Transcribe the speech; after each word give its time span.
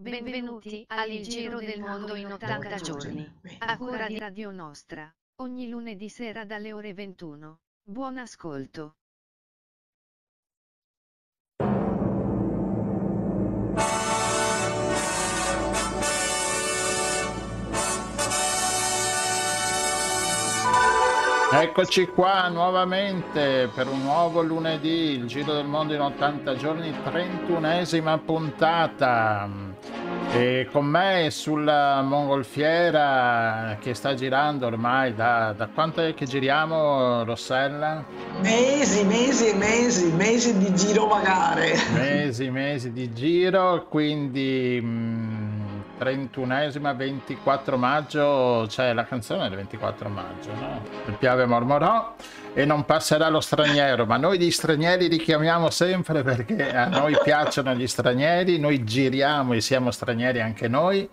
Benvenuti 0.00 0.84
al 0.86 1.10
Giro 1.22 1.58
del 1.58 1.80
Mondo 1.80 2.14
in 2.14 2.30
80 2.30 2.76
giorni, 2.76 3.28
a 3.58 3.76
cura 3.76 4.06
di 4.06 4.16
Radio 4.16 4.52
Nostra, 4.52 5.12
ogni 5.42 5.68
lunedì 5.68 6.08
sera 6.08 6.44
dalle 6.44 6.72
ore 6.72 6.94
21. 6.94 7.58
Buon 7.82 8.18
ascolto. 8.18 8.97
Eccoci 21.50 22.06
qua 22.08 22.46
nuovamente 22.48 23.70
per 23.74 23.88
un 23.88 24.02
nuovo 24.02 24.42
lunedì, 24.42 25.12
il 25.12 25.24
Giro 25.26 25.54
del 25.54 25.64
Mondo 25.64 25.94
in 25.94 26.00
80 26.00 26.56
giorni, 26.56 26.90
31esima 26.90 28.18
puntata. 28.22 29.48
E 30.30 30.68
con 30.70 30.84
me 30.84 31.28
sulla 31.30 32.02
mongolfiera 32.02 33.78
che 33.80 33.94
sta 33.94 34.12
girando 34.12 34.66
ormai 34.66 35.14
da, 35.14 35.54
da 35.56 35.68
quanto 35.68 36.02
è 36.02 36.12
che 36.12 36.26
giriamo 36.26 37.24
Rossella? 37.24 38.04
Mesi, 38.42 39.04
mesi 39.04 39.48
e 39.48 39.54
mesi, 39.54 40.12
mesi 40.12 40.58
di 40.58 40.74
giro 40.74 41.06
magari. 41.06 41.72
Mesi, 41.94 42.50
mesi 42.50 42.92
di 42.92 43.10
giro, 43.14 43.86
quindi... 43.88 44.78
Mh, 44.82 45.47
31esima 45.98 46.94
24 46.96 47.76
maggio 47.76 48.64
c'è 48.68 48.92
la 48.92 49.04
canzone 49.04 49.48
del 49.48 49.56
24 49.56 50.08
maggio 50.08 50.54
no? 50.54 50.82
il 51.06 51.14
piave 51.14 51.44
mormorò 51.46 52.14
e 52.54 52.64
non 52.64 52.84
passerà 52.84 53.28
lo 53.28 53.40
straniero 53.40 54.06
ma 54.06 54.16
noi 54.16 54.38
gli 54.38 54.50
stranieri 54.50 55.08
li 55.08 55.18
chiamiamo 55.18 55.70
sempre 55.70 56.22
perché 56.22 56.74
a 56.74 56.86
noi 56.86 57.16
piacciono 57.22 57.74
gli 57.74 57.86
stranieri 57.86 58.58
noi 58.58 58.84
giriamo 58.84 59.52
e 59.52 59.60
siamo 59.60 59.90
stranieri 59.90 60.40
anche 60.40 60.68
noi 60.68 61.08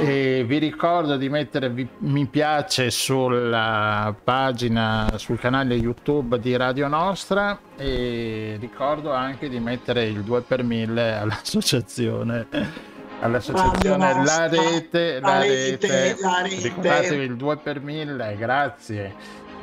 e 0.00 0.44
vi 0.46 0.58
ricordo 0.58 1.16
di 1.16 1.28
mettere 1.28 1.72
mi 1.98 2.26
piace 2.26 2.90
sulla 2.90 4.14
pagina 4.22 5.10
sul 5.16 5.40
canale 5.40 5.74
youtube 5.74 6.38
di 6.38 6.56
Radio 6.56 6.86
Nostra 6.86 7.58
e 7.76 8.56
ricordo 8.60 9.12
anche 9.12 9.48
di 9.48 9.58
mettere 9.58 10.04
il 10.04 10.22
2 10.22 10.42
per 10.42 10.62
1000 10.62 11.14
all'associazione 11.14 12.96
all'associazione 13.20 14.24
La 14.24 14.48
Rete, 14.48 15.20
la, 15.20 15.28
la 15.28 15.40
rete, 15.40 15.86
rete, 15.86 16.20
la 16.20 16.42
rete. 16.42 16.62
ricordatevi 16.62 17.24
il 17.24 17.36
2 17.36 17.56
per 17.56 17.80
1000 17.80 18.36
grazie. 18.36 19.14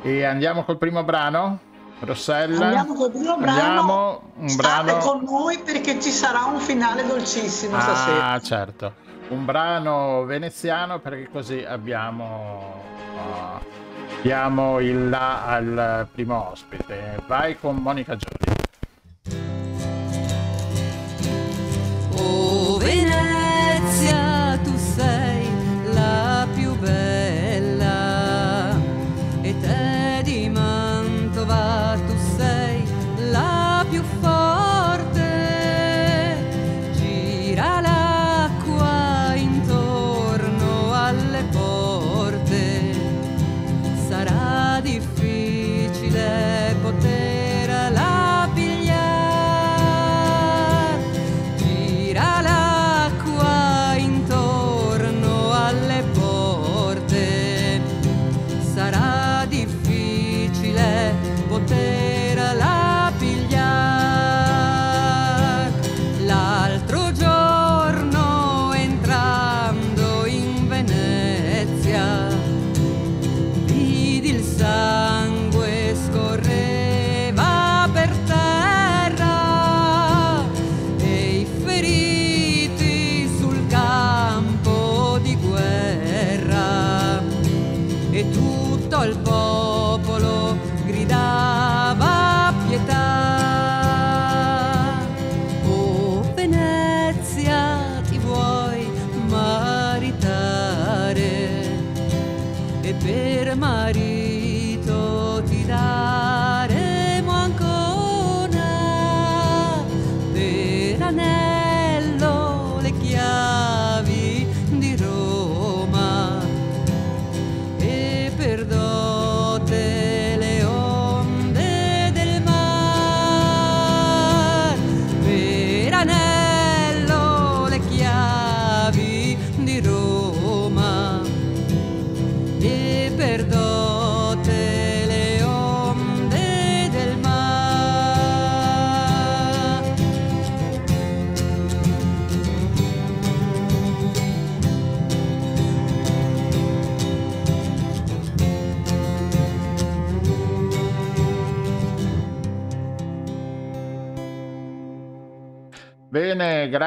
E 0.02 0.24
andiamo 0.24 0.64
col 0.64 0.78
primo 0.78 1.02
brano? 1.04 1.58
Rossella? 2.00 2.66
Andiamo 2.66 2.94
col 2.94 3.10
primo 3.10 3.36
brano. 3.36 3.60
Andiamo, 3.60 4.22
un 4.36 4.48
State 4.48 4.84
brano? 4.84 4.98
con 5.04 5.22
noi 5.24 5.58
perché 5.58 6.00
ci 6.00 6.10
sarà 6.10 6.44
un 6.44 6.58
finale 6.60 7.06
dolcissimo 7.06 7.76
ah, 7.76 7.80
stasera. 7.80 8.40
certo. 8.40 8.94
Un 9.28 9.44
brano 9.44 10.24
veneziano 10.24 11.00
perché 11.00 11.28
così 11.30 11.64
abbiamo 11.64 12.82
uh, 13.14 13.64
diamo 14.22 14.78
il 14.80 15.08
là 15.08 15.46
al 15.46 16.06
primo 16.12 16.50
ospite. 16.50 17.20
Vai 17.26 17.58
con 17.58 17.76
Monica 17.76 18.16
Giorgi 18.16 18.55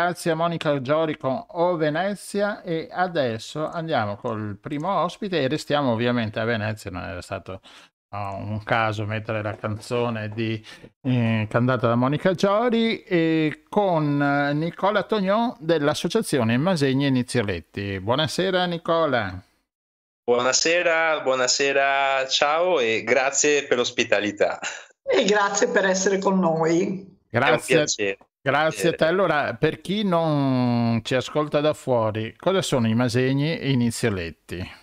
grazie 0.09 0.31
a 0.31 0.35
Monica 0.35 0.81
Giori 0.81 1.17
con 1.17 1.43
O 1.49 1.75
Venezia 1.75 2.63
e 2.63 2.87
adesso 2.91 3.69
andiamo 3.69 4.15
col 4.15 4.57
primo 4.59 4.91
ospite 5.03 5.39
e 5.39 5.47
restiamo 5.47 5.91
ovviamente 5.91 6.39
a 6.39 6.45
Venezia, 6.45 6.89
non 6.89 7.03
era 7.03 7.21
stato 7.21 7.61
no, 8.09 8.37
un 8.37 8.63
caso 8.63 9.05
mettere 9.05 9.43
la 9.43 9.55
canzone 9.55 10.29
di, 10.29 10.65
eh, 11.03 11.45
cantata 11.47 11.87
da 11.89 11.93
Monica 11.93 12.33
Giori 12.33 13.03
e 13.03 13.65
con 13.69 14.17
Nicola 14.55 15.03
Tognon 15.03 15.55
dell'associazione 15.59 16.57
Masegni 16.57 17.05
Inizioletti. 17.05 17.99
Buonasera 17.99 18.65
Nicola. 18.65 19.39
Buonasera, 20.23 21.19
buonasera, 21.21 22.27
ciao 22.27 22.79
e 22.79 23.03
grazie 23.03 23.67
per 23.67 23.77
l'ospitalità. 23.77 24.59
E 25.03 25.23
grazie 25.23 25.67
per 25.67 25.85
essere 25.85 26.17
con 26.17 26.39
noi. 26.39 27.15
Grazie. 27.29 28.17
Grazie 28.41 28.89
a 28.89 28.93
te. 28.93 29.05
Allora, 29.05 29.55
per 29.55 29.81
chi 29.81 30.03
non 30.03 31.01
ci 31.03 31.15
ascolta 31.15 31.59
da 31.59 31.73
fuori, 31.73 32.33
cosa 32.37 32.61
sono 32.61 32.87
i 32.87 32.95
Masegni 32.95 33.57
e 33.57 33.71
i 33.71 33.75
Nizioletti? 33.75 34.77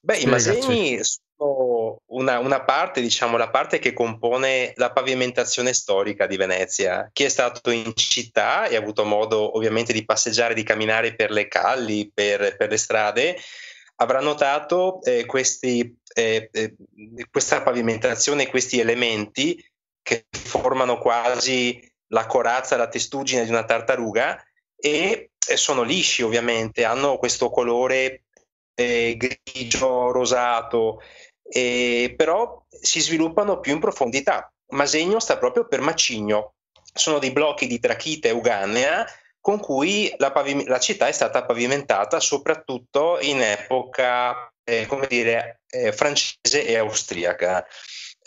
Beh, 0.00 0.18
i 0.18 0.26
Masegni 0.26 1.00
sono 1.02 2.02
una, 2.10 2.38
una, 2.38 2.62
parte, 2.62 3.00
diciamo, 3.00 3.38
la 3.38 3.48
parte 3.48 3.78
che 3.78 3.94
compone 3.94 4.72
la 4.76 4.92
pavimentazione 4.92 5.72
storica 5.72 6.26
di 6.26 6.36
Venezia. 6.36 7.08
Chi 7.12 7.24
è 7.24 7.28
stato 7.28 7.70
in 7.70 7.92
città 7.94 8.66
e 8.66 8.76
ha 8.76 8.78
avuto 8.78 9.04
modo 9.04 9.56
ovviamente 9.56 9.92
di 9.92 10.04
passeggiare, 10.04 10.54
di 10.54 10.62
camminare 10.62 11.14
per 11.14 11.30
le 11.30 11.48
calli, 11.48 12.10
per, 12.12 12.56
per 12.56 12.68
le 12.68 12.76
strade, 12.76 13.36
avrà 13.96 14.20
notato 14.20 15.00
eh, 15.02 15.24
questi, 15.24 15.98
eh, 16.14 16.50
eh, 16.52 16.74
questa 17.30 17.62
pavimentazione, 17.62 18.48
questi 18.48 18.78
elementi 18.78 19.62
che 20.02 20.26
formano 20.30 20.98
quasi 20.98 21.80
la 22.08 22.26
corazza, 22.26 22.76
la 22.76 22.88
testuggine 22.88 23.44
di 23.44 23.50
una 23.50 23.64
tartaruga 23.64 24.42
e 24.76 25.30
sono 25.38 25.82
lisci 25.82 26.22
ovviamente, 26.22 26.84
hanno 26.84 27.18
questo 27.18 27.50
colore 27.50 28.24
eh, 28.74 29.16
grigio, 29.16 30.10
rosato, 30.10 31.00
eh, 31.42 32.12
però 32.16 32.64
si 32.68 33.00
sviluppano 33.00 33.60
più 33.60 33.72
in 33.72 33.80
profondità. 33.80 34.52
Masegno 34.68 35.20
sta 35.20 35.38
proprio 35.38 35.66
per 35.66 35.80
macigno, 35.80 36.54
sono 36.92 37.18
dei 37.18 37.30
blocchi 37.30 37.66
di 37.66 37.78
trachite 37.78 38.28
euganea 38.28 39.06
con 39.40 39.60
cui 39.60 40.12
la, 40.18 40.32
pavim- 40.32 40.66
la 40.66 40.80
città 40.80 41.06
è 41.06 41.12
stata 41.12 41.44
pavimentata 41.44 42.18
soprattutto 42.18 43.18
in 43.20 43.40
epoca, 43.40 44.52
eh, 44.64 44.86
come 44.86 45.06
dire, 45.06 45.60
eh, 45.68 45.92
francese 45.92 46.66
e 46.66 46.76
austriaca. 46.76 47.64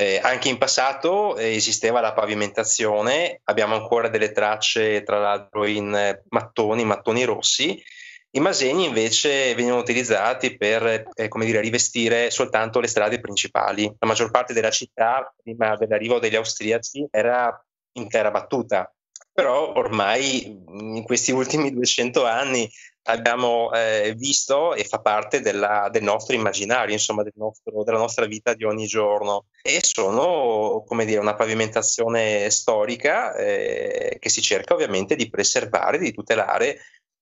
Eh, 0.02 0.18
anche 0.24 0.48
in 0.48 0.58
passato 0.58 1.36
eh, 1.36 1.56
esisteva 1.56 2.00
la 2.00 2.14
pavimentazione, 2.14 3.42
abbiamo 3.44 3.76
ancora 3.76 4.08
delle 4.08 4.32
tracce 4.32 5.04
tra 5.04 5.20
l'altro 5.20 5.66
in 5.66 5.94
eh, 5.94 6.24
mattoni, 6.30 6.86
mattoni 6.86 7.26
rossi. 7.26 7.84
I 8.30 8.40
masegni 8.40 8.86
invece 8.86 9.54
venivano 9.56 9.82
utilizzati 9.82 10.56
per 10.56 11.10
eh, 11.14 11.28
come 11.28 11.44
dire, 11.44 11.60
rivestire 11.60 12.32
soltanto 12.32 12.80
le 12.80 12.88
strade 12.88 13.20
principali. 13.20 13.94
La 14.00 14.08
maggior 14.08 14.32
parte 14.32 14.54
della 14.54 14.70
città, 14.70 15.36
prima 15.44 15.76
dell'arrivo 15.76 16.18
degli 16.18 16.36
austriaci, 16.36 17.06
era 17.12 17.62
in 17.98 18.08
terra 18.08 18.32
battuta, 18.32 18.90
però 19.34 19.74
ormai 19.76 20.46
in 20.46 21.04
questi 21.04 21.34
ultimi 21.34 21.74
200 21.74 22.26
anni 22.26 22.72
abbiamo 23.04 23.72
eh, 23.74 24.14
visto 24.16 24.74
e 24.74 24.84
fa 24.84 25.00
parte 25.00 25.42
della, 25.42 25.90
del 25.92 26.04
nostro 26.04 26.36
immaginario, 26.36 26.94
insomma, 26.94 27.24
del 27.24 27.34
nostro, 27.36 27.84
della 27.84 27.98
nostra 27.98 28.26
vita 28.26 28.54
di 28.54 28.64
ogni 28.64 28.86
giorno. 28.86 29.46
E 29.62 29.80
sono, 29.82 30.84
come 30.86 31.06
dire, 31.06 31.20
una 31.20 31.36
pavimentazione 31.36 32.50
storica 32.50 33.36
eh, 33.36 34.18
che 34.20 34.30
si 34.30 34.42
cerca 34.42 34.74
ovviamente 34.74 35.16
di 35.16 35.30
preservare, 35.30 35.98
di 35.98 36.12
tutelare 36.12 36.80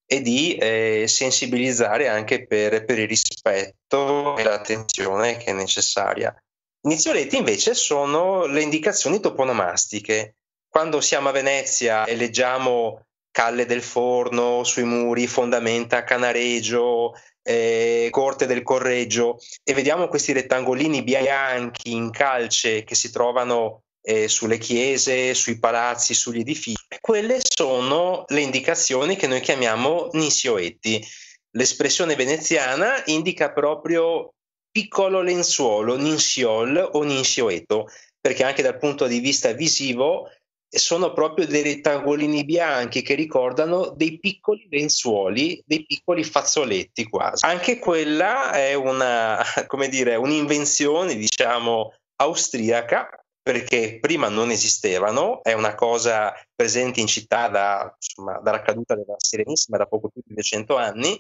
e 0.10 0.22
di 0.22 0.56
eh, 0.56 1.06
sensibilizzare 1.08 2.08
anche 2.08 2.48
per, 2.48 2.86
per, 2.86 2.98
il 2.98 3.08
rispetto 3.08 4.38
e 4.38 4.44
l'attenzione 4.44 5.38
che 5.38 5.52
è 5.52 5.54
necessaria. 5.54 6.34
Inizioletti 6.82 7.36
invece 7.36 7.74
sono 7.74 8.46
le 8.46 8.62
indicazioni 8.62 9.20
toponomastiche. 9.20 10.36
Quando 10.70 11.02
siamo 11.02 11.30
a 11.30 11.34
Venezia 11.34 12.06
e 12.06 12.16
leggiamo 12.16 13.07
Calle 13.38 13.68
del 13.68 13.84
Forno 13.84 14.64
sui 14.64 14.84
muri, 14.84 15.28
fondamenta 15.28 16.04
Canareggio, 16.04 17.14
eh, 17.44 18.08
Corte 18.10 18.48
del 18.48 18.64
Correggio 18.64 19.38
e 19.64 19.76
vediamo 19.76 20.08
questi 20.08 20.34
rettangolini 20.34 21.04
bianchi 21.04 21.92
in 21.92 22.10
calce 22.10 22.84
che 22.84 22.96
si 22.96 23.12
trovano 23.12 23.84
eh, 24.02 24.28
sulle 24.28 24.58
chiese, 24.58 25.36
sui 25.36 25.60
palazzi, 25.60 26.16
sugli 26.16 26.40
edifici. 26.40 26.84
Quelle 27.00 27.38
sono 27.48 28.26
le 28.30 28.42
indicazioni 28.42 29.16
che 29.16 29.28
noi 29.28 29.42
chiamiamo 29.42 30.10
nisioetti. 30.14 31.06
L'espressione 31.52 32.16
veneziana 32.16 33.04
indica 33.06 33.52
proprio 33.52 34.34
piccolo 34.72 35.22
lenzuolo, 35.22 35.96
ninsiol 35.96 36.90
o 36.94 37.04
ninsioeto, 37.04 37.88
perché 38.20 38.44
anche 38.44 38.64
dal 38.64 38.80
punto 38.80 39.06
di 39.06 39.20
vista 39.20 39.52
visivo 39.52 40.28
sono 40.70 41.14
proprio 41.14 41.48
dei 41.48 41.64
rettangolini 41.64 42.44
bianchi 42.44 43.02
che 43.02 43.16
ricordano 43.16 43.94
dei 43.96 44.20
piccoli 44.20 44.68
lenzuoli, 44.70 45.62
dei 45.66 45.86
piccoli 45.86 46.24
fazzoletti 46.24 47.08
quasi. 47.08 47.46
Anche 47.46 47.80
quella 47.80 48.52
è 48.52 48.74
una, 48.74 49.42
come 49.68 49.88
dire, 49.88 50.16
un'invenzione, 50.16 51.16
diciamo, 51.16 51.94
austriaca, 52.18 53.10
perché 53.42 54.00
prima 54.02 54.28
non 54.28 54.52
esistevano, 54.52 55.42
è 55.42 55.54
una 55.54 55.74
cosa 55.74 56.34
presente 56.54 57.00
in 57.00 57.08
città 57.08 57.48
da, 57.48 57.96
insomma, 57.96 58.40
dalla 58.40 58.62
caduta 58.62 58.94
della 58.94 59.16
Serenissima 59.18 59.78
da 59.78 59.86
poco 59.86 60.10
più 60.10 60.22
di 60.26 60.34
200 60.34 60.76
anni, 60.76 61.18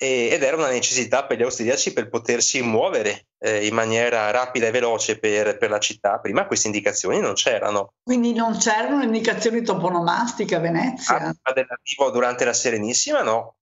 ed 0.00 0.44
era 0.44 0.56
una 0.56 0.70
necessità 0.70 1.24
per 1.24 1.38
gli 1.38 1.42
austriaci 1.42 1.92
per 1.92 2.08
potersi 2.08 2.62
muovere 2.62 3.26
eh, 3.38 3.66
in 3.66 3.74
maniera 3.74 4.30
rapida 4.30 4.68
e 4.68 4.70
veloce 4.70 5.18
per, 5.18 5.58
per, 5.58 5.70
la 5.70 5.80
città. 5.80 6.20
Prima 6.20 6.46
queste 6.46 6.68
indicazioni 6.68 7.18
non 7.18 7.34
c'erano. 7.34 7.94
Quindi 8.04 8.32
non 8.32 8.56
c'erano 8.58 9.02
indicazioni 9.02 9.62
toponomastiche 9.62 10.54
a 10.54 10.60
Venezia? 10.60 11.16
Ah, 11.16 11.52
dell'arrivo 11.52 12.10
durante 12.12 12.44
la 12.44 12.52
Serenissima 12.52 13.22
no. 13.22 13.56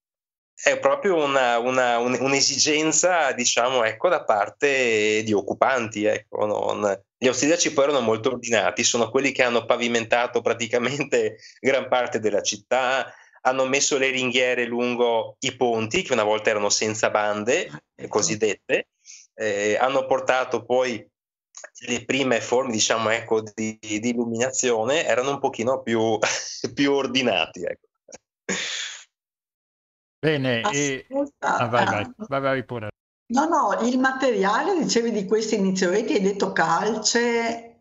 È 0.55 0.79
proprio 0.79 1.23
una, 1.23 1.59
una, 1.59 1.99
un, 1.99 2.17
un'esigenza, 2.21 3.33
diciamo, 3.33 3.85
ecco, 3.85 4.09
da 4.11 4.23
parte 4.23 5.23
di 5.23 5.33
occupanti. 5.33 6.05
Ecco, 6.05 6.45
non... 6.45 7.03
Gli 7.17 7.29
austriaci 7.29 7.73
poi 7.73 7.85
erano 7.85 8.01
molto 8.01 8.31
ordinati, 8.31 8.85
sono 8.85 9.09
quelli 9.09 9.33
che 9.33 9.43
hanno 9.43 9.65
pavimentato 9.65 10.43
praticamente 10.43 11.39
gran 11.61 11.89
parte 11.89 12.21
della 12.21 12.43
città, 12.43 13.11
hanno 13.47 13.65
messo 13.67 13.97
le 13.97 14.11
ringhiere 14.11 14.67
lungo 14.67 15.37
i 15.41 15.55
ponti, 15.57 16.03
che 16.03 16.13
una 16.13 16.25
volta 16.25 16.51
erano 16.51 16.69
senza 16.69 17.11
bande, 17.11 17.71
ecco. 17.95 18.09
cosiddette, 18.09 18.89
eh, 19.35 19.77
hanno 19.81 20.05
portato 20.07 20.65
poi 20.65 21.09
le 21.87 22.05
prime 22.05 22.41
forme, 22.41 22.73
diciamo, 22.73 23.11
ecco, 23.11 23.43
di, 23.55 23.79
di 23.81 24.09
illuminazione, 24.09 25.05
erano 25.07 25.31
un 25.31 25.39
pochino 25.39 25.81
più, 25.81 26.19
più 26.75 26.93
ordinati. 26.93 27.63
Ecco. 27.63 27.87
Bene, 30.19 30.63
e... 30.73 31.07
ah, 31.39 31.67
vai, 31.67 31.85
vai, 31.85 32.13
vai, 32.17 32.41
vai 32.41 32.65
pure. 32.65 32.89
No, 33.29 33.47
no, 33.47 33.87
il 33.87 33.99
materiale, 33.99 34.77
dicevi 34.79 35.13
di 35.13 35.25
questi 35.25 35.55
inizioetti, 35.55 36.15
hai 36.15 36.21
detto 36.21 36.53
calce. 36.53 37.75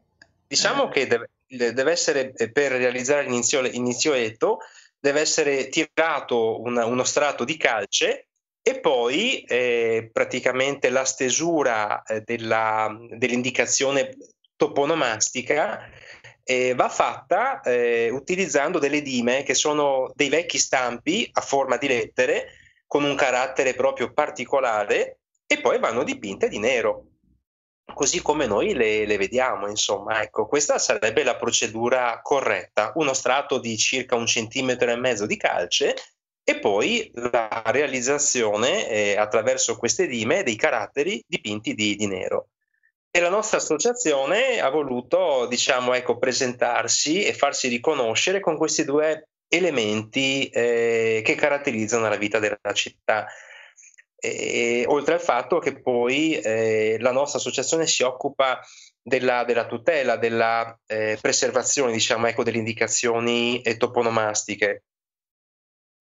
Diciamo 0.47 0.87
eh. 0.87 0.89
che 0.91 1.07
deve, 1.07 1.29
deve, 1.47 1.91
essere 1.91 2.33
per 2.51 2.71
realizzare 2.71 3.27
l'inizioetto 3.27 4.59
deve 5.05 5.21
essere 5.21 5.69
tirato 5.69 6.59
una, 6.61 6.85
uno 6.85 7.03
strato 7.03 7.43
di 7.43 7.57
calce 7.57 8.29
e 8.63 8.79
poi 8.79 9.41
eh, 9.41 10.09
praticamente 10.11 10.89
la 10.89 11.05
stesura 11.05 12.01
eh, 12.01 12.21
della, 12.21 12.91
dell'indicazione 13.11 14.17
toponomastica 14.55 15.87
eh, 16.43 16.73
va 16.73 16.89
fatta 16.89 17.61
eh, 17.61 18.09
utilizzando 18.09 18.79
delle 18.79 19.03
dime 19.03 19.43
che 19.43 19.53
sono 19.53 20.11
dei 20.15 20.29
vecchi 20.29 20.57
stampi 20.57 21.29
a 21.33 21.41
forma 21.41 21.77
di 21.77 21.87
lettere 21.87 22.47
con 22.87 23.03
un 23.03 23.13
carattere 23.13 23.75
proprio 23.75 24.11
particolare 24.11 25.19
e 25.45 25.61
poi 25.61 25.77
vanno 25.77 26.03
dipinte 26.03 26.47
di 26.47 26.57
nero 26.57 27.09
così 27.93 28.21
come 28.21 28.45
noi 28.45 28.73
le, 28.73 29.05
le, 29.05 29.17
vediamo, 29.17 29.67
insomma, 29.67 30.21
ecco, 30.21 30.47
questa 30.47 30.77
sarebbe 30.77 31.23
la 31.23 31.35
procedura 31.35 32.19
corretta, 32.21 32.91
uno 32.95 33.13
strato 33.13 33.57
di 33.57 33.77
circa 33.77 34.15
un 34.15 34.25
centimetro 34.25 34.91
e 34.91 34.95
mezzo 34.95 35.25
di 35.25 35.37
calce 35.37 35.95
e 36.47 36.59
poi 36.59 37.11
la 37.15 37.63
realizzazione 37.65 38.87
eh, 38.87 39.17
attraverso 39.17 39.77
queste 39.77 40.05
dime 40.05 40.43
dei 40.43 40.55
caratteri 40.55 41.23
dipinti 41.25 41.73
di, 41.73 41.95
di, 41.95 42.05
nero. 42.05 42.49
E 43.09 43.19
la 43.19 43.29
nostra 43.29 43.57
associazione 43.57 44.59
ha 44.59 44.69
voluto, 44.69 45.47
diciamo, 45.47 45.93
ecco, 45.93 46.17
presentarsi 46.17 47.23
e 47.23 47.33
farsi 47.33 47.67
riconoscere 47.67 48.41
con 48.41 48.57
questi 48.57 48.83
due 48.83 49.29
elementi 49.47 50.49
eh, 50.49 51.21
che 51.23 51.35
caratterizzano 51.35 52.07
la 52.07 52.17
vita 52.17 52.39
della 52.39 52.57
città. 52.73 53.25
E, 54.17 54.85
oltre 54.87 55.15
al 55.15 55.21
fatto 55.21 55.59
che 55.59 55.81
poi 55.81 56.39
eh, 56.39 56.97
la 56.99 57.11
nostra 57.11 57.39
associazione 57.39 57.85
si 57.85 58.03
occupa 58.03 58.59
della, 59.01 59.43
della 59.43 59.65
tutela, 59.67 60.15
della 60.15 60.79
eh, 60.87 61.17
preservazione, 61.21 61.91
diciamo, 61.91 62.27
ecco, 62.27 62.43
delle 62.43 62.57
indicazioni 62.57 63.61
eh, 63.61 63.77
toponomastiche. 63.77 64.83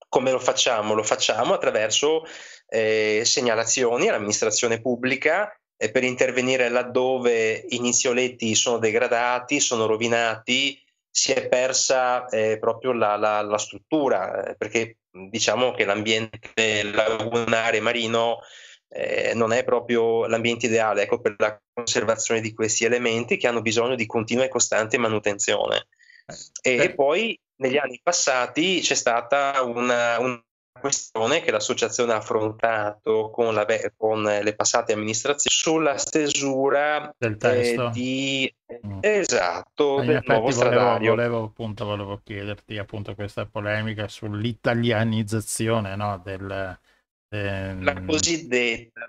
Come 0.08 0.30
lo 0.30 0.38
facciamo? 0.38 0.94
Lo 0.94 1.02
facciamo 1.02 1.54
attraverso 1.54 2.22
eh, 2.68 3.22
segnalazioni 3.24 4.08
all'amministrazione 4.08 4.80
pubblica 4.80 5.52
eh, 5.76 5.90
per 5.90 6.04
intervenire 6.04 6.68
laddove 6.68 7.64
i 7.68 7.80
nizioletti 7.80 8.54
sono 8.54 8.78
degradati, 8.78 9.60
sono 9.60 9.86
rovinati, 9.86 10.80
si 11.10 11.32
è 11.32 11.48
persa 11.48 12.26
eh, 12.28 12.58
proprio 12.58 12.92
la, 12.92 13.16
la, 13.16 13.42
la 13.42 13.58
struttura, 13.58 14.54
perché 14.56 14.96
diciamo 15.14 15.72
che 15.72 15.84
l'ambiente 15.84 16.82
lagunare 16.82 17.80
marino 17.80 18.40
eh, 18.88 19.32
non 19.34 19.52
è 19.52 19.64
proprio 19.64 20.26
l'ambiente 20.26 20.66
ideale 20.66 21.02
ecco, 21.02 21.20
per 21.20 21.36
la 21.38 21.60
conservazione 21.72 22.40
di 22.40 22.52
questi 22.52 22.84
elementi 22.84 23.36
che 23.36 23.46
hanno 23.46 23.62
bisogno 23.62 23.94
di 23.94 24.06
continua 24.06 24.44
e 24.44 24.48
costante 24.48 24.98
manutenzione. 24.98 25.86
E, 26.62 26.76
e 26.76 26.94
poi 26.94 27.38
negli 27.56 27.76
anni 27.76 28.00
passati 28.02 28.80
c'è 28.80 28.94
stata 28.94 29.62
una, 29.62 30.18
una 30.18 30.42
questione 30.84 31.40
che 31.40 31.50
l'associazione 31.50 32.12
ha 32.12 32.16
affrontato 32.16 33.30
con, 33.30 33.54
la, 33.54 33.64
con 33.96 34.22
le 34.22 34.54
passate 34.54 34.92
amministrazioni 34.92 35.56
sulla 35.56 35.96
stesura 35.96 37.10
del 37.16 37.38
testo 37.38 37.86
eh, 37.86 37.90
di 37.90 38.54
mm. 38.86 38.98
esatto 39.00 40.02
In 40.02 40.08
del 40.08 40.22
nuovo 40.26 40.50
volevo, 40.50 40.98
volevo, 40.98 41.42
appunto 41.44 41.86
volevo 41.86 42.20
chiederti 42.22 42.76
appunto 42.76 43.14
questa 43.14 43.46
polemica 43.46 44.08
sull'italianizzazione 44.08 45.96
no, 45.96 46.20
del, 46.22 46.78
del... 47.30 47.82
la 47.82 48.02
cosiddetta 48.02 49.06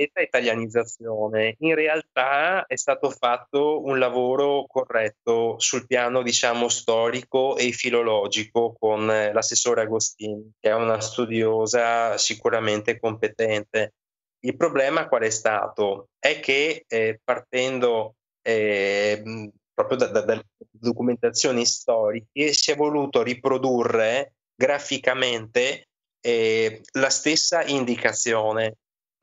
cosiddetta 0.00 0.20
italianizzazione. 0.20 1.56
In 1.58 1.74
realtà 1.74 2.64
è 2.66 2.76
stato 2.76 3.10
fatto 3.10 3.84
un 3.84 3.98
lavoro 3.98 4.64
corretto 4.66 5.58
sul 5.58 5.86
piano, 5.86 6.22
diciamo, 6.22 6.68
storico 6.68 7.56
e 7.56 7.72
filologico 7.72 8.74
con 8.78 9.06
l'assessore 9.06 9.82
Agostini, 9.82 10.52
che 10.58 10.70
è 10.70 10.74
una 10.74 11.00
studiosa 11.00 12.16
sicuramente 12.16 12.98
competente. 12.98 13.94
Il 14.40 14.56
problema 14.56 15.06
qual 15.06 15.22
è 15.22 15.30
stato? 15.30 16.08
È 16.18 16.40
che 16.40 16.84
eh, 16.88 17.20
partendo 17.22 18.14
eh, 18.42 19.50
proprio 19.74 19.98
da, 19.98 20.06
da, 20.06 20.20
dalle 20.22 20.46
documentazioni 20.70 21.66
storiche 21.66 22.52
si 22.52 22.70
è 22.70 22.76
voluto 22.76 23.22
riprodurre 23.22 24.34
graficamente 24.54 25.88
eh, 26.22 26.82
la 26.92 27.10
stessa 27.10 27.62
indicazione, 27.64 28.76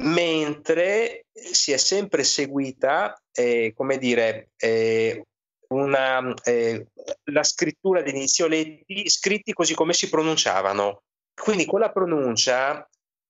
mentre 0.03 1.25
si 1.31 1.71
è 1.71 1.77
sempre 1.77 2.23
seguita, 2.23 3.19
eh, 3.31 3.73
come 3.75 3.97
dire, 3.97 4.49
eh, 4.57 5.23
una, 5.69 6.33
eh, 6.43 6.87
la 7.31 7.43
scrittura 7.43 8.01
degli 8.01 8.15
inizioletti 8.15 9.09
scritti 9.09 9.53
così 9.53 9.73
come 9.73 9.93
si 9.93 10.09
pronunciavano. 10.09 11.03
Quindi 11.33 11.65
con 11.65 11.79
la 11.79 11.91
pronuncia 11.91 12.87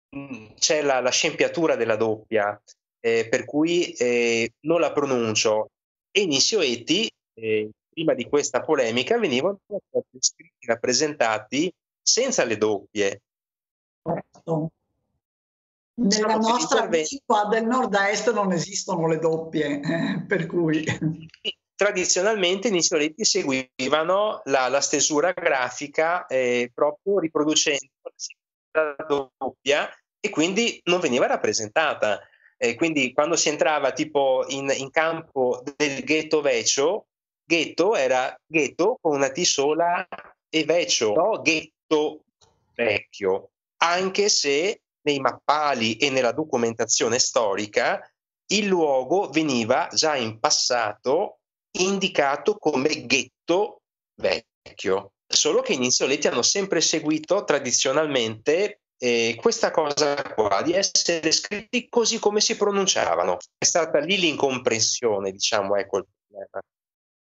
mh, 0.10 0.20
mm, 0.20 0.46
c'è 0.58 0.82
la, 0.82 1.00
la, 1.00 1.10
scempiatura 1.10 1.76
della 1.76 1.96
doppia, 1.96 2.62
eh, 3.00 3.28
per 3.30 3.46
cui 3.46 3.92
eh, 3.94 4.54
non 4.62 4.80
la 4.80 4.92
pronuncio. 4.92 5.70
E 6.12 6.22
Inizio 6.22 6.62
Eti, 6.62 7.10
prima 7.34 8.14
di 8.14 8.28
questa 8.28 8.64
polemica, 8.64 9.18
venivano 9.20 9.60
scritti 10.20 10.66
rappresentati 10.66 11.72
senza 12.02 12.44
le 12.44 12.58
doppie. 12.58 13.22
Nella 16.00 16.36
nostra 16.36 16.86
lingua 16.86 17.46
del 17.50 17.66
nord-est 17.66 18.32
non 18.32 18.52
esistono 18.52 19.08
le 19.08 19.18
doppie, 19.18 19.82
eh, 19.82 20.22
per 20.28 20.46
cui... 20.46 20.86
Tradizionalmente 21.78 22.70
i 22.70 22.72
nisoletti 22.72 23.24
seguivano 23.24 24.42
la, 24.46 24.68
la 24.68 24.82
stesura 24.82 25.32
grafica 25.32 26.26
eh, 26.26 26.72
proprio 26.74 27.20
riproducendo 27.20 27.92
la 28.72 28.96
doppia 29.08 29.88
e 30.20 30.30
quindi 30.30 30.80
non 30.86 31.00
veniva 31.00 31.28
rappresentata. 31.28 32.20
Eh, 32.58 32.74
quindi 32.74 33.14
quando 33.14 33.36
si 33.36 33.50
entrava 33.50 33.92
tipo 33.92 34.44
in, 34.48 34.74
in 34.76 34.90
campo 34.90 35.62
del 35.76 36.04
ghetto 36.04 36.42
vecio, 36.42 37.10
ghetto 37.44 37.96
era 37.96 38.36
ghetto 38.48 38.98
con 39.00 39.16
una 39.16 39.30
T 39.30 39.42
sola 39.42 40.08
e 40.50 40.64
vecio, 40.64 41.14
no? 41.14 41.42
ghetto 41.42 42.24
vecchio 42.74 43.52
anche 43.78 44.30
se 44.30 44.82
nei 45.08 45.20
mappali 45.22 45.96
e 45.96 46.10
nella 46.10 46.34
documentazione 46.34 47.18
storica 47.18 48.12
il 48.48 48.66
luogo 48.66 49.30
veniva 49.30 49.88
già 49.94 50.18
in 50.18 50.40
passato 50.40 51.40
indicato 51.80 52.58
come 52.58 53.06
ghetto 53.06 53.84
vecchio. 54.16 55.14
Solo 55.26 55.62
che 55.62 55.74
i 55.74 55.78
ninsoletti 55.78 56.28
hanno 56.28 56.42
sempre 56.42 56.82
seguito 56.82 57.44
tradizionalmente 57.46 58.82
eh, 59.00 59.38
questa 59.40 59.72
cosa 59.72 60.16
qua, 60.34 60.62
di 60.62 60.74
essere 60.74 61.32
scritti 61.32 61.88
così 61.88 62.20
come 62.20 62.42
si 62.42 62.58
pronunciavano. 62.58 63.38
È 63.58 63.66
stata 63.66 64.00
lì 64.00 64.18
l'incomprensione, 64.18 65.32
diciamo, 65.32 65.76
ecco 65.76 65.98
il 65.98 66.06
problema, 66.28 66.62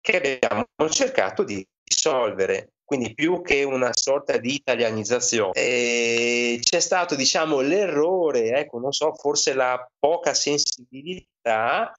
che 0.01 0.39
abbiamo 0.41 0.67
cercato 0.91 1.45
di 1.45 1.67
risolvere 1.85 2.73
quindi 2.93 3.15
più 3.15 3.41
che 3.41 3.63
una 3.63 3.91
sorta 3.95 4.37
di 4.37 4.53
italianizzazione. 4.53 5.53
E 5.55 6.61
c'è 6.63 6.79
stato, 6.79 7.15
diciamo, 7.15 7.61
l'errore, 7.61 8.51
ecco, 8.59 8.79
non 8.79 8.93
so, 8.93 9.15
forse 9.15 9.55
la 9.55 9.83
poca 9.99 10.35
sensibilità 10.35 11.91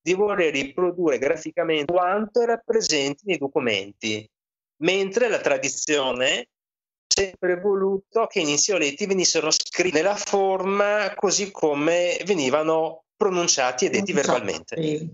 di 0.00 0.14
voler 0.14 0.52
riprodurre 0.52 1.18
graficamente 1.18 1.92
quanto 1.92 2.42
era 2.42 2.62
presente 2.64 3.22
nei 3.24 3.38
documenti, 3.38 4.24
mentre 4.82 5.28
la 5.28 5.40
tradizione 5.40 6.38
ha 6.38 6.46
sempre 7.08 7.58
voluto 7.58 8.26
che 8.28 8.38
i 8.38 8.42
inizioletti 8.42 9.04
venissero 9.04 9.50
scritti 9.50 9.96
nella 9.96 10.14
forma 10.14 11.12
così 11.16 11.50
come 11.50 12.20
venivano 12.24 13.02
pronunciati 13.16 13.86
e 13.86 13.90
detti 13.90 14.12
verbalmente. 14.12 15.08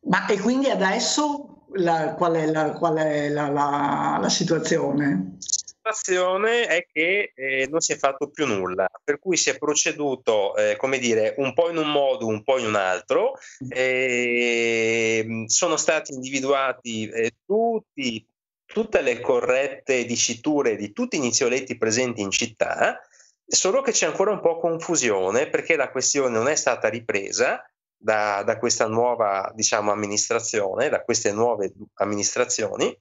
Ma 0.00 0.26
e 0.26 0.38
quindi 0.38 0.68
adesso 0.68 1.59
la, 1.74 2.14
qual 2.14 2.34
è, 2.34 2.46
la, 2.46 2.72
qual 2.72 2.96
è 2.96 3.28
la, 3.28 4.26
situazione? 4.28 5.36
La 5.82 5.92
situazione 5.92 6.66
è 6.66 6.86
che 6.90 7.32
eh, 7.34 7.68
non 7.70 7.80
si 7.80 7.92
è 7.92 7.96
fatto 7.96 8.28
più 8.28 8.46
nulla, 8.46 8.88
per 9.02 9.18
cui 9.18 9.36
si 9.36 9.50
è 9.50 9.58
proceduto, 9.58 10.54
eh, 10.56 10.76
come 10.76 10.98
dire, 10.98 11.34
un 11.38 11.52
po' 11.54 11.70
in 11.70 11.76
un 11.76 11.90
modo, 11.90 12.26
un 12.26 12.42
po' 12.42 12.58
in 12.58 12.66
un 12.66 12.74
altro. 12.74 13.38
Eh, 13.68 15.44
sono 15.46 15.76
stati 15.76 16.12
individuati 16.12 17.08
eh, 17.08 17.32
tutti, 17.46 18.26
tutte 18.64 19.00
le 19.00 19.20
corrette 19.20 20.04
diciture 20.04 20.76
di 20.76 20.92
tutti 20.92 21.16
i 21.16 21.18
inizioletti 21.18 21.78
presenti 21.78 22.20
in 22.20 22.30
città, 22.30 23.00
solo 23.46 23.82
che 23.82 23.92
c'è 23.92 24.06
ancora 24.06 24.30
un 24.30 24.40
po' 24.40 24.58
confusione 24.58 25.48
perché 25.48 25.76
la 25.76 25.90
questione 25.90 26.36
non 26.36 26.48
è 26.48 26.54
stata 26.54 26.88
ripresa 26.88 27.64
da, 28.00 28.42
da 28.44 28.58
questa 28.58 28.86
nuova 28.86 29.52
diciamo, 29.54 29.92
amministrazione, 29.92 30.88
da 30.88 31.02
queste 31.02 31.32
nuove 31.32 31.72
amministrazioni 31.94 32.96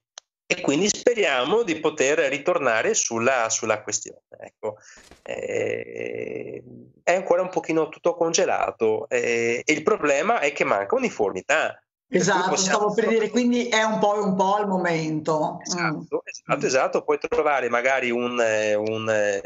e 0.52 0.62
quindi 0.62 0.90
speriamo 0.90 1.64
di 1.64 1.80
poter 1.80 2.20
ritornare 2.22 2.94
sulla, 2.94 3.50
sulla 3.50 3.82
questione. 3.82 4.22
Ecco. 4.40 4.78
Eh, 5.22 6.64
è 7.04 7.14
ancora 7.14 7.44
un 7.44 7.50
pochino 7.50 7.88
tutto 7.90 8.16
congelato 8.16 9.08
eh, 9.10 9.62
e 9.64 9.74
il 9.74 9.84
problema 9.84 10.40
è 10.40 10.52
che 10.52 10.64
manca 10.64 10.96
uniformità. 10.96 11.82
Esatto, 12.12 12.56
stavo 12.56 12.92
per 12.92 13.08
dire, 13.08 13.30
quindi 13.30 13.68
è 13.68 13.84
un 13.84 14.00
po', 14.00 14.20
un 14.24 14.36
po 14.36 14.56
al 14.56 14.68
momento. 14.68 15.60
Esatto, 15.64 16.16
mm. 16.16 16.28
esatto, 16.28 16.66
esatto, 16.66 17.04
puoi 17.04 17.20
trovare 17.20 17.70
magari 17.70 18.10
un, 18.10 18.40
un, 18.76 19.42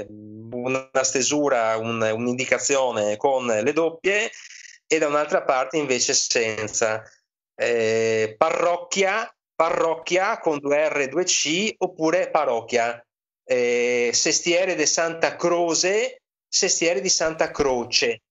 una 0.51 1.03
stesura, 1.03 1.75
un, 1.75 2.01
un'indicazione 2.01 3.17
con 3.17 3.45
le 3.45 3.74
doppie 3.74 4.31
e 4.88 4.98
da 4.98 5.08
un'altra 5.08 5.44
parte 5.44 5.78
invece 5.78 6.13
senza. 6.13 7.04
Eh, 7.56 8.36
parrocchia, 8.38 9.32
parrocchia 9.56 10.40
con 10.40 10.60
due 10.60 10.90
R 10.90 11.02
e 11.02 11.08
due 11.08 11.24
C 11.24 11.74
oppure 11.78 12.30
parrocchia. 12.30 13.04
Eh, 13.46 14.12
sestiere 14.13 14.75
di 14.75 14.86
Santa 14.86 15.36
Croce, 15.36 16.22
sestiere 16.48 17.02
di 17.02 17.10
Santa 17.10 17.52
Croce. 17.52 18.22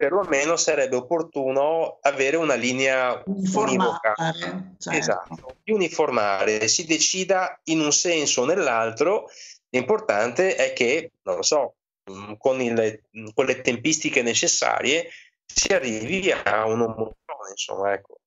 Perlomeno 0.00 0.56
sarebbe 0.56 0.96
opportuno 0.96 1.98
avere 2.00 2.36
una 2.36 2.54
linea 2.54 3.22
univoca. 3.26 4.14
Certo. 4.78 4.96
Esatto, 4.96 5.56
uniformare, 5.66 6.68
si 6.68 6.86
decida 6.86 7.60
in 7.64 7.80
un 7.80 7.92
senso 7.92 8.42
o 8.42 8.44
nell'altro. 8.46 9.28
L'importante 9.68 10.56
è 10.56 10.72
che, 10.72 11.12
non 11.22 11.36
lo 11.36 11.42
so, 11.42 11.74
con, 12.38 12.60
il, 12.60 13.02
con, 13.34 13.46
le 13.46 13.60
tempistiche 13.60 14.22
necessarie 14.22 15.10
si 15.44 15.72
arrivi 15.72 16.30
a 16.30 16.66
un'omozione, 16.66 17.50
insomma, 17.50 17.92
ecco. 17.92 18.18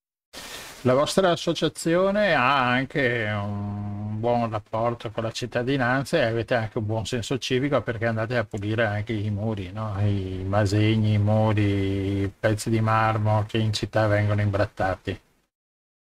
La 0.82 0.94
vostra 0.94 1.32
associazione 1.32 2.34
ha 2.34 2.68
anche 2.68 3.30
un 3.32 4.20
buon 4.20 4.50
rapporto 4.50 5.12
con 5.12 5.24
la 5.24 5.32
cittadinanza 5.32 6.18
e 6.18 6.24
avete 6.24 6.56
anche 6.56 6.78
un 6.78 6.86
buon 6.86 7.06
senso 7.06 7.38
civico 7.38 7.82
perché 7.82 8.06
andate 8.06 8.36
a 8.36 8.44
pulire 8.44 8.86
anche 8.86 9.14
i 9.14 9.30
muri, 9.30 9.72
no? 9.72 9.96
i 10.02 10.44
masegni, 10.46 11.14
i 11.14 11.18
muri, 11.18 12.24
i 12.24 12.32
pezzi 12.38 12.70
di 12.70 12.82
marmo 12.82 13.46
che 13.48 13.58
in 13.58 13.72
città 13.72 14.08
vengono 14.08 14.42
imbrattati. 14.42 15.18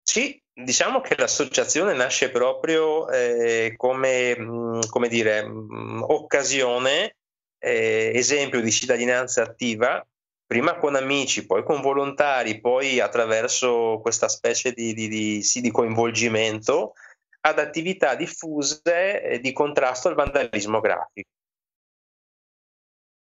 Sì, 0.02 0.40
diciamo 0.52 1.00
che 1.00 1.16
l'associazione 1.16 1.92
nasce 1.92 2.30
proprio 2.30 3.08
eh, 3.08 3.74
come, 3.76 4.36
mm, 4.38 4.80
come 4.88 5.08
dire, 5.08 5.46
mm, 5.46 6.02
occasione 6.02 7.16
eh, 7.60 8.10
esempio 8.14 8.60
di 8.60 8.70
cittadinanza 8.72 9.42
attiva, 9.42 10.04
prima 10.46 10.78
con 10.78 10.96
amici, 10.96 11.46
poi 11.46 11.62
con 11.62 11.80
volontari, 11.80 12.60
poi 12.60 12.98
attraverso 12.98 14.00
questa 14.02 14.28
specie 14.28 14.72
di, 14.72 14.94
di, 14.94 15.06
di, 15.06 15.42
sì, 15.42 15.60
di 15.60 15.70
coinvolgimento 15.70 16.94
ad 17.42 17.58
attività 17.58 18.16
diffuse 18.16 19.22
eh, 19.22 19.38
di 19.38 19.52
contrasto 19.52 20.08
al 20.08 20.14
vandalismo 20.14 20.80
grafico. 20.80 21.28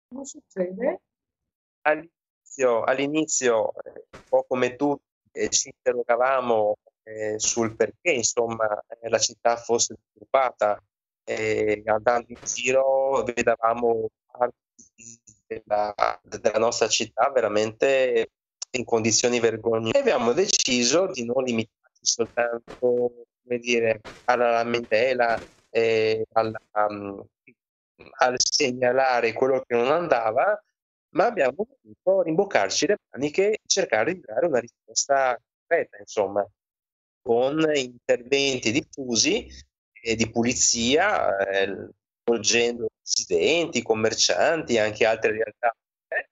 Cosa 0.09 0.25
succede? 0.25 1.00
All'inizio, 1.83 2.83
all'inizio 2.83 3.73
un 4.12 4.23
po' 4.28 4.45
come 4.47 4.76
tutti, 4.76 5.04
eh, 5.33 5.49
ci 5.49 5.68
interrogavamo 5.68 6.76
eh, 7.04 7.38
sul 7.38 7.75
perché 7.76 8.11
insomma, 8.11 8.83
eh, 8.88 9.09
la 9.09 9.18
città 9.18 9.56
fosse 9.56 9.97
sviluppata 10.11 10.80
e 11.28 11.83
andando 11.87 12.26
in 12.28 12.38
giro 12.42 13.25
vedevamo 13.25 14.09
della, 15.47 15.95
della 16.23 16.59
nostra 16.59 16.87
città 16.87 17.30
veramente 17.30 18.30
in 18.71 18.85
condizioni 18.85 19.40
vergognose. 19.40 19.99
Abbiamo 19.99 20.33
deciso 20.33 21.11
di 21.11 21.25
non 21.25 21.42
limitarci 21.42 22.00
soltanto 22.00 23.26
dire, 23.42 24.02
alla 24.25 24.50
lamentela 24.50 25.40
e 25.68 26.25
alla, 26.33 26.61
um, 26.88 27.25
al 28.18 28.35
segnalare 28.38 29.33
quello 29.33 29.62
che 29.66 29.75
non 29.75 29.90
andava 29.90 30.61
ma 31.11 31.26
abbiamo 31.26 31.66
dovuto 31.83 32.23
rimboccarci 32.23 32.87
le 32.87 32.99
maniche 33.11 33.52
e 33.52 33.61
cercare 33.66 34.14
di 34.14 34.21
dare 34.21 34.47
una 34.47 34.59
risposta 34.59 35.40
concreta, 35.66 35.97
insomma, 35.99 36.47
con 37.23 37.59
interventi 37.75 38.71
diffusi 38.71 39.49
di 40.14 40.30
pulizia, 40.30 41.36
eh, 41.38 41.90
residenti, 43.02 43.82
commercianti, 43.82 44.78
anche 44.78 45.06
altre 45.06 45.32
realtà, 45.32 45.75
eh, 46.08 46.28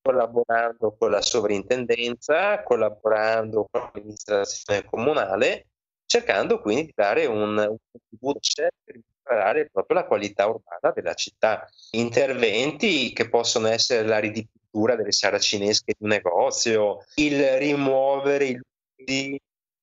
collaborando 0.00 0.96
con 0.98 1.10
la 1.10 1.20
sovrintendenza, 1.20 2.62
collaborando 2.62 3.68
con 3.70 3.90
l'amministrazione 3.92 4.84
comunale, 4.84 5.66
cercando 6.06 6.60
quindi 6.60 6.86
di 6.86 6.92
dare 6.94 7.26
un, 7.26 7.56
un 7.58 7.76
contributo 7.90 8.40
per 8.84 8.96
migliorare 8.96 9.68
proprio 9.70 9.98
la 9.98 10.06
qualità 10.06 10.46
urbana 10.46 10.92
della 10.94 11.14
città. 11.14 11.68
Interventi 11.92 13.12
che 13.12 13.28
possono 13.28 13.68
essere 13.68 14.06
la 14.06 14.18
ridipintura 14.18 14.96
delle 14.96 15.12
saracinesche 15.12 15.94
di 15.96 16.04
un 16.04 16.10
negozio, 16.10 17.04
il 17.16 17.58
rimuovere 17.58 18.44
i 18.46 18.60
lunghi 18.60 19.40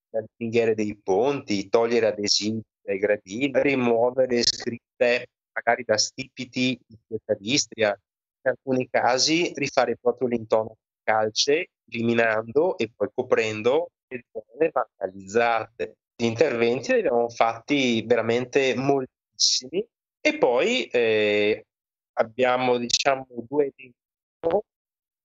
dalle 0.10 0.28
ringhiere 0.38 0.76
dei 0.76 0.98
ponti, 1.02 1.70
togliere 1.70 2.08
adesivi 2.08 2.62
dai 2.92 3.00
gradini, 3.00 3.52
rimuovere 3.54 4.44
scritte 4.44 5.28
magari 5.54 5.84
da 5.84 5.98
stipiti 5.98 6.80
di 6.86 6.98
Pieta 7.08 7.34
d'Istria, 7.34 7.90
in 7.90 8.50
alcuni 8.50 8.88
casi 8.90 9.52
rifare 9.56 9.98
proprio 9.98 10.28
l'intono 10.28 10.76
calce, 11.04 11.68
eliminando 11.90 12.78
e 12.78 12.92
poi 12.96 13.10
coprendo 13.14 13.92
le 14.08 14.26
zone 14.32 14.72
vandalizzate. 14.72 15.96
Gli 16.16 16.26
interventi 16.26 16.94
li 16.94 17.00
abbiamo 17.00 17.30
fatti 17.30 18.04
veramente 18.06 18.76
moltissimi 18.76 19.86
e 20.20 20.38
poi 20.38 20.86
eh, 20.86 21.66
abbiamo 22.14 22.78
diciamo 22.78 23.26
due 23.48 23.72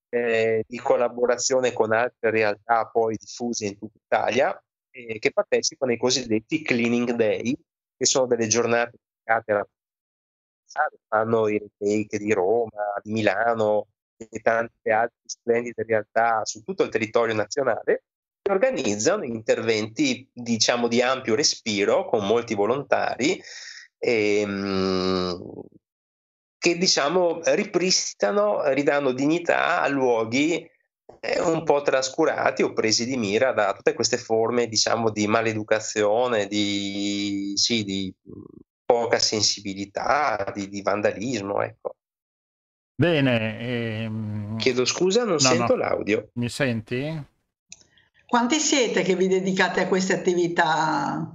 eh, 0.08 0.64
di 0.66 0.78
collaborazizione 0.78 1.72
con 1.72 1.92
altre 1.92 2.30
realtà 2.30 2.86
poi 2.86 3.16
diffuse 3.16 3.66
in 3.66 3.78
tutta 3.78 3.98
Italia 4.06 4.60
eh, 4.96 5.18
che 5.18 5.30
partecipano 5.32 5.92
ai 5.92 5.98
cosiddetti 5.98 6.62
cleaning 6.62 7.12
day, 7.12 7.54
che 7.96 8.04
sono 8.06 8.26
delle 8.26 8.46
giornate 8.46 8.98
dedicate 9.24 9.52
alla 9.52 9.68
fanno 11.08 11.48
i 11.48 11.58
retake 11.58 12.18
di 12.18 12.32
Roma, 12.32 12.94
di 13.02 13.12
Milano 13.12 13.88
e 14.16 14.40
tante 14.40 14.90
altre 14.90 15.18
splendide 15.24 15.84
realtà 15.84 16.44
su 16.44 16.62
tutto 16.62 16.82
il 16.82 16.88
territorio 16.88 17.34
nazionale 17.34 18.04
che 18.42 18.50
organizzano 18.50 19.24
interventi 19.24 20.28
diciamo 20.32 20.88
di 20.88 21.02
ampio 21.02 21.34
respiro 21.34 22.08
con 22.08 22.26
molti 22.26 22.54
volontari 22.54 23.40
ehm, 23.98 25.62
che 26.58 26.78
diciamo 26.78 27.40
ripristinano, 27.44 28.72
ridanno 28.72 29.12
dignità 29.12 29.82
a 29.82 29.88
luoghi 29.88 30.68
un 31.44 31.64
po' 31.64 31.82
trascurati 31.82 32.62
o 32.62 32.72
presi 32.72 33.04
di 33.04 33.16
mira 33.16 33.52
da 33.52 33.72
tutte 33.72 33.94
queste 33.94 34.18
forme 34.18 34.68
diciamo 34.68 35.10
di 35.10 35.26
maleducazione, 35.26 36.46
di, 36.46 37.52
sì, 37.56 37.84
di 37.84 38.12
poca 38.84 39.18
sensibilità, 39.18 40.50
di, 40.54 40.68
di 40.68 40.82
vandalismo, 40.82 41.62
ecco. 41.62 41.96
Bene. 42.94 43.60
Ehm... 43.60 44.56
Chiedo 44.56 44.84
scusa, 44.84 45.24
non 45.24 45.34
no, 45.34 45.38
sento 45.38 45.74
no. 45.74 45.82
l'audio. 45.82 46.30
Mi 46.34 46.48
senti? 46.48 47.24
Quanti 48.26 48.58
siete 48.58 49.02
che 49.02 49.14
vi 49.14 49.28
dedicate 49.28 49.82
a 49.82 49.88
queste 49.88 50.14
attività? 50.14 51.30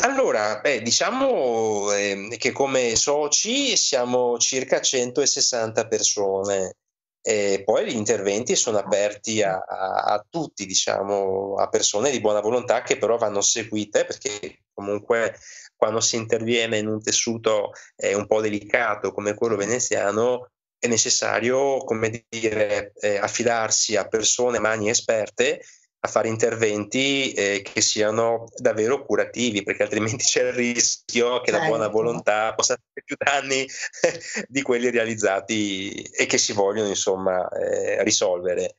Allora, 0.00 0.60
beh, 0.60 0.82
diciamo 0.82 1.92
eh, 1.92 2.34
che 2.38 2.50
come 2.50 2.96
soci 2.96 3.76
siamo 3.76 4.38
circa 4.38 4.80
160 4.80 5.86
persone. 5.86 6.76
E 7.24 7.62
poi 7.64 7.86
gli 7.86 7.96
interventi 7.96 8.56
sono 8.56 8.78
aperti 8.78 9.42
a, 9.42 9.56
a, 9.56 10.02
a, 10.14 10.26
tutti, 10.28 10.66
diciamo, 10.66 11.54
a 11.54 11.68
persone 11.68 12.10
di 12.10 12.20
buona 12.20 12.40
volontà 12.40 12.82
che 12.82 12.98
però 12.98 13.16
vanno 13.16 13.40
seguite 13.40 14.04
perché 14.04 14.64
comunque 14.74 15.38
quando 15.76 16.00
si 16.00 16.16
interviene 16.16 16.78
in 16.78 16.88
un 16.88 17.00
tessuto 17.00 17.72
eh, 17.96 18.14
un 18.14 18.26
po' 18.26 18.40
delicato 18.40 19.12
come 19.12 19.34
quello 19.34 19.56
veneziano 19.56 20.50
è 20.78 20.88
necessario, 20.88 21.78
come 21.84 22.24
dire, 22.28 22.92
eh, 22.96 23.16
affidarsi 23.16 23.94
a 23.94 24.08
persone, 24.08 24.58
mani 24.58 24.90
esperte 24.90 25.60
a 26.04 26.08
fare 26.08 26.26
interventi 26.26 27.32
eh, 27.32 27.62
che 27.62 27.80
siano 27.80 28.46
davvero 28.56 29.04
curativi, 29.04 29.62
perché 29.62 29.84
altrimenti 29.84 30.24
c'è 30.26 30.42
il 30.42 30.52
rischio 30.52 31.40
che 31.40 31.52
la 31.52 31.60
buona 31.60 31.84
certo. 31.84 31.96
volontà 31.96 32.54
possa 32.54 32.74
fare 32.74 33.04
più 33.04 33.16
danni 33.16 33.66
di 34.48 34.62
quelli 34.62 34.90
realizzati 34.90 35.92
e 35.92 36.26
che 36.26 36.38
si 36.38 36.52
vogliono 36.52 36.88
insomma 36.88 37.48
eh, 37.48 38.02
risolvere. 38.02 38.74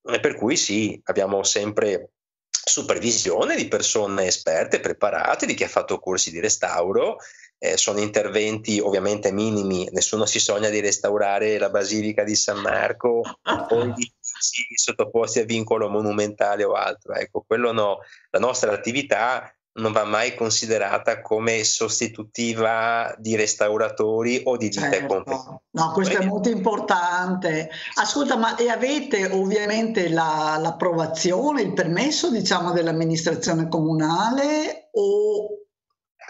Per 0.00 0.36
cui 0.36 0.56
sì, 0.56 0.98
abbiamo 1.04 1.42
sempre 1.42 2.12
supervisione 2.48 3.56
di 3.56 3.66
persone 3.66 4.26
esperte, 4.26 4.80
preparate, 4.80 5.46
di 5.46 5.54
chi 5.54 5.64
ha 5.64 5.68
fatto 5.68 5.98
corsi 5.98 6.30
di 6.30 6.40
restauro. 6.40 7.16
Eh, 7.60 7.76
sono 7.76 7.98
interventi 7.98 8.78
ovviamente 8.78 9.32
minimi, 9.32 9.88
nessuno 9.90 10.26
si 10.26 10.38
sogna 10.38 10.68
di 10.68 10.78
restaurare 10.78 11.58
la 11.58 11.70
Basilica 11.70 12.22
di 12.22 12.36
San 12.36 12.60
Marco 12.60 13.20
o 13.42 13.84
di 13.86 14.12
sottoposti 14.38 15.40
a 15.40 15.44
vincolo 15.44 15.88
monumentale 15.88 16.64
o 16.64 16.72
altro. 16.72 17.14
Ecco, 17.14 17.44
quello 17.46 17.72
no. 17.72 17.98
La 18.30 18.38
nostra 18.38 18.72
attività 18.72 19.52
non 19.78 19.92
va 19.92 20.04
mai 20.04 20.34
considerata 20.34 21.20
come 21.22 21.64
sostitutiva 21.64 23.14
di 23.18 23.36
restauratori 23.36 24.42
o 24.44 24.56
di 24.56 24.68
ditte 24.68 24.90
certo. 24.90 25.06
competenti. 25.06 25.56
No, 25.70 25.92
questo 25.92 26.18
è 26.18 26.24
molto 26.24 26.48
importante. 26.48 27.70
Ascolta, 27.94 28.36
ma 28.36 28.56
e 28.56 28.68
avete 28.68 29.26
ovviamente 29.26 30.08
la, 30.08 30.58
l'approvazione, 30.60 31.62
il 31.62 31.72
permesso, 31.72 32.30
diciamo, 32.30 32.72
dell'amministrazione 32.72 33.68
comunale 33.68 34.88
o 34.92 35.67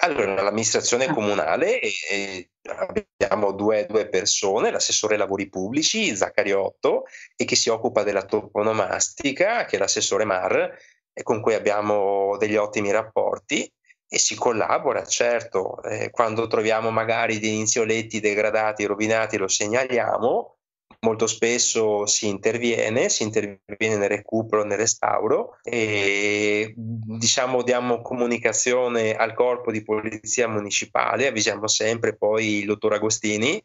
allora, 0.00 0.42
l'amministrazione 0.42 1.06
ah. 1.06 1.12
comunale 1.12 1.80
eh, 1.80 2.50
abbiamo 2.62 3.52
due, 3.52 3.86
due, 3.86 4.08
persone, 4.08 4.70
l'assessore 4.70 5.16
lavori 5.16 5.48
pubblici 5.48 6.14
Zaccariotto 6.14 7.04
e 7.34 7.44
chi 7.44 7.56
si 7.56 7.68
occupa 7.68 8.02
della 8.02 8.24
toponomastica, 8.24 9.64
che 9.64 9.76
è 9.76 9.78
l'assessore 9.78 10.24
Mar, 10.24 10.76
e 11.12 11.22
con 11.22 11.40
cui 11.40 11.54
abbiamo 11.54 12.36
degli 12.36 12.56
ottimi 12.56 12.92
rapporti 12.92 13.70
e 14.10 14.18
si 14.18 14.36
collabora, 14.36 15.04
certo, 15.04 15.82
eh, 15.82 16.10
quando 16.10 16.46
troviamo 16.46 16.90
magari 16.90 17.38
dei 17.38 17.54
inizioletti 17.54 18.20
degradati, 18.20 18.84
rovinati, 18.84 19.36
lo 19.36 19.48
segnaliamo, 19.48 20.57
molto 21.00 21.26
spesso 21.26 22.06
si 22.06 22.26
interviene, 22.26 23.08
si 23.08 23.22
interviene 23.22 23.96
nel 23.96 24.08
recupero, 24.08 24.64
nel 24.64 24.78
restauro 24.78 25.58
e 25.62 26.72
diciamo 26.76 27.62
diamo 27.62 28.02
comunicazione 28.02 29.14
al 29.14 29.34
corpo 29.34 29.70
di 29.70 29.82
polizia 29.82 30.48
municipale, 30.48 31.28
avvisiamo 31.28 31.68
sempre 31.68 32.16
poi 32.16 32.58
il 32.58 32.66
dottor 32.66 32.94
Agostini 32.94 33.62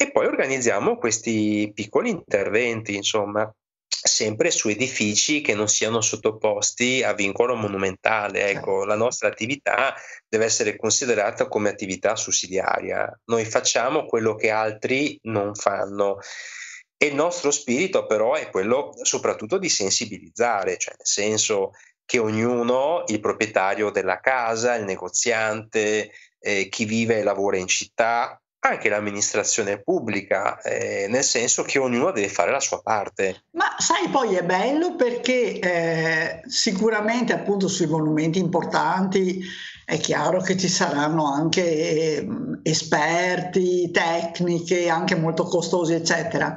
e 0.00 0.10
poi 0.12 0.26
organizziamo 0.26 0.96
questi 0.96 1.72
piccoli 1.74 2.10
interventi, 2.10 2.94
insomma, 2.94 3.50
sempre 3.88 4.52
su 4.52 4.68
edifici 4.68 5.40
che 5.40 5.54
non 5.54 5.66
siano 5.66 6.00
sottoposti 6.00 7.02
a 7.02 7.14
vincolo 7.14 7.56
monumentale. 7.56 8.50
Ecco, 8.50 8.84
la 8.84 8.94
nostra 8.94 9.26
attività 9.26 9.94
deve 10.28 10.44
essere 10.44 10.76
considerata 10.76 11.48
come 11.48 11.68
attività 11.68 12.14
sussidiaria. 12.14 13.12
Noi 13.24 13.44
facciamo 13.44 14.06
quello 14.06 14.36
che 14.36 14.50
altri 14.50 15.18
non 15.22 15.54
fanno. 15.54 16.18
E 17.00 17.06
il 17.06 17.14
nostro 17.14 17.52
spirito 17.52 18.06
però 18.06 18.34
è 18.34 18.50
quello 18.50 18.92
soprattutto 19.02 19.56
di 19.56 19.68
sensibilizzare, 19.68 20.76
cioè 20.78 20.94
nel 20.96 21.06
senso 21.06 21.70
che 22.04 22.18
ognuno, 22.18 23.04
il 23.06 23.20
proprietario 23.20 23.90
della 23.90 24.18
casa, 24.18 24.74
il 24.74 24.84
negoziante, 24.84 26.10
eh, 26.40 26.68
chi 26.68 26.86
vive 26.86 27.18
e 27.18 27.22
lavora 27.22 27.56
in 27.56 27.68
città, 27.68 28.40
anche 28.60 28.88
l'amministrazione 28.88 29.80
pubblica, 29.80 30.60
eh, 30.60 31.06
nel 31.08 31.22
senso 31.22 31.62
che 31.62 31.78
ognuno 31.78 32.10
deve 32.10 32.28
fare 32.28 32.50
la 32.50 32.60
sua 32.60 32.80
parte. 32.82 33.44
Ma 33.52 33.76
sai, 33.78 34.08
poi 34.08 34.34
è 34.34 34.42
bello 34.42 34.96
perché 34.96 35.58
eh, 35.60 36.40
sicuramente 36.48 37.32
appunto 37.32 37.68
sui 37.68 37.86
monumenti 37.86 38.38
importanti 38.38 39.40
è 39.84 39.98
chiaro 39.98 40.40
che 40.40 40.56
ci 40.56 40.68
saranno 40.68 41.32
anche 41.32 41.62
eh, 41.62 42.28
esperti, 42.62 43.90
tecniche, 43.90 44.88
anche 44.88 45.14
molto 45.14 45.44
costosi, 45.44 45.94
eccetera. 45.94 46.54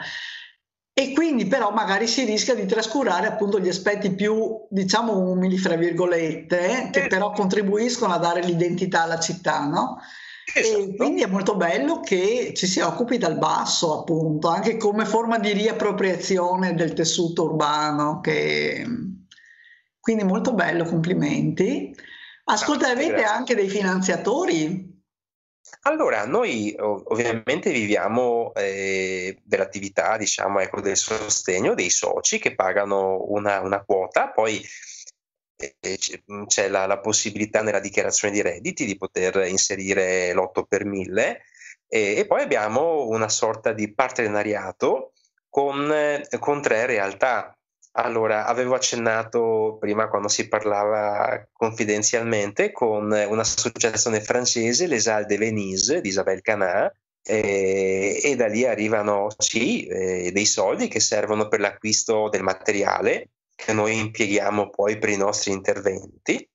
E 1.01 1.13
quindi 1.13 1.47
però 1.47 1.71
magari 1.71 2.05
si 2.05 2.25
rischia 2.25 2.53
di 2.53 2.67
trascurare 2.67 3.25
appunto 3.25 3.59
gli 3.59 3.67
aspetti 3.67 4.11
più, 4.11 4.67
diciamo, 4.69 5.17
umili, 5.17 5.57
fra 5.57 5.75
virgolette, 5.75 6.89
che 6.91 7.07
però 7.07 7.31
contribuiscono 7.31 8.13
a 8.13 8.19
dare 8.19 8.43
l'identità 8.43 9.01
alla 9.01 9.19
città, 9.19 9.65
no? 9.65 9.97
Esatto. 10.53 10.77
E 10.77 10.95
quindi 10.95 11.23
è 11.23 11.25
molto 11.25 11.55
bello 11.55 12.01
che 12.01 12.53
ci 12.55 12.67
si 12.67 12.81
occupi 12.81 13.17
dal 13.17 13.39
basso, 13.39 13.99
appunto, 14.01 14.47
anche 14.49 14.77
come 14.77 15.05
forma 15.05 15.39
di 15.39 15.53
riappropriazione 15.53 16.75
del 16.75 16.93
tessuto 16.93 17.45
urbano. 17.45 18.19
Che... 18.21 18.85
Quindi 19.99 20.23
molto 20.23 20.53
bello, 20.53 20.83
complimenti. 20.83 21.95
Ascolta, 22.43 22.89
avete 22.89 23.23
anche 23.23 23.55
dei 23.55 23.69
finanziatori? 23.69 24.90
Allora, 25.83 26.25
noi 26.25 26.75
ovviamente 26.77 27.71
viviamo 27.71 28.53
eh, 28.53 29.39
dell'attività, 29.43 30.15
diciamo, 30.15 30.59
ecco, 30.59 30.79
del 30.79 30.95
sostegno 30.95 31.73
dei 31.73 31.89
soci 31.89 32.37
che 32.37 32.53
pagano 32.53 33.25
una, 33.29 33.61
una 33.61 33.83
quota, 33.83 34.29
poi 34.29 34.63
eh, 35.79 35.97
c'è 36.45 36.67
la, 36.69 36.85
la, 36.85 36.99
possibilità 36.99 37.63
nella 37.63 37.79
dichiarazione 37.79 38.33
di 38.33 38.41
redditi 38.41 38.85
di 38.85 38.97
poter 38.97 39.47
inserire 39.47 40.33
l'8 40.33 40.63
per 40.67 40.85
1000 40.85 41.41
e, 41.87 42.15
e 42.15 42.25
poi 42.25 42.41
abbiamo 42.41 43.07
una 43.07 43.29
sorta 43.29 43.73
di 43.73 43.93
partenariato 43.93 45.13
con, 45.49 46.21
con 46.39 46.61
tre 46.61 46.85
realtà. 46.85 47.55
Allora, 47.93 48.45
avevo 48.45 48.75
accennato 48.75 49.77
prima 49.79 50.07
quando 50.07 50.29
si 50.29 50.47
parlava 50.47 51.45
confidenzialmente 51.51 52.71
con 52.71 53.11
un'associazione 53.11 54.21
francese, 54.21 54.87
Les 54.87 55.07
Halles 55.07 55.27
de 55.27 55.37
Venise, 55.37 55.99
di 55.99 56.07
Isabelle 56.07 56.41
Canat, 56.41 56.95
eh, 57.23 58.19
e 58.23 58.35
da 58.35 58.47
lì 58.47 58.65
arrivano 58.65 59.27
sì, 59.37 59.85
eh, 59.87 60.31
dei 60.31 60.45
soldi 60.45 60.87
che 60.87 60.99
servono 60.99 61.47
per 61.47 61.59
l'acquisto 61.59 62.29
del 62.29 62.43
materiale 62.43 63.29
che 63.53 63.73
noi 63.73 63.97
impieghiamo 63.99 64.69
poi 64.69 64.97
per 64.97 65.09
i 65.09 65.17
nostri 65.17 65.51
interventi. 65.51 66.47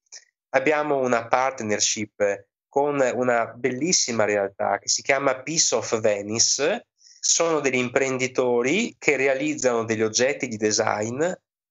Abbiamo 0.51 0.99
una 0.99 1.29
partnership 1.29 2.47
con 2.69 2.99
una 3.15 3.47
bellissima 3.47 4.25
realtà 4.25 4.79
che 4.79 4.89
si 4.89 5.03
chiama 5.03 5.41
Peace 5.43 5.75
of 5.75 6.01
Venice, 6.01 6.89
sono 7.29 7.61
degli 7.61 7.77
imprenditori 7.77 8.95
che 8.99 9.17
realizzano 9.17 9.85
degli 9.85 10.03
oggetti 10.03 10.47
di 10.47 10.57
design 10.57 11.23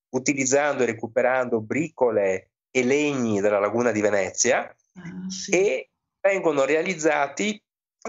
utilizzando 0.10 0.84
e 0.84 0.88
recuperando 0.88 1.62
bricole 1.62 2.52
e 2.70 2.84
legni 2.84 3.40
della 3.40 3.60
laguna 3.60 3.92
di 3.92 4.02
Venezia 4.02 4.64
ah, 4.66 5.30
sì. 5.30 5.52
e 5.52 5.90
vengono 6.20 6.66
realizzati 6.66 7.62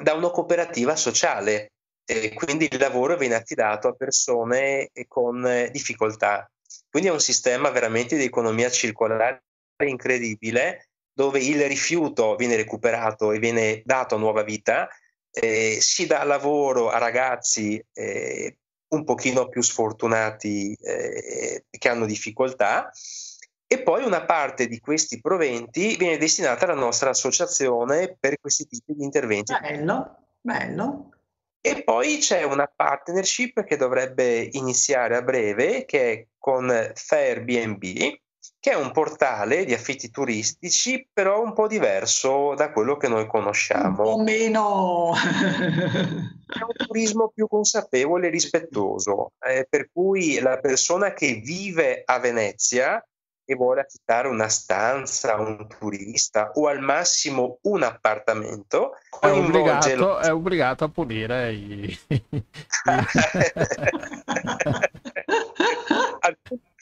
da 0.02 0.14
una 0.14 0.30
cooperativa 0.30 0.96
sociale. 0.96 1.72
E 2.04 2.34
quindi 2.34 2.68
il 2.70 2.78
lavoro 2.78 3.16
viene 3.16 3.34
affidato 3.34 3.88
a 3.88 3.92
persone 3.92 4.90
con 5.08 5.68
difficoltà. 5.72 6.48
Quindi 6.88 7.08
è 7.08 7.12
un 7.12 7.20
sistema 7.20 7.70
veramente 7.70 8.16
di 8.16 8.24
economia 8.24 8.70
circolare 8.70 9.42
incredibile 9.84 10.88
dove 11.12 11.40
il 11.40 11.66
rifiuto 11.66 12.36
viene 12.36 12.56
recuperato 12.56 13.32
e 13.32 13.38
viene 13.38 13.82
dato 13.84 14.18
nuova 14.18 14.42
vita 14.42 14.88
eh, 15.38 15.76
si 15.80 16.06
dà 16.06 16.24
lavoro 16.24 16.88
a 16.88 16.98
ragazzi 16.98 17.82
eh, 17.92 18.58
un 18.88 19.04
pochino 19.04 19.48
più 19.48 19.60
sfortunati 19.60 20.74
eh, 20.74 21.64
che 21.68 21.88
hanno 21.88 22.06
difficoltà 22.06 22.90
e 23.66 23.82
poi 23.82 24.04
una 24.04 24.24
parte 24.24 24.66
di 24.66 24.78
questi 24.80 25.20
proventi 25.20 25.96
viene 25.96 26.16
destinata 26.16 26.64
alla 26.64 26.74
nostra 26.74 27.10
associazione 27.10 28.16
per 28.18 28.38
questi 28.40 28.66
tipi 28.66 28.94
di 28.94 29.04
interventi. 29.04 29.52
Bello, 29.60 30.16
bello. 30.40 31.10
E 31.60 31.82
poi 31.82 32.18
c'è 32.18 32.44
una 32.44 32.70
partnership 32.74 33.64
che 33.64 33.76
dovrebbe 33.76 34.48
iniziare 34.52 35.16
a 35.16 35.22
breve 35.22 35.84
che 35.84 36.12
è 36.12 36.26
con 36.38 36.92
Fairbnb 36.94 37.82
che 38.58 38.70
è 38.72 38.74
un 38.74 38.92
portale 38.92 39.64
di 39.64 39.74
affitti 39.74 40.10
turistici, 40.10 41.08
però 41.12 41.42
un 41.42 41.52
po' 41.52 41.66
diverso 41.66 42.54
da 42.54 42.70
quello 42.72 42.96
che 42.96 43.08
noi 43.08 43.26
conosciamo. 43.26 44.02
Un 44.02 44.16
po' 44.16 44.22
meno... 44.22 45.12
è 45.14 46.62
un 46.62 46.86
turismo 46.86 47.30
più 47.34 47.46
consapevole 47.48 48.26
e 48.28 48.30
rispettoso, 48.30 49.32
eh, 49.40 49.66
per 49.68 49.90
cui 49.92 50.38
la 50.40 50.58
persona 50.58 51.12
che 51.12 51.34
vive 51.34 52.02
a 52.04 52.18
Venezia 52.18 53.04
e 53.48 53.54
vuole 53.54 53.82
affittare 53.82 54.26
una 54.26 54.48
stanza, 54.48 55.36
un 55.36 55.68
turista 55.68 56.50
o 56.54 56.66
al 56.66 56.80
massimo 56.80 57.58
un 57.62 57.84
appartamento, 57.84 58.94
è 59.20 59.30
obbligato, 59.30 59.94
lo... 59.94 60.18
è 60.18 60.32
obbligato 60.32 60.82
a 60.84 60.88
pulire 60.88 61.52
i... 61.52 61.98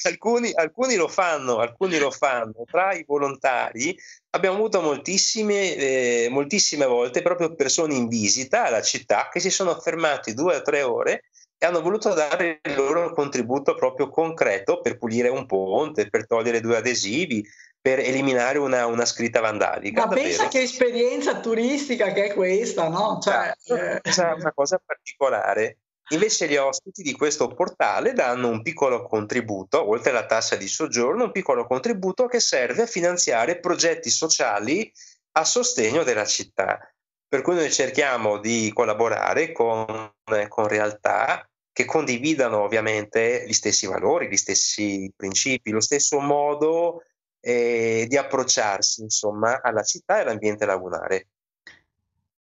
alcuni, 0.03 0.53
alcuni, 0.53 0.97
lo 0.97 1.09
fanno, 1.09 1.59
alcuni 1.59 1.99
lo 1.99 2.11
fanno. 2.11 2.65
Tra 2.67 2.93
i 2.93 3.05
volontari 3.07 3.97
abbiamo 4.31 4.57
avuto 4.57 4.81
moltissime, 4.81 5.75
eh, 5.75 6.29
moltissime 6.31 6.87
volte 6.87 7.23
proprio 7.23 7.55
persone 7.55 7.95
in 7.95 8.09
visita 8.09 8.67
alla 8.67 8.83
città 8.83 9.29
che 9.31 9.41
si 9.41 9.51
sono 9.51 9.79
fermati 9.79 10.35
due 10.35 10.57
o 10.57 10.63
tre 10.63 10.83
ore 10.83 11.23
e 11.57 11.67
hanno 11.67 11.81
voluto 11.81 12.13
dare 12.13 12.61
il 12.63 12.75
loro 12.75 13.13
contributo 13.13 13.75
proprio 13.75 14.11
concreto 14.11 14.81
per 14.81 14.99
pulire 14.99 15.29
un 15.29 15.47
ponte, 15.47 16.11
per 16.11 16.27
togliere 16.27 16.61
due 16.61 16.77
adesivi, 16.77 17.47
per 17.81 17.99
eliminare 17.99 18.59
una, 18.59 18.87
una 18.87 19.05
scritta 19.05 19.41
vandalica. 19.41 20.01
Ma 20.01 20.07
davvero. 20.07 20.27
pensa 20.27 20.49
che 20.49 20.63
esperienza 20.63 21.41
turistica 21.41 22.13
che 22.13 22.27
è 22.27 22.35
questa, 22.35 22.89
no? 22.89 23.19
Cioè, 23.21 23.53
eh... 23.67 24.01
è 24.01 24.33
una 24.39 24.53
cosa 24.55 24.81
particolare. 24.85 25.79
Invece 26.09 26.49
gli 26.49 26.57
ospiti 26.57 27.03
di 27.03 27.13
questo 27.13 27.49
portale 27.49 28.13
danno 28.13 28.49
un 28.49 28.61
piccolo 28.63 29.03
contributo, 29.05 29.89
oltre 29.89 30.11
alla 30.11 30.27
tassa 30.27 30.55
di 30.55 30.69
soggiorno, 30.69 31.25
un 31.25 31.31
piccolo 31.31 31.67
contributo 31.67 32.27
che 32.27 32.41
serve 32.41 32.83
a 32.83 32.87
finanziare 32.87 33.59
progetti 33.59 34.11
sociali 34.11 34.93
a 35.33 35.45
sostegno 35.45 36.03
della 36.03 36.27
città. 36.27 36.79
Per 37.27 37.41
cui 37.41 37.55
noi 37.55 37.73
cerchiamo 37.73 38.39
di 38.39 38.71
collaborare 38.75 39.53
con, 39.53 40.13
con 40.49 40.69
realtà 40.69 41.49
che 41.73 41.87
condividano 41.87 42.61
ovviamente 42.61 43.45
gli 43.47 43.53
stessi 43.53 43.87
valori, 43.87 44.29
gli 44.29 44.37
stessi 44.37 45.11
principi, 45.17 45.71
lo 45.71 45.81
stesso 45.81 46.21
modo 46.21 47.03
eh, 47.41 48.07
di 48.09 48.17
approcciarsi 48.17 49.03
insomma 49.03 49.61
alla 49.61 49.83
città 49.83 50.19
e 50.19 50.21
all'ambiente 50.21 50.67
lagunare. 50.67 51.29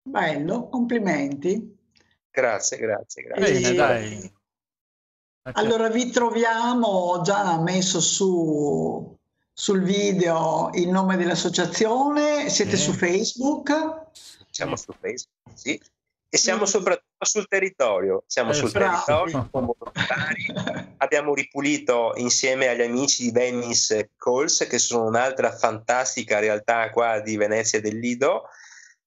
Bello, 0.04 0.68
complimenti. 0.68 1.82
Grazie, 2.34 2.78
grazie, 2.78 3.24
grazie. 3.24 3.60
Bene, 3.60 3.74
dai. 3.76 4.34
Allora 5.54 5.88
vi 5.90 6.10
troviamo 6.10 7.22
già 7.24 7.60
messo 7.60 8.00
su 8.02 9.16
sul 9.56 9.84
video 9.84 10.72
il 10.74 10.90
nome 10.90 11.16
dell'associazione, 11.16 12.50
siete 12.50 12.76
sì. 12.76 12.84
su 12.86 12.94
Facebook? 12.94 14.08
Siamo 14.50 14.76
su 14.76 14.92
Facebook, 15.00 15.52
sì. 15.54 15.80
E 16.28 16.38
siamo 16.38 16.66
soprattutto 16.66 17.24
sul 17.24 17.48
territorio, 17.48 18.24
siamo 18.26 18.50
eh, 18.50 18.54
sul 18.56 18.72
bravo. 18.72 19.04
territorio 19.06 19.50
con 19.52 19.66
volontari. 19.68 20.96
Abbiamo 20.98 21.36
ripulito 21.36 22.14
insieme 22.16 22.68
agli 22.68 22.82
amici 22.82 23.26
di 23.26 23.32
Venice 23.32 24.10
Calls, 24.18 24.66
che 24.68 24.80
sono 24.80 25.06
un'altra 25.06 25.56
fantastica 25.56 26.40
realtà 26.40 26.90
qua 26.90 27.20
di 27.20 27.38
Venezia 27.38 27.80
del 27.80 28.00
Lido, 28.00 28.50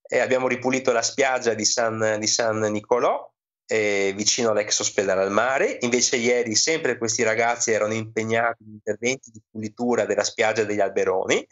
e 0.09 0.19
abbiamo 0.19 0.49
ripulito 0.49 0.93
la 0.93 1.03
spiaggia 1.03 1.55
di 1.55 1.65
San, 1.65 2.17
di 2.19 2.27
San 2.27 2.59
Nicolò 2.59 3.31
eh, 3.67 4.13
vicino 4.17 4.51
all'ex 4.51 4.79
ospedale 4.79 5.23
al 5.23 5.31
mare. 5.31 5.79
Invece 5.81 6.17
ieri 6.17 6.55
sempre 6.55 6.99
questi 6.99 7.23
ragazzi 7.23 7.73
erano 7.73 7.95
impegnati 7.95 8.63
in 8.63 8.73
interventi 8.73 9.31
di 9.31 9.43
pulitura 9.51 10.05
della 10.05 10.25
spiaggia 10.25 10.65
degli 10.65 10.81
Alberoni 10.81 11.47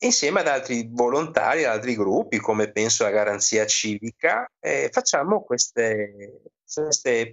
insieme 0.00 0.40
ad 0.40 0.48
altri 0.48 0.88
volontari, 0.90 1.64
ad 1.64 1.72
altri 1.72 1.94
gruppi 1.96 2.38
come 2.38 2.70
penso 2.70 3.02
la 3.02 3.10
Garanzia 3.10 3.66
Civica, 3.66 4.48
eh, 4.60 4.90
facciamo 4.92 5.42
queste, 5.42 6.42
queste, 6.72 7.32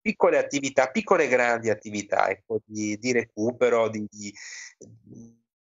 piccole 0.00 0.38
attività, 0.38 0.88
piccole 0.88 1.24
e 1.24 1.28
grandi 1.28 1.68
attività 1.68 2.30
ecco, 2.30 2.60
di, 2.64 2.96
di 2.98 3.12
recupero, 3.12 3.88
di, 3.88 4.06
di 4.08 4.32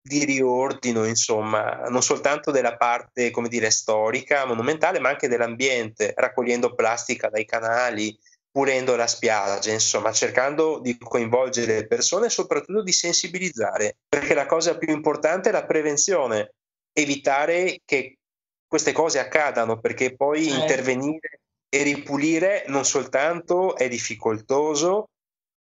di 0.08 0.24
riordino, 0.26 1.06
insomma, 1.06 1.88
non 1.90 2.02
soltanto 2.02 2.50
della 2.50 2.78
parte, 2.78 3.30
come 3.30 3.50
dire, 3.50 3.70
storica, 3.70 4.46
monumentale, 4.46 5.00
ma 5.00 5.10
anche 5.10 5.28
dell'ambiente, 5.28 6.14
raccogliendo 6.16 6.74
plastica 6.74 7.30
dai 7.30 7.46
canali, 7.46 8.18
pulendo 8.50 8.96
la 8.96 9.06
spiaggia, 9.06 9.72
insomma, 9.72 10.12
cercando 10.12 10.80
di 10.80 10.98
coinvolgere 10.98 11.76
le 11.76 11.88
persone 11.88 12.28
e 12.28 12.32
soprattutto 12.32 12.82
di 12.82 12.92
sensibilizzare, 12.92 13.98
perché 14.08 14.34
la 14.34 14.48
cosa 14.48 14.78
più 14.78 14.92
importante 14.92 15.50
è 15.50 15.52
la 15.52 15.66
prevenzione, 15.66 16.54
evitare 16.94 17.82
che 17.86 18.18
queste 18.66 18.94
cose 18.94 19.20
accadano, 19.20 19.80
perché 19.80 20.16
poi 20.16 20.48
eh. 20.48 20.56
intervenire 20.56 21.42
e 21.70 21.84
ripulire 21.84 22.64
non 22.68 22.86
soltanto 22.86 23.76
è 23.76 23.88
difficoltoso, 23.88 25.10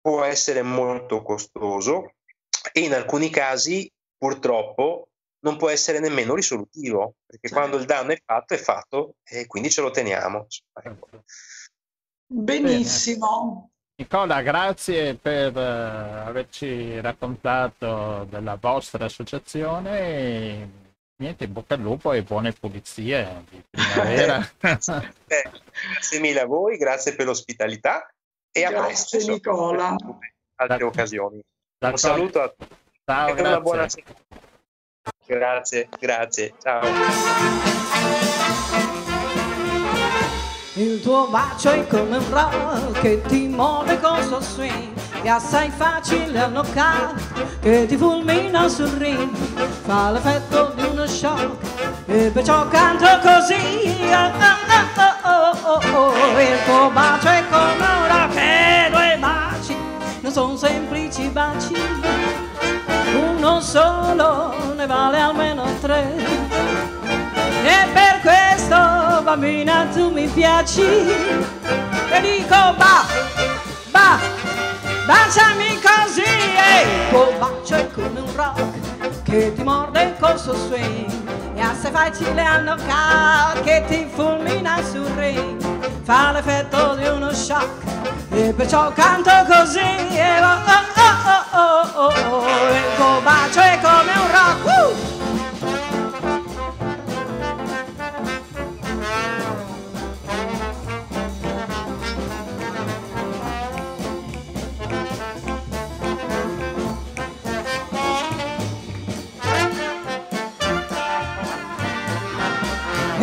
può 0.01 0.23
essere 0.23 0.63
molto 0.63 1.21
costoso 1.21 2.15
e 2.73 2.81
in 2.81 2.93
alcuni 2.93 3.29
casi 3.29 3.89
purtroppo 4.21 5.07
non 5.39 5.57
può 5.57 5.69
essere 5.69 5.99
nemmeno 5.99 6.35
risolutivo, 6.35 7.15
perché 7.25 7.47
certo. 7.47 7.55
quando 7.55 7.77
il 7.77 7.85
danno 7.87 8.11
è 8.11 8.21
fatto 8.23 8.53
è 8.53 8.57
fatto 8.57 9.15
e 9.23 9.47
quindi 9.47 9.71
ce 9.71 9.81
lo 9.81 9.89
teniamo. 9.89 10.45
Ecco. 10.83 11.07
Benissimo. 12.27 13.71
Nicola, 13.95 14.43
grazie 14.43 15.15
per 15.15 15.55
uh, 15.55 16.27
averci 16.27 16.99
raccontato 16.99 18.27
della 18.29 18.57
vostra 18.61 19.05
associazione. 19.05 20.79
Niente, 21.15 21.45
in 21.45 21.53
bocca 21.53 21.73
al 21.73 21.81
lupo 21.81 22.13
e 22.13 22.21
buone 22.21 22.51
pulizie 22.51 23.45
di 23.49 23.63
primavera. 23.69 24.37
eh, 24.61 25.51
grazie 25.93 26.19
mille 26.19 26.41
a 26.41 26.45
voi, 26.45 26.77
grazie 26.77 27.15
per 27.15 27.25
l'ospitalità 27.25 28.07
e 28.51 28.61
grazie, 28.61 28.77
a 28.77 28.85
presto. 28.85 29.17
Grazie 29.17 29.33
Nicola. 29.33 29.95
Altre 30.55 30.83
occasioni. 30.83 31.41
Un 31.79 31.97
saluto 31.97 32.41
a 32.41 32.49
tutti. 32.49 32.90
Ciao, 33.11 33.35
e 33.35 33.41
una 33.41 33.59
buona 33.59 33.87
Grazie, 35.25 35.89
grazie. 35.99 36.53
Ciao. 36.63 36.87
Il 40.75 41.01
tuo 41.01 41.27
bacio 41.27 41.71
è 41.71 41.85
come 41.87 42.15
un 42.15 42.29
rock 42.29 43.01
che 43.01 43.21
ti 43.23 43.49
muove 43.49 43.99
con 43.99 44.23
suo 44.23 44.39
swing 44.39 44.93
È 45.21 45.27
assai 45.27 45.69
facile 45.71 46.39
a 46.39 46.47
knock 46.47 47.59
che 47.59 47.85
ti 47.85 47.97
fulmina 47.97 48.69
sul 48.69 48.87
ring 48.91 49.35
Fa 49.35 50.11
l'effetto 50.11 50.71
di 50.73 50.83
uno 50.83 51.05
shock 51.05 52.05
e 52.05 52.31
perciò 52.31 52.65
canto 52.69 53.07
così 53.21 54.09
oh, 54.09 54.31
oh, 55.25 55.57
oh, 55.65 55.97
oh, 55.97 56.13
oh. 56.13 56.39
Il 56.39 56.63
tuo 56.63 56.89
bacio 56.91 57.27
è 57.27 57.43
come 57.49 57.73
un 57.73 58.07
rock 58.07 58.35
e 58.37 58.89
due 58.89 59.17
baci 59.19 59.75
Non 60.21 60.31
sono 60.31 60.55
semplici 60.55 61.27
baci 61.27 62.50
Uno 63.13 63.59
solo 63.61 64.53
ne 64.75 64.85
vale 64.85 65.19
almeno 65.19 65.65
tre. 65.79 66.15
E 67.63 67.87
per 67.93 68.19
questo 68.21 69.21
bambina 69.23 69.87
tu 69.93 70.09
mi 70.09 70.27
piaci. 70.27 70.81
E 70.81 72.21
dico 72.21 72.49
ba, 72.49 73.05
ba, 73.91 74.19
baciami 75.05 75.79
così. 75.81 76.21
E 76.23 77.09
tuo 77.09 77.31
bacio 77.39 77.75
è 77.75 77.91
come 77.91 78.19
un 78.19 78.35
rock 78.35 79.23
che 79.23 79.53
ti 79.53 79.63
morde 79.63 80.15
col 80.19 80.39
suo 80.39 80.53
swing 80.53 81.40
e 81.61 81.63
assai 81.63 81.91
facile 81.91 82.41
a 82.43 82.57
knockout 82.57 83.61
che 83.61 83.83
ti 83.87 84.09
fulmina 84.11 84.81
sul 84.81 85.05
ring 85.15 85.61
fa 86.01 86.31
l'effetto 86.31 86.95
di 86.95 87.05
uno 87.05 87.31
shock 87.31 87.83
e 88.31 88.51
perciò 88.51 88.91
canto 88.93 89.29
così 89.47 89.79
e 89.79 90.41
oh 90.41 90.57
oh 90.65 90.89
oh 90.95 91.59
oh 91.59 91.89
oh 91.93 92.13
oh, 92.13 92.37
oh. 92.37 92.47
il 92.47 92.95
tuo 92.95 93.21
bacio 93.21 93.59
è 93.59 93.79
come 93.79 94.11
un 94.11 94.31
rock 94.31 94.65
uh! 94.65 95.20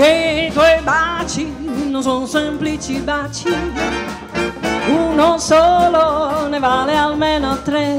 E 0.01 0.47
i 0.47 0.53
tuoi 0.53 0.81
baci 0.83 1.53
non 1.91 2.03
sono 2.03 2.25
semplici 2.25 3.01
baci, 3.01 3.53
uno 4.87 5.39
solo 5.39 6.47
ne 6.47 6.61
vale 6.61 6.95
almeno 6.95 7.61
tre. 7.63 7.97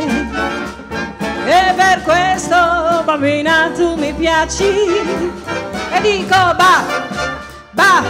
E 1.45 1.73
per 1.75 2.01
questo, 2.03 3.03
bambina, 3.03 3.69
tu 3.75 3.95
mi 3.95 4.13
piaci. 4.13 4.63
E 4.63 6.01
dico 6.01 6.29
ba, 6.29 6.83
ba, 7.71 8.01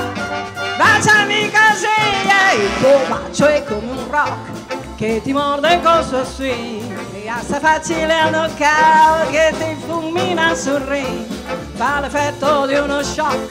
baciami 0.78 1.50
così. 1.50 1.88
E 2.28 2.56
il 2.58 2.70
tuo 2.80 3.00
bacio 3.08 3.48
è 3.48 3.64
come 3.64 3.90
un 3.90 4.08
rock 4.08 4.59
che 5.00 5.22
ti 5.24 5.32
morde 5.32 5.80
col 5.82 6.04
suo 6.04 6.26
swing. 6.26 6.94
E 7.14 7.30
assai 7.30 7.62
facile 7.62 8.14
a 8.14 8.30
knockout 8.30 9.30
che 9.32 9.54
ti 9.58 9.78
fulmina 9.88 10.54
sul 10.54 10.82
ring. 10.82 11.26
Fa 11.76 12.02
l'effetto 12.02 12.66
di 12.66 12.74
uno 12.76 13.02
shock 13.02 13.50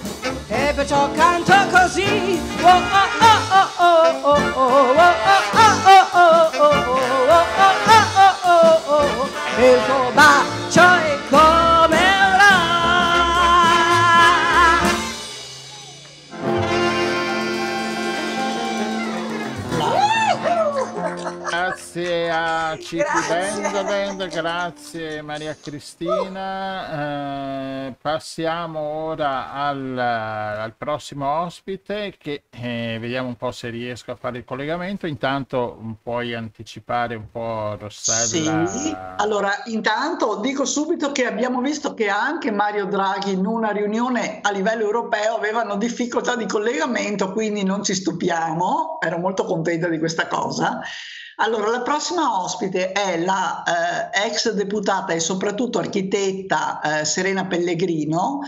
e 0.48 0.72
perciò 0.74 1.11
canto 1.12 1.54
così 1.70 2.38
oh 2.61 2.68
oh 2.68 2.82
oh 3.18 3.80
oh 3.80 4.18
oh 4.24 4.38
oh 4.54 4.68
oh 4.76 4.92
oh 4.92 5.78
oh 6.12 6.50
oh 6.50 6.68
oh 7.96 8.40
oh 8.44 8.90
oh 8.92 9.28
il 9.58 9.78
tuo 9.87 10.11
bacio 10.12 10.82
è 10.82 11.18
come 11.30 11.77
Grazie 21.98 22.30
a 22.30 22.78
Citi 22.78 23.02
Band, 23.28 24.28
grazie 24.28 25.20
Maria 25.20 25.56
Cristina. 25.61 26.92
Eh, 27.88 27.94
passiamo 28.00 28.78
ora 28.78 29.52
al, 29.52 29.98
al, 29.98 30.74
prossimo 30.78 31.28
ospite 31.40 32.14
che 32.16 32.44
eh, 32.50 32.98
vediamo 33.00 33.26
un 33.26 33.34
po' 33.34 33.50
se 33.50 33.70
riesco 33.70 34.12
a 34.12 34.14
fare 34.14 34.38
il 34.38 34.44
collegamento. 34.44 35.08
Intanto 35.08 35.96
puoi 36.00 36.34
anticipare 36.34 37.16
un 37.16 37.28
po' 37.32 37.76
Rossella. 37.76 38.66
Sì, 38.66 38.96
allora 39.16 39.50
intanto 39.64 40.37
dico 40.37 40.64
subito 40.64 41.11
che 41.11 41.26
abbiamo 41.26 41.61
visto 41.61 41.94
che 41.94 42.08
anche 42.08 42.52
Mario 42.52 42.87
Draghi 42.87 43.32
in 43.32 43.44
una 43.44 43.72
riunione 43.72 44.38
a 44.40 44.52
livello 44.52 44.84
europeo 44.84 45.34
avevano 45.34 45.76
difficoltà 45.76 46.37
di 46.37 46.46
collegamento, 46.46 47.32
quindi 47.32 47.64
non 47.64 47.82
ci 47.82 47.94
stupiamo, 47.94 48.98
ero 49.00 49.18
molto 49.18 49.44
contenta 49.44 49.88
di 49.88 49.98
questa 49.98 50.28
cosa. 50.28 50.80
Allora, 51.40 51.70
la 51.70 51.83
prossima 51.83 52.42
ospite 52.42 52.90
è 52.90 53.16
la 53.16 53.62
eh, 54.12 54.27
ex 54.27 54.51
deputata 54.53 55.12
e 55.12 55.20
soprattutto 55.20 55.79
architetta 55.79 56.81
eh, 56.81 57.05
Serena 57.05 57.46
Pellegrino, 57.46 58.40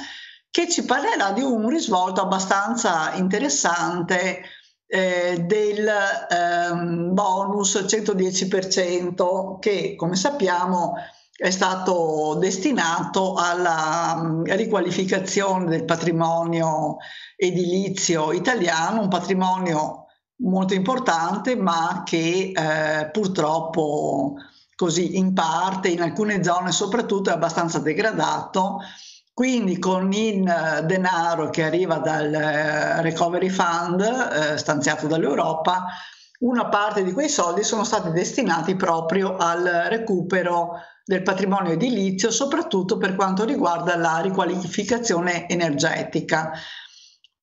che 0.50 0.68
ci 0.68 0.84
parlerà 0.84 1.30
di 1.30 1.42
un 1.42 1.68
risvolto 1.68 2.20
abbastanza 2.20 3.12
interessante 3.14 4.42
eh, 4.88 5.38
del 5.46 5.88
ehm, 6.28 7.14
bonus 7.14 7.76
110% 7.76 9.60
che, 9.60 9.94
come 9.94 10.16
sappiamo, 10.16 10.94
è 11.36 11.50
stato 11.50 12.36
destinato 12.40 13.34
alla 13.34 14.18
um, 14.20 14.42
riqualificazione 14.44 15.66
del 15.66 15.84
patrimonio 15.84 16.96
edilizio 17.36 18.32
italiano, 18.32 19.00
un 19.02 19.08
patrimonio 19.08 20.06
molto 20.40 20.74
importante, 20.74 21.56
ma 21.56 22.02
che 22.04 22.52
eh, 22.54 23.10
purtroppo 23.10 24.36
così 24.74 25.18
in 25.18 25.34
parte, 25.34 25.88
in 25.88 26.00
alcune 26.00 26.42
zone 26.42 26.72
soprattutto, 26.72 27.30
è 27.30 27.34
abbastanza 27.34 27.78
degradato. 27.78 28.80
Quindi 29.32 29.78
con 29.78 30.12
il 30.12 30.46
eh, 30.46 30.84
denaro 30.84 31.50
che 31.50 31.64
arriva 31.64 31.98
dal 31.98 32.32
eh, 32.32 33.02
Recovery 33.02 33.48
Fund 33.48 34.00
eh, 34.00 34.58
stanziato 34.58 35.06
dall'Europa, 35.06 35.86
una 36.40 36.68
parte 36.68 37.02
di 37.04 37.12
quei 37.12 37.28
soldi 37.28 37.62
sono 37.62 37.84
stati 37.84 38.10
destinati 38.10 38.74
proprio 38.74 39.36
al 39.36 39.62
recupero 39.88 40.80
del 41.04 41.22
patrimonio 41.22 41.72
edilizio, 41.72 42.30
soprattutto 42.30 42.96
per 42.96 43.14
quanto 43.14 43.44
riguarda 43.44 43.96
la 43.96 44.20
riqualificazione 44.20 45.48
energetica. 45.48 46.52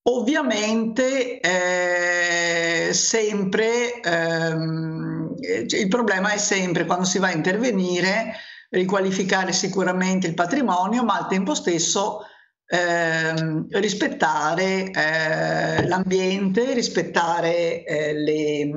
Ovviamente 0.09 1.41
eh, 1.41 2.93
sempre 2.93 3.99
ehm, 3.99 5.35
il 5.37 5.87
problema 5.89 6.31
è 6.31 6.37
sempre 6.37 6.85
quando 6.85 7.03
si 7.03 7.19
va 7.19 7.27
a 7.27 7.33
intervenire 7.33 8.35
riqualificare 8.69 9.51
sicuramente 9.51 10.27
il 10.27 10.33
patrimonio, 10.33 11.03
ma 11.03 11.17
al 11.17 11.27
tempo 11.27 11.53
stesso 11.53 12.21
ehm, 12.67 13.67
rispettare 13.71 14.91
eh, 14.91 15.87
l'ambiente, 15.87 16.73
rispettare 16.73 17.83
eh, 17.83 18.13
le 18.13 18.69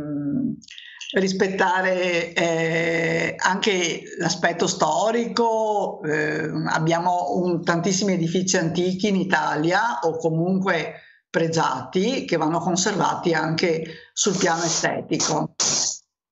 rispettare 1.13 2.33
eh, 2.33 3.35
anche 3.37 4.03
l'aspetto 4.19 4.67
storico. 4.67 6.03
Eh, 6.03 6.51
abbiamo 6.69 7.37
un, 7.37 7.63
tantissimi 7.65 8.15
edifici 8.15 8.57
antichi 8.57 9.09
in 9.09 9.17
Italia 9.17 10.01
o 10.03 10.17
comunque 10.17 10.95
pregiati 11.31 12.25
che 12.25 12.37
vanno 12.37 12.59
conservati 12.59 13.33
anche 13.33 14.11
sul 14.13 14.37
piano 14.37 14.65
estetico. 14.65 15.55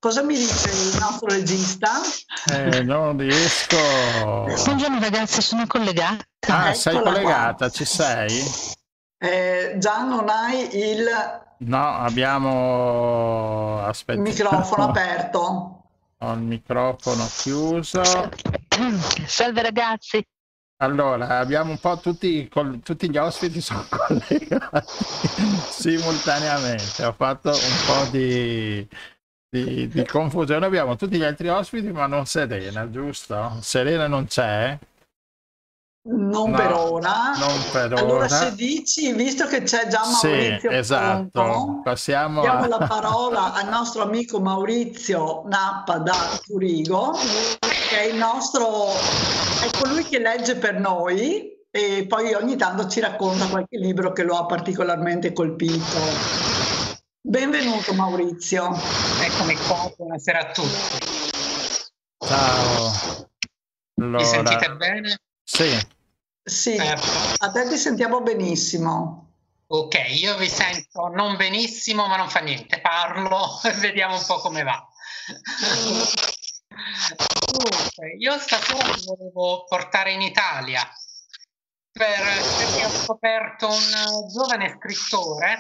Cosa 0.01 0.23
mi 0.23 0.37
dice 0.37 0.69
il 0.71 0.99
nostro 1.01 1.29
regista? 1.29 1.91
Eh, 2.53 2.83
non 2.83 3.17
riesco. 3.17 3.77
Buongiorno 4.65 4.99
ragazzi, 5.01 5.41
sono 5.41 5.67
collegata. 5.67 6.25
Ah, 6.47 6.59
Eccola 6.71 6.75
sei 6.75 7.03
collegata, 7.03 7.57
qua. 7.57 7.71
ci 7.71 7.85
sei? 7.85 8.43
Eh, 9.19 9.75
già 9.79 10.03
non 10.05 10.29
hai 10.29 10.69
il... 10.77 11.05
No, 11.61 11.97
abbiamo... 11.97 13.83
Aspetta. 13.85 14.21
Microfono 14.21 14.85
aperto. 14.91 15.83
Ho 16.21 16.33
il 16.33 16.41
microfono 16.41 17.29
chiuso. 17.37 18.03
Salve 19.27 19.63
ragazzi. 19.63 20.25
Allora, 20.81 21.39
abbiamo 21.39 21.73
un 21.73 21.79
po' 21.79 21.99
tutti, 21.99 22.49
col, 22.49 22.81
tutti 22.85 23.11
gli 23.11 23.17
ospiti 23.17 23.61
sono 23.61 23.85
collegati 23.91 24.87
simultaneamente. 25.71 27.05
Ho 27.05 27.13
fatto 27.13 27.51
un 27.51 27.77
po' 27.85 28.09
di, 28.13 28.87
di, 29.49 29.89
di, 29.89 30.07
confusione. 30.07 30.67
Abbiamo 30.67 30.95
tutti 30.95 31.17
gli 31.17 31.25
altri 31.25 31.49
ospiti, 31.49 31.91
ma 31.91 32.07
non 32.07 32.27
Serena, 32.27 32.89
giusto? 32.91 33.59
Serena 33.61 34.07
non 34.07 34.27
c'è? 34.27 34.79
Non 36.09 36.51
no, 36.51 36.57
per 36.57 36.73
ora. 36.73 37.33
Non 37.39 37.63
per 37.71 37.93
allora, 37.93 38.25
ora. 38.25 38.29
se 38.29 38.55
dici, 38.55 39.13
visto 39.13 39.47
che 39.47 39.63
c'è 39.63 39.89
già 39.89 40.01
Maurizio, 40.01 40.71
sì, 40.71 40.77
esatto. 40.77 41.29
Pronto, 41.31 41.83
Passiamo 41.83 42.41
diamo 42.41 42.65
a... 42.65 42.69
la 42.69 42.87
parola 42.87 43.53
al 43.53 43.69
nostro 43.69 44.03
amico 44.03 44.41
Maurizio 44.41 45.43
Nappa 45.49 45.99
da 45.99 46.15
Zurigo, 46.43 47.13
che 47.61 48.01
è 48.01 48.05
il 48.05 48.17
nostro, 48.17 48.87
è 48.89 49.71
colui 49.79 50.03
che 50.05 50.19
legge 50.19 50.57
per 50.57 50.81
noi 50.81 51.57
e 51.71 52.07
poi 52.09 52.33
ogni 52.33 52.57
tanto 52.57 52.89
ci 52.89 53.01
racconta 53.01 53.47
qualche 53.47 53.77
libro 53.77 54.13
che 54.13 54.23
lo 54.23 54.37
ha 54.37 54.47
particolarmente 54.47 55.35
colpito. 55.35 55.99
Benvenuto 57.21 57.93
Maurizio. 57.93 58.75
Eccomi 59.21 59.57
qua, 59.57 59.93
buonasera 59.95 60.39
a 60.39 60.51
tutti. 60.53 61.31
Ciao. 62.27 62.93
Allora, 64.01 64.19
Mi 64.19 64.25
sentite 64.25 64.73
bene? 64.77 65.19
Sì. 65.45 65.97
Sì, 66.49 66.77
eh, 66.77 66.97
a 67.39 67.51
te 67.51 67.69
ti 67.69 67.77
sentiamo 67.77 68.23
benissimo. 68.23 69.27
Ok, 69.67 69.97
io 70.15 70.37
vi 70.39 70.49
sento 70.49 71.09
non 71.09 71.37
benissimo, 71.37 72.07
ma 72.07 72.17
non 72.17 72.31
fa 72.31 72.41
niente, 72.41 72.81
parlo 72.81 73.61
e 73.65 73.73
vediamo 73.81 74.17
un 74.17 74.25
po' 74.27 74.39
come 74.39 74.63
va. 74.63 74.89
Dunque, 77.47 78.17
io 78.19 78.39
stasera 78.39 78.89
ti 78.89 79.05
volevo 79.05 79.65
portare 79.69 80.13
in 80.13 80.23
Italia 80.23 80.89
per, 81.91 82.55
perché 82.57 82.87
ho 82.87 82.91
scoperto 82.91 83.69
un 83.69 84.29
giovane 84.33 84.79
scrittore 84.79 85.59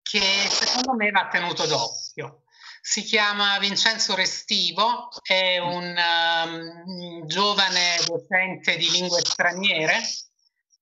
che 0.00 0.20
secondo 0.48 0.94
me 0.94 1.10
va 1.10 1.28
tenuto 1.28 1.66
d'occhio. 1.66 2.44
Si 2.90 3.02
chiama 3.02 3.58
Vincenzo 3.58 4.14
Restivo, 4.14 5.10
è 5.22 5.58
un 5.58 5.94
um, 5.94 7.26
giovane 7.26 7.98
docente 8.06 8.78
di 8.78 8.90
lingue 8.90 9.20
straniere, 9.20 10.00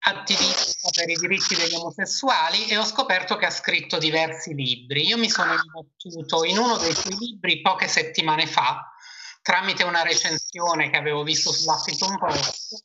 attivista 0.01 0.88
per 0.93 1.09
i 1.09 1.15
diritti 1.15 1.55
degli 1.55 1.75
omosessuali 1.75 2.67
e 2.67 2.77
ho 2.77 2.85
scoperto 2.85 3.37
che 3.37 3.47
ha 3.47 3.51
scritto 3.51 3.99
diversi 3.99 4.53
libri. 4.53 5.07
Io 5.07 5.17
mi 5.17 5.31
sono 5.31 5.53
imbattuto 5.53 6.43
in 6.43 6.59
uno 6.59 6.77
dei 6.77 6.93
suoi 6.93 7.17
libri 7.19 7.61
poche 7.61 7.87
settimane 7.87 8.49
fa, 8.49 8.93
tramite 9.41 9.85
una 9.85 10.03
recensione 10.03 10.91
che 10.91 10.97
avevo 10.97 11.23
visto 11.23 11.53
sull'Huffington 11.53 12.19
Post. 12.19 12.85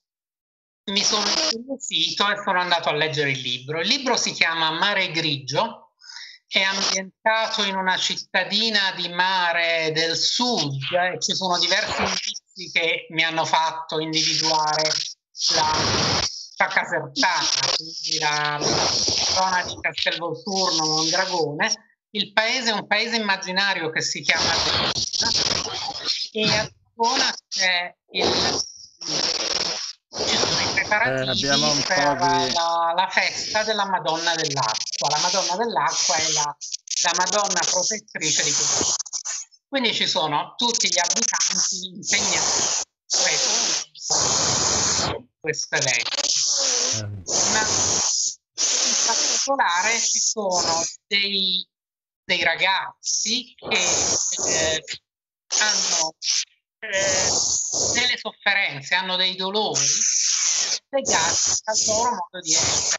Mi 0.91 1.03
sono 1.03 1.27
incuriosito 1.27 2.30
e 2.30 2.43
sono 2.43 2.60
andato 2.60 2.89
a 2.89 2.93
leggere 2.93 3.32
il 3.32 3.39
libro. 3.39 3.80
Il 3.80 3.88
libro 3.88 4.15
si 4.15 4.32
chiama 4.32 4.69
Mare 4.69 5.10
Grigio 5.10 5.87
è 6.47 6.62
ambientato 6.62 7.63
in 7.63 7.75
una 7.75 7.97
cittadina 7.97 8.93
di 8.95 9.10
mare 9.10 9.91
del 9.93 10.15
sud 10.15 10.77
e 10.93 11.13
eh, 11.13 11.19
ci 11.19 11.36
sono 11.36 11.60
diversi 11.60 12.01
indizi 12.01 12.71
che 12.71 13.07
mi 13.10 13.23
hanno 13.23 13.43
fatto 13.45 13.99
individuare 13.99 14.83
la 15.53 16.21
città 16.21 16.67
casertana, 16.67 17.45
quindi 17.75 18.19
la, 18.19 18.60
zona 18.62 19.63
di 19.63 19.77
Castelvolturno, 19.79 20.86
Mondragone. 20.86 21.86
Il 22.12 22.31
paese 22.31 22.71
è 22.71 22.73
un 22.73 22.88
paese 22.88 23.17
immaginario 23.17 23.89
che 23.91 24.01
si 24.01 24.21
chiama 24.21 24.49
Verona 24.55 24.91
e 26.31 26.43
a 26.43 26.71
Verona 26.95 27.33
c'è 27.47 27.93
il 28.12 28.63
preparativi 30.88 31.80
eh, 31.80 31.84
per 31.88 32.15
di... 32.15 32.54
la, 32.54 32.93
la, 32.95 33.08
festa 33.10 33.63
della 33.63 33.86
Madonna 33.86 34.34
dell'Acqua. 34.36 35.10
La 35.10 35.19
Madonna 35.19 35.56
dell'Acqua 35.56 36.15
è 36.15 36.32
la, 36.32 36.58
la 37.04 37.12
Madonna 37.17 37.60
protettrice 37.69 38.43
di 38.43 38.52
questo. 38.52 38.95
Quindi 39.67 39.93
ci 39.93 40.08
sono 40.08 40.54
tutti 40.56 40.88
gli 40.88 41.00
abitanti 41.00 41.86
impegnati 41.93 42.86
questo 45.39 45.76
evento. 45.76 46.15
Ma 47.52 47.65
in 48.56 48.95
particolare 49.06 50.00
ci 50.00 50.19
sono 50.19 50.84
dei, 51.06 51.67
dei 52.23 52.43
ragazzi 52.43 53.54
che 53.56 53.78
eh, 53.78 54.84
hanno 55.60 56.15
delle 56.79 58.17
sofferenze, 58.17 58.95
hanno 58.95 59.15
dei 59.15 59.35
dolori 59.35 59.81
legati 60.89 61.61
al 61.65 61.75
loro 61.87 62.09
modo 62.11 62.39
di 62.41 62.53
essere. 62.53 62.95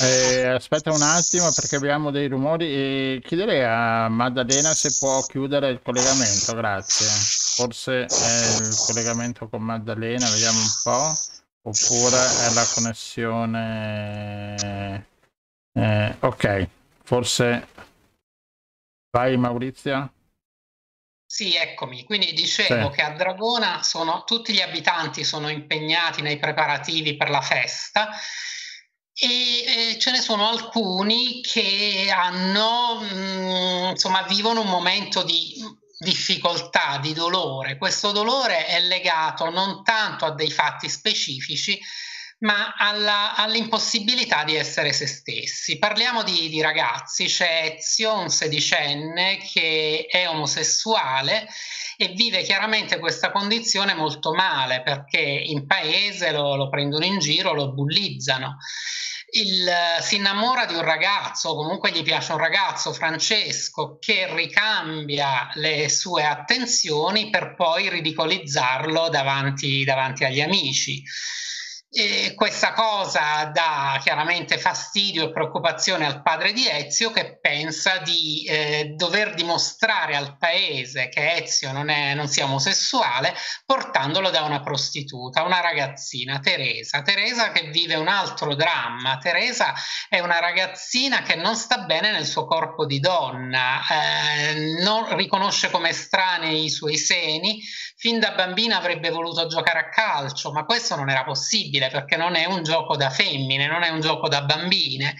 Eh, 0.00 0.46
aspetta 0.46 0.90
un 0.90 1.02
attimo 1.02 1.52
perché 1.52 1.76
abbiamo 1.76 2.10
dei 2.10 2.28
rumori 2.28 2.64
e 2.64 3.20
chiederei 3.22 3.62
a 3.62 4.08
Maddalena 4.08 4.72
se 4.72 4.96
può 4.98 5.20
chiudere 5.22 5.68
il 5.68 5.82
collegamento, 5.82 6.54
grazie. 6.54 7.06
Forse 7.06 8.06
è 8.06 8.56
il 8.58 8.74
collegamento 8.86 9.48
con 9.48 9.60
Maddalena, 9.62 10.30
vediamo 10.30 10.58
un 10.58 10.70
po', 10.82 11.14
oppure 11.68 12.16
è 12.16 12.52
la 12.54 12.66
connessione... 12.74 13.46
Eh, 15.74 16.16
ok, 16.20 16.68
forse... 17.04 17.68
Vai 19.10 19.36
Maurizio. 19.36 20.10
Sì, 21.32 21.56
eccomi. 21.56 22.04
Quindi 22.04 22.34
dicevo 22.34 22.90
sì. 22.90 22.96
che 22.96 23.02
a 23.02 23.14
Dragona 23.14 23.82
sono, 23.82 24.22
tutti 24.24 24.52
gli 24.52 24.60
abitanti 24.60 25.24
sono 25.24 25.48
impegnati 25.48 26.20
nei 26.20 26.36
preparativi 26.36 27.16
per 27.16 27.30
la 27.30 27.40
festa 27.40 28.10
e, 29.14 29.94
e 29.94 29.98
ce 29.98 30.10
ne 30.10 30.20
sono 30.20 30.46
alcuni 30.46 31.40
che 31.40 32.12
hanno, 32.14 33.00
mh, 33.00 33.14
mm, 33.14 33.88
insomma, 33.92 34.24
vivono 34.24 34.60
un 34.60 34.68
momento 34.68 35.22
di 35.22 35.54
difficoltà, 36.00 36.98
di 37.00 37.14
dolore. 37.14 37.78
Questo 37.78 38.12
dolore 38.12 38.66
è 38.66 38.78
legato 38.82 39.48
non 39.48 39.82
tanto 39.82 40.26
a 40.26 40.34
dei 40.34 40.50
fatti 40.50 40.90
specifici, 40.90 41.80
ma 42.42 42.74
alla, 42.76 43.34
all'impossibilità 43.36 44.44
di 44.44 44.56
essere 44.56 44.92
se 44.92 45.06
stessi. 45.06 45.78
Parliamo 45.78 46.22
di, 46.22 46.48
di, 46.48 46.60
ragazzi, 46.60 47.26
c'è 47.26 47.76
Ezio, 47.76 48.18
un 48.18 48.28
sedicenne 48.28 49.38
che 49.38 50.06
è 50.08 50.28
omosessuale 50.28 51.46
e 51.96 52.08
vive 52.08 52.42
chiaramente 52.42 52.98
questa 52.98 53.30
condizione 53.30 53.94
molto 53.94 54.32
male 54.32 54.82
perché 54.82 55.20
in 55.20 55.66
paese 55.66 56.32
lo, 56.32 56.56
lo 56.56 56.68
prendono 56.68 57.04
in 57.04 57.18
giro, 57.18 57.52
lo 57.52 57.72
bullizzano. 57.72 58.56
Il, 59.34 59.66
si 60.00 60.16
innamora 60.16 60.66
di 60.66 60.74
un 60.74 60.82
ragazzo, 60.82 61.54
comunque 61.54 61.90
gli 61.90 62.02
piace 62.02 62.32
un 62.32 62.38
ragazzo, 62.38 62.92
Francesco, 62.92 63.96
che 63.98 64.26
ricambia 64.34 65.48
le 65.54 65.88
sue 65.88 66.24
attenzioni 66.24 67.30
per 67.30 67.54
poi 67.54 67.88
ridicolizzarlo 67.88 69.08
davanti, 69.08 69.84
davanti 69.84 70.24
agli 70.24 70.42
amici. 70.42 71.02
E 71.94 72.32
questa 72.34 72.72
cosa 72.72 73.44
dà 73.52 74.00
chiaramente 74.02 74.56
fastidio 74.56 75.24
e 75.24 75.30
preoccupazione 75.30 76.06
al 76.06 76.22
padre 76.22 76.54
di 76.54 76.66
Ezio 76.66 77.10
che 77.10 77.38
pensa 77.38 77.98
di 77.98 78.46
eh, 78.48 78.94
dover 78.96 79.34
dimostrare 79.34 80.16
al 80.16 80.38
paese 80.38 81.10
che 81.10 81.34
Ezio 81.34 81.70
non, 81.70 81.90
è, 81.90 82.14
non 82.14 82.28
sia 82.28 82.46
omosessuale 82.46 83.34
portandolo 83.66 84.30
da 84.30 84.40
una 84.40 84.62
prostituta, 84.62 85.42
una 85.42 85.60
ragazzina, 85.60 86.38
Teresa. 86.38 87.02
Teresa 87.02 87.52
che 87.52 87.68
vive 87.68 87.96
un 87.96 88.08
altro 88.08 88.54
dramma. 88.54 89.18
Teresa 89.18 89.74
è 90.08 90.18
una 90.18 90.40
ragazzina 90.40 91.20
che 91.20 91.34
non 91.34 91.56
sta 91.56 91.80
bene 91.80 92.10
nel 92.10 92.24
suo 92.24 92.46
corpo 92.46 92.86
di 92.86 93.00
donna, 93.00 93.82
eh, 93.90 94.78
non 94.80 95.14
riconosce 95.14 95.68
come 95.68 95.90
estranei 95.90 96.64
i 96.64 96.70
suoi 96.70 96.96
seni, 96.96 97.62
fin 97.96 98.18
da 98.18 98.32
bambina 98.32 98.78
avrebbe 98.78 99.10
voluto 99.10 99.46
giocare 99.46 99.78
a 99.78 99.88
calcio, 99.90 100.52
ma 100.52 100.64
questo 100.64 100.96
non 100.96 101.10
era 101.10 101.22
possibile 101.22 101.81
perché 101.90 102.16
non 102.16 102.34
è 102.34 102.44
un 102.44 102.62
gioco 102.62 102.96
da 102.96 103.10
femmine, 103.10 103.66
non 103.66 103.82
è 103.82 103.88
un 103.88 104.00
gioco 104.00 104.28
da 104.28 104.42
bambine. 104.42 105.16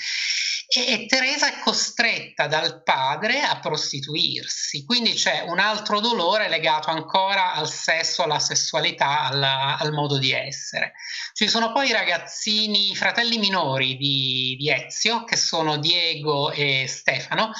E, 0.74 1.04
Teresa 1.06 1.48
è 1.48 1.58
costretta 1.58 2.46
dal 2.46 2.82
padre 2.82 3.42
a 3.42 3.58
prostituirsi, 3.58 4.86
quindi 4.86 5.12
c'è 5.12 5.44
un 5.46 5.58
altro 5.58 6.00
dolore 6.00 6.48
legato 6.48 6.88
ancora 6.88 7.52
al 7.52 7.68
sesso, 7.68 8.22
alla 8.22 8.38
sessualità, 8.38 9.20
alla, 9.20 9.76
al 9.78 9.92
modo 9.92 10.18
di 10.18 10.32
essere. 10.32 10.94
Ci 11.34 11.46
sono 11.46 11.72
poi 11.72 11.88
i 11.88 11.92
ragazzini, 11.92 12.90
i 12.90 12.96
fratelli 12.96 13.36
minori 13.36 13.96
di, 13.98 14.56
di 14.58 14.70
Ezio, 14.70 15.24
che 15.24 15.36
sono 15.36 15.76
Diego 15.76 16.50
e 16.50 16.86
Stefano, 16.88 17.52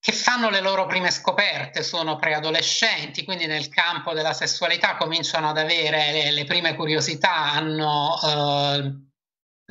che 0.00 0.12
fanno 0.12 0.48
le 0.48 0.60
loro 0.60 0.86
prime 0.86 1.10
scoperte, 1.10 1.82
sono 1.82 2.16
preadolescenti, 2.16 3.24
quindi 3.24 3.46
nel 3.46 3.68
campo 3.68 4.12
della 4.14 4.32
sessualità 4.32 4.96
cominciano 4.96 5.48
ad 5.48 5.58
avere 5.58 6.12
le, 6.12 6.30
le 6.30 6.44
prime 6.44 6.74
curiosità, 6.76 7.34
hanno 7.52 8.18
eh, 8.22 9.06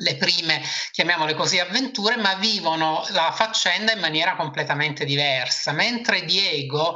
le 0.00 0.16
prime, 0.16 0.62
chiamiamole 0.92 1.34
così, 1.34 1.58
avventure, 1.58 2.16
ma 2.16 2.34
vivono 2.34 3.04
la 3.10 3.32
faccenda 3.32 3.92
in 3.92 4.00
maniera 4.00 4.36
completamente 4.36 5.04
diversa. 5.04 5.72
Mentre 5.72 6.24
Diego 6.24 6.94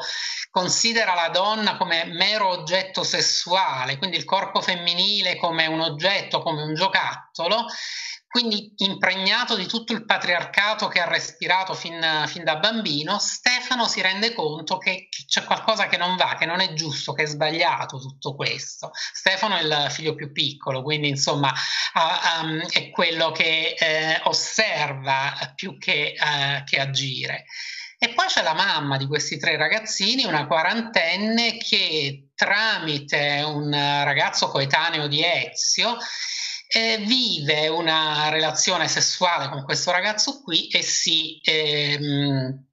considera 0.51 1.15
la 1.15 1.29
donna 1.31 1.77
come 1.77 2.05
mero 2.05 2.49
oggetto 2.49 3.03
sessuale, 3.03 3.97
quindi 3.97 4.19
il 4.19 4.25
corpo 4.25 4.61
femminile 4.61 5.37
come 5.37 5.67
un 5.67 5.81
oggetto, 5.81 6.43
come 6.43 6.63
un 6.63 6.75
giocattolo, 6.75 7.67
quindi 8.33 8.73
impregnato 8.79 9.57
di 9.57 9.67
tutto 9.67 9.93
il 9.93 10.07
patriarcato 10.07 10.89
che 10.89 11.01
ha 11.01 11.07
respirato 11.07 11.75
fin, 11.75 12.25
fin, 12.29 12.45
da 12.45 12.57
bambino, 12.57 13.19
Stefano 13.19 13.87
si 13.87 14.01
rende 14.01 14.33
conto 14.33 14.79
che, 14.79 15.11
c'è 15.27 15.45
qualcosa 15.45 15.87
che 15.87 15.99
non 15.99 16.17
va, 16.17 16.37
che 16.39 16.47
non 16.47 16.61
è 16.61 16.73
giusto, 16.73 17.13
che 17.13 17.25
è 17.25 17.27
sbagliato 17.27 17.99
tutto 17.99 18.35
questo. 18.35 18.91
Stefano 18.95 19.57
è 19.57 19.63
il 19.63 19.87
figlio 19.91 20.15
più 20.15 20.33
piccolo, 20.33 20.83
quindi 20.83 21.09
insomma 21.09 21.53
uh, 21.93 22.43
um, 22.43 22.67
è 22.71 22.89
quello 22.89 23.33
che 23.33 23.75
eh, 23.79 24.19
osserva 24.23 25.53
più 25.55 25.77
che, 25.77 26.15
uh, 26.19 26.65
che 26.65 26.81
agire. 26.81 27.45
E 27.99 28.15
poi 28.15 28.29
c'è 28.29 28.43
la 28.43 28.55
mamma 28.55 28.97
di 28.97 29.07
questi 29.07 29.37
tre 29.37 29.59
ragazzini, 29.59 30.25
una 30.25 30.47
quarantenne, 30.47 31.59
che 31.59 32.29
tramite 32.35 33.43
un 33.45 33.71
ragazzo 33.71 34.49
coetaneo 34.49 35.07
di 35.07 35.23
Ezio 35.23 35.99
eh, 36.75 36.99
vive 36.99 37.69
una 37.69 38.31
relazione 38.31 38.89
sessuale 38.89 39.51
con 39.51 39.63
questo 39.63 39.91
ragazzo 39.91 40.43
qui 40.43 40.69
e 40.69 40.81
si 40.83 41.39
ehm, 41.43 42.65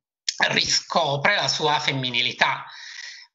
riscopre 0.49 1.35
la 1.35 1.49
sua 1.49 1.79
femminilità. 1.79 2.65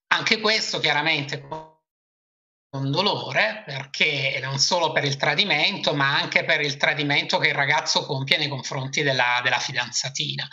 Anche 0.09 0.41
questo 0.41 0.81
chiaramente 0.81 1.47
con 1.47 2.91
dolore, 2.91 3.63
perché 3.67 4.41
non 4.43 4.59
solo 4.59 4.91
per 4.91 5.05
il 5.05 5.17
tradimento, 5.17 5.95
ma 5.95 6.17
anche 6.17 6.45
per 6.45 6.61
il 6.63 6.77
tradimento 6.77 7.39
che 7.39 7.49
il 7.49 7.55
ragazzo 7.55 8.07
compie 8.07 8.39
nei 8.39 8.49
confronti 8.49 9.03
della, 9.03 9.41
della 9.45 9.59
fidanzatina. 9.59 10.49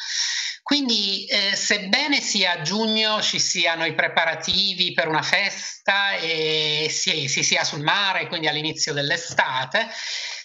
Quindi, 0.63 1.25
eh, 1.25 1.55
sebbene 1.55 2.21
sia 2.21 2.53
a 2.53 2.61
giugno 2.61 3.21
ci 3.21 3.39
siano 3.39 3.83
i 3.85 3.95
preparativi 3.95 4.93
per 4.93 5.07
una 5.07 5.23
festa 5.23 6.13
e 6.13 6.87
si, 6.89 7.27
si 7.27 7.43
sia 7.43 7.63
sul 7.63 7.81
mare, 7.81 8.27
quindi 8.27 8.47
all'inizio 8.47 8.93
dell'estate, 8.93 9.89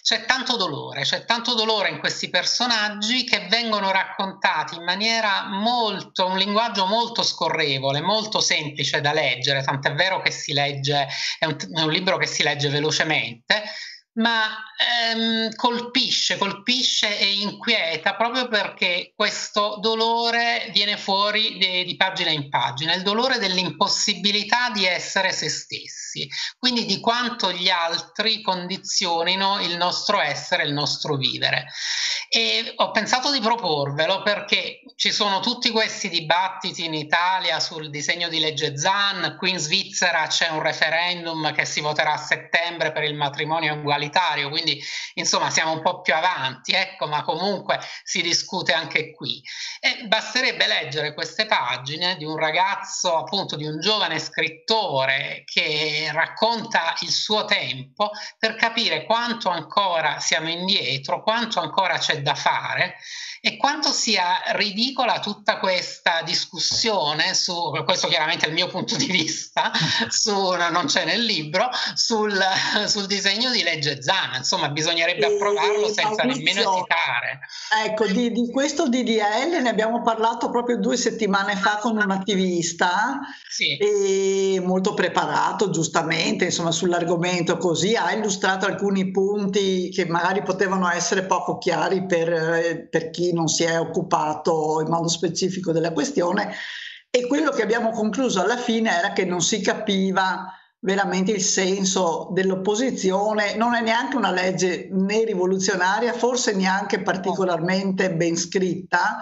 c'è 0.01 0.25
tanto 0.25 0.55
dolore, 0.55 1.01
c'è 1.01 1.25
tanto 1.25 1.53
dolore 1.53 1.89
in 1.89 1.99
questi 1.99 2.29
personaggi 2.29 3.25
che 3.25 3.47
vengono 3.49 3.91
raccontati 3.91 4.75
in 4.75 4.83
maniera 4.83 5.47
molto, 5.49 6.25
un 6.25 6.37
linguaggio 6.37 6.85
molto 6.85 7.23
scorrevole, 7.23 8.01
molto 8.01 8.39
semplice 8.39 9.01
da 9.01 9.13
leggere, 9.13 9.63
tant'è 9.63 9.93
vero 9.93 10.21
che 10.21 10.31
si 10.31 10.53
legge, 10.53 11.07
è 11.37 11.45
un, 11.45 11.57
è 11.57 11.81
un 11.81 11.91
libro 11.91 12.17
che 12.17 12.25
si 12.25 12.41
legge 12.41 12.69
velocemente, 12.69 13.63
ma 14.13 14.57
ehm, 14.77 15.55
colpisce, 15.55 16.37
colpisce 16.37 17.17
e 17.17 17.39
inquieta 17.41 18.15
proprio 18.15 18.47
perché 18.47 19.11
questo 19.15 19.77
dolore 19.81 20.69
viene 20.71 20.97
fuori 20.97 21.57
di, 21.57 21.83
di 21.83 21.95
pagina 21.95 22.29
in 22.29 22.49
pagina, 22.49 22.93
il 22.93 23.01
dolore 23.01 23.39
dell'impossibilità 23.39 24.69
di 24.69 24.85
essere 24.85 25.31
se 25.31 25.49
stessi, 25.49 26.27
quindi 26.57 26.85
di 26.85 26.99
quanto 26.99 27.51
gli 27.51 27.69
altri 27.69 28.41
condizionino 28.41 29.61
il 29.61 29.75
nostro 29.77 30.19
essere, 30.19 30.63
il 30.63 30.73
nostro 30.73 31.15
vivere. 31.15 31.67
E 32.29 32.73
ho 32.75 32.91
pensato 32.91 33.31
di 33.31 33.39
proporvelo 33.39 34.21
perché 34.21 34.81
ci 34.95 35.11
sono 35.11 35.39
tutti 35.39 35.71
questi 35.71 36.09
dibattiti 36.09 36.83
in 36.83 36.93
Italia 36.93 37.59
sul 37.59 37.89
disegno 37.89 38.27
di 38.27 38.39
legge 38.39 38.77
ZAN, 38.77 39.35
qui 39.37 39.51
in 39.51 39.59
Svizzera 39.59 40.27
c'è 40.27 40.49
un 40.49 40.61
referendum 40.61 41.53
che 41.53 41.65
si 41.65 41.79
voterà 41.79 42.13
a 42.13 42.17
settembre 42.17 42.91
per 42.91 43.03
il 43.03 43.15
matrimonio 43.15 43.73
egualitario, 43.73 44.49
quindi 44.49 44.66
insomma 45.15 45.49
siamo 45.49 45.73
un 45.73 45.81
po' 45.81 46.01
più 46.01 46.13
avanti, 46.13 46.73
ecco, 46.73 47.07
ma 47.07 47.23
comunque 47.23 47.79
si 48.03 48.21
discute 48.21 48.73
anche 48.73 49.13
qui. 49.13 49.41
E 49.79 50.07
basterebbe 50.07 50.67
leggere 50.67 51.13
queste 51.13 51.45
pagine 51.45 52.17
di 52.17 52.25
un 52.25 52.37
ragazzo, 52.37 53.15
appunto 53.17 53.55
di 53.55 53.65
un 53.65 53.79
giovane 53.79 54.19
scrittore 54.19 55.43
che 55.45 56.09
racconta 56.11 56.95
il 57.01 57.11
suo 57.11 57.45
tempo 57.45 58.11
per 58.37 58.55
capire 58.55 59.05
quanto 59.05 59.49
ancora 59.49 60.19
siamo 60.19 60.49
indietro, 60.49 61.21
quanto 61.21 61.59
ancora 61.59 61.97
c'è 61.97 62.21
da 62.21 62.35
fare 62.35 62.95
e 63.41 63.57
quanto 63.57 63.91
sia 63.91 64.41
ridicola 64.55 65.19
tutta 65.19 65.59
questa 65.59 66.21
discussione 66.23 67.33
su, 67.33 67.53
questo 67.85 68.07
chiaramente 68.07 68.45
è 68.45 68.49
il 68.49 68.53
mio 68.53 68.67
punto 68.67 68.95
di 68.95 69.05
vista, 69.05 69.71
su, 70.09 70.31
non 70.31 70.85
c'è 70.85 71.05
nel 71.05 71.23
libro, 71.23 71.69
sul, 71.93 72.37
sul 72.85 73.05
disegno 73.05 73.51
di 73.51 73.63
legge 73.63 74.01
Zana, 74.01 74.37
insomma 74.37 74.69
bisognerebbe 74.69 75.25
approvarlo 75.25 75.87
senza 75.87 76.23
Maurizio, 76.23 76.43
nemmeno 76.43 76.75
esitare. 76.75 77.39
Ecco, 77.85 78.05
di, 78.07 78.31
di, 78.31 78.49
questo 78.51 78.87
DDL 78.87 79.61
ne 79.61 79.69
abbiamo 79.69 80.01
parlato 80.01 80.49
proprio 80.49 80.77
due 80.77 80.97
settimane 80.97 81.55
fa 81.55 81.77
con 81.77 81.97
un 81.97 82.11
attivista, 82.11 83.19
sì. 83.47 84.59
molto 84.63 84.93
preparato 84.93 85.69
giustamente, 85.69 86.45
insomma 86.45 86.71
sull'argomento 86.71 87.57
così, 87.57 87.95
ha 87.95 88.11
illustrato 88.13 88.65
alcuni 88.65 89.11
punti 89.11 89.89
che 89.89 90.05
magari 90.05 90.41
potevano 90.41 90.89
essere 90.89 91.23
poco 91.23 91.57
chiari 91.57 92.05
per, 92.05 92.87
per 92.89 93.09
chi 93.09 93.26
non 93.33 93.47
si 93.47 93.63
è 93.63 93.79
occupato 93.79 94.81
in 94.81 94.89
modo 94.89 95.07
specifico 95.07 95.71
della 95.71 95.91
questione 95.91 96.53
e 97.09 97.25
quello 97.25 97.51
che 97.51 97.61
abbiamo 97.61 97.91
concluso 97.91 98.41
alla 98.41 98.57
fine 98.57 98.95
era 98.95 99.13
che 99.13 99.25
non 99.25 99.41
si 99.41 99.61
capiva 99.61 100.51
veramente 100.79 101.31
il 101.31 101.41
senso 101.41 102.29
dell'opposizione, 102.31 103.55
non 103.55 103.73
è 103.73 103.81
neanche 103.81 104.15
una 104.15 104.31
legge 104.31 104.89
né 104.91 105.23
rivoluzionaria, 105.23 106.13
forse 106.13 106.53
neanche 106.53 107.01
particolarmente 107.01 108.13
ben 108.13 108.35
scritta, 108.37 109.17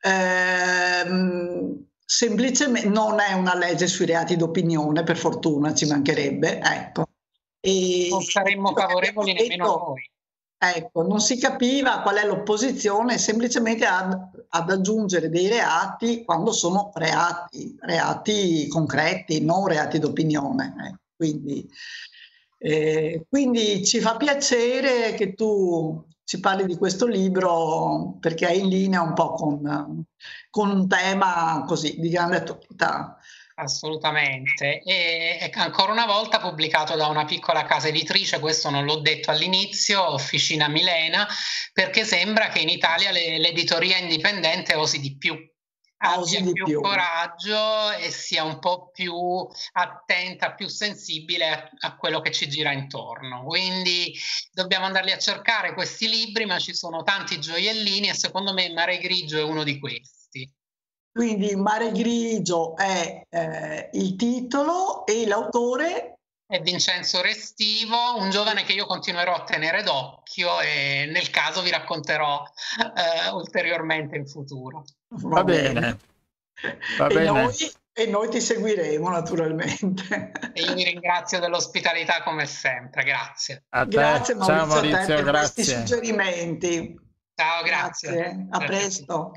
ehm, 0.00 1.86
semplicemente 2.04 2.88
non 2.88 3.20
è 3.20 3.32
una 3.32 3.56
legge 3.56 3.86
sui 3.86 4.06
reati 4.06 4.36
d'opinione, 4.36 5.02
per 5.02 5.16
fortuna 5.16 5.72
ci 5.74 5.86
mancherebbe, 5.86 6.60
ecco. 6.60 7.08
E 7.60 8.08
non 8.10 8.22
saremmo 8.22 8.74
favorevoli 8.74 9.32
nemmeno 9.32 9.64
noi. 9.64 10.10
Ecco, 10.64 11.02
non 11.02 11.18
si 11.18 11.38
capiva 11.38 12.02
qual 12.02 12.18
è 12.18 12.24
l'opposizione 12.24 13.18
semplicemente 13.18 13.84
ad, 13.84 14.16
ad, 14.48 14.70
aggiungere 14.70 15.28
dei 15.28 15.48
reati 15.48 16.22
quando 16.22 16.52
sono 16.52 16.92
reati, 16.94 17.76
reati 17.80 18.68
concreti, 18.68 19.44
non 19.44 19.66
reati 19.66 19.98
d'opinione. 19.98 20.74
Eh. 20.86 20.98
Quindi, 21.16 21.68
eh, 22.58 23.26
quindi 23.28 23.84
ci 23.84 23.98
fa 23.98 24.16
piacere 24.16 25.14
che 25.14 25.34
tu 25.34 26.06
ci 26.22 26.38
parli 26.38 26.64
di 26.64 26.76
questo 26.76 27.06
libro 27.06 28.18
perché 28.20 28.46
è 28.46 28.52
in 28.52 28.68
linea 28.68 29.02
un 29.02 29.14
po' 29.14 29.32
con, 29.32 30.04
con 30.48 30.70
un 30.70 30.86
tema 30.86 31.64
così 31.66 31.98
di 31.98 32.08
grande 32.08 32.36
attualità. 32.36 33.18
Assolutamente. 33.54 34.80
E 34.82 35.50
ancora 35.54 35.92
una 35.92 36.06
volta 36.06 36.40
pubblicato 36.40 36.96
da 36.96 37.06
una 37.06 37.24
piccola 37.24 37.64
casa 37.64 37.88
editrice, 37.88 38.40
questo 38.40 38.70
non 38.70 38.84
l'ho 38.84 39.00
detto 39.00 39.30
all'inizio, 39.30 40.12
Officina 40.12 40.68
Milena, 40.68 41.26
perché 41.72 42.04
sembra 42.04 42.48
che 42.48 42.60
in 42.60 42.68
Italia 42.68 43.10
le, 43.10 43.38
l'editoria 43.38 43.98
indipendente 43.98 44.74
osi 44.74 45.00
di 45.00 45.16
più. 45.16 45.50
Abbia 46.04 46.42
più, 46.42 46.52
più, 46.52 46.80
coraggio 46.80 47.92
e 47.92 48.10
sia 48.10 48.42
un 48.42 48.58
po' 48.58 48.90
più 48.90 49.14
attenta, 49.72 50.52
più 50.52 50.66
sensibile 50.66 51.48
a, 51.48 51.70
a 51.78 51.96
quello 51.96 52.20
che 52.20 52.32
ci 52.32 52.48
gira 52.48 52.72
intorno. 52.72 53.44
Quindi 53.44 54.12
dobbiamo 54.50 54.86
andarli 54.86 55.12
a 55.12 55.18
cercare 55.18 55.74
questi 55.74 56.08
libri, 56.08 56.44
ma 56.44 56.58
ci 56.58 56.74
sono 56.74 57.04
tanti 57.04 57.38
gioiellini 57.38 58.08
e 58.08 58.14
secondo 58.14 58.52
me 58.52 58.72
Mare 58.72 58.98
Grigio 58.98 59.38
è 59.38 59.44
uno 59.44 59.62
di 59.62 59.78
questi. 59.78 60.21
Quindi 61.12 61.54
Mare 61.56 61.92
Grigio 61.92 62.74
è 62.76 63.26
eh, 63.28 63.90
il 63.92 64.16
titolo 64.16 65.04
e 65.04 65.26
l'autore 65.26 66.16
è 66.52 66.60
Vincenzo 66.60 67.22
Restivo, 67.22 68.16
un 68.18 68.30
giovane 68.30 68.62
che 68.64 68.72
io 68.72 68.84
continuerò 68.84 69.34
a 69.34 69.44
tenere 69.44 69.82
d'occhio 69.82 70.60
e 70.60 71.08
nel 71.10 71.30
caso 71.30 71.62
vi 71.62 71.70
racconterò 71.70 72.42
eh, 72.94 73.30
ulteriormente 73.30 74.16
in 74.16 74.26
futuro. 74.26 74.84
Va, 75.08 75.36
Va 75.36 75.44
bene. 75.44 75.72
bene. 75.72 75.98
Va 76.98 77.06
e, 77.06 77.14
bene. 77.14 77.30
Noi, 77.30 77.72
e 77.94 78.06
noi 78.06 78.28
ti 78.28 78.40
seguiremo 78.40 79.08
naturalmente. 79.08 80.32
E 80.52 80.62
io 80.62 80.74
vi 80.74 80.84
ringrazio 80.84 81.40
dell'ospitalità 81.40 82.22
come 82.22 82.44
sempre, 82.44 83.04
grazie. 83.04 83.64
A 83.70 83.84
te. 83.84 83.90
Grazie 83.96 84.34
Maurizio, 84.34 84.54
Ciao 84.54 84.66
Maurizio, 84.66 84.98
a 84.98 85.06
te 85.06 85.14
per 85.14 85.24
grazie. 85.24 85.54
questi 85.54 85.74
suggerimenti. 85.74 87.00
Ciao, 87.34 87.62
grazie. 87.62 88.12
grazie. 88.12 88.46
A 88.50 88.58
presto. 88.58 89.32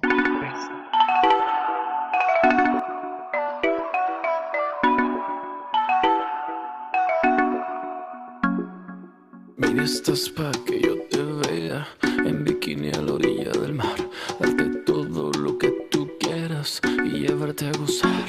Estás 9.57 10.29
pa' 10.29 10.51
que 10.65 10.81
yo 10.81 10.95
te 11.09 11.21
vea 11.21 11.87
en 12.01 12.43
bikini 12.43 12.89
a 12.89 13.01
la 13.01 13.13
orilla 13.13 13.51
del 13.51 13.73
mar, 13.73 13.95
darte 14.39 14.65
todo 14.85 15.31
lo 15.31 15.57
que 15.57 15.69
tú 15.91 16.09
quieras 16.19 16.81
y 17.05 17.19
llevarte 17.19 17.67
a 17.67 17.71
gozar. 17.71 18.25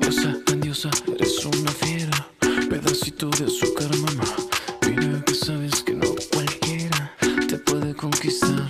Diosa, 0.00 0.34
diosa, 0.56 0.90
eres 1.14 1.44
una 1.44 1.70
fiera, 1.70 2.26
pedacito 2.68 3.28
de 3.30 3.44
azúcar, 3.44 3.90
mamá. 3.98 4.24
Mira 4.88 5.22
que 5.24 5.34
sabes 5.34 5.82
que 5.82 5.94
no 5.94 6.14
cualquiera 6.32 7.12
te 7.48 7.58
puede 7.58 7.94
conquistar. 7.94 8.68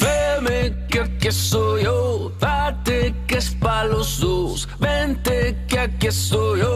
Veme 0.00 0.86
que 0.88 1.00
aquí 1.00 1.28
estoy 1.28 1.84
yo, 1.84 2.32
date 2.40 3.14
que 3.26 3.36
es 3.38 3.50
pa' 3.50 3.84
los 3.84 4.18
dos, 4.20 4.68
vente 4.80 5.56
que 5.68 5.78
aquí 5.78 6.06
estoy 6.08 6.60
yo. 6.60 6.73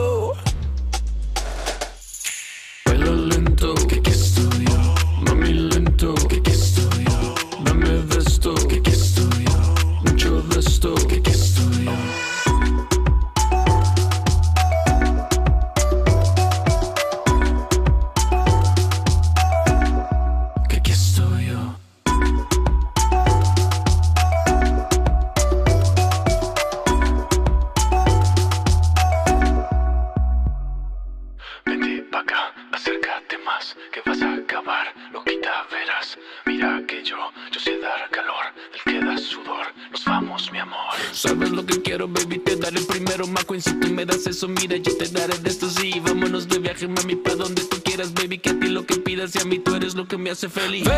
Eres 50.44 50.84
lo 50.84 50.97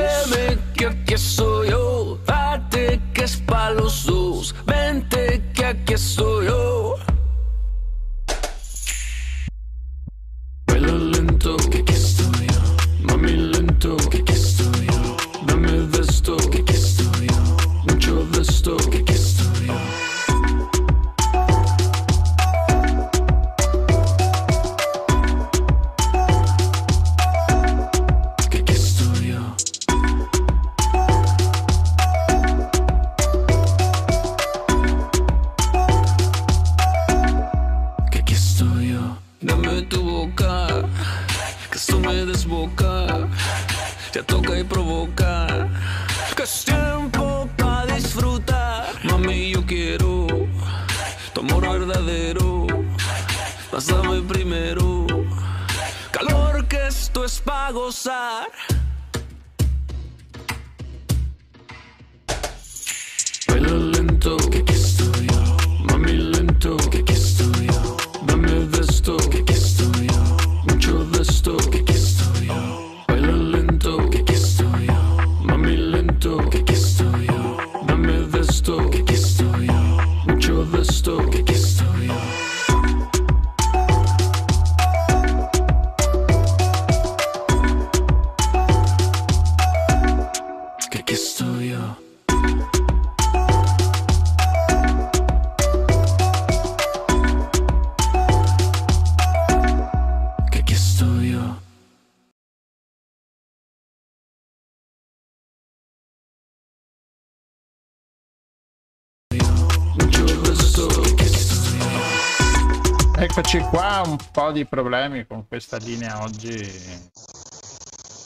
Eccoci 113.40 113.60
qua, 113.70 114.02
un 114.04 114.18
po' 114.32 114.52
di 114.52 114.66
problemi 114.66 115.26
con 115.26 115.48
questa 115.48 115.78
linea 115.78 116.20
oggi. 116.20 116.50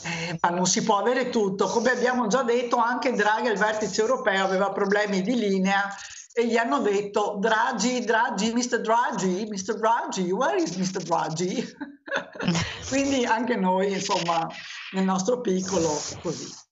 Eh, 0.03 0.37
ma 0.41 0.49
non 0.49 0.65
si 0.65 0.83
può 0.83 0.97
avere 0.97 1.29
tutto. 1.29 1.67
Come 1.67 1.91
abbiamo 1.91 2.27
già 2.27 2.43
detto, 2.43 2.75
anche 2.75 3.13
Draghi 3.13 3.47
al 3.47 3.55
vertice 3.55 4.01
europeo 4.01 4.43
aveva 4.43 4.71
problemi 4.71 5.21
di 5.21 5.35
linea 5.35 5.87
e 6.33 6.45
gli 6.45 6.57
hanno 6.57 6.79
detto 6.79 7.37
Draghi, 7.39 8.03
Draghi, 8.03 8.51
Mr. 8.51 8.81
Draghi, 8.81 9.47
Mr. 9.49 9.77
Draghi, 9.77 10.31
where 10.31 10.61
is 10.61 10.75
Mr. 10.75 11.01
Draghi? 11.03 11.63
Quindi 12.89 13.23
anche 13.23 13.55
noi, 13.55 13.93
insomma, 13.93 14.45
nel 14.91 15.05
nostro 15.05 15.39
piccolo, 15.39 15.97
così. 16.21 16.64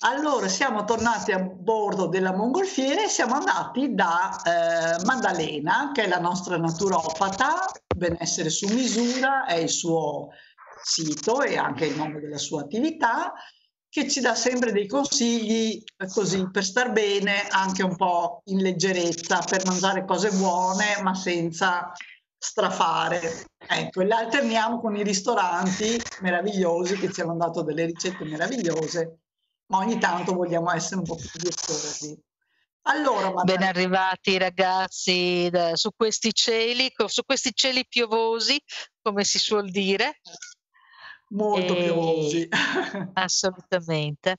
Allora, 0.00 0.46
siamo 0.46 0.84
tornati 0.84 1.32
a 1.32 1.40
bordo 1.40 2.06
della 2.06 2.32
mongolfiera 2.32 3.02
e 3.02 3.08
siamo 3.08 3.34
andati 3.34 3.94
da 3.94 4.40
eh, 4.44 5.04
Maddalena, 5.04 5.90
che 5.92 6.04
è 6.04 6.08
la 6.08 6.20
nostra 6.20 6.56
naturopata, 6.56 7.66
benessere 7.96 8.48
su 8.48 8.68
misura, 8.68 9.44
è 9.44 9.54
il 9.54 9.68
suo 9.68 10.28
sito 10.80 11.42
e 11.42 11.56
anche 11.56 11.86
il 11.86 11.96
nome 11.96 12.20
della 12.20 12.38
sua 12.38 12.60
attività, 12.60 13.32
che 13.88 14.08
ci 14.08 14.20
dà 14.20 14.36
sempre 14.36 14.70
dei 14.70 14.86
consigli 14.86 15.82
eh, 15.96 16.08
così 16.08 16.48
per 16.50 16.64
star 16.64 16.92
bene, 16.92 17.48
anche 17.48 17.82
un 17.82 17.96
po' 17.96 18.42
in 18.46 18.58
leggerezza, 18.58 19.42
per 19.48 19.66
mangiare 19.66 20.04
cose 20.04 20.30
buone, 20.30 21.00
ma 21.02 21.14
senza 21.14 21.92
strafare. 22.38 23.46
Ecco, 23.70 24.00
e 24.00 24.06
la 24.06 24.18
alterniamo 24.18 24.80
con 24.80 24.96
i 24.96 25.02
ristoranti 25.02 26.00
meravigliosi 26.20 26.96
che 26.96 27.12
ci 27.12 27.20
hanno 27.20 27.36
dato 27.36 27.62
delle 27.62 27.84
ricette 27.84 28.24
meravigliose, 28.24 29.18
ma 29.66 29.78
ogni 29.78 29.98
tanto 29.98 30.32
vogliamo 30.34 30.70
essere 30.72 30.96
un 30.96 31.04
po' 31.04 31.16
più 31.16 31.28
virtuosi. 31.40 32.18
Allora, 32.82 33.26
Ben 33.26 33.34
Maddalena, 33.34 33.68
arrivati 33.68 34.38
ragazzi 34.38 35.48
da- 35.50 35.76
su 35.76 35.90
questi 35.94 36.32
cieli, 36.32 36.90
su 37.06 37.22
questi 37.24 37.50
cieli 37.52 37.84
piovosi, 37.86 38.58
come 39.02 39.24
si 39.24 39.38
suol 39.38 39.70
dire. 39.70 40.20
molto 41.30 41.74
E- 41.74 41.82
piovosi. 41.82 42.48
Assolutamente. 43.12 44.36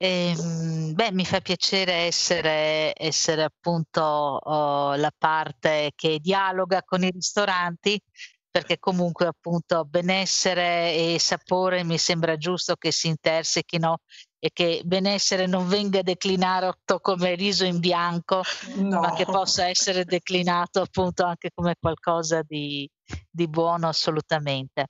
Ehm, 0.00 0.94
beh, 0.94 1.12
mi 1.12 1.24
fa 1.24 1.40
piacere 1.40 1.92
essere, 1.92 2.92
essere 2.96 3.42
appunto 3.42 4.00
oh, 4.00 4.94
la 4.94 5.12
parte 5.16 5.90
che 5.96 6.18
dialoga 6.20 6.82
con 6.84 7.02
i 7.02 7.10
ristoranti, 7.10 8.00
perché 8.48 8.78
comunque 8.78 9.26
appunto 9.26 9.84
benessere 9.84 10.94
e 10.94 11.18
sapore 11.18 11.82
mi 11.82 11.98
sembra 11.98 12.36
giusto 12.36 12.76
che 12.76 12.92
si 12.92 13.08
intersechino 13.08 13.98
e 14.38 14.50
che 14.52 14.82
benessere 14.84 15.46
non 15.46 15.66
venga 15.66 16.00
declinato 16.02 17.00
come 17.00 17.34
riso 17.34 17.64
in 17.64 17.80
bianco, 17.80 18.42
No. 18.76 19.00
ma 19.00 19.12
che 19.14 19.24
possa 19.24 19.66
essere 19.66 20.04
declinato 20.04 20.80
appunto 20.80 21.24
anche 21.24 21.50
come 21.52 21.74
qualcosa 21.78 22.42
di, 22.46 22.88
di 23.28 23.48
buono 23.48 23.88
assolutamente. 23.88 24.86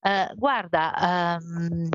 Eh, 0.00 0.30
guarda, 0.34 1.38
ehm, 1.38 1.88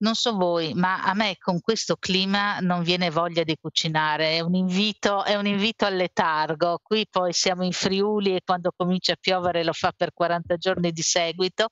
non 0.00 0.14
so 0.14 0.32
voi, 0.34 0.74
ma 0.74 1.02
a 1.02 1.14
me 1.14 1.36
con 1.38 1.60
questo 1.60 1.96
clima 1.96 2.58
non 2.60 2.82
viene 2.82 3.10
voglia 3.10 3.42
di 3.44 3.56
cucinare, 3.60 4.36
è 4.36 4.40
un 4.40 4.54
invito, 4.54 5.24
è 5.24 5.36
un 5.36 5.46
invito 5.46 5.84
al 5.84 5.96
letargo. 5.96 6.80
Qui 6.82 7.06
poi 7.10 7.32
siamo 7.32 7.64
in 7.64 7.72
Friuli 7.72 8.34
e 8.36 8.42
quando 8.44 8.72
comincia 8.76 9.12
a 9.12 9.18
piovere 9.20 9.64
lo 9.64 9.72
fa 9.72 9.92
per 9.96 10.12
40 10.12 10.56
giorni 10.56 10.92
di 10.92 11.02
seguito. 11.02 11.68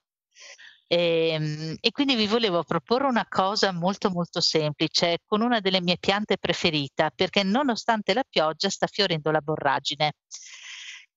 E, 0.90 1.76
e 1.80 1.90
quindi 1.90 2.14
vi 2.16 2.26
volevo 2.26 2.62
proporre 2.64 3.06
una 3.06 3.26
cosa 3.28 3.72
molto 3.72 4.08
molto 4.10 4.40
semplice 4.40 5.18
con 5.26 5.42
una 5.42 5.60
delle 5.60 5.82
mie 5.82 5.98
piante 5.98 6.38
preferite, 6.38 7.10
perché 7.14 7.42
nonostante 7.42 8.14
la 8.14 8.24
pioggia 8.28 8.70
sta 8.70 8.86
fiorendo 8.86 9.30
la 9.30 9.40
borragine. 9.40 10.12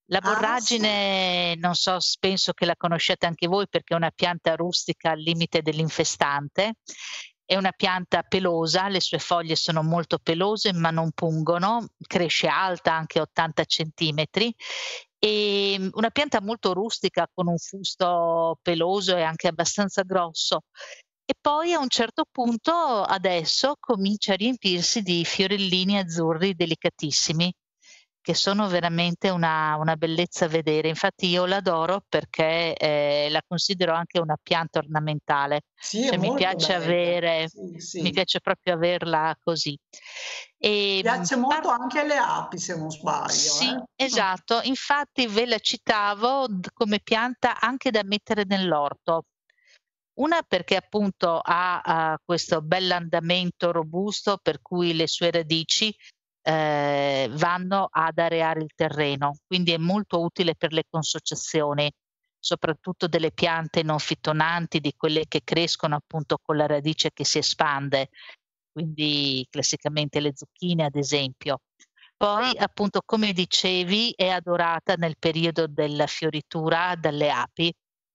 La 0.06 0.18
Ah, 0.18 0.26
sì. 0.26 0.34
borragine, 0.34 1.54
non 1.56 1.74
so, 1.74 1.96
penso 2.18 2.52
che 2.52 2.66
la 2.66 2.76
conosciate 2.76 3.26
anche 3.26 3.46
voi 3.46 3.66
perché 3.68 3.94
è 3.94 3.96
una 3.96 4.10
pianta 4.10 4.54
rustica 4.56 5.10
al 5.12 5.20
limite 5.20 5.62
dell'infestante. 5.62 6.74
È 7.44 7.56
una 7.56 7.72
pianta 7.72 8.22
pelosa, 8.22 8.88
le 8.88 9.00
sue 9.00 9.18
foglie 9.18 9.56
sono 9.56 9.82
molto 9.82 10.18
pelose 10.18 10.72
ma 10.72 10.90
non 10.90 11.10
pungono, 11.12 11.86
cresce 12.06 12.46
alta 12.46 12.94
anche 12.94 13.20
80 13.20 13.64
centimetri 13.64 14.54
e 15.18 15.76
mm, 15.78 15.88
una 15.92 16.10
pianta 16.10 16.40
molto 16.40 16.72
rustica 16.72 17.28
con 17.32 17.48
un 17.48 17.58
fusto 17.58 18.58
peloso 18.62 19.16
e 19.16 19.22
anche 19.22 19.48
abbastanza 19.48 20.02
grosso. 20.02 20.62
E 21.24 21.34
poi 21.40 21.72
a 21.72 21.78
un 21.78 21.88
certo 21.88 22.24
punto 22.30 22.72
adesso 23.02 23.76
comincia 23.80 24.32
a 24.32 24.36
riempirsi 24.36 25.02
di 25.02 25.24
fiorellini 25.24 25.98
azzurri 25.98 26.54
delicatissimi 26.54 27.52
che 28.22 28.34
sono 28.34 28.68
veramente 28.68 29.28
una, 29.28 29.76
una 29.76 29.96
bellezza 29.96 30.44
a 30.44 30.48
vedere. 30.48 30.88
Infatti 30.88 31.26
io 31.26 31.44
l'adoro 31.44 32.04
perché 32.08 32.74
eh, 32.74 33.28
la 33.30 33.42
considero 33.46 33.92
anche 33.92 34.20
una 34.20 34.38
pianta 34.40 34.78
ornamentale. 34.78 35.62
Sì, 35.74 36.04
Cioè, 36.04 36.16
mi 36.16 36.32
piace 36.32 36.72
bella. 36.74 36.84
avere, 36.84 37.48
Sì, 37.48 37.80
sì. 37.80 38.00
mi 38.00 38.12
piace 38.12 38.40
proprio 38.40 38.74
averla 38.74 39.36
così. 39.42 39.76
E, 40.56 41.00
Piace 41.02 41.36
mh, 41.36 41.40
molto 41.40 41.68
par- 41.68 41.80
anche 41.80 41.98
alle 41.98 42.16
api, 42.16 42.58
se 42.58 42.76
non 42.76 42.90
sbaglio. 42.90 43.28
sì, 43.28 43.66
eh. 43.66 44.04
esatto. 44.04 44.60
Infatti 44.62 45.26
ve 45.26 45.46
la 45.46 45.58
citavo 45.58 46.46
come 46.72 47.00
pianta 47.00 47.58
anche 47.60 47.90
da 47.90 48.04
mettere 48.04 48.44
nell'orto. 48.46 49.24
Una 50.14 50.42
perché 50.46 50.76
appunto 50.76 51.40
ha, 51.42 51.80
ha 51.80 52.18
questo 52.24 52.60
bell'andamento 52.60 53.72
robusto 53.72 54.38
per 54.40 54.60
cui 54.60 54.94
le 54.94 55.08
sue 55.08 55.30
radici 55.30 55.92
eh, 56.42 57.28
vanno 57.32 57.88
ad 57.90 58.18
areare 58.18 58.60
il 58.60 58.72
terreno, 58.74 59.36
quindi 59.46 59.72
è 59.72 59.78
molto 59.78 60.20
utile 60.20 60.54
per 60.54 60.72
le 60.72 60.84
consociazioni, 60.88 61.90
soprattutto 62.38 63.06
delle 63.06 63.32
piante 63.32 63.82
non 63.82 63.98
fitonanti, 63.98 64.80
di 64.80 64.92
quelle 64.96 65.24
che 65.28 65.42
crescono 65.44 65.96
appunto 65.96 66.38
con 66.42 66.56
la 66.56 66.66
radice 66.66 67.10
che 67.12 67.24
si 67.24 67.38
espande, 67.38 68.08
quindi 68.72 69.46
classicamente 69.48 70.20
le 70.20 70.32
zucchine 70.34 70.84
ad 70.84 70.96
esempio. 70.96 71.60
Poi 72.16 72.52
appunto 72.56 73.02
come 73.04 73.32
dicevi 73.32 74.12
è 74.16 74.28
adorata 74.28 74.94
nel 74.94 75.16
periodo 75.18 75.66
della 75.66 76.06
fioritura 76.06 76.94
dalle 76.96 77.30
api, 77.30 77.72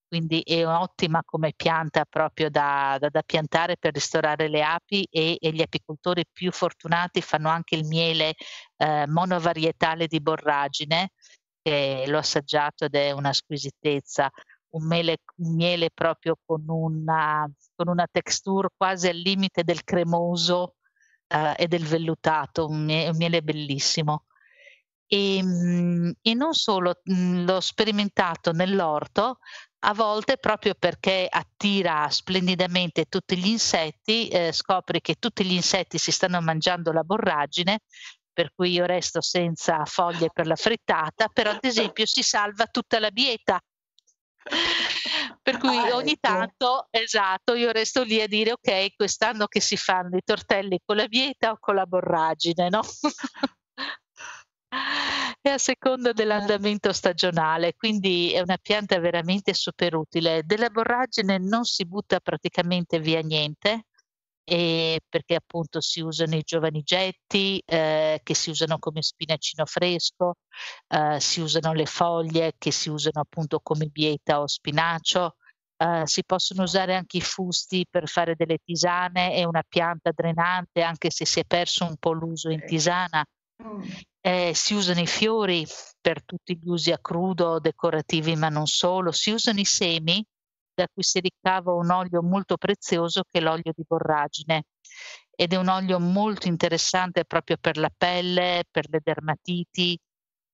quindi 0.07 0.41
è 0.41 0.65
ottima 0.65 1.21
come 1.25 1.53
pianta 1.55 2.05
proprio 2.05 2.49
da, 2.49 2.97
da, 2.99 3.09
da 3.09 3.21
piantare 3.23 3.77
per 3.77 3.93
ristorare 3.93 4.47
le 4.47 4.63
api 4.63 5.07
e, 5.09 5.37
e, 5.39 5.51
gli 5.51 5.61
apicoltori 5.61 6.25
più 6.31 6.51
fortunati 6.51 7.21
fanno 7.21 7.49
anche 7.49 7.75
il 7.75 7.85
miele 7.85 8.33
eh, 8.77 9.05
monovarietale 9.07 10.07
di 10.07 10.21
borragine, 10.21 11.11
che 11.61 12.05
l'ho 12.07 12.17
assaggiato 12.19 12.85
ed 12.85 12.95
è 12.95 13.11
una 13.11 13.33
squisitezza, 13.33 14.29
un 14.69 14.85
miele, 14.87 15.17
un 15.37 15.55
miele 15.55 15.89
proprio 15.93 16.37
con 16.45 16.63
una, 16.67 17.49
con 17.75 17.87
una 17.89 18.07
texture 18.09 18.69
quasi 18.75 19.07
al 19.07 19.17
limite 19.17 19.63
del 19.63 19.83
cremoso 19.83 20.75
eh, 21.27 21.53
e 21.57 21.67
del 21.67 21.85
vellutato, 21.85 22.67
un 22.67 22.85
miele, 22.85 23.09
un 23.09 23.17
miele 23.17 23.41
bellissimo. 23.41 24.25
E, 25.07 25.37
ehm, 25.37 26.13
e, 26.21 26.33
non 26.33 26.53
solo, 26.53 26.99
l'ho 27.03 27.59
sperimentato 27.61 28.51
nell'orto, 28.51 29.39
a 29.87 29.93
volte 29.93 30.37
proprio 30.37 30.75
perché 30.77 31.27
attira 31.29 32.09
splendidamente 32.09 33.05
tutti 33.05 33.37
gli 33.37 33.47
insetti, 33.47 34.27
eh, 34.27 34.51
scopri 34.51 34.99
che 34.99 35.15
tutti 35.15 35.45
gli 35.45 35.53
insetti 35.53 35.97
si 35.97 36.11
stanno 36.11 36.41
mangiando 36.41 36.91
la 36.91 37.03
borragine, 37.03 37.79
per 38.33 38.51
cui 38.53 38.71
io 38.71 38.85
resto 38.85 39.21
senza 39.21 39.85
foglie 39.85 40.29
per 40.31 40.45
la 40.45 40.57
frittata, 40.57 41.29
però 41.29 41.51
ad 41.51 41.63
esempio 41.63 42.05
si 42.05 42.21
salva 42.21 42.65
tutta 42.65 42.99
la 42.99 43.11
bieta. 43.11 43.59
Per 45.41 45.57
cui 45.57 45.77
ah, 45.77 45.95
ogni 45.95 46.11
ecco. 46.11 46.19
tanto, 46.19 46.87
esatto, 46.89 47.55
io 47.55 47.71
resto 47.71 48.03
lì 48.03 48.21
a 48.21 48.27
dire 48.27 48.51
ok, 48.51 48.93
quest'anno 48.95 49.47
che 49.47 49.61
si 49.61 49.77
fanno 49.77 50.17
i 50.17 50.21
tortelli 50.23 50.81
con 50.85 50.97
la 50.97 51.07
bieta 51.07 51.51
o 51.51 51.57
con 51.59 51.75
la 51.75 51.85
borragine, 51.85 52.67
no? 52.69 52.81
e 55.47 55.51
a 55.51 55.57
seconda 55.57 56.11
dell'andamento 56.11 56.91
stagionale, 56.91 57.73
quindi 57.73 58.33
è 58.33 58.41
una 58.41 58.57
pianta 58.61 58.99
veramente 58.99 59.53
super 59.53 59.95
utile. 59.95 60.43
Della 60.43 60.69
borragine 60.69 61.37
non 61.37 61.63
si 61.63 61.85
butta 61.85 62.19
praticamente 62.19 62.99
via 62.99 63.21
niente, 63.21 63.85
perché 64.43 65.35
appunto 65.35 65.79
si 65.79 66.01
usano 66.01 66.35
i 66.35 66.41
giovani 66.43 66.81
getti 66.81 67.61
eh, 67.65 68.19
che 68.23 68.33
si 68.33 68.49
usano 68.49 68.77
come 68.77 69.01
spinacino 69.01 69.65
fresco, 69.65 70.35
eh, 70.87 71.19
si 71.19 71.39
usano 71.39 71.73
le 71.73 71.85
foglie 71.85 72.53
che 72.57 72.71
si 72.71 72.89
usano 72.89 73.21
appunto 73.21 73.59
come 73.61 73.85
bieta 73.87 74.41
o 74.41 74.47
spinacio, 74.47 75.35
eh, 75.77 76.01
si 76.05 76.23
possono 76.25 76.63
usare 76.63 76.95
anche 76.95 77.17
i 77.17 77.21
fusti 77.21 77.85
per 77.89 78.07
fare 78.09 78.35
delle 78.35 78.57
tisane, 78.63 79.33
è 79.33 79.43
una 79.45 79.63
pianta 79.67 80.11
drenante 80.11 80.81
anche 80.81 81.09
se 81.09 81.25
si 81.25 81.39
è 81.39 81.43
perso 81.45 81.85
un 81.85 81.95
po' 81.97 82.11
l'uso 82.11 82.49
in 82.49 82.65
tisana. 82.65 83.25
Mm. 83.63 83.81
Eh, 84.21 84.51
si 84.53 84.73
usano 84.73 84.99
i 84.99 85.07
fiori 85.07 85.65
per 85.99 86.23
tutti 86.23 86.57
gli 86.57 86.69
usi 86.69 86.91
a 86.91 86.99
crudo, 86.99 87.59
decorativi 87.59 88.35
ma 88.35 88.49
non 88.49 88.67
solo, 88.67 89.11
si 89.11 89.31
usano 89.31 89.59
i 89.59 89.65
semi 89.65 90.23
da 90.73 90.87
cui 90.93 91.03
si 91.03 91.19
ricava 91.19 91.73
un 91.73 91.89
olio 91.89 92.21
molto 92.21 92.55
prezioso 92.57 93.23
che 93.23 93.39
è 93.39 93.41
l'olio 93.41 93.71
di 93.75 93.83
borragine 93.87 94.65
ed 95.31 95.53
è 95.53 95.55
un 95.55 95.69
olio 95.69 95.99
molto 95.99 96.47
interessante 96.47 97.25
proprio 97.25 97.57
per 97.59 97.77
la 97.77 97.91
pelle, 97.95 98.63
per 98.69 98.87
le 98.89 98.99
dermatiti, 99.03 99.97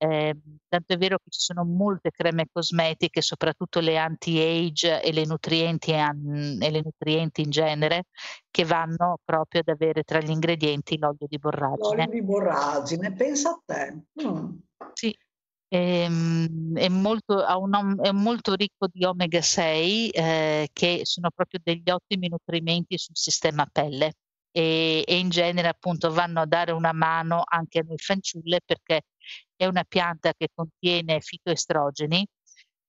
eh, 0.04 0.36
tanto 0.68 0.94
è 0.94 0.98
vero 0.98 1.18
che 1.18 1.30
ci 1.30 1.40
sono 1.40 1.64
molte 1.64 2.12
creme 2.12 2.48
cosmetiche, 2.52 3.22
soprattutto 3.22 3.80
le 3.80 3.98
anti-age 3.98 5.02
e 5.02 5.14
le 5.14 5.26
nutrienti, 5.26 5.92
e 5.92 6.72
le 6.72 6.82
nutrienti 6.84 7.42
in 7.42 7.50
genere, 7.50 8.04
che 8.52 8.66
vanno 8.66 9.20
proprio 9.24 9.62
ad 9.62 9.70
avere 9.70 10.04
tra 10.04 10.20
gli 10.20 10.30
ingredienti 10.30 10.98
l'olio 10.98 11.26
di 11.26 11.38
borragine. 11.38 12.06
L'olio 12.06 12.20
di 12.20 12.22
borragine, 12.22 13.14
pensa 13.14 13.52
a 13.52 13.62
te. 13.64 14.04
Mm. 14.22 14.58
Sì, 14.94 15.18
è, 15.70 16.04
ehm, 16.04 16.76
è, 16.78 16.90
molto, 16.90 17.36
un, 17.36 18.00
è, 18.02 18.12
molto, 18.12 18.56
ricco 18.56 18.88
di 18.92 19.06
omega 19.06 19.42
6 19.42 20.10
eh, 20.10 20.70
che 20.74 21.00
sono 21.04 21.30
proprio 21.34 21.62
degli 21.64 21.90
ottimi 21.90 22.28
nutrimenti 22.28 22.98
sul 22.98 23.16
sistema 23.16 23.66
pelle 23.72 24.16
e, 24.52 25.04
e, 25.08 25.18
in 25.18 25.30
genere 25.30 25.70
appunto 25.70 26.12
vanno 26.12 26.42
a 26.42 26.46
dare 26.46 26.74
una 26.74 26.92
mano 26.92 27.42
anche 27.46 27.80
a 27.80 27.84
noi 27.88 27.98
fanciulle 27.98 28.60
perché 28.66 29.04
è 29.56 29.66
una 29.66 29.84
pianta 29.84 30.34
che 30.34 30.50
contiene 30.54 31.20
fitoestrogeni 31.20 32.26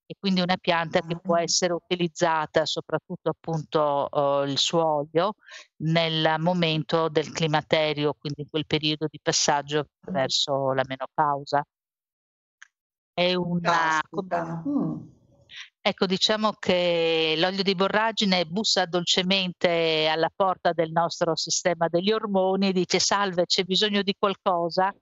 e 0.07 0.15
quindi 0.19 0.41
una 0.41 0.57
pianta 0.57 1.01
che 1.01 1.17
può 1.19 1.37
essere 1.37 1.73
utilizzata 1.73 2.65
soprattutto 2.65 3.29
appunto 3.29 4.07
uh, 4.11 4.43
il 4.43 4.57
suo 4.57 4.85
olio 4.85 5.33
nel 5.77 6.35
momento 6.37 7.09
del 7.09 7.31
climaterio, 7.31 8.13
quindi 8.13 8.41
in 8.41 8.49
quel 8.49 8.67
periodo 8.67 9.07
di 9.09 9.19
passaggio 9.21 9.87
verso 10.01 10.73
la 10.73 10.83
menopausa. 10.87 11.65
È 13.13 13.33
una... 13.33 13.99
Mm. 14.67 15.13
Ecco, 15.81 16.05
diciamo 16.05 16.51
che 16.53 17.35
l'olio 17.37 17.63
di 17.63 17.75
borragine 17.75 18.45
bussa 18.45 18.85
dolcemente 18.85 20.07
alla 20.07 20.31
porta 20.35 20.73
del 20.73 20.91
nostro 20.91 21.35
sistema 21.35 21.87
degli 21.87 22.11
ormoni 22.11 22.69
e 22.69 22.73
dice 22.73 22.99
salve, 22.99 23.45
c'è 23.45 23.63
bisogno 23.63 24.01
di 24.01 24.15
qualcosa. 24.17 24.93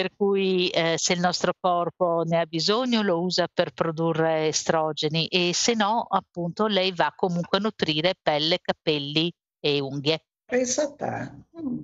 Per 0.00 0.12
cui 0.16 0.68
eh, 0.68 0.94
se 0.96 1.12
il 1.12 1.20
nostro 1.20 1.52
corpo 1.60 2.22
ne 2.24 2.38
ha 2.38 2.46
bisogno 2.46 3.02
lo 3.02 3.20
usa 3.20 3.46
per 3.52 3.72
produrre 3.72 4.46
estrogeni 4.46 5.26
e 5.26 5.52
se 5.52 5.74
no 5.74 6.06
appunto 6.08 6.66
lei 6.66 6.90
va 6.94 7.12
comunque 7.14 7.58
a 7.58 7.60
nutrire 7.60 8.14
pelle, 8.22 8.60
capelli 8.62 9.30
e 9.60 9.78
unghie. 9.78 10.24
Pensa 10.46 10.84
a 10.84 10.92
te. 10.92 11.32
Mm. 11.60 11.80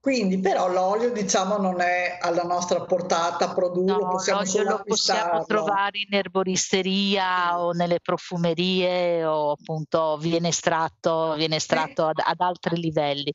Quindi 0.00 0.38
però 0.38 0.66
l'olio 0.66 1.12
diciamo 1.12 1.58
non 1.58 1.82
è 1.82 2.16
alla 2.22 2.42
nostra 2.42 2.80
portata 2.84 3.52
produrlo, 3.52 4.04
no, 4.04 4.08
possiamo 4.08 4.40
l'olio 4.42 4.62
lo 4.70 4.82
possiamo 4.82 5.44
trovare 5.44 5.98
in 5.98 6.14
erboristeria 6.16 7.60
o 7.60 7.72
nelle 7.72 8.00
profumerie 8.00 9.22
o 9.26 9.50
appunto 9.50 10.16
viene 10.16 10.48
estratto, 10.48 11.34
viene 11.34 11.56
estratto 11.56 12.06
ad, 12.06 12.18
ad 12.24 12.40
altri 12.40 12.78
livelli. 12.78 13.30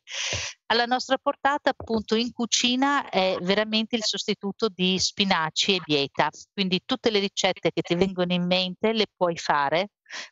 Alla 0.66 0.86
nostra 0.86 1.20
portata 1.22 1.70
appunto 1.70 2.16
in 2.16 2.32
cucina 2.32 3.10
è 3.10 3.38
veramente 3.42 3.96
il 3.96 4.04
sostituto 4.04 4.68
di 4.68 4.98
spinaci 4.98 5.76
e 5.76 5.82
bieta, 5.86 6.32
quindi 6.52 6.82
tutte 6.84 7.12
le 7.12 7.20
ricette 7.20 7.70
che 7.72 7.84
ti 7.84 7.94
vengono 7.94 8.34
in 8.34 8.44
mente 8.44 8.92
le 8.92 9.06
puoi 9.16 9.38
fare 9.38 9.90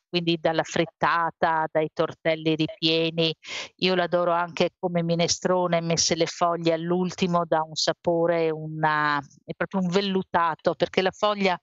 quindi 0.08 0.38
dalla 0.40 0.62
frittata, 0.62 1.66
dai 1.70 1.88
tortelli 1.92 2.54
ripieni. 2.54 3.34
Io 3.76 3.94
l'adoro 3.94 4.32
anche 4.32 4.70
come 4.78 5.02
minestrone, 5.02 5.80
messe 5.80 6.14
le 6.14 6.26
foglie 6.26 6.72
all'ultimo, 6.72 7.44
dà 7.46 7.62
un 7.62 7.74
sapore, 7.74 8.50
una, 8.50 9.18
è 9.44 9.52
proprio 9.54 9.80
un 9.80 9.88
vellutato, 9.88 10.74
perché 10.74 11.02
la 11.02 11.10
foglia 11.10 11.58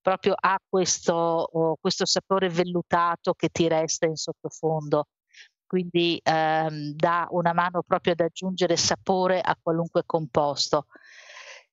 proprio 0.00 0.34
ha 0.38 0.58
questo, 0.68 1.14
oh, 1.14 1.76
questo 1.80 2.06
sapore 2.06 2.48
vellutato 2.48 3.32
che 3.34 3.48
ti 3.48 3.68
resta 3.68 4.06
in 4.06 4.16
sottofondo 4.16 5.06
quindi 5.66 6.20
ehm, 6.22 6.92
dà 6.92 7.26
una 7.30 7.52
mano 7.52 7.82
proprio 7.82 8.12
ad 8.12 8.20
aggiungere 8.20 8.76
sapore 8.76 9.40
a 9.40 9.58
qualunque 9.60 10.04
composto. 10.06 10.86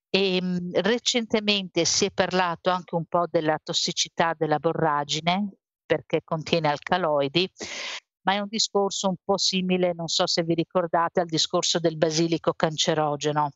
E, 0.10 0.38
ehm, 0.38 0.72
recentemente 0.82 1.86
si 1.86 2.06
è 2.06 2.12
parlato 2.12 2.70
anche 2.72 2.96
un 2.96 3.06
po' 3.06 3.28
della 3.30 3.60
tossicità 3.62 4.34
della 4.36 4.58
borragine, 4.58 5.52
perché 5.92 6.22
contiene 6.24 6.70
alcaloidi, 6.70 7.52
ma 8.22 8.36
è 8.36 8.40
un 8.40 8.48
discorso 8.48 9.10
un 9.10 9.16
po' 9.22 9.38
simile, 9.38 9.92
non 9.94 10.08
so 10.08 10.26
se 10.26 10.42
vi 10.44 10.54
ricordate, 10.54 11.20
al 11.20 11.26
discorso 11.26 11.80
del 11.80 11.98
basilico 11.98 12.54
cancerogeno. 12.54 13.52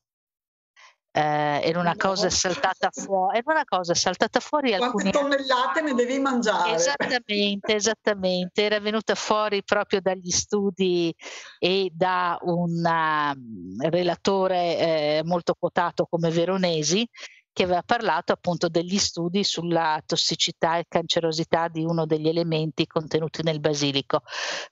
Eh, 1.13 1.61
era 1.63 1.79
una 1.79 1.95
cosa 1.95 2.29
saltata 2.29 2.89
fuori, 2.91 3.37
era 3.37 3.53
una 3.53 3.63
cosa 3.63 3.93
saltata 3.93 4.41
fuori 4.41 4.73
alcuni 4.73 5.11
Quante 5.11 5.17
tonnellate 5.17 5.81
ne 5.81 5.93
devi 5.93 6.19
mangiare? 6.19 6.73
Esattamente, 6.73 7.73
esattamente, 7.73 8.63
era 8.63 8.81
venuta 8.81 9.15
fuori 9.15 9.63
proprio 9.63 10.01
dagli 10.01 10.29
studi 10.29 11.15
e 11.57 11.89
da 11.93 12.37
un 12.41 12.83
um, 12.83 13.89
relatore 13.89 14.77
eh, 14.77 15.21
molto 15.23 15.55
quotato 15.57 16.05
come 16.05 16.29
Veronesi 16.31 17.07
che 17.55 17.63
aveva 17.63 17.83
parlato 17.83 18.33
appunto 18.33 18.67
degli 18.67 18.97
studi 18.97 19.45
sulla 19.45 20.03
tossicità 20.05 20.77
e 20.77 20.83
cancerosità 20.89 21.69
di 21.69 21.85
uno 21.85 22.05
degli 22.05 22.27
elementi 22.27 22.85
contenuti 22.85 23.43
nel 23.43 23.61
basilico. 23.61 24.23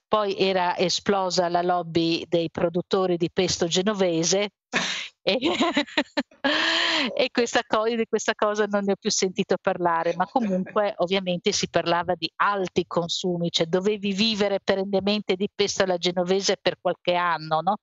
Poi 0.06 0.36
era 0.36 0.76
esplosa 0.76 1.48
la 1.48 1.62
lobby 1.62 2.26
dei 2.28 2.50
produttori 2.50 3.16
di 3.16 3.30
pesto 3.32 3.66
genovese 3.68 4.50
e, 5.22 5.38
e 7.16 7.30
questa 7.32 7.62
cosa, 7.66 7.94
di 7.94 8.04
questa 8.06 8.34
cosa 8.34 8.66
non 8.66 8.84
ne 8.84 8.92
ho 8.92 8.96
più 8.96 9.10
sentito 9.10 9.56
parlare, 9.58 10.14
ma 10.14 10.26
comunque 10.26 10.92
ovviamente 10.98 11.52
si 11.52 11.70
parlava 11.70 12.14
di 12.14 12.30
alti 12.36 12.84
consumi, 12.86 13.50
cioè 13.50 13.64
dovevi 13.64 14.12
vivere 14.12 14.60
perennemente 14.62 15.36
di 15.36 15.48
pesto 15.52 15.84
alla 15.84 15.96
genovese 15.96 16.58
per 16.60 16.76
qualche 16.78 17.14
anno, 17.14 17.62
no? 17.62 17.76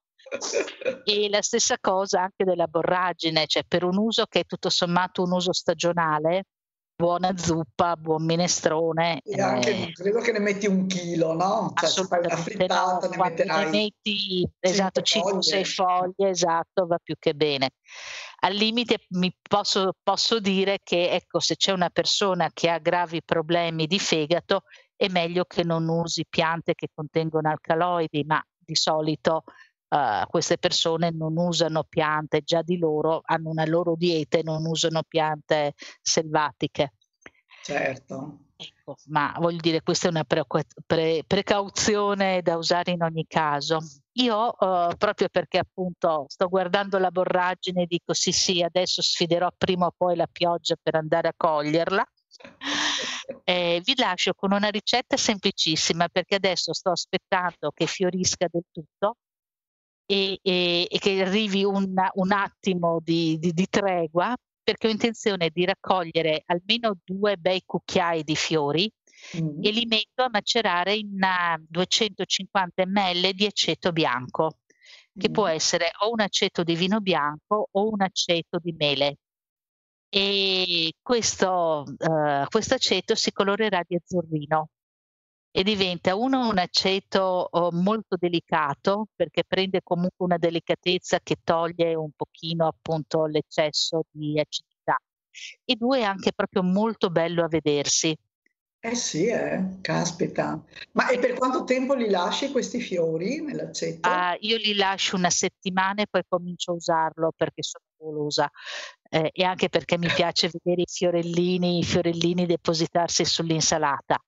E 1.04 1.30
la 1.30 1.42
stessa 1.42 1.78
cosa 1.80 2.22
anche 2.22 2.44
della 2.44 2.68
borragine, 2.68 3.48
cioè 3.48 3.64
per 3.68 3.84
un 3.84 3.98
uso 3.98 4.26
che 4.26 4.42
è 4.42 4.46
tutto 4.46 4.70
sommato 4.70 5.24
un 5.24 5.32
uso 5.32 5.54
stagionale, 5.54 6.46
buona 7.02 7.36
zuppa, 7.36 7.96
buon 7.96 8.24
minestrone. 8.24 9.22
E 9.24 9.42
anche 9.42 9.72
eh, 9.72 9.92
credo 9.92 10.20
che 10.20 10.32
ne 10.32 10.40
metti 10.40 10.68
un 10.68 10.86
chilo, 10.86 11.34
no? 11.34 11.74
Cioè, 11.76 11.90
assolutamente 11.90 12.68
no, 12.68 13.00
ne 13.02 13.18
metterai 13.18 13.66
ne 13.66 13.72
metti 13.72 14.48
esatto 14.60 15.02
5-6 15.02 15.64
foglie, 15.66 16.30
esatto, 16.30 16.86
va 16.86 17.00
più 17.02 17.16
che 17.18 17.34
bene. 17.34 17.72
Al 18.44 18.54
limite 18.54 19.06
mi 19.10 19.36
posso, 19.42 19.94
posso 20.02 20.40
dire 20.40 20.80
che 20.84 21.10
ecco, 21.10 21.40
se 21.40 21.56
c'è 21.56 21.72
una 21.72 21.90
persona 21.90 22.50
che 22.54 22.70
ha 22.70 22.78
gravi 22.78 23.22
problemi 23.24 23.88
di 23.88 24.00
fegato, 24.00 24.64
è 24.96 25.08
meglio 25.08 25.46
che 25.46 25.64
non 25.64 25.88
usi 25.90 26.26
piante 26.30 26.76
che 26.76 26.90
contengono 26.94 27.50
alcaloidi, 27.50 28.24
ma 28.24 28.40
di 28.56 28.76
solito 28.76 29.44
uh, 29.92 30.28
queste 30.28 30.58
persone 30.58 31.12
non 31.12 31.38
usano 31.38 31.84
piante, 31.84 32.42
già 32.42 32.62
di 32.62 32.78
loro 32.78 33.22
hanno 33.24 33.50
una 33.50 33.66
loro 33.66 33.96
dieta 33.96 34.38
e 34.38 34.44
non 34.44 34.66
usano 34.66 35.04
piante 35.04 35.74
selvatiche. 36.02 36.94
Certo. 37.64 38.40
Ecco, 38.56 38.96
ma 39.08 39.34
voglio 39.40 39.60
dire, 39.60 39.82
questa 39.82 40.08
è 40.08 40.12
una 40.12 40.24
pre- 40.24 40.46
pre- 40.86 41.24
precauzione 41.26 42.42
da 42.42 42.58
usare 42.58 42.92
in 42.92 43.02
ogni 43.02 43.26
caso. 43.28 43.80
Io, 44.14 44.56
uh, 44.58 44.96
proprio 44.98 45.30
perché 45.30 45.58
appunto 45.58 46.26
sto 46.28 46.48
guardando 46.48 47.00
la 47.00 47.10
borragine 47.10 47.86
dico 47.88 48.14
sì 48.14 48.32
sì, 48.32 48.62
adesso 48.62 49.02
sfiderò 49.02 49.50
prima 49.58 49.88
o 49.88 49.94
poi 49.96 50.16
la 50.16 50.28
pioggia 50.32 50.76
per 50.82 50.96
andare 50.96 51.30
a 51.30 51.34
coglierla, 51.36 52.06
eh, 53.44 53.82
vi 53.84 53.94
lascio 53.98 54.34
con 54.34 54.52
una 54.52 54.70
ricetta 54.70 55.18
semplicissima 55.18 56.08
perché 56.08 56.36
adesso 56.36 56.74
sto 56.74 56.92
aspettando 56.92 57.72
che 57.74 57.88
fiorisca 57.88 58.48
del 58.50 58.64
tutto 58.72 59.18
e, 60.06 60.40
e, 60.42 60.88
e 60.90 61.00
che 61.00 61.22
arrivi 61.22 61.64
un, 61.64 61.94
un 62.14 62.32
attimo 62.32 63.00
di, 63.02 63.38
di, 63.40 63.54
di, 63.54 63.68
tregua 63.68 64.36
perché 64.64 64.88
ho 64.88 64.92
intenzione 64.92 65.50
di 65.50 65.66
raccogliere 65.66 66.44
almeno 66.46 66.98
due 67.04 67.38
bei 67.38 67.64
cucchiai 67.66 68.24
di 68.24 68.36
fiori 68.36 68.92
mm. 69.38 69.64
e 69.64 69.72
li 69.72 69.86
metto 69.86 70.24
a 70.24 70.30
macerare 70.32 70.96
in 70.96 71.18
250 71.68 72.86
ml 72.86 73.32
di 73.34 73.46
aceto 73.46 73.92
bianco 73.92 74.58
che 75.18 75.30
mm. 75.30 75.34
può 75.34 75.48
essere 75.48 75.92
o 76.00 76.12
un 76.12 76.22
aceto 76.22 76.64
di 76.64 76.76
vino 76.76 77.00
bianco 77.00 77.70
o 77.72 77.90
un 77.90 78.02
aceto 78.02 78.60
di 78.62 78.74
mele 78.78 79.18
e 80.14 80.94
questo, 81.02 81.86
uh, 81.86 82.46
questo 82.50 82.74
aceto 82.74 83.16
si 83.16 83.32
colorerà 83.32 83.82
di 83.88 83.96
azzurrino 83.96 84.70
e 85.52 85.64
diventa 85.64 86.16
uno 86.16 86.48
un 86.48 86.58
aceto 86.58 87.48
oh, 87.52 87.72
molto 87.74 88.16
delicato 88.18 89.08
perché 89.14 89.44
prende 89.46 89.82
comunque 89.84 90.26
una 90.26 90.38
delicatezza 90.38 91.20
che 91.22 91.38
toglie 91.44 91.94
un 91.94 92.12
pochino 92.16 92.68
appunto 92.68 93.26
l'eccesso 93.26 94.04
di 94.10 94.40
acidità 94.40 94.98
e 95.66 95.76
due 95.76 96.04
anche 96.04 96.32
proprio 96.34 96.64
molto 96.64 97.10
bello 97.10 97.44
a 97.44 97.48
vedersi. 97.48 98.18
Eh 98.84 98.96
sì, 98.96 99.28
eh, 99.28 99.78
caspita. 99.82 100.60
Ma 100.94 101.10
e 101.10 101.20
per 101.20 101.34
quanto 101.34 101.64
tempo 101.66 101.94
li 101.94 102.10
lasci 102.10 102.50
questi 102.50 102.82
fiori 102.82 103.40
nell'aceto? 103.40 104.10
Ah, 104.10 104.36
io 104.40 104.58
li 104.58 104.74
lascio 104.74 105.16
una 105.16 105.30
settimana 105.30 106.02
e 106.02 106.08
poi 106.10 106.24
comincio 106.28 106.72
a 106.72 106.76
usarlo 106.76 107.32
perché 107.36 107.62
sono 107.62 107.86
golosa 107.96 108.50
eh, 109.08 109.30
e 109.32 109.44
anche 109.44 109.70
perché 109.70 110.00
mi 110.00 110.08
piace 110.08 110.50
vedere 110.52 110.82
i 110.82 110.90
fiorellini, 110.90 111.78
i 111.78 111.84
fiorellini 111.84 112.48
depositarsi 112.48 113.24
sull'insalata 113.24 114.20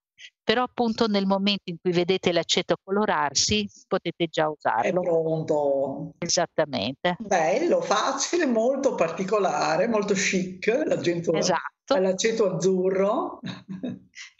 però 0.43 0.63
appunto 0.63 1.07
nel 1.07 1.25
momento 1.25 1.63
in 1.65 1.77
cui 1.81 1.91
vedete 1.91 2.31
l'aceto 2.33 2.75
colorarsi 2.83 3.67
potete 3.87 4.27
già 4.27 4.49
usarlo. 4.49 5.01
È 5.01 5.03
pronto. 5.03 6.11
Esattamente. 6.17 7.15
Bello, 7.19 7.81
facile, 7.81 8.45
molto 8.45 8.95
particolare, 8.95 9.87
molto 9.87 10.13
chic, 10.13 10.67
l'aceto, 10.85 11.33
esatto. 11.33 11.97
l'aceto 11.97 12.55
azzurro. 12.55 13.39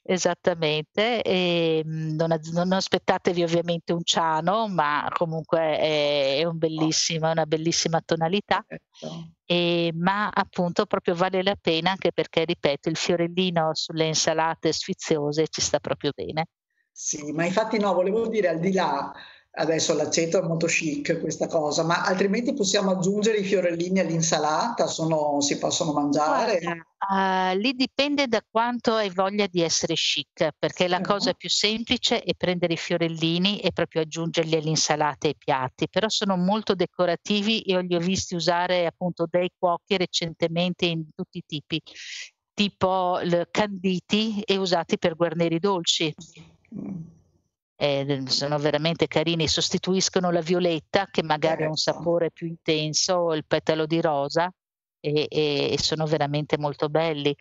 Esattamente, 0.06 1.24
mm, 1.86 2.16
non, 2.16 2.38
non, 2.52 2.72
aspettatevi 2.74 3.42
ovviamente 3.42 3.94
un 3.94 4.04
ciano, 4.04 4.68
ma 4.68 5.10
comunque 5.14 5.60
è, 5.78 6.38
è 6.40 6.44
un 6.44 6.58
bellissimo, 6.58 7.32
una 7.32 7.46
bellissima 7.46 8.02
tonalità, 8.04 8.66
certo. 8.68 9.32
E, 9.54 9.92
ma 9.94 10.30
appunto 10.34 10.88
proprio 10.88 11.14
vale 11.14 11.44
la 11.44 11.56
pena 11.60 11.92
anche 11.92 12.12
perché, 12.12 12.44
ripeto, 12.44 12.90
il 12.90 12.98
fiorellino 12.98 13.70
sulle 13.76 14.06
insalate 14.06 14.74
sfiziose 14.74 15.48
ci 15.48 15.62
sta 15.62 15.80
proprio 15.80 16.12
bene. 16.16 16.48
Sì, 16.92 17.32
ma 17.32 17.46
infatti 17.46 17.78
no, 17.78 17.94
volevo 17.94 18.28
dire 18.28 18.48
al 18.48 18.60
di 18.60 18.74
là 18.74 19.14
Adesso 19.56 19.94
l'aceto 19.94 20.40
è 20.40 20.42
molto 20.42 20.66
chic 20.66 21.20
questa 21.20 21.46
cosa, 21.46 21.84
ma 21.84 22.04
altrimenti 22.04 22.56
possiamo 22.56 22.90
aggiungere 22.90 23.38
i 23.38 23.44
fiorellini 23.44 24.00
all'insalata, 24.00 24.88
sono, 24.88 25.42
si 25.42 25.60
possono 25.60 25.94
mangiare? 25.94 26.60
Guarda, 26.60 27.52
uh, 27.54 27.58
lì 27.60 27.74
dipende 27.74 28.28
da 28.28 28.44
quanto 28.50 28.96
hai 28.96 29.12
voglia 29.12 29.46
di 29.46 29.62
essere 29.62 29.94
chic, 29.94 30.50
perché 30.58 30.88
la 30.88 30.98
uh-huh. 30.98 31.04
cosa 31.04 31.34
più 31.34 31.50
semplice 31.50 32.24
è 32.24 32.34
prendere 32.36 32.74
i 32.74 32.78
fiorellini 32.78 33.60
e 33.60 33.72
proprio 33.72 34.02
aggiungerli 34.02 34.56
all'insalata 34.56 35.28
e 35.28 35.30
ai 35.30 35.36
piatti, 35.38 35.88
però 35.88 36.10
sono 36.10 36.36
molto 36.36 36.74
decorativi 36.74 37.62
e 37.62 37.80
li 37.84 37.94
ho 37.94 38.00
visti 38.00 38.34
usare 38.34 38.88
appunto 38.88 39.28
dai 39.30 39.52
cuochi 39.56 39.98
recentemente 39.98 40.88
in 40.88 41.10
tutti 41.14 41.38
i 41.38 41.44
tipi, 41.46 41.80
tipo 42.56 43.20
canditi 43.52 44.42
e 44.42 44.58
usati 44.58 44.98
per 44.98 45.16
guarnire 45.16 45.54
i 45.54 45.60
dolci. 45.60 46.12
Mm 46.74 47.22
eh, 47.84 48.24
sono 48.28 48.58
veramente 48.60 49.08
carini, 49.08 49.46
sostituiscono 49.46 50.32
la 50.32 50.40
violetta 50.40 51.08
che 51.12 51.22
magari 51.22 51.64
ha 51.64 51.68
un 51.68 51.76
certo. 51.76 52.00
sapore 52.00 52.32
più 52.32 52.48
intenso, 52.48 53.34
il 53.34 53.44
petalo 53.46 53.86
di 53.86 54.00
rosa 54.00 54.50
e, 55.02 55.28
e, 55.30 55.76
sono 55.78 56.06
veramente 56.06 56.58
molto 56.58 56.88
belli. 56.88 57.36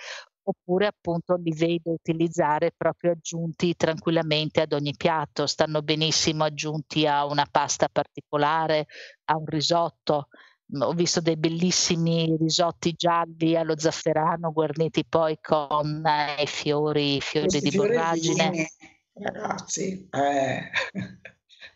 Oppure 0.44 0.86
appunto 0.86 1.36
li 1.36 1.54
vedo 1.54 1.92
utilizzare 1.92 2.72
proprio 2.76 3.12
aggiunti 3.12 3.76
tranquillamente 3.76 4.62
ad 4.62 4.72
ogni 4.72 4.92
piatto, 4.96 5.46
stanno 5.46 5.80
benissimo 5.82 6.42
aggiunti 6.42 7.06
a 7.06 7.24
una 7.24 7.46
pasta 7.48 7.88
particolare, 7.88 8.86
a 9.26 9.36
un 9.36 9.46
risotto. 9.46 10.26
Ho 10.80 10.92
visto 10.92 11.20
dei 11.20 11.36
bellissimi 11.36 12.36
risotti 12.36 12.94
gialli 12.96 13.54
allo 13.54 13.78
zafferano 13.78 14.50
guarniti 14.50 15.04
poi 15.04 15.38
con 15.40 16.02
eh, 16.04 16.42
i 16.42 16.46
fiori, 16.48 17.20
fiori 17.20 17.60
di 17.60 17.70
borragine 17.76 18.66
ragazzi. 19.14 20.08
Eh. 20.10 20.70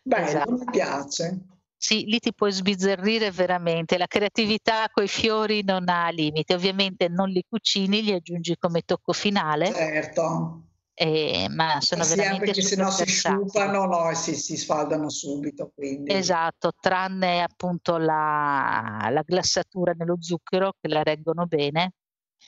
Bello, 0.03 0.25
esatto. 0.25 0.51
mi 0.51 0.65
piace. 0.71 1.45
Sì, 1.79 2.05
lì 2.05 2.19
ti 2.19 2.33
puoi 2.33 2.51
sbizzarrire 2.51 3.29
veramente, 3.29 3.99
la 3.99 4.07
creatività 4.07 4.89
con 4.91 5.03
i 5.03 5.07
fiori 5.07 5.63
non 5.63 5.87
ha 5.89 6.09
limite, 6.09 6.55
ovviamente 6.55 7.07
non 7.07 7.29
li 7.29 7.45
cucini, 7.47 8.01
li 8.01 8.13
aggiungi 8.13 8.57
come 8.57 8.81
tocco 8.81 9.13
finale. 9.13 9.71
Certo. 9.71 10.63
Eh, 10.95 11.45
ma 11.51 11.79
sono 11.79 12.01
sì, 12.03 12.15
veramente 12.15 12.45
perché 12.45 12.63
se 12.63 12.75
no 12.75 12.89
si 12.89 13.05
sciupano 13.05 13.85
no, 13.85 14.09
e 14.09 14.15
si, 14.15 14.33
si 14.33 14.57
sfaldano 14.57 15.09
subito. 15.11 15.71
Quindi. 15.75 16.11
Esatto, 16.11 16.71
tranne 16.79 17.43
appunto 17.43 17.97
la, 17.97 19.07
la 19.11 19.21
glassatura 19.21 19.93
nello 19.95 20.17
zucchero 20.19 20.73
che 20.81 20.87
la 20.87 21.03
reggono 21.03 21.45
bene, 21.45 21.93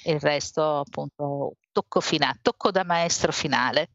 il 0.06 0.20
resto 0.20 0.80
appunto 0.80 1.58
tocco 1.72 2.02
finale, 2.02 2.40
tocco 2.42 2.72
da 2.72 2.84
maestro 2.84 3.32
finale. 3.32 3.92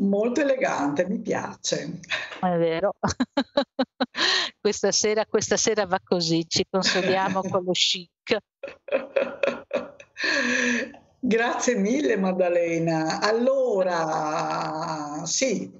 Molto 0.00 0.40
elegante, 0.40 1.06
mi 1.06 1.20
piace. 1.20 2.00
È 2.40 2.56
vero. 2.56 2.94
questa, 4.60 4.92
sera, 4.92 5.26
questa 5.26 5.58
sera 5.58 5.84
va 5.84 6.00
così, 6.02 6.46
ci 6.48 6.64
consoliamo 6.68 7.42
con 7.48 7.64
lo 7.64 7.72
chic. 7.72 8.38
Grazie 11.18 11.74
mille 11.76 12.16
Maddalena. 12.16 13.20
Allora, 13.20 15.22
sì, 15.26 15.70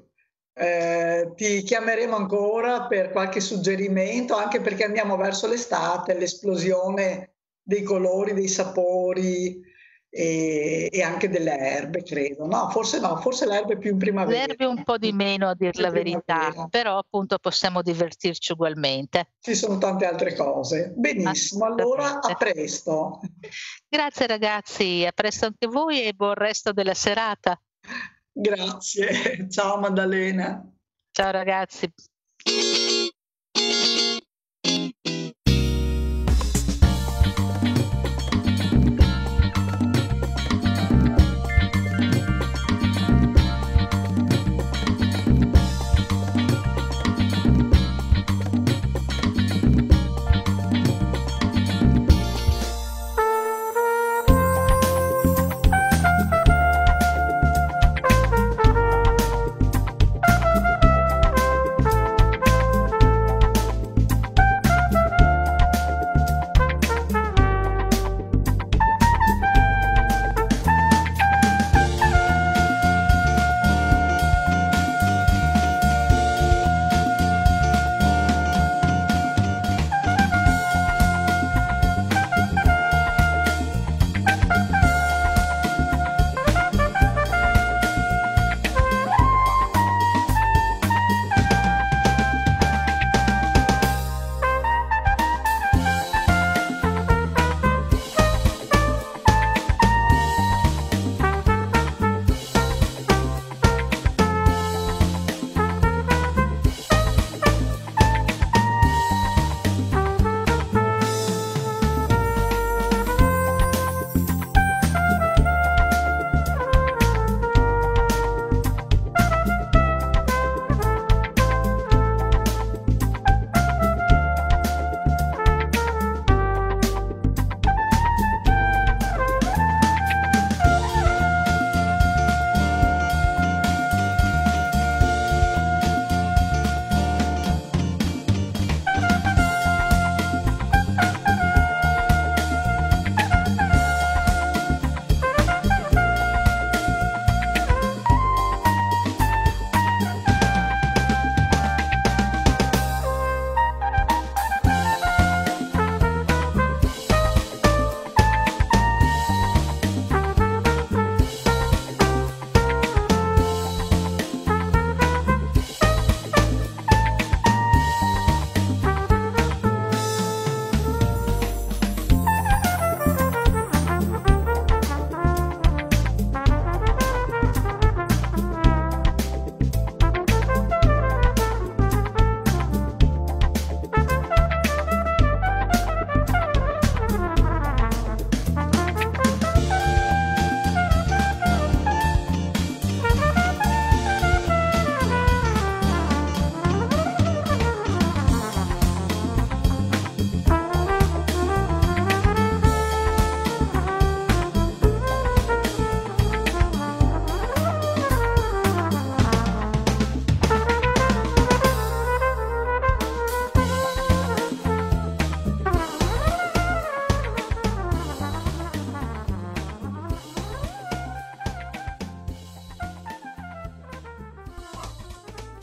eh, 0.52 1.32
ti 1.34 1.62
chiameremo 1.62 2.14
ancora 2.14 2.86
per 2.86 3.12
qualche 3.12 3.40
suggerimento, 3.40 4.36
anche 4.36 4.60
perché 4.60 4.84
andiamo 4.84 5.16
verso 5.16 5.48
l'estate, 5.48 6.12
l'esplosione 6.12 7.36
dei 7.62 7.82
colori, 7.82 8.34
dei 8.34 8.48
sapori, 8.48 9.62
e, 10.12 10.88
e, 10.90 11.02
anche 11.02 11.28
delle 11.28 11.56
erbe, 11.56 12.02
credo. 12.02 12.44
No, 12.46 12.68
forse 12.70 12.98
no, 12.98 13.16
forse 13.16 13.46
le 13.46 13.58
erbe 13.58 13.78
più 13.78 13.92
in 13.92 13.98
primavera. 13.98 14.38
Le 14.38 14.50
erbe 14.50 14.64
un 14.64 14.82
po' 14.82 14.98
di 14.98 15.12
meno, 15.12 15.48
a 15.48 15.54
dir 15.54 15.78
la 15.78 15.90
verità, 15.90 16.66
però 16.68 16.98
appunto 16.98 17.38
possiamo 17.38 17.80
divertirci 17.80 18.52
ugualmente. 18.52 19.34
Ci 19.40 19.54
sono 19.54 19.78
tante 19.78 20.06
altre 20.06 20.34
cose. 20.34 20.92
Benissimo, 20.96 21.64
allora 21.64 22.20
a 22.20 22.34
presto. 22.34 23.20
Grazie 23.88 24.26
ragazzi, 24.26 25.04
a 25.06 25.12
presto 25.12 25.46
anche 25.46 25.68
voi 25.68 26.02
e 26.02 26.12
buon 26.12 26.34
resto 26.34 26.72
della 26.72 26.94
serata. 26.94 27.60
Grazie, 28.32 29.48
ciao 29.48 29.78
Maddalena. 29.78 30.68
Ciao 31.12 31.30
ragazzi. 31.30 31.92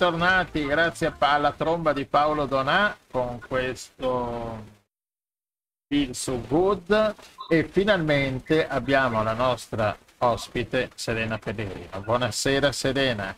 Bentornati, 0.09 0.65
grazie 0.65 1.13
alla 1.17 1.51
tromba 1.51 1.91
di 1.91 2.05
Paolo 2.05 2.45
Donà 2.45 2.95
con 3.11 3.41
questo 3.45 4.63
Feel 5.85 6.15
So 6.15 6.41
Good 6.47 7.15
e 7.49 7.67
finalmente 7.69 8.65
abbiamo 8.65 9.21
la 9.21 9.33
nostra 9.33 9.97
ospite 10.19 10.91
Serena 10.95 11.37
Pellegrino. 11.37 11.99
Buonasera 12.01 12.71
Serena. 12.71 13.35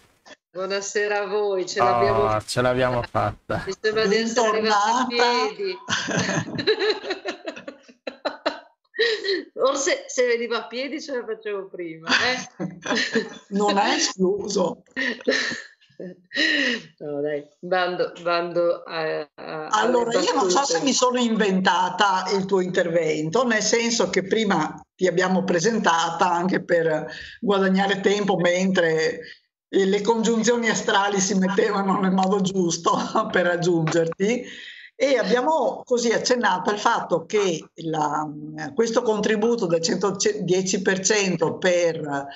Buonasera 0.52 1.22
a 1.22 1.26
voi, 1.26 1.68
ce 1.68 1.80
l'abbiamo, 1.80 2.24
oh, 2.26 2.42
ce 2.46 2.62
l'abbiamo 2.62 3.02
fatta. 3.02 3.64
Mi 3.66 3.74
sembra 3.80 4.06
di 4.06 4.16
essere 4.16 4.48
arrivati 4.50 4.92
a 4.92 5.08
piedi. 5.08 5.78
Forse 9.54 10.06
se 10.08 10.26
veniva 10.28 10.60
a 10.60 10.68
piedi 10.68 11.02
ce 11.02 11.16
la 11.18 11.26
facevo 11.26 11.68
prima. 11.68 12.08
Eh? 12.10 12.48
non 13.50 13.78
è 13.80 13.96
escluso. 13.96 14.84
No, 17.00 17.22
dai, 17.22 17.46
bando, 17.60 18.12
bando 18.22 18.84
a, 18.84 19.30
a, 19.36 19.68
allora, 19.68 20.20
io 20.20 20.34
non 20.34 20.50
so 20.50 20.64
se 20.64 20.82
mi 20.82 20.94
sono 20.94 21.20
inventata 21.20 22.26
il 22.36 22.46
tuo 22.46 22.62
intervento, 22.62 23.46
nel 23.46 23.62
senso 23.62 24.10
che 24.10 24.24
prima 24.24 24.82
ti 24.96 25.08
abbiamo 25.08 25.44
presentata 25.44 26.30
anche 26.30 26.64
per 26.64 27.08
guadagnare 27.40 28.00
tempo 28.02 28.38
mentre 28.38 29.20
le 29.72 30.02
congiunzioni 30.02 30.70
astrali 30.70 31.20
si 31.20 31.36
mettevano 31.36 32.00
nel 32.00 32.12
modo 32.12 32.42
giusto 32.42 32.98
per 33.32 33.46
raggiungerti. 33.46 34.46
E 35.02 35.18
abbiamo 35.18 35.82
così 35.86 36.12
accennato 36.12 36.70
al 36.70 36.80
fatto 36.80 37.26
che 37.26 37.70
la, 37.76 38.30
questo 38.76 39.02
contributo 39.02 39.66
del 39.66 39.80
110% 39.80 41.58
per 41.58 42.28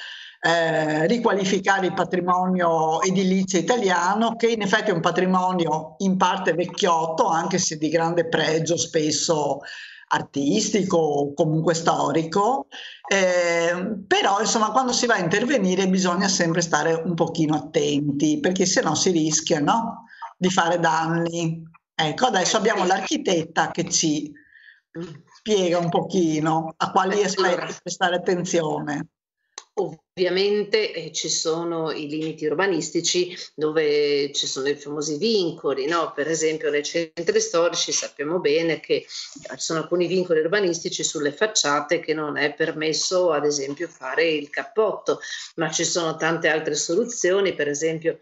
eh, 0.46 1.08
riqualificare 1.08 1.86
il 1.86 1.94
patrimonio 1.94 3.02
edilizio 3.02 3.60
italiano, 3.60 4.36
che 4.36 4.48
in 4.48 4.62
effetti 4.62 4.91
è 4.91 4.94
un 4.94 5.00
patrimonio 5.00 5.96
in 6.00 6.18
parte 6.18 6.52
vecchiotto, 6.52 7.28
anche 7.28 7.58
se 7.58 7.78
di 7.78 7.88
grande 7.88 8.28
pregio 8.28 8.76
spesso 8.76 9.62
artistico 10.08 10.98
o 10.98 11.34
comunque 11.34 11.74
storico, 11.74 12.68
eh, 13.08 14.04
però 14.06 14.41
insomma 14.41 14.72
quando 14.72 14.91
si 14.91 15.06
va 15.06 15.16
a 15.16 15.20
intervenire 15.20 15.88
bisogna 15.88 16.28
sempre 16.28 16.60
stare 16.60 16.94
un 16.94 17.14
pochino 17.16 17.56
attenti 17.56 18.39
perché 18.39 18.66
se 18.66 18.82
no 18.82 18.96
si 18.96 19.12
rischia 19.12 19.62
no? 19.62 20.04
di 20.38 20.50
fare 20.50 20.78
danni. 20.78 21.64
Ecco, 21.96 22.26
adesso 22.26 22.58
abbiamo 22.58 22.86
l'architetta 22.86 23.72
che 23.72 23.89
ci 23.89 24.30
spiega 25.38 25.78
un 25.78 25.89
pochino 25.89 26.74
a 26.76 26.91
quali 26.91 27.24
aspetti 27.24 27.76
prestare 27.82 28.16
attenzione. 28.16 29.08
Ovviamente 29.76 30.93
eh, 30.93 31.11
ci 31.11 31.30
sono 31.30 31.89
i 31.89 32.07
limiti 32.07 32.45
urbanistici 32.45 33.36
dove 33.55 34.32
ci 34.32 34.45
sono 34.45 34.67
i 34.67 34.76
famosi 34.76 35.17
vincoli, 35.17 35.88
no? 35.88 36.11
per 36.13 36.28
esempio 36.28 36.69
nei 36.69 36.84
centri 36.84 37.39
storici 37.39 37.91
sappiamo 37.91 38.39
bene 38.39 38.80
che 38.80 39.03
ci 39.07 39.57
sono 39.57 39.80
alcuni 39.80 40.05
vincoli 40.05 40.41
urbanistici 40.41 41.03
sulle 41.03 41.32
facciate 41.32 41.99
che 41.99 42.13
non 42.13 42.38
è 42.38 42.53
permesso 42.53 43.32
ad 43.32 43.45
esempio 43.45 43.88
fare 43.88 44.28
il 44.28 44.51
cappotto, 44.51 45.19
ma 45.55 45.71
ci 45.71 45.86
sono 45.86 46.17
tante 46.17 46.49
altre 46.49 46.76
soluzioni, 46.76 47.55
per 47.55 47.67
esempio 47.67 48.19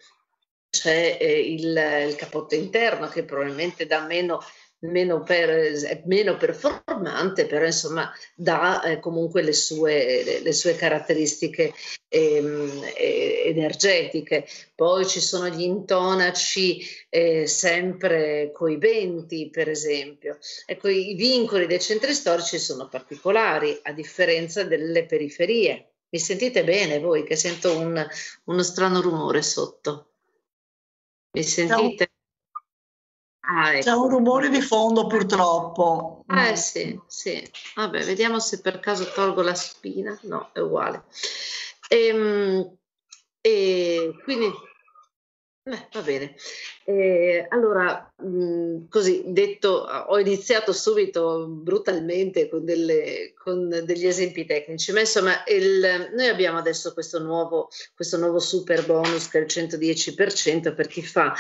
c'è 0.72 1.18
eh, 1.20 1.52
il, 1.52 2.08
il, 2.08 2.16
cappotto 2.16 2.56
interno 2.56 3.10
che 3.10 3.26
probabilmente 3.26 3.86
dà 3.86 4.06
meno, 4.06 4.42
meno, 4.82 5.24
per, 5.24 5.50
è 5.50 6.02
meno 6.06 6.38
performante, 6.38 7.46
però 7.46 7.66
insomma 7.66 8.12
dà 8.36 8.82
eh, 8.84 9.00
comunque 9.00 9.42
le 9.42 9.54
sue, 9.54 10.24
le, 10.24 10.40
le 10.40 10.54
sue 10.54 10.76
caratteristiche 10.76 11.74
ehm, 12.08 12.84
energetiche. 12.96 14.48
Poi 14.76 15.06
ci 15.06 15.20
sono 15.20 15.48
gli 15.50 15.62
intonaci 15.62 16.82
eh, 17.10 17.48
sempre 17.48 18.52
coibenti, 18.54 19.50
per 19.50 19.70
esempio. 19.70 20.38
Ecco, 20.66 20.88
i 20.88 21.14
vincoli 21.16 21.68
dei 21.68 21.80
centri 21.80 22.14
storici 22.14 22.58
sono 22.58 22.88
particolari, 22.88 23.80
a 23.84 23.92
differenza 23.92 24.64
delle 24.64 25.06
periferie. 25.06 25.88
Mi 26.10 26.20
sentite 26.20 26.64
bene 26.64 27.00
voi 27.00 27.24
che 27.24 27.38
sento 27.38 27.78
un, 27.78 28.06
uno 28.46 28.64
strano 28.64 29.00
rumore 29.00 29.42
sotto? 29.42 30.10
Mi 31.32 31.44
sentite? 31.44 32.11
Ah, 33.54 33.74
ecco. 33.74 33.84
C'è 33.84 33.92
un 33.92 34.10
rumore 34.10 34.50
di 34.50 34.62
fondo 34.62 35.08
purtroppo. 35.08 36.24
Eh 36.28 36.56
sì, 36.56 36.98
sì. 37.08 37.46
Vabbè, 37.76 38.06
vediamo 38.06 38.40
se 38.40 38.62
per 38.62 38.80
caso 38.80 39.12
tolgo 39.12 39.42
la 39.42 39.56
spina. 39.56 40.18
No, 40.24 40.52
è 40.54 40.60
uguale. 40.60 41.04
Ehm, 41.90 42.78
e 43.42 44.16
quindi 44.24 44.50
Beh, 45.64 45.90
va 45.92 46.02
bene. 46.02 46.36
Eh, 46.84 47.46
allora, 47.50 48.12
mh, 48.18 48.28
mm, 48.28 48.88
così 48.90 49.24
detto, 49.28 49.88
ho 50.08 50.20
iniziato 50.20 50.74
subito 50.74 51.48
brutalmente 51.48 52.50
con, 52.50 52.66
delle, 52.66 53.34
con 53.36 53.70
degli 53.70 54.08
esempi 54.08 54.46
tecnici, 54.46 54.92
ma 54.92 55.02
insomma, 55.02 55.44
il, 55.48 56.10
noi 56.16 56.28
abbiamo 56.28 56.58
adesso 56.58 56.94
questo 56.94 57.20
nuovo, 57.20 57.70
questo 57.94 58.18
nuovo 58.18 58.40
super 58.40 58.86
bonus 58.86 59.28
che 59.30 59.40
è 59.40 59.42
il 59.42 59.48
110% 59.48 60.74
per 60.74 60.88
chi 60.88 61.04
fa 61.04 61.34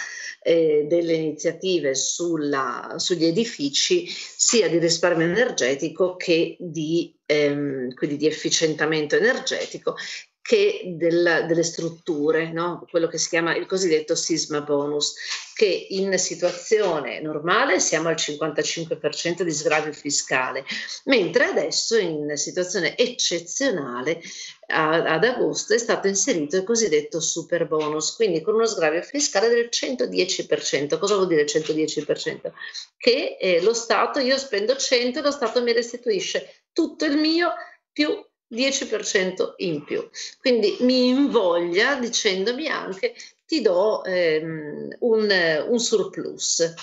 eh, 0.44 0.86
delle 0.88 1.14
iniziative 1.14 1.96
sulla, 1.96 2.96
sugli 2.98 3.26
edifici, 3.26 4.06
sia 4.08 4.70
di 4.70 4.78
risparmio 4.78 5.26
energetico 5.26 6.16
che 6.16 6.56
di, 6.60 7.16
ehm, 7.26 7.94
di 7.94 8.28
efficientamento 8.28 9.16
energetico 9.16 9.96
che 10.42 10.82
della, 10.98 11.44
delle 11.44 11.64
strutture, 11.64 12.52
no? 12.52 12.86
quello 12.89 13.08
che 13.08 13.20
si 13.20 13.30
chiama 13.30 13.56
il 13.56 13.68
cosiddetto 13.68 14.16
sisma 14.16 14.62
bonus, 14.62 15.14
che 15.54 15.88
in 15.89 16.18
situazione 16.18 17.22
normale 17.22 17.80
siamo 17.80 18.10
al 18.10 18.16
55% 18.16 19.44
di 19.44 19.52
sgravio 19.52 19.94
fiscale, 19.94 20.66
mentre 21.06 21.46
adesso 21.46 21.96
in 21.96 22.36
situazione 22.36 22.98
eccezionale 22.98 24.20
a, 24.68 25.04
ad 25.04 25.24
agosto 25.24 25.76
è 25.76 25.78
stato 25.78 26.08
inserito 26.08 26.56
il 26.56 26.64
cosiddetto 26.64 27.20
super 27.20 27.68
bonus, 27.68 28.16
quindi 28.16 28.42
con 28.42 28.56
uno 28.56 28.66
sgravio 28.66 29.04
fiscale 29.04 29.48
del 29.48 29.70
110%. 29.72 30.98
Cosa 30.98 31.16
vuol 31.16 31.28
dire 31.28 31.46
110%? 31.46 32.52
Che 32.98 33.38
eh, 33.39 33.62
lo 33.62 33.74
Stato, 33.74 34.20
io 34.20 34.38
spendo 34.38 34.76
100 34.76 35.20
e 35.20 35.22
lo 35.22 35.32
Stato 35.32 35.62
mi 35.62 35.72
restituisce 35.72 36.64
tutto 36.74 37.06
il 37.06 37.18
mio 37.18 37.54
più 37.92 38.10
10% 38.52 39.54
in 39.58 39.84
più. 39.84 40.08
Quindi 40.39 40.78
mi 40.82 41.08
invoglia 41.08 41.95
dicendomi 41.95 42.68
anche 42.68 43.16
ti 43.45 43.62
do 43.62 44.04
ehm, 44.04 44.95
un, 44.99 45.66
un 45.68 45.80
surplus 45.80 46.74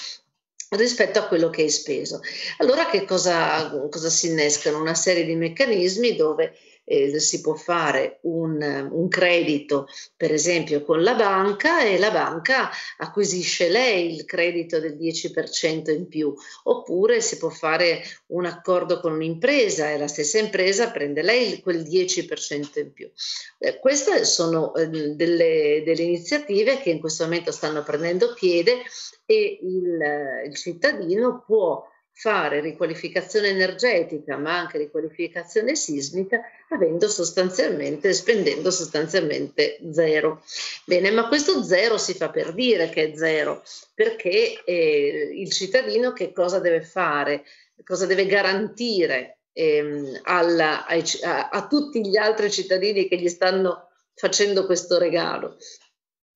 rispetto 0.71 1.19
a 1.19 1.27
quello 1.27 1.49
che 1.49 1.63
hai 1.63 1.71
speso. 1.71 2.21
Allora 2.59 2.91
che 2.91 3.05
cosa, 3.05 3.71
cosa 3.91 4.11
si 4.11 4.29
innescano? 4.29 4.81
Una 4.81 4.95
serie 4.95 5.25
di 5.25 5.35
meccanismi 5.35 6.15
dove 6.15 6.57
eh, 6.89 7.21
si 7.21 7.43
può 7.43 7.55
fare 7.55 8.19
un, 8.23 8.89
un, 8.91 9.09
credito, 9.09 9.87
per 10.17 10.33
esempio, 10.33 10.83
con 10.83 11.03
la 11.03 11.15
banca 11.15 11.83
e 11.83 11.99
la 11.99 12.11
banca 12.11 12.71
acquisisce 12.97 13.69
lei 13.69 14.15
il 14.15 14.25
credito 14.25 14.81
del 14.81 14.97
10% 14.97 15.91
in 15.93 16.09
più, 16.09 16.35
oppure 16.65 17.21
si 17.21 17.37
può 17.37 17.51
fare 17.51 18.03
un 18.29 18.47
accordo 18.47 19.01
con 19.01 19.13
un'impresa 19.13 19.91
e 19.91 19.99
la 19.99 20.09
stessa 20.09 20.39
impresa 20.39 20.91
prende 20.91 21.23
lei 21.23 21.61
quel 21.61 21.83
10% 21.83 22.79
in 22.81 22.93
più. 22.93 23.11
Eh, 23.59 23.79
queste 23.79 24.25
sono 24.25 24.75
eh, 24.75 24.89
delle, 24.89 25.83
delle 25.85 26.03
iniziative 26.03 26.79
che 26.79 26.91
in 26.91 27.01
questo 27.01 27.25
momento 27.25 27.53
stanno 27.53 27.83
prendendo 27.83 28.33
piede 28.33 28.83
e 29.27 29.59
il, 29.61 29.99
il 30.47 30.57
cittadino 30.57 31.43
può 31.45 31.85
fare 32.21 32.61
riqualificazione 32.61 33.49
energetica 33.49 34.37
ma 34.37 34.59
anche 34.59 34.77
riqualificazione 34.77 35.77
sismica 35.77 36.41
avendo 36.71 37.09
sostanzialmente, 37.09 38.13
spendendo 38.13 38.73
sostanzialmente 38.73 39.79
zero. 39.93 40.43
Bene, 40.85 41.13
ma 41.13 41.29
questo 41.29 41.63
zero 41.63 41.97
si 41.97 42.15
fa 42.15 42.29
per 42.31 42.53
dire 42.55 42.89
che 42.89 43.13
è 43.13 43.17
zero, 43.17 43.63
perché 43.95 44.65
eh, 44.65 45.31
il 45.33 45.53
cittadino 45.53 46.13
che 46.13 46.33
cosa 46.33 46.59
deve 46.59 46.83
fare, 46.83 47.45
cosa 47.85 48.05
deve 48.05 48.27
garantire 48.27 49.39
ehm, 49.53 50.21
alla, 50.25 50.87
a, 50.87 50.97
a, 51.23 51.49
a 51.51 51.67
tutti 51.69 52.05
gli 52.05 52.17
altri 52.17 52.51
cittadini 52.51 53.07
che 53.07 53.17
gli 53.17 53.29
stanno 53.29 53.91
facendo 54.15 54.67
questo 54.67 54.99
regalo? 54.99 55.57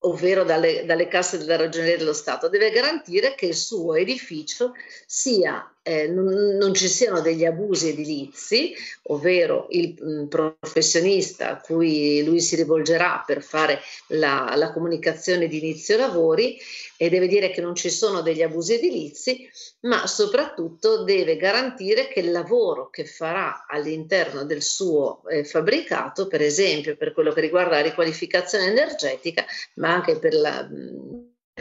Ovvero 0.05 0.45
dalle, 0.45 0.85
dalle, 0.85 1.07
casse 1.07 1.39
della 1.39 1.57
Ragioneria 1.57 1.99
dello 1.99 2.13
Stato, 2.13 2.49
deve 2.49 2.71
garantire 2.71 3.35
che 3.37 3.47
il 3.47 3.55
suo 3.55 3.95
edificio 3.95 4.73
sia, 5.07 5.72
eh, 5.83 6.07
non, 6.07 6.73
ci 6.75 6.89
siano 6.89 7.21
degli 7.21 7.45
abusi 7.45 7.89
edilizi, 7.89 8.73
ovvero 9.05 9.67
il 9.71 9.95
mh, 9.99 10.11
mm, 10.11 10.27
professionista 10.27 11.51
a 11.51 11.61
cui 11.61 12.23
lui 12.25 12.41
si 12.41 12.55
rivolgerà 12.55 13.23
per 13.27 13.43
fare 13.43 13.81
la, 14.09 14.53
la 14.57 14.73
comunicazione 14.73 15.49
di 15.49 15.59
inizio 15.59 15.97
lavori 15.97 16.57
e 16.97 17.09
deve 17.09 17.27
dire 17.27 17.51
che 17.51 17.61
non 17.61 17.75
ci 17.75 17.91
sono 17.91 18.23
degli 18.23 18.43
abusi 18.43 18.75
edilizi, 18.75 19.49
ma 19.81 20.07
soprattutto 20.07 21.03
deve 21.03 21.37
garantire 21.37 22.07
che 22.07 22.21
il 22.21 22.31
lavoro 22.31 22.89
che 22.91 23.05
farà 23.05 23.67
all'interno 23.67 24.45
del 24.45 24.63
suo 24.63 25.23
eh, 25.29 25.45
fabbricato, 25.45 26.29
per 26.29 26.43
esempio 26.43 26.97
per 26.97 27.13
quello 27.13 27.33
che 27.33 27.41
riguarda 27.41 27.77
la 27.77 27.83
riqualificazione 27.83 28.67
energetica, 28.67 29.45
ma 29.75 29.93
anche 29.93 30.17
per 30.19 30.35
la, 30.35 30.69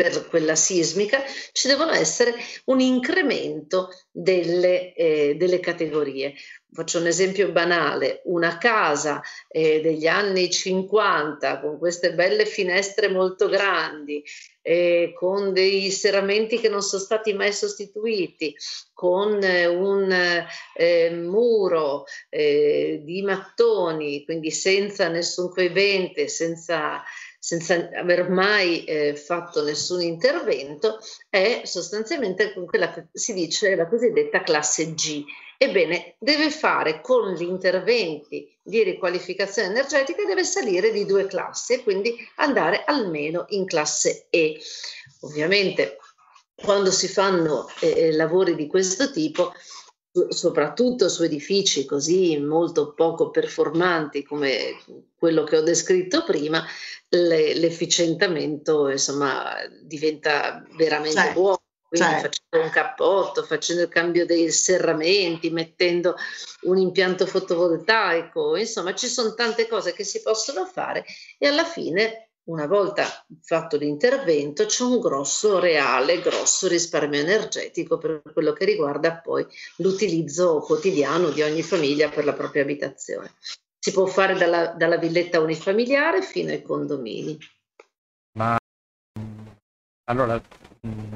per 0.02 0.28
quella 0.30 0.56
sismica, 0.56 1.22
ci 1.52 1.68
devono 1.68 1.92
essere 1.92 2.34
un 2.66 2.80
incremento 2.80 3.90
delle, 4.10 4.94
eh, 4.94 5.36
delle 5.38 5.60
categorie. 5.60 6.34
Faccio 6.74 7.00
un 7.00 7.06
esempio 7.06 7.52
banale, 7.52 8.22
una 8.26 8.58
casa 8.58 9.22
eh, 9.48 9.82
degli 9.82 10.08
anni 10.08 10.50
50 10.50 11.60
con 11.60 11.78
queste 11.78 12.14
belle 12.14 12.46
finestre 12.46 13.10
molto 13.10 13.48
grandi, 13.48 14.24
eh, 14.62 15.14
con 15.16 15.54
dei 15.54 15.92
serramenti 15.92 16.60
che 16.60 16.70
non 16.70 16.82
sono 16.82 17.02
stati 17.02 17.34
mai 17.34 17.52
sostituiti, 17.52 18.56
con 18.94 19.44
eh, 19.44 19.66
un 19.66 20.12
eh, 20.76 21.10
muro 21.12 22.06
eh, 22.30 23.02
di 23.04 23.22
mattoni, 23.22 24.24
quindi 24.24 24.50
senza 24.50 25.10
nessun 25.10 25.50
coibente, 25.50 26.28
senza 26.28 27.04
senza 27.44 27.90
aver 27.96 28.30
mai 28.30 28.84
eh, 28.84 29.16
fatto 29.16 29.64
nessun 29.64 30.00
intervento, 30.04 31.00
è 31.28 31.64
sostanzialmente 31.66 32.54
quella 32.54 32.94
che 32.94 33.08
si 33.14 33.34
dice 33.34 33.74
la 33.76 33.88
cosiddetta 33.88 34.44
classe 34.44 34.94
G. 34.94 35.24
Ebbene, 35.58 36.18
deve 36.20 36.52
fare 36.52 37.02
con 37.02 37.34
gli 37.34 37.42
interventi 37.42 38.48
di 38.62 38.84
riqualificazione 38.84 39.70
energetica, 39.70 40.24
deve 40.24 40.44
salire 40.44 40.92
di 40.92 41.04
due 41.04 41.26
classi 41.26 41.74
e 41.74 41.82
quindi 41.82 42.16
andare 42.36 42.84
almeno 42.86 43.46
in 43.50 43.66
classe 43.66 44.28
E. 44.30 44.60
Ovviamente 45.22 45.98
quando 46.54 46.92
si 46.92 47.08
fanno 47.08 47.68
eh, 47.80 48.12
lavori 48.12 48.56
di 48.56 48.68
questo 48.68 49.10
tipo 49.10 49.52
soprattutto 50.30 51.08
su 51.08 51.24
edifici 51.24 51.86
così 51.86 52.38
molto 52.38 52.94
poco 52.94 53.30
performanti 53.30 54.24
come 54.24 54.78
quello 55.18 55.44
che 55.44 55.58
ho 55.58 55.62
descritto 55.62 56.24
prima, 56.24 56.66
le, 57.10 57.54
l'efficientamento 57.54 58.90
insomma 58.90 59.56
diventa 59.82 60.66
veramente 60.76 61.22
cioè, 61.22 61.34
buono. 61.34 61.60
Quindi 61.92 62.08
cioè. 62.08 62.20
facendo 62.22 62.66
un 62.66 62.70
cappotto, 62.70 63.44
facendo 63.44 63.82
il 63.82 63.90
cambio 63.90 64.26
dei 64.26 64.50
serramenti, 64.50 65.50
mettendo 65.50 66.16
un 66.62 66.78
impianto 66.78 67.26
fotovoltaico, 67.26 68.56
insomma 68.56 68.96
ci 68.96 69.08
sono 69.08 69.34
tante 69.34 69.68
cose 69.68 69.92
che 69.92 70.06
si 70.06 70.22
possono 70.22 70.66
fare 70.66 71.04
e 71.38 71.48
alla 71.48 71.66
fine 71.66 72.31
una 72.46 72.66
volta 72.66 73.06
fatto 73.42 73.78
l'intervento 73.78 74.66
c'è 74.66 74.84
un 74.84 75.00
grosso, 75.00 75.60
reale, 75.60 76.22
grosso 76.22 76.68
risparmio 76.68 77.20
energetico 77.20 77.98
per 77.98 78.22
quello 78.34 78.54
che 78.54 78.66
riguarda 78.66 79.18
poi 79.18 79.46
l'utilizzo 79.78 80.60
quotidiano 80.60 81.30
di 81.30 81.42
ogni 81.42 81.62
famiglia 81.62 82.10
per 82.10 82.26
la 82.26 82.34
propria 82.34 82.64
abitazione. 82.64 83.34
Si 83.78 83.92
può 83.92 84.06
fare 84.06 84.36
dalla, 84.36 84.68
dalla 84.68 84.98
villetta 84.98 85.40
unifamiliare 85.40 86.22
fino 86.22 86.52
ai 86.52 86.62
condomini. 86.62 87.38
Ma 88.38 88.58
allora 90.10 90.42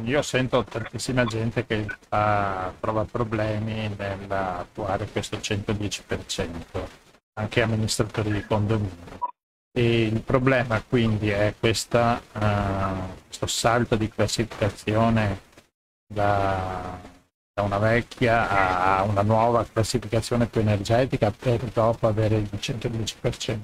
io 0.03 0.21
sento 0.21 0.63
tantissima 0.63 1.25
gente 1.25 1.65
che 1.65 1.85
ha, 2.09 2.73
trova 2.79 3.03
problemi 3.05 3.93
nell'attuare 3.95 5.07
questo 5.07 5.37
110%, 5.37 6.87
anche 7.33 7.61
amministratori 7.61 8.31
di 8.31 8.45
condominio 8.45 9.33
e 9.77 10.03
il 10.03 10.21
problema 10.21 10.81
quindi 10.81 11.29
è 11.29 11.53
questa, 11.59 12.21
uh, 12.31 13.23
questo 13.27 13.45
salto 13.45 13.97
di 13.97 14.07
classificazione 14.07 15.41
da, 16.07 16.97
da, 17.53 17.61
una 17.61 17.77
vecchia 17.77 18.49
a 18.49 19.03
una 19.03 19.21
nuova 19.21 19.65
classificazione 19.65 20.45
più 20.47 20.61
energetica 20.61 21.29
per 21.29 21.59
dopo 21.65 22.07
avere 22.07 22.37
il 22.37 22.49
110%. 22.53 23.57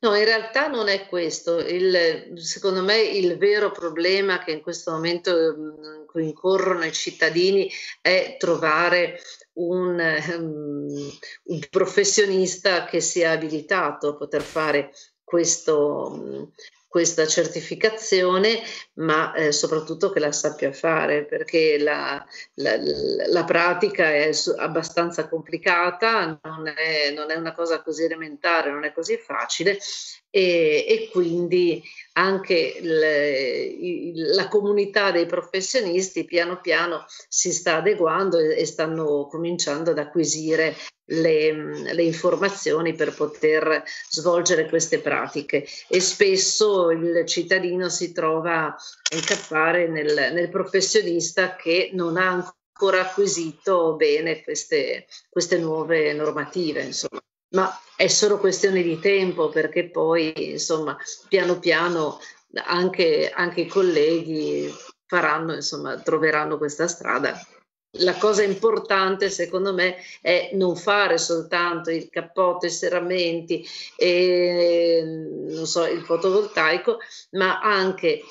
No, 0.00 0.14
in 0.16 0.24
realtà 0.24 0.66
non 0.66 0.88
è 0.88 1.06
questo. 1.06 1.58
Il, 1.58 2.32
secondo 2.36 2.82
me 2.82 3.00
il 3.00 3.36
vero 3.36 3.70
problema 3.70 4.42
che 4.42 4.50
in 4.50 4.62
questo 4.62 4.90
momento 4.90 5.54
mm, 5.56 6.20
incorrono 6.22 6.84
i 6.84 6.92
cittadini 6.92 7.70
è 8.00 8.36
trovare 8.36 9.20
un, 9.58 9.98
um, 10.36 11.10
un 11.44 11.60
professionista 11.70 12.84
che 12.84 13.00
sia 13.00 13.30
abilitato 13.32 14.08
a 14.08 14.16
poter 14.16 14.42
fare 14.42 14.90
questo, 15.22 16.52
questa 16.88 17.26
certificazione, 17.26 18.60
ma 18.94 19.34
eh, 19.34 19.52
soprattutto 19.52 20.10
che 20.10 20.20
la 20.20 20.32
sappia 20.32 20.72
fare, 20.72 21.26
perché 21.26 21.78
la, 21.78 22.24
la, 22.54 22.76
la 23.28 23.44
pratica 23.44 24.10
è 24.10 24.30
abbastanza 24.56 25.28
complicata, 25.28 26.40
non 26.42 26.66
è, 26.66 27.10
non 27.14 27.30
è, 27.30 27.34
una 27.34 27.54
cosa 27.54 27.82
così 27.82 28.04
elementare, 28.04 28.70
non 28.70 28.84
è 28.84 28.92
così 28.92 29.18
facile 29.18 29.78
e, 30.30 30.84
e 30.88 31.08
quindi 31.10 31.82
anche 32.12 32.78
le, 32.80 34.12
la 34.34 34.48
comunità 34.48 35.10
dei 35.10 35.26
professionisti 35.26 36.24
piano 36.24 36.60
piano 36.60 37.04
si 37.28 37.52
sta 37.52 37.76
adeguando 37.76 38.38
e, 38.38 38.58
e 38.58 38.66
stanno 38.66 39.26
cominciando 39.26 39.90
ad 39.92 39.98
acquisire 39.98 40.76
le, 41.10 41.92
le, 41.92 42.02
informazioni 42.02 42.94
per 42.94 43.14
poter 43.14 43.82
svolgere 44.10 44.68
queste 44.68 44.98
pratiche 44.98 45.66
e 45.88 46.00
spesso 46.00 46.90
il 46.90 47.24
cittadino 47.24 47.88
si 47.88 48.12
trova 48.12 48.66
a 48.66 48.76
incappare 49.14 49.88
nel, 49.88 50.32
nel 50.34 50.50
professionista 50.50 51.56
che 51.56 51.90
non 51.94 52.18
ha 52.18 52.28
ancora 52.28 53.00
acquisito 53.00 53.94
bene 53.96 54.42
queste, 54.42 55.06
queste 55.30 55.56
nuove 55.56 56.12
normative. 56.12 56.82
Insomma. 56.82 57.20
Ma 57.50 57.72
è 57.96 58.08
solo 58.08 58.38
questione 58.38 58.82
di 58.82 58.98
tempo 58.98 59.48
perché 59.48 59.90
poi, 59.90 60.52
insomma, 60.52 60.96
piano 61.28 61.58
piano 61.58 62.20
anche, 62.64 63.30
anche 63.30 63.62
i 63.62 63.66
colleghi 63.66 64.72
faranno, 65.06 65.54
insomma, 65.54 65.98
troveranno 65.98 66.58
questa 66.58 66.86
strada. 66.86 67.40
La 67.92 68.14
cosa 68.16 68.42
importante 68.42 69.30
secondo 69.30 69.72
me 69.72 69.96
è 70.20 70.50
non 70.52 70.76
fare 70.76 71.16
soltanto 71.16 71.90
il 71.90 72.10
cappotto, 72.10 72.66
i 72.66 72.70
serramenti 72.70 73.66
e 73.96 75.02
so, 75.64 75.86
il 75.86 76.02
fotovoltaico, 76.02 76.98
ma 77.30 77.60
anche 77.60 78.22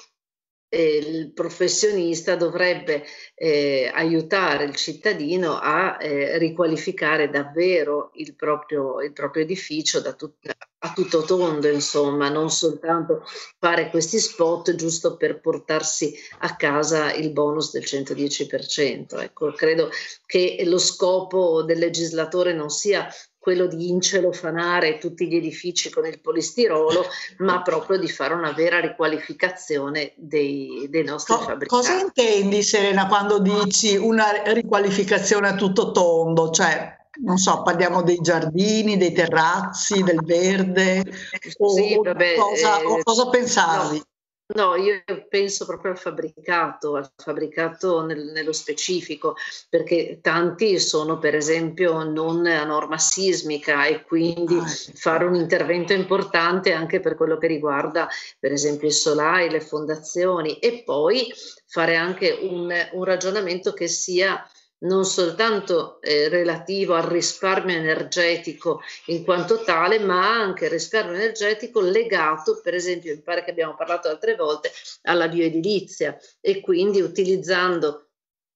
il 0.70 1.32
professionista 1.32 2.36
dovrebbe 2.36 3.06
eh, 3.36 3.90
aiutare 3.94 4.66
il 4.66 4.76
cittadino 4.76 5.58
a 5.58 5.98
eh, 6.00 6.38
riqualificare 6.38 7.30
davvero 7.30 8.12
il 8.16 8.36
proprio, 8.36 9.02
il 9.02 9.14
proprio 9.14 9.44
edificio 9.44 10.02
tut- 10.16 10.56
a 10.80 10.94
tutto 10.94 11.24
tondo, 11.24 11.68
insomma, 11.70 12.30
non 12.30 12.52
soltanto 12.52 13.24
fare 13.58 13.90
questi 13.90 14.20
spot 14.20 14.76
giusto 14.76 15.18
per 15.18 15.40
portarsi 15.40 16.14
a 16.40 16.56
casa 16.56 17.14
il 17.14 17.32
bonus 17.32 17.72
del 17.72 17.84
110%. 17.84 19.20
Ecco, 19.22 19.52
credo 19.54 19.90
che 20.26 20.62
lo 20.66 20.78
scopo 20.78 21.64
del 21.64 21.80
legislatore 21.80 22.54
non 22.54 22.70
sia 22.70 23.08
quello 23.48 23.66
di 23.66 23.88
incelofanare 23.88 24.98
tutti 24.98 25.26
gli 25.26 25.38
edifici 25.38 25.90
con 25.90 26.06
il 26.06 26.20
polistirolo, 26.20 27.06
ma 27.38 27.62
proprio 27.62 27.98
di 27.98 28.10
fare 28.10 28.34
una 28.34 28.52
vera 28.52 28.82
riqualificazione 28.82 30.12
dei, 30.18 30.88
dei 30.90 31.06
nostri 31.06 31.34
Co- 31.34 31.40
fabbricati. 31.44 31.68
Cosa 31.68 31.98
intendi, 31.98 32.62
Serena, 32.62 33.08
quando 33.08 33.40
dici 33.40 33.96
una 33.96 34.44
riqualificazione 34.48 35.48
a 35.48 35.56
tutto 35.56 35.92
tondo? 35.92 36.50
Cioè, 36.50 36.94
non 37.24 37.38
so, 37.38 37.62
parliamo 37.62 38.04
dei 38.04 38.18
giardini, 38.18 38.98
dei 38.98 39.14
terrazzi, 39.14 40.04
del 40.04 40.20
verde, 40.26 41.06
sì, 41.40 41.96
o, 41.96 42.02
vabbè, 42.02 42.36
cosa, 42.36 42.82
eh, 42.82 43.02
cosa 43.02 43.30
pensavi? 43.30 43.96
No. 43.96 44.04
No, 44.56 44.76
io 44.76 45.04
penso 45.28 45.66
proprio 45.66 45.92
al 45.92 45.98
fabbricato, 45.98 46.96
al 46.96 47.12
fabbricato 47.18 48.06
nel, 48.06 48.32
nello 48.32 48.54
specifico, 48.54 49.36
perché 49.68 50.20
tanti 50.22 50.80
sono 50.80 51.20
per 51.20 51.36
esempio 51.36 52.04
non 52.04 52.46
a 52.46 52.64
norma 52.64 52.98
sismica 52.98 53.86
e 53.86 54.04
quindi 54.04 54.58
ah, 54.58 54.66
fare 54.94 55.26
un 55.26 55.36
intervento 55.36 55.92
importante 55.92 56.72
anche 56.72 57.02
per 57.02 57.16
quello 57.16 57.38
che 57.38 57.48
riguarda 57.48 58.08
per 58.40 58.54
esempio 58.54 58.88
i 58.88 58.94
solai, 58.94 59.50
le 59.50 59.60
fondazioni 59.60 60.60
e 60.60 60.82
poi 60.86 61.28
fare 61.66 61.98
anche 61.98 62.32
un, 62.42 62.74
un 62.94 63.04
ragionamento 63.04 63.74
che 63.74 63.90
sia 63.90 64.42
non 64.80 65.06
soltanto 65.06 66.00
eh, 66.02 66.30
relativo 66.30 66.94
al 66.94 67.04
risparmio 67.04 67.76
energetico 67.76 68.82
in 69.06 69.24
quanto 69.24 69.64
tale, 69.64 70.00
ma 70.00 70.30
anche 70.30 70.68
risparmio 70.68 71.16
energetico 71.16 71.82
legato, 71.82 72.60
per 72.62 72.76
esempio, 72.76 73.14
mi 73.14 73.22
pare 73.22 73.44
che 73.44 73.52
abbiamo 73.52 73.76
parlato 73.76 74.08
altre 74.08 74.36
volte, 74.36 74.72
alla 75.04 75.28
bioedilizia. 75.28 76.18
E 76.40 76.62
quindi 76.62 77.02
utilizzando 77.02 78.08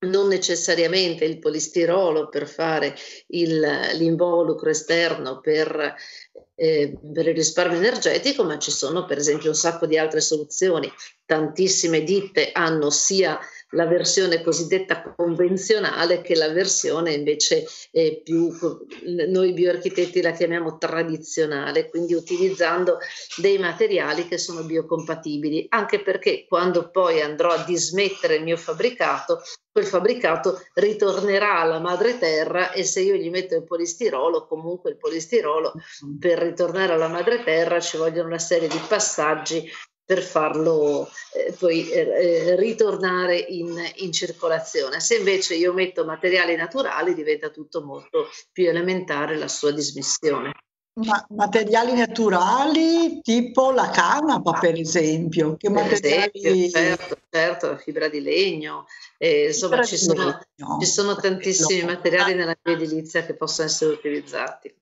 non 0.02 0.28
necessariamente 0.28 1.26
il 1.26 1.38
polistirolo 1.38 2.30
per 2.30 2.48
fare 2.48 2.96
il, 3.28 3.60
l'involucro 3.94 4.70
esterno 4.70 5.40
per 5.40 5.96
eh, 6.62 6.94
per 7.12 7.28
il 7.28 7.34
risparmio 7.34 7.80
energetico, 7.80 8.44
ma 8.44 8.60
ci 8.60 8.70
sono 8.70 9.06
per 9.06 9.18
esempio 9.18 9.50
un 9.50 9.56
sacco 9.56 9.88
di 9.88 9.98
altre 9.98 10.22
soluzioni. 10.22 10.92
Tantissime 11.26 12.04
ditte 12.04 12.52
hanno 12.52 12.92
sia 12.92 13.40
la 13.72 13.86
versione 13.86 14.42
cosiddetta 14.44 15.02
convenzionale 15.16 16.22
che 16.22 16.36
la 16.36 16.50
versione 16.50 17.14
invece 17.14 17.66
eh, 17.92 18.22
più, 18.24 18.54
noi 19.28 19.54
bioarchitetti 19.54 20.22
la 20.22 20.32
chiamiamo 20.32 20.78
tradizionale, 20.78 21.90
quindi 21.90 22.14
utilizzando 22.14 23.00
dei 23.38 23.58
materiali 23.58 24.28
che 24.28 24.38
sono 24.38 24.64
biocompatibili, 24.64 25.66
anche 25.70 26.02
perché 26.02 26.46
quando 26.48 26.92
poi 26.92 27.22
andrò 27.22 27.50
a 27.50 27.64
dismettere 27.64 28.36
il 28.36 28.44
mio 28.44 28.58
fabbricato, 28.58 29.42
quel 29.72 29.86
fabbricato 29.86 30.62
ritornerà 30.74 31.60
alla 31.60 31.80
madre 31.80 32.18
terra 32.18 32.74
e 32.74 32.84
se 32.84 33.00
io 33.02 33.16
gli 33.16 33.30
metto 33.30 33.56
il 33.56 33.64
polistirolo, 33.64 34.46
comunque 34.46 34.92
il 34.92 34.98
polistirolo 34.98 35.74
per 36.20 36.51
ritornare 36.52 36.94
alla 36.94 37.08
madre 37.08 37.44
terra 37.44 37.80
ci 37.80 37.98
vogliono 37.98 38.28
una 38.28 38.40
serie 38.40 38.68
di 38.68 38.80
passaggi 38.88 39.70
per 40.04 40.22
farlo 40.22 41.10
eh, 41.34 41.54
poi 41.58 41.90
eh, 41.90 42.00
eh, 42.00 42.56
ritornare 42.58 43.38
in, 43.38 43.82
in, 43.96 44.12
circolazione. 44.12 45.00
Se 45.00 45.16
invece 45.16 45.56
io 45.56 45.72
metto 45.72 46.04
materiali 46.04 46.56
naturali 46.58 47.14
diventa 47.14 47.50
tutto 47.50 47.82
molto 47.82 48.28
più 48.52 48.68
elementare 48.68 49.38
la 49.38 49.48
sua 49.48 49.72
dismissione. 49.72 50.52
Ma 50.94 51.26
materiali 51.30 51.94
naturali 51.94 53.22
tipo 53.22 53.72
la 53.72 53.90
canapa, 53.90 54.60
per 54.60 54.78
esempio. 54.78 55.56
Che 55.56 55.72
per 55.72 55.84
materiali... 55.84 56.32
esempio, 56.34 56.70
certo, 56.70 57.18
certo, 57.30 57.68
la 57.68 57.78
fibra 57.78 58.10
di 58.10 58.22
legno. 58.22 58.88
Eh, 59.18 59.46
insomma, 59.48 59.82
ci 59.84 59.96
sono, 59.96 60.38
ci 60.82 60.86
sono, 60.86 61.16
tantissimi 61.16 61.84
materiali 61.84 62.34
nella 62.34 62.58
mia 62.62 62.76
edilizia 62.76 63.24
che 63.24 63.36
possono 63.36 63.70
essere 63.70 63.94
utilizzati. 63.94 64.76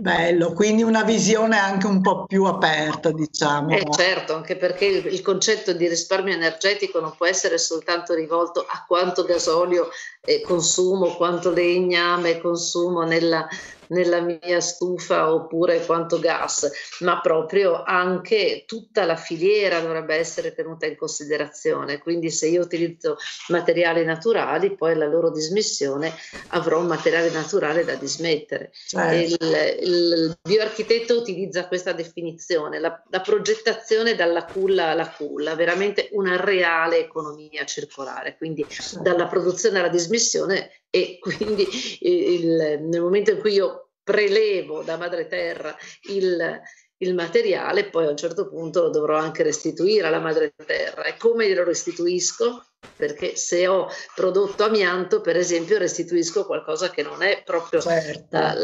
Bello, 0.00 0.54
quindi 0.54 0.82
una 0.82 1.02
visione 1.02 1.58
anche 1.58 1.86
un 1.86 2.00
po' 2.00 2.24
più 2.24 2.44
aperta, 2.44 3.10
diciamo. 3.10 3.76
Eh 3.76 3.84
certo, 3.90 4.34
anche 4.34 4.56
perché 4.56 4.86
il, 4.86 5.06
il, 5.12 5.20
concetto 5.20 5.74
di 5.74 5.86
risparmio 5.88 6.32
energetico 6.32 7.00
non 7.00 7.12
può 7.14 7.26
essere 7.26 7.58
soltanto 7.58 8.14
rivolto 8.14 8.64
a 8.66 8.82
quanto 8.88 9.24
gasolio 9.24 9.90
eh, 10.22 10.40
consumo, 10.40 11.16
quanto 11.16 11.50
legname 11.50 12.40
consumo 12.40 13.02
nella, 13.02 13.46
nella 13.90 14.20
mia 14.20 14.60
stufa 14.60 15.32
oppure 15.32 15.84
quanto 15.84 16.18
gas, 16.18 16.70
ma 17.00 17.20
proprio 17.20 17.82
anche 17.84 18.64
tutta 18.66 19.04
la 19.04 19.16
filiera 19.16 19.80
dovrebbe 19.80 20.16
essere 20.16 20.54
tenuta 20.54 20.86
in 20.86 20.96
considerazione. 20.96 21.98
Quindi 21.98 22.30
se 22.30 22.48
io 22.48 22.62
utilizzo 22.62 23.16
materiali 23.48 24.04
naturali, 24.04 24.74
poi 24.74 24.96
la 24.96 25.06
loro 25.06 25.30
dismissione 25.30 26.12
avrò 26.48 26.80
un 26.80 26.86
materiale 26.86 27.30
naturale 27.30 27.84
da 27.84 27.94
dismettere. 27.94 28.72
Certo. 28.72 29.44
Il, 29.44 29.78
il, 29.80 30.38
bioarchitetto 30.42 31.18
utilizza 31.18 31.68
questa 31.68 31.92
definizione, 31.92 32.78
la, 32.78 33.02
la 33.10 33.20
progettazione 33.20 34.14
dalla 34.14 34.44
culla 34.44 34.88
alla 34.88 35.10
culla, 35.10 35.54
veramente 35.54 36.08
una 36.12 36.36
reale 36.36 36.98
economia 36.98 37.64
circolare, 37.64 38.36
quindi 38.36 38.66
dalla 39.00 39.26
produzione 39.26 39.78
alla 39.78 39.88
dismissione 39.88 40.70
e 40.90 41.18
quindi 41.20 41.66
il, 42.00 42.80
nel 42.82 43.00
momento 43.00 43.30
in 43.30 43.38
cui 43.38 43.52
io 43.52 43.90
prelevo 44.02 44.82
da 44.82 44.96
madre 44.96 45.26
terra 45.28 45.76
il, 46.10 46.60
il 46.98 47.14
materiale, 47.14 47.88
poi 47.88 48.06
a 48.06 48.10
un 48.10 48.16
certo 48.16 48.48
punto 48.48 48.82
lo 48.82 48.90
dovrò 48.90 49.16
anche 49.16 49.42
restituire 49.42 50.06
alla 50.06 50.18
madre 50.18 50.52
terra. 50.66 51.04
E 51.04 51.16
come 51.16 51.48
glielo 51.48 51.64
restituisco? 51.64 52.64
Perché 52.96 53.36
se 53.36 53.66
ho 53.66 53.88
prodotto 54.14 54.64
amianto, 54.64 55.20
per 55.20 55.36
esempio, 55.36 55.78
restituisco 55.78 56.44
qualcosa 56.44 56.90
che 56.90 57.02
non 57.02 57.22
è 57.22 57.42
proprio 57.44 57.80
certo. 57.80 58.26
la, 58.30 58.54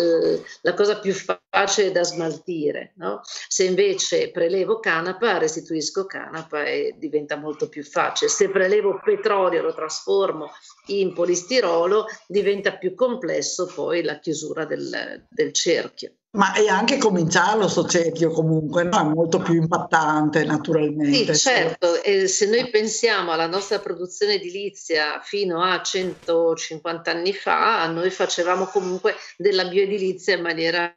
la, 0.62 0.74
cosa 0.74 0.98
più 0.98 1.14
facile 1.14 1.90
da 1.90 2.02
smaltire. 2.02 2.92
No? 2.96 3.20
Se 3.24 3.64
invece 3.64 4.30
prelevo 4.30 4.78
canapa, 4.78 5.38
restituisco 5.38 6.06
canapa 6.06 6.64
e 6.64 6.94
diventa 6.98 7.36
molto 7.36 7.68
più 7.68 7.82
facile. 7.82 8.30
Se 8.30 8.50
prelevo 8.50 9.00
petrolio, 9.02 9.62
lo 9.62 9.74
trasformo 9.74 10.50
in 10.86 11.12
polistirolo, 11.14 12.06
diventa 12.26 12.76
più 12.76 12.94
complesso 12.94 13.66
poi 13.66 14.02
la 14.02 14.18
chiusura 14.18 14.64
del, 14.64 15.26
del 15.28 15.52
cerchio. 15.52 16.12
Ma 16.36 16.52
è 16.52 16.66
anche 16.66 16.98
cominciarlo 16.98 17.66
sto 17.66 17.86
cerchio 17.86 18.30
comunque, 18.30 18.84
no? 18.84 19.00
è 19.00 19.04
molto 19.04 19.38
più 19.38 19.54
impattante 19.54 20.44
naturalmente. 20.44 21.32
Sì, 21.34 21.48
certo, 21.48 22.02
e 22.02 22.28
se 22.28 22.46
noi 22.46 22.68
pensiamo 22.68 23.32
alla 23.32 23.46
nostra 23.46 23.78
produzione 23.78 24.05
edilizia 24.34 25.20
fino 25.20 25.62
a 25.62 25.82
150 25.82 27.10
anni 27.10 27.32
fa, 27.32 27.86
noi 27.86 28.10
facevamo 28.10 28.66
comunque 28.66 29.14
della 29.36 29.64
bioedilizia 29.64 30.36
in 30.36 30.42
maniera 30.42 30.92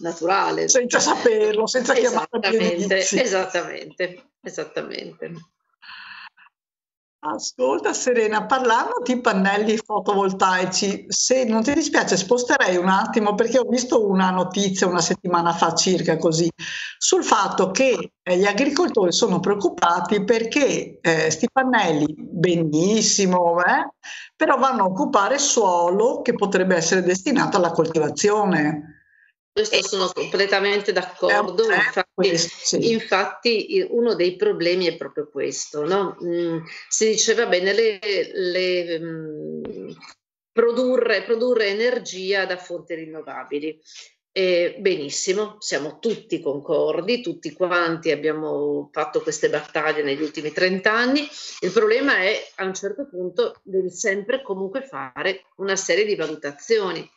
naturale. 0.00 0.68
Senza 0.68 0.98
saperlo, 0.98 1.66
senza 1.66 1.94
chiamarla 1.94 2.38
bioedilizia. 2.50 3.22
Esattamente, 3.22 4.30
esattamente. 4.42 5.32
Ascolta 7.28 7.92
Serena, 7.92 8.46
parlando 8.46 9.02
di 9.04 9.20
pannelli 9.20 9.76
fotovoltaici, 9.76 11.06
se 11.08 11.42
non 11.42 11.64
ti 11.64 11.72
dispiace 11.74 12.16
sposterei 12.16 12.76
un 12.76 12.88
attimo 12.88 13.34
perché 13.34 13.58
ho 13.58 13.66
visto 13.68 14.06
una 14.08 14.30
notizia 14.30 14.86
una 14.86 15.00
settimana 15.00 15.52
fa 15.52 15.74
circa 15.74 16.18
così 16.18 16.48
sul 16.98 17.24
fatto 17.24 17.72
che 17.72 18.12
eh, 18.22 18.38
gli 18.38 18.46
agricoltori 18.46 19.10
sono 19.10 19.40
preoccupati 19.40 20.22
perché 20.22 21.00
questi 21.02 21.46
eh, 21.46 21.50
pannelli 21.52 22.14
benissimo, 22.16 23.60
eh, 23.60 23.90
però 24.36 24.56
vanno 24.56 24.84
a 24.84 24.86
occupare 24.86 25.38
suolo 25.38 26.22
che 26.22 26.34
potrebbe 26.34 26.76
essere 26.76 27.02
destinato 27.02 27.56
alla 27.56 27.72
coltivazione. 27.72 28.95
Questo 29.56 29.88
sono 29.88 30.10
completamente 30.12 30.92
d'accordo, 30.92 31.64
infatti, 31.72 32.10
questo, 32.12 32.76
sì. 32.78 32.90
infatti, 32.90 33.86
uno 33.88 34.14
dei 34.14 34.36
problemi 34.36 34.84
è 34.84 34.98
proprio 34.98 35.30
questo, 35.30 35.86
no? 35.86 36.18
mm, 36.22 36.58
si 36.90 37.08
diceva 37.08 37.46
bene 37.46 37.72
le, 37.72 37.98
le 38.34 38.98
mm, 39.00 39.90
produrre, 40.52 41.22
produrre, 41.22 41.68
energia 41.68 42.44
da 42.44 42.58
fonti 42.58 42.96
rinnovabili. 42.96 43.80
Eh, 44.30 44.76
benissimo, 44.78 45.56
siamo 45.60 46.00
tutti 46.00 46.38
concordi, 46.42 47.22
tutti 47.22 47.54
quanti 47.54 48.10
abbiamo 48.10 48.90
fatto 48.92 49.22
queste 49.22 49.48
battaglie 49.48 50.02
negli 50.02 50.20
ultimi 50.20 50.52
30 50.52 50.92
anni. 50.92 51.26
Il 51.60 51.72
problema 51.72 52.18
è 52.18 52.46
a 52.56 52.64
un 52.66 52.74
certo 52.74 53.08
punto 53.08 53.58
devi 53.62 53.88
sempre 53.88 54.42
comunque 54.42 54.82
fare 54.82 55.46
una 55.56 55.76
serie 55.76 56.04
di 56.04 56.14
valutazioni. 56.14 57.10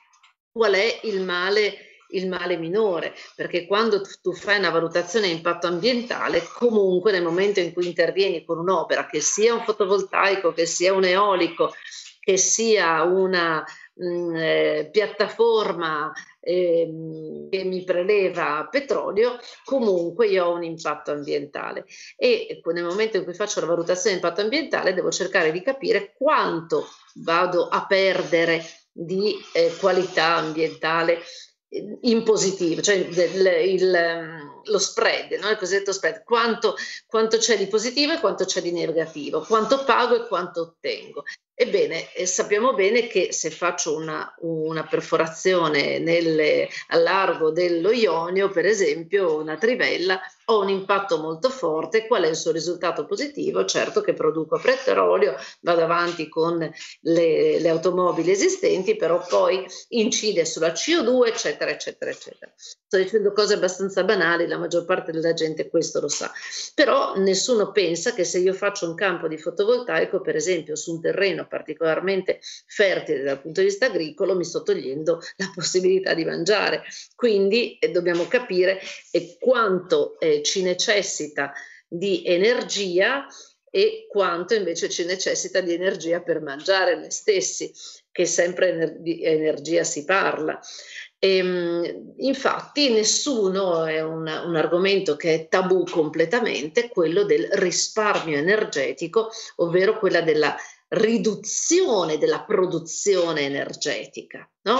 Qual 0.49 0.71
è 0.71 1.01
il 1.03 1.19
male? 1.19 1.87
Il 2.09 2.27
male 2.27 2.57
minore, 2.57 3.13
perché 3.35 3.65
quando 3.65 4.01
tu 4.21 4.33
fai 4.33 4.57
una 4.57 4.69
valutazione 4.69 5.27
di 5.27 5.33
impatto 5.33 5.67
ambientale, 5.67 6.47
comunque 6.53 7.11
nel 7.11 7.23
momento 7.23 7.59
in 7.59 7.73
cui 7.73 7.87
intervieni 7.87 8.43
con 8.43 8.57
un'opera, 8.59 9.05
che 9.05 9.19
sia 9.19 9.53
un 9.53 9.63
fotovoltaico, 9.63 10.53
che 10.53 10.65
sia 10.65 10.93
un 10.93 11.03
eolico, 11.03 11.73
che 12.19 12.37
sia 12.37 13.03
una 13.03 13.63
mh, 13.93 14.05
mm, 14.05 14.35
eh, 14.35 14.89
piattaforma 14.91 16.11
eh, 16.41 17.47
che 17.49 17.63
mi 17.63 17.83
preleva 17.83 18.67
petrolio, 18.69 19.37
comunque 19.63 20.27
io 20.27 20.45
ho 20.45 20.53
un 20.55 20.63
impatto 20.63 21.11
ambientale. 21.11 21.85
E 22.15 22.61
nel 22.65 22.83
momento 22.83 23.17
in 23.17 23.23
cui 23.23 23.33
faccio 23.33 23.59
la 23.59 23.67
valutazione 23.67 24.17
di 24.17 24.21
impatto 24.21 24.41
ambientale 24.41 24.93
devo 24.93 25.11
cercare 25.11 25.51
di 25.51 25.61
capire 25.61 26.13
quanto 26.17 26.87
vado 27.15 27.67
a 27.67 27.85
perdere 27.85 28.63
di 28.91 29.35
eh, 29.53 29.75
qualità 29.79 30.35
ambientale 30.35 31.21
in 32.01 32.23
positivo, 32.23 32.81
cioè 32.81 32.95
il, 32.95 33.11
il, 33.65 34.58
lo 34.69 34.79
spread, 34.79 35.31
no? 35.33 35.49
il 35.49 35.57
cosiddetto 35.57 35.91
spread, 35.91 36.23
quanto, 36.23 36.75
quanto, 37.05 37.37
c'è 37.37 37.57
di 37.57 37.67
positivo 37.67 38.13
e 38.13 38.19
quanto 38.19 38.45
c'è 38.45 38.61
di 38.61 38.71
negativo, 38.71 39.41
quanto 39.41 39.83
pago 39.83 40.15
e 40.15 40.27
quanto 40.27 40.61
ottengo. 40.61 41.23
Ebbene, 41.61 42.13
eh, 42.13 42.25
sappiamo 42.25 42.73
bene 42.73 43.07
che 43.07 43.33
se 43.33 43.49
faccio 43.49 43.93
una, 43.93 44.33
una 44.39 44.85
perforazione 44.85 45.99
nelle, 45.99 46.69
a 46.87 46.97
largo 46.97 47.51
dello 47.51 47.91
Ionio, 47.91 48.49
per 48.49 48.65
esempio, 48.65 49.35
una 49.35 49.57
trivella, 49.57 50.21
ho 50.45 50.61
un 50.61 50.69
impatto 50.69 51.17
molto 51.17 51.49
forte. 51.49 52.07
Qual 52.07 52.23
è 52.23 52.29
il 52.29 52.37
suo 52.37 52.53
risultato 52.53 53.05
positivo? 53.05 53.65
Certo 53.65 53.99
che 53.99 54.13
produco 54.13 54.57
petrolio, 54.57 55.35
vado 55.59 55.83
avanti 55.83 56.29
con 56.29 56.59
le, 56.59 57.59
le 57.59 57.69
automobili 57.69 58.31
esistenti, 58.31 58.95
però 58.95 59.21
poi 59.27 59.65
incide 59.89 60.45
sulla 60.45 60.71
CO2, 60.71 61.27
eccetera, 61.27 61.71
eccetera, 61.71 62.09
eccetera. 62.09 62.53
Sto 62.55 62.95
dicendo 62.95 63.33
cose 63.33 63.55
abbastanza 63.55 64.05
banali, 64.05 64.47
la 64.47 64.57
maggior 64.59 64.85
parte 64.85 65.11
della 65.11 65.33
gente 65.33 65.69
questo 65.69 65.99
lo 65.99 66.07
sa. 66.07 66.31
Però 66.75 67.15
nessuno 67.15 67.71
pensa 67.71 68.13
che 68.13 68.23
se 68.23 68.39
io 68.39 68.53
faccio 68.53 68.87
un 68.87 68.95
campo 68.95 69.27
di 69.27 69.37
fotovoltaico, 69.37 70.21
per 70.21 70.35
esempio, 70.35 70.75
su 70.75 70.93
un 70.93 71.01
terreno 71.01 71.47
particolarmente 71.47 72.39
fertile 72.67 73.23
dal 73.23 73.41
punto 73.41 73.61
di 73.61 73.67
vista 73.67 73.87
agricolo, 73.87 74.35
mi 74.35 74.43
sto 74.43 74.61
togliendo 74.61 75.19
la 75.37 75.51
possibilità 75.55 76.13
di 76.13 76.25
mangiare. 76.25 76.83
Quindi 77.15 77.77
eh, 77.79 77.89
dobbiamo 77.89 78.27
capire 78.27 78.79
eh, 79.11 79.37
quanto 79.39 80.19
eh, 80.19 80.43
ci 80.43 80.61
necessita 80.61 81.51
di 81.87 82.23
energia 82.25 83.25
e 83.71 84.07
quanto 84.09 84.55
invece 84.55 84.89
ci 84.89 85.05
necessita 85.05 85.61
di 85.61 85.73
energia 85.73 86.21
per 86.21 86.41
mangiare 86.41 86.95
noi 86.95 87.11
stessi, 87.11 87.71
che 88.11 88.25
sempre 88.25 88.69
ener- 88.69 88.97
di 88.97 89.23
energia 89.23 89.83
si 89.83 90.05
parla. 90.05 90.59
E, 91.19 91.35
ehm, 91.35 92.13
infatti 92.17 92.89
nessuno 92.91 93.85
è 93.85 94.01
un, 94.01 94.21
un, 94.21 94.55
argomento 94.55 95.17
che 95.17 95.33
è 95.33 95.47
tabù 95.49 95.83
completamente, 95.83 96.87
quello 96.87 97.23
del 97.23 97.47
risparmio 97.51 98.37
energetico, 98.37 99.29
ovvero 99.57 99.99
quella 99.99 100.21
della 100.21 100.55
riduzione 100.89 102.17
della 102.17 102.41
produzione 102.41 103.41
energetica. 103.41 104.49
No? 104.61 104.79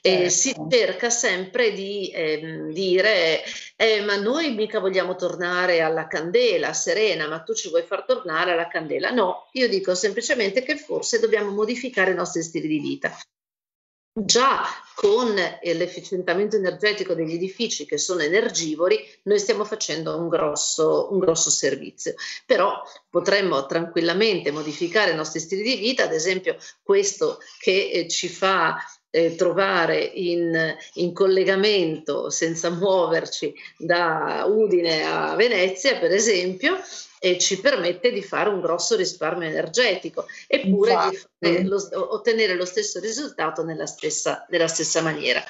E 0.00 0.28
si 0.28 0.52
certo. 0.52 0.68
cerca 0.68 1.10
sempre 1.10 1.72
di 1.72 2.10
eh, 2.10 2.68
dire, 2.72 3.42
eh, 3.76 4.02
ma 4.02 4.16
noi 4.16 4.54
mica 4.54 4.80
vogliamo 4.80 5.14
tornare 5.14 5.80
alla 5.80 6.06
candela, 6.06 6.72
Serena, 6.72 7.28
ma 7.28 7.40
tu 7.40 7.54
ci 7.54 7.68
vuoi 7.68 7.82
far 7.82 8.04
tornare 8.04 8.52
alla 8.52 8.68
candela? 8.68 9.10
No, 9.10 9.48
io 9.52 9.68
dico 9.68 9.94
semplicemente 9.94 10.62
che 10.62 10.76
forse 10.76 11.20
dobbiamo 11.20 11.50
modificare 11.50 12.10
i 12.10 12.14
nostri 12.14 12.42
stili 12.42 12.68
di 12.68 12.78
vita 12.78 13.16
già 14.18 14.64
con 14.94 15.36
eh, 15.36 15.74
l'efficientamento 15.74 16.56
energetico 16.56 17.12
degli 17.12 17.34
edifici 17.34 17.84
che 17.84 17.98
sono 17.98 18.22
energivori, 18.22 18.98
noi 19.24 19.38
stiamo 19.38 19.64
facendo 19.64 20.16
un 20.16 20.28
grosso, 20.28 21.08
un 21.12 21.18
grosso 21.18 21.50
servizio. 21.50 22.14
Però 22.46 22.80
potremmo 23.10 23.66
tranquillamente 23.66 24.50
modificare 24.50 25.10
i 25.10 25.16
nostri 25.16 25.40
stili 25.40 25.62
di 25.62 25.76
vita, 25.76 26.04
ad 26.04 26.14
esempio 26.14 26.56
questo 26.82 27.38
che 27.58 27.90
eh, 27.90 28.08
ci 28.08 28.28
fa 28.28 28.78
eh, 29.16 29.34
trovare 29.34 29.98
in, 29.98 30.76
in, 30.94 31.14
collegamento 31.14 32.28
senza 32.28 32.68
muoverci 32.68 33.54
da 33.78 34.44
Udine 34.46 35.04
a 35.04 35.34
Venezia, 35.34 35.98
per 35.98 36.12
esempio, 36.12 36.76
e 37.18 37.38
ci 37.38 37.58
permette 37.58 38.12
di 38.12 38.22
fare 38.22 38.50
un 38.50 38.60
grosso 38.60 38.94
risparmio 38.94 39.48
energetico, 39.48 40.26
eppure 40.46 40.94
di 41.38 41.64
lo, 41.64 41.82
ottenere 41.92 42.54
lo 42.54 42.66
stesso 42.66 43.00
risultato 43.00 43.64
nella 43.64 43.86
stessa, 43.86 44.44
nella 44.50 44.68
stessa 44.68 45.00
maniera. 45.00 45.42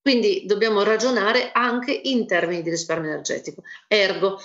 Quindi 0.00 0.44
dobbiamo 0.46 0.84
ragionare 0.84 1.50
anche 1.52 1.90
in 1.92 2.24
termini 2.24 2.62
di 2.62 2.70
risparmio 2.70 3.10
energetico. 3.10 3.62
Ergo, 3.88 4.40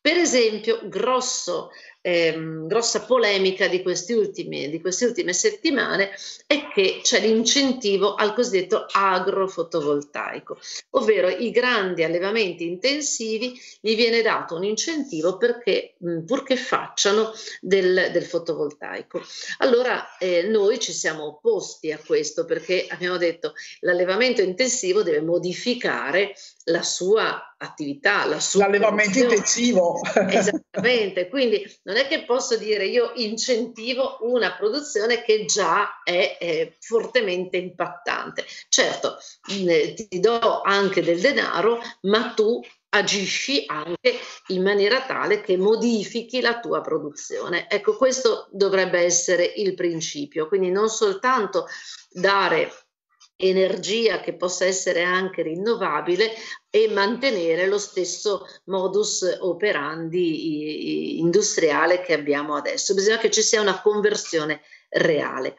per 0.00 0.16
esempio, 0.16 0.80
grosso 0.84 1.70
ehm, 2.06 2.68
grossa 2.68 3.02
polemica 3.02 3.66
di, 3.66 3.82
ultimi, 4.10 4.70
di, 4.70 4.80
queste 4.80 5.06
ultime 5.06 5.32
settimane 5.32 6.10
è 6.46 6.68
che 6.72 7.00
c'è 7.02 7.20
l'incentivo 7.20 8.14
al 8.14 8.32
cosiddetto 8.32 8.86
agrofotovoltaico, 8.88 10.56
ovvero 10.90 11.28
i 11.28 11.50
grandi 11.50 12.04
allevamenti 12.04 12.64
intensivi 12.64 13.60
gli 13.80 13.96
viene 13.96 14.22
dato 14.22 14.54
un 14.54 14.62
incentivo 14.62 15.36
perché 15.36 15.94
mh, 15.98 16.20
purché 16.20 16.56
facciano 16.56 17.32
del, 17.60 18.10
del 18.12 18.24
fotovoltaico. 18.24 19.20
Allora 19.58 20.16
eh, 20.18 20.42
noi 20.42 20.78
ci 20.78 20.92
siamo 20.92 21.24
opposti 21.24 21.90
a 21.90 21.98
questo 21.98 22.44
perché 22.44 22.86
abbiamo 22.88 23.16
detto 23.16 23.54
l'allevamento 23.80 24.42
intensivo 24.42 25.02
deve 25.02 25.22
modificare 25.22 26.34
la 26.66 26.82
sua 26.82 27.55
attività, 27.58 28.26
la 28.26 28.40
sua 28.40 28.64
l'allevamento 28.64 29.18
intensivo. 29.18 30.00
Esattamente, 30.28 31.28
quindi 31.30 31.64
non 31.84 31.96
è 31.96 32.06
che 32.06 32.24
posso 32.24 32.56
dire 32.56 32.86
io 32.86 33.12
incentivo 33.14 34.18
una 34.22 34.54
produzione 34.56 35.22
che 35.22 35.44
già 35.44 36.02
è, 36.02 36.36
è 36.38 36.72
fortemente 36.80 37.56
impattante. 37.56 38.44
Certo, 38.68 39.18
ti 39.46 40.20
do 40.20 40.60
anche 40.62 41.02
del 41.02 41.20
denaro, 41.20 41.80
ma 42.02 42.32
tu 42.34 42.60
agisci 42.90 43.64
anche 43.66 44.18
in 44.48 44.62
maniera 44.62 45.02
tale 45.02 45.40
che 45.40 45.56
modifichi 45.56 46.40
la 46.40 46.60
tua 46.60 46.80
produzione. 46.80 47.68
Ecco, 47.68 47.96
questo 47.96 48.48
dovrebbe 48.52 49.00
essere 49.00 49.44
il 49.44 49.74
principio, 49.74 50.48
quindi 50.48 50.70
non 50.70 50.88
soltanto 50.88 51.66
dare 52.10 52.72
energia 53.36 54.20
che 54.20 54.34
possa 54.34 54.64
essere 54.64 55.02
anche 55.02 55.42
rinnovabile 55.42 56.32
e 56.70 56.88
mantenere 56.88 57.66
lo 57.66 57.78
stesso 57.78 58.46
modus 58.64 59.36
operandi 59.40 61.18
industriale 61.18 62.00
che 62.00 62.14
abbiamo 62.14 62.54
adesso. 62.54 62.94
Bisogna 62.94 63.18
che 63.18 63.30
ci 63.30 63.42
sia 63.42 63.60
una 63.60 63.80
conversione 63.80 64.62
reale. 64.96 65.56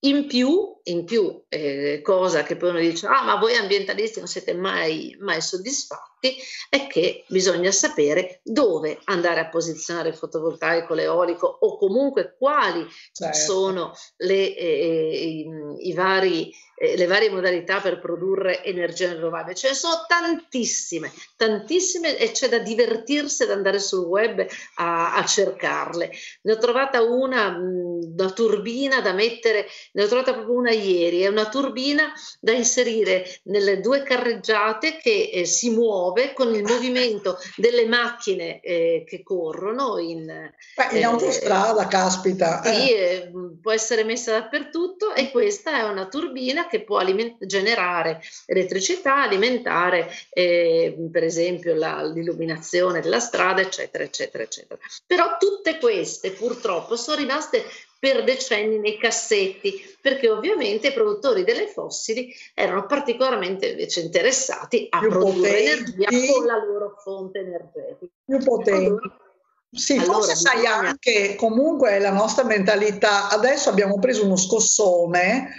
In 0.00 0.26
più, 0.26 0.78
in 0.84 1.04
più 1.04 1.42
eh, 1.48 2.00
cosa 2.02 2.42
che 2.42 2.56
poi 2.56 2.70
uno 2.70 2.78
dice, 2.78 3.06
ah 3.06 3.24
ma 3.24 3.36
voi 3.36 3.56
ambientalisti 3.56 4.18
non 4.18 4.28
siete 4.28 4.54
mai, 4.54 5.16
mai 5.18 5.40
soddisfatti, 5.40 6.36
è 6.68 6.86
che 6.86 7.24
bisogna 7.28 7.70
sapere 7.72 8.40
dove 8.44 9.00
andare 9.04 9.40
a 9.40 9.48
posizionare 9.48 10.10
il 10.10 10.14
fotovoltaico, 10.14 10.94
l'eolico 10.94 11.46
o 11.46 11.76
comunque 11.76 12.36
quali 12.38 12.86
certo. 13.12 13.38
sono 13.38 13.92
le, 14.18 14.54
eh, 14.54 15.44
i, 15.80 15.88
i 15.88 15.92
vari 15.94 16.52
eh, 16.78 16.94
le 16.96 17.06
varie 17.06 17.30
modalità 17.30 17.80
per 17.80 17.98
produrre 17.98 18.62
energia 18.62 19.10
rinnovabile. 19.10 19.54
Ce 19.54 19.68
ne 19.68 19.74
sono 19.74 20.04
tantissime, 20.06 21.10
tantissime 21.34 22.18
e 22.18 22.32
c'è 22.32 22.50
da 22.50 22.58
divertirsi 22.58 23.44
ad 23.44 23.50
andare 23.50 23.78
sul 23.78 24.04
web 24.04 24.46
a, 24.74 25.14
a 25.14 25.24
cercarle. 25.24 26.10
Ne 26.42 26.52
ho 26.52 26.58
trovata 26.58 27.02
una, 27.02 27.56
una 27.56 28.30
turbina 28.30 28.74
da 28.84 29.12
mettere, 29.12 29.66
ne 29.92 30.04
ho 30.04 30.06
trovata 30.06 30.34
proprio 30.34 30.54
una 30.54 30.70
ieri, 30.70 31.22
è 31.22 31.28
una 31.28 31.48
turbina 31.48 32.12
da 32.40 32.52
inserire 32.52 33.40
nelle 33.44 33.80
due 33.80 34.02
carreggiate 34.02 34.98
che 34.98 35.30
eh, 35.32 35.44
si 35.46 35.70
muove 35.70 36.32
con 36.34 36.54
il 36.54 36.62
movimento 36.62 37.38
delle 37.56 37.86
macchine 37.86 38.60
eh, 38.60 39.04
che 39.06 39.22
corrono 39.22 39.98
in, 39.98 40.26
Beh, 40.26 40.98
in 40.98 41.04
autostrada, 41.04 41.86
caspita. 41.86 42.62
Sì, 42.62 42.92
eh, 42.92 43.30
può 43.60 43.72
essere 43.72 44.04
messa 44.04 44.32
dappertutto 44.32 45.14
e 45.14 45.30
questa 45.30 45.78
è 45.78 45.82
una 45.82 46.06
turbina 46.06 46.66
che 46.66 46.82
può 46.82 46.98
aliment- 46.98 47.44
generare 47.46 48.20
elettricità, 48.44 49.22
alimentare 49.22 50.10
eh, 50.30 50.94
per 51.10 51.24
esempio 51.24 51.74
la, 51.74 52.02
l'illuminazione 52.04 53.00
della 53.00 53.20
strada, 53.20 53.62
eccetera, 53.62 54.04
eccetera, 54.04 54.42
eccetera. 54.42 54.78
Però 55.06 55.36
tutte 55.38 55.78
queste 55.78 56.32
purtroppo 56.32 56.96
sono 56.96 57.16
rimaste 57.16 57.64
per 57.98 58.24
decenni 58.24 58.78
nei 58.78 58.98
cassetti, 58.98 59.96
perché 60.00 60.28
ovviamente 60.30 60.88
i 60.88 60.92
produttori 60.92 61.44
delle 61.44 61.68
fossili 61.68 62.34
erano 62.54 62.86
particolarmente 62.86 63.68
invece 63.68 64.00
interessati 64.00 64.86
a 64.90 64.98
Più 65.00 65.08
produrre 65.08 65.34
potenti. 65.34 66.04
energia 66.04 66.32
con 66.32 66.46
la 66.46 66.64
loro 66.64 66.96
fonte 67.02 67.38
energetica. 67.38 68.12
Più 68.24 68.38
potenti. 68.38 68.86
Allora, 68.86 69.24
sì, 69.70 69.92
allora, 69.96 70.12
forse 70.12 70.36
sai 70.36 70.60
bisogna... 70.60 70.88
anche 70.88 71.34
comunque 71.36 71.98
la 71.98 72.12
nostra 72.12 72.44
mentalità, 72.44 73.28
adesso 73.28 73.68
abbiamo 73.68 73.98
preso 73.98 74.24
uno 74.24 74.36
scossone 74.36 75.54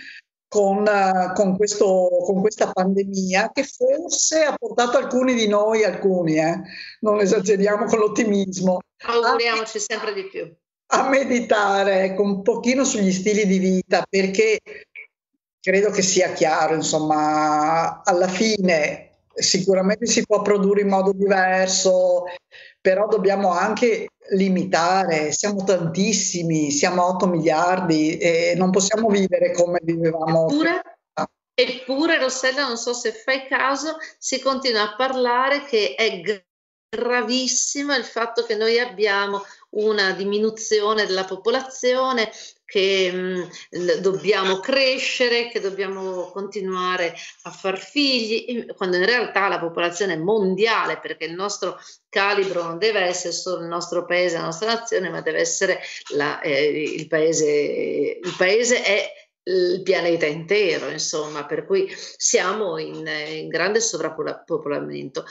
con, 0.47 0.85
con, 1.34 1.57
questo, 1.57 2.07
con, 2.23 2.39
questa 2.39 2.72
pandemia 2.72 3.51
che 3.53 3.64
forse 3.64 4.43
ha 4.43 4.55
portato 4.57 4.97
alcuni 4.97 5.34
di 5.34 5.47
noi, 5.47 5.84
alcuni, 5.84 6.38
eh, 6.38 6.61
non 7.01 7.19
esageriamo 7.19 7.85
con 7.85 7.99
l'ottimismo. 7.99 8.80
Auguriamoci 9.05 9.77
a, 9.77 9.81
sempre 9.81 10.14
di 10.14 10.23
più. 10.27 10.55
A 10.89 11.09
meditare 11.09 12.03
ecco, 12.03 12.22
un 12.22 12.41
pochino 12.41 12.84
sugli 12.85 13.11
stili 13.11 13.45
di 13.45 13.57
vita 13.57 14.05
perché 14.09 14.59
credo 15.59 15.89
che 15.89 16.01
sia 16.01 16.31
chiaro, 16.31 16.76
insomma, 16.76 18.01
alla 18.03 18.27
fine 18.27 19.07
sicuramente 19.34 20.05
si 20.05 20.26
può 20.26 20.41
produrre 20.41 20.81
in 20.81 20.88
modo 20.88 21.11
diverso, 21.14 22.23
però 22.80 23.07
dobbiamo 23.07 23.51
anche 23.51 24.07
limitare, 24.31 25.31
siamo 25.31 25.64
tantissimi, 25.64 26.72
siamo 26.72 27.05
8 27.05 27.27
miliardi 27.27 28.18
e 28.18 28.53
non 28.55 28.72
possiamo 28.72 29.09
vivere 29.09 29.51
come 29.51 29.80
vivevamo. 29.84 30.47
Eppure, 30.47 30.81
eppure 31.53 32.18
Rossella, 32.18 32.65
non 32.65 32.77
so 32.77 32.93
se 32.93 33.11
fai 33.11 33.45
caso, 33.45 33.97
si 34.18 34.39
continua 34.39 34.84
a 34.84 34.95
parlare 34.95 35.65
che 35.65 35.95
è 35.95 36.22
gravissimo 36.89 37.95
il 37.95 38.03
fatto 38.03 38.45
che 38.45 38.55
noi 38.55 38.80
abbiamo 38.80 39.43
una 39.72 40.14
diminuzione 40.14 41.05
della 41.05 41.26
popolazione, 41.26 42.31
che 42.65 43.11
mh, 43.11 43.49
mm, 43.77 43.89
dobbiamo 44.01 44.59
crescere, 44.59 45.49
che 45.49 45.59
dobbiamo 45.61 46.30
continuare 46.31 47.14
a 47.43 47.51
far 47.51 47.80
figli, 47.80 48.65
quando 48.76 48.97
in 48.97 49.05
realtà 49.05 49.47
la 49.47 49.59
popolazione 49.59 50.18
mondiale, 50.18 50.99
perché 50.99 51.26
il 51.26 51.34
nostro 51.34 51.80
calibro 52.09 52.64
non 52.64 52.77
deve 52.77 53.01
essere 53.01 53.34
solo 53.34 53.61
il 53.61 53.68
nostro 53.68 54.05
paese, 54.05 54.38
la 54.38 54.45
nostra 54.45 54.73
nazione, 54.73 55.09
ma 55.09 55.22
deve 55.22 55.39
essere 55.39 55.80
la, 56.14 56.41
eh, 56.41 56.81
il 56.81 57.07
paese, 57.07 58.19
il 58.22 58.35
paese 58.38 58.84
è 58.84 59.11
il 59.47 59.81
pianeta 59.81 60.26
intero, 60.26 60.89
insomma, 60.89 61.45
per 61.45 61.65
cui 61.65 61.89
siamo 62.18 62.77
in, 62.77 63.07
in 63.07 63.47
grande 63.47 63.80
sovrappopolamento. 63.80 65.23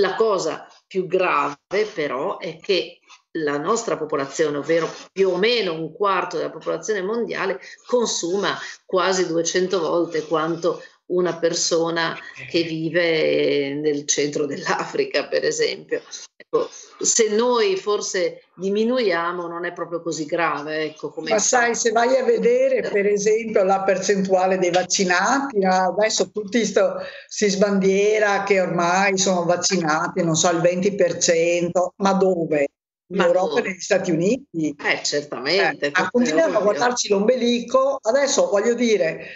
La 0.00 0.14
cosa 0.16 0.66
più 0.86 1.06
grave 1.06 1.56
però 1.94 2.38
è 2.38 2.58
che 2.58 3.00
la 3.38 3.58
nostra 3.58 3.96
popolazione, 3.96 4.58
ovvero 4.58 4.88
più 5.12 5.30
o 5.30 5.36
meno 5.36 5.74
un 5.74 5.92
quarto 5.92 6.36
della 6.36 6.50
popolazione 6.50 7.02
mondiale, 7.02 7.60
consuma 7.86 8.56
quasi 8.84 9.26
200 9.26 9.78
volte 9.78 10.26
quanto 10.26 10.82
una 11.06 11.36
persona 11.36 12.16
che 12.48 12.62
vive 12.62 13.74
nel 13.74 14.06
centro 14.06 14.46
dell'Africa, 14.46 15.26
per 15.28 15.44
esempio. 15.44 16.02
Ecco, 16.36 16.68
se 17.00 17.28
noi 17.28 17.76
forse 17.76 18.44
diminuiamo 18.56 19.46
non 19.46 19.64
è 19.64 19.72
proprio 19.72 20.00
così 20.00 20.24
grave. 20.24 20.84
Ecco, 20.84 21.10
come 21.10 21.30
Ma 21.30 21.38
sai, 21.38 21.74
se 21.74 21.90
vai 21.90 22.16
a 22.16 22.24
vedere 22.24 22.88
per 22.88 23.06
esempio 23.06 23.62
la 23.64 23.82
percentuale 23.82 24.58
dei 24.58 24.70
vaccinati, 24.70 25.64
adesso 25.64 26.30
tutti 26.30 26.64
sto, 26.64 26.96
si 27.28 27.48
sbandiera 27.48 28.42
che 28.44 28.60
ormai 28.60 29.18
sono 29.18 29.44
vaccinati, 29.44 30.22
non 30.22 30.36
so, 30.36 30.50
il 30.50 30.58
20%, 30.58 31.70
ma 31.96 32.12
dove? 32.14 32.66
in 33.06 33.18
Ma 33.18 33.26
Europa 33.26 33.60
e 33.60 33.62
negli 33.62 33.80
Stati 33.80 34.10
Uniti. 34.10 34.74
Eh, 34.82 35.02
certamente. 35.02 35.86
Eh, 35.88 36.08
continuiamo 36.10 36.58
a 36.58 36.62
guardarci 36.62 37.08
l'ombelico. 37.08 37.98
Adesso 38.00 38.48
voglio 38.48 38.74
dire, 38.74 39.26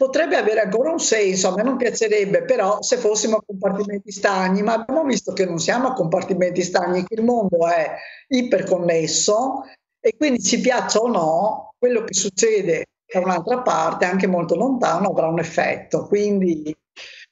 potrebbe 0.00 0.36
avere 0.36 0.60
ancora 0.60 0.90
un 0.90 0.98
senso, 0.98 1.48
a 1.48 1.54
me 1.54 1.62
non 1.62 1.76
piacerebbe, 1.76 2.44
però 2.44 2.80
se 2.80 2.96
fossimo 2.96 3.36
a 3.36 3.42
compartimenti 3.44 4.10
stagni, 4.10 4.62
ma 4.62 4.72
abbiamo 4.72 5.04
visto 5.04 5.34
che 5.34 5.44
non 5.44 5.58
siamo 5.58 5.88
a 5.88 5.92
compartimenti 5.92 6.62
stagni, 6.62 7.04
che 7.04 7.16
il 7.16 7.22
mondo 7.22 7.68
è 7.68 7.96
iperconnesso 8.28 9.62
e 10.00 10.16
quindi 10.16 10.42
ci 10.42 10.58
piaccia 10.58 11.00
o 11.00 11.08
no, 11.08 11.74
quello 11.76 12.02
che 12.04 12.14
succede 12.14 12.86
da 13.12 13.20
un'altra 13.20 13.60
parte, 13.60 14.06
anche 14.06 14.26
molto 14.26 14.54
lontano, 14.54 15.10
avrà 15.10 15.26
un 15.26 15.38
effetto. 15.38 16.06
Quindi 16.06 16.74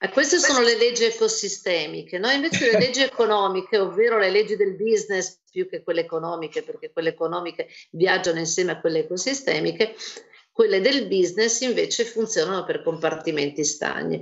eh, 0.01 0.09
queste 0.11 0.39
sono 0.39 0.61
le 0.61 0.77
leggi 0.77 1.05
ecosistemiche, 1.05 2.19
no? 2.19 2.28
invece 2.28 2.70
le 2.70 2.78
leggi 2.78 3.01
economiche, 3.03 3.78
ovvero 3.78 4.19
le 4.19 4.28
leggi 4.28 4.57
del 4.57 4.77
business 4.77 5.40
più 5.51 5.66
che 5.70 5.82
quelle 5.82 6.03
economiche, 6.03 6.62
perché 6.62 6.93
quelle 6.93 7.09
economiche 7.09 7.69
viaggiano 7.93 8.39
insieme 8.39 8.73
a 8.73 8.81
quelle 8.81 8.99
ecosistemiche, 8.99 9.95
quelle 10.59 10.80
del 10.80 11.06
business 11.06 11.60
invece 11.60 12.02
funzionano 12.02 12.64
per 12.64 12.82
compartimenti 12.82 13.62
stagni, 13.62 14.20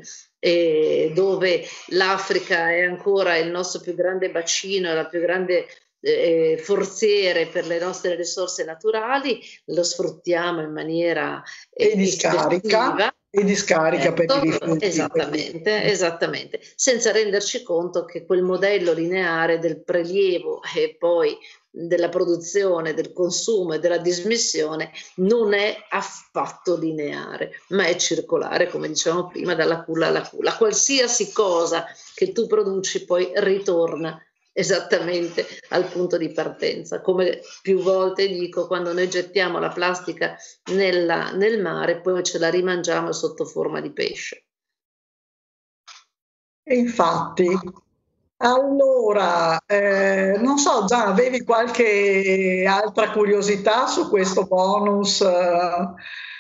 dove 1.15 1.65
l'Africa 1.93 2.71
è 2.71 2.83
ancora 2.83 3.39
il 3.39 3.49
nostro 3.51 3.81
più 3.81 3.95
grande 3.95 4.31
bacino, 4.31 4.93
la 4.93 5.07
più 5.07 5.21
grande 5.21 5.67
eh, 5.99 6.61
forziere 6.63 7.47
per 7.47 7.67
le 7.67 7.79
nostre 7.79 8.17
risorse 8.17 8.65
naturali, 8.65 9.41
lo 9.65 9.83
sfruttiamo 9.83 10.61
in 10.61 10.73
maniera 10.73 11.43
e 11.73 11.97
di 11.97 12.07
scarica 12.07 13.17
e 13.31 13.43
di 13.43 13.57
scarica 13.57 14.13
per 14.13 14.25
i 14.25 14.29
certo, 14.29 14.45
rifiuti. 14.45 14.85
Esattamente, 14.85 15.85
esattamente, 15.85 16.61
senza 16.75 17.13
renderci 17.13 17.63
conto 17.63 18.05
che 18.05 18.27
quel 18.27 18.43
modello 18.43 18.93
lineare 18.93 19.59
del 19.59 19.83
prelievo 19.83 20.61
e 20.77 20.97
poi 20.99 21.35
della 21.79 22.09
produzione, 22.09 22.95
del 22.95 23.13
consumo 23.13 23.75
e 23.75 23.79
della 23.79 23.99
dismissione 23.99 24.91
non 25.17 25.53
è 25.53 25.77
affatto 25.91 26.79
lineare, 26.79 27.61
ma 27.69 27.85
è 27.85 27.97
circolare, 27.97 28.71
come 28.71 28.89
dicevamo 28.89 29.29
prima, 29.29 29.55
dalla 29.55 29.85
culla 29.85 30.07
alla 30.07 30.27
culla. 30.27 30.57
Qualsiasi 30.57 31.33
cosa 31.33 31.85
che 32.15 32.33
tu 32.33 32.47
produci 32.47 33.05
poi 33.05 33.31
ritorna 33.35 34.19
esattamente 34.53 35.47
al 35.69 35.87
punto 35.89 36.17
di 36.17 36.33
partenza. 36.33 37.03
Come 37.03 37.43
più 37.61 37.81
volte 37.81 38.27
dico, 38.27 38.67
quando 38.67 38.95
noi 38.95 39.11
gettiamo 39.11 39.59
la 39.59 39.69
plastica 39.69 40.35
nella, 40.73 41.31
nel 41.33 41.61
mare, 41.61 42.01
poi 42.01 42.23
ce 42.23 42.39
la 42.39 42.49
rimangiamo 42.49 43.13
sotto 43.13 43.45
forma 43.45 43.83
di 43.83 43.93
pesce. 43.93 44.45
Infatti, 46.69 47.47
allora, 48.39 49.59
eh, 49.67 50.37
non 50.39 50.59
so, 50.59 50.85
già 50.85 51.07
avevi 51.07 51.43
qualche 51.43 52.65
altra 52.69 53.11
curiosità 53.11 53.87
su 53.87 54.09
questo 54.09 54.45
bonus? 54.45 55.25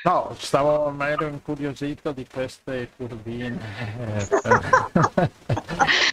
No, 0.06 0.32
stavo, 0.38 0.94
ero 1.02 1.26
incuriosito 1.26 2.12
di 2.12 2.24
queste 2.32 2.90
turbine 2.96 3.58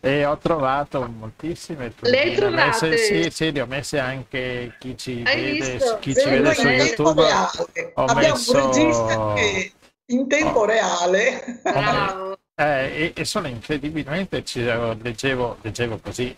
e 0.02 0.26
ho 0.26 0.36
trovato 0.38 1.08
moltissime 1.16 1.94
turbine. 1.94 2.24
Le 2.24 2.24
hai 2.24 2.36
trovate? 2.36 2.88
Messe, 2.88 2.98
sì, 2.98 3.30
sì, 3.30 3.52
le 3.52 3.62
ho 3.62 3.68
messe 3.68 4.00
anche 4.00 4.76
chi 4.80 4.98
ci 4.98 5.22
Hai 5.24 5.60
vede, 5.60 5.98
chi 6.00 6.16
ci 6.16 6.28
vede 6.28 6.54
su 6.56 6.68
YouTube. 6.68 7.22
Ho 7.22 8.06
Abbiamo 8.06 8.34
messo... 8.34 8.52
un 8.52 8.66
regista 8.66 9.34
che 9.36 9.74
in 10.08 10.28
tempo 10.28 10.62
oh. 10.62 10.66
reale. 10.66 11.60
Bravo. 11.62 12.38
Eh, 12.56 13.14
e, 13.14 13.14
e, 13.16 13.26
sono 13.26 13.48
incredibilmente, 13.48 14.44
ci, 14.44 14.64
leggevo, 14.64 15.58
leggevo 15.62 15.98
così 15.98 16.36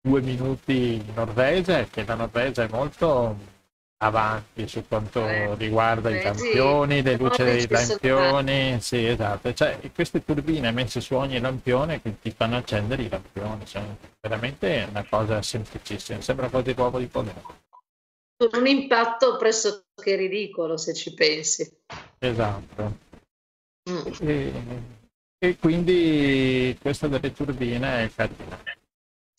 due 0.00 0.20
minuti 0.20 0.94
in 0.94 1.12
Norvegia, 1.14 1.84
che 1.84 2.04
la 2.04 2.14
Norvegia 2.14 2.64
è 2.64 2.68
molto 2.68 3.36
avanti 4.02 4.66
su 4.66 4.86
quanto 4.88 5.26
eh, 5.26 5.54
riguarda 5.56 6.08
eh, 6.08 6.18
i 6.18 6.22
lampioni, 6.22 6.96
sì. 6.96 7.02
le 7.02 7.16
luci 7.16 7.44
dei 7.44 7.68
lampioni, 7.68 8.80
sì 8.80 9.06
esatto, 9.06 9.52
cioè 9.52 9.78
queste 9.94 10.24
turbine 10.24 10.70
messe 10.70 11.00
su 11.00 11.14
ogni 11.14 11.38
lampione 11.38 12.00
che 12.00 12.18
ti 12.18 12.30
fanno 12.30 12.56
accendere 12.56 13.02
i 13.02 13.08
lampioni, 13.08 13.66
sono 13.66 13.98
veramente 14.20 14.86
una 14.88 15.04
cosa 15.08 15.42
semplicissima, 15.42 16.20
sembra 16.22 16.48
quasi 16.48 16.74
l'uovo 16.74 16.98
di 16.98 17.06
potere. 17.06 17.42
Con 18.36 18.58
un 18.58 18.66
impatto 18.66 19.36
pressoché 19.36 20.16
ridicolo 20.16 20.78
se 20.78 20.94
ci 20.94 21.12
pensi. 21.12 21.70
Esatto. 22.18 23.08
Mm. 23.90 24.06
E, 24.20 24.52
e, 25.42 25.56
quindi 25.58 26.76
questa 26.80 27.08
delle 27.08 27.32
turbine 27.32 28.04
è 28.04 28.10
carina. 28.14 28.58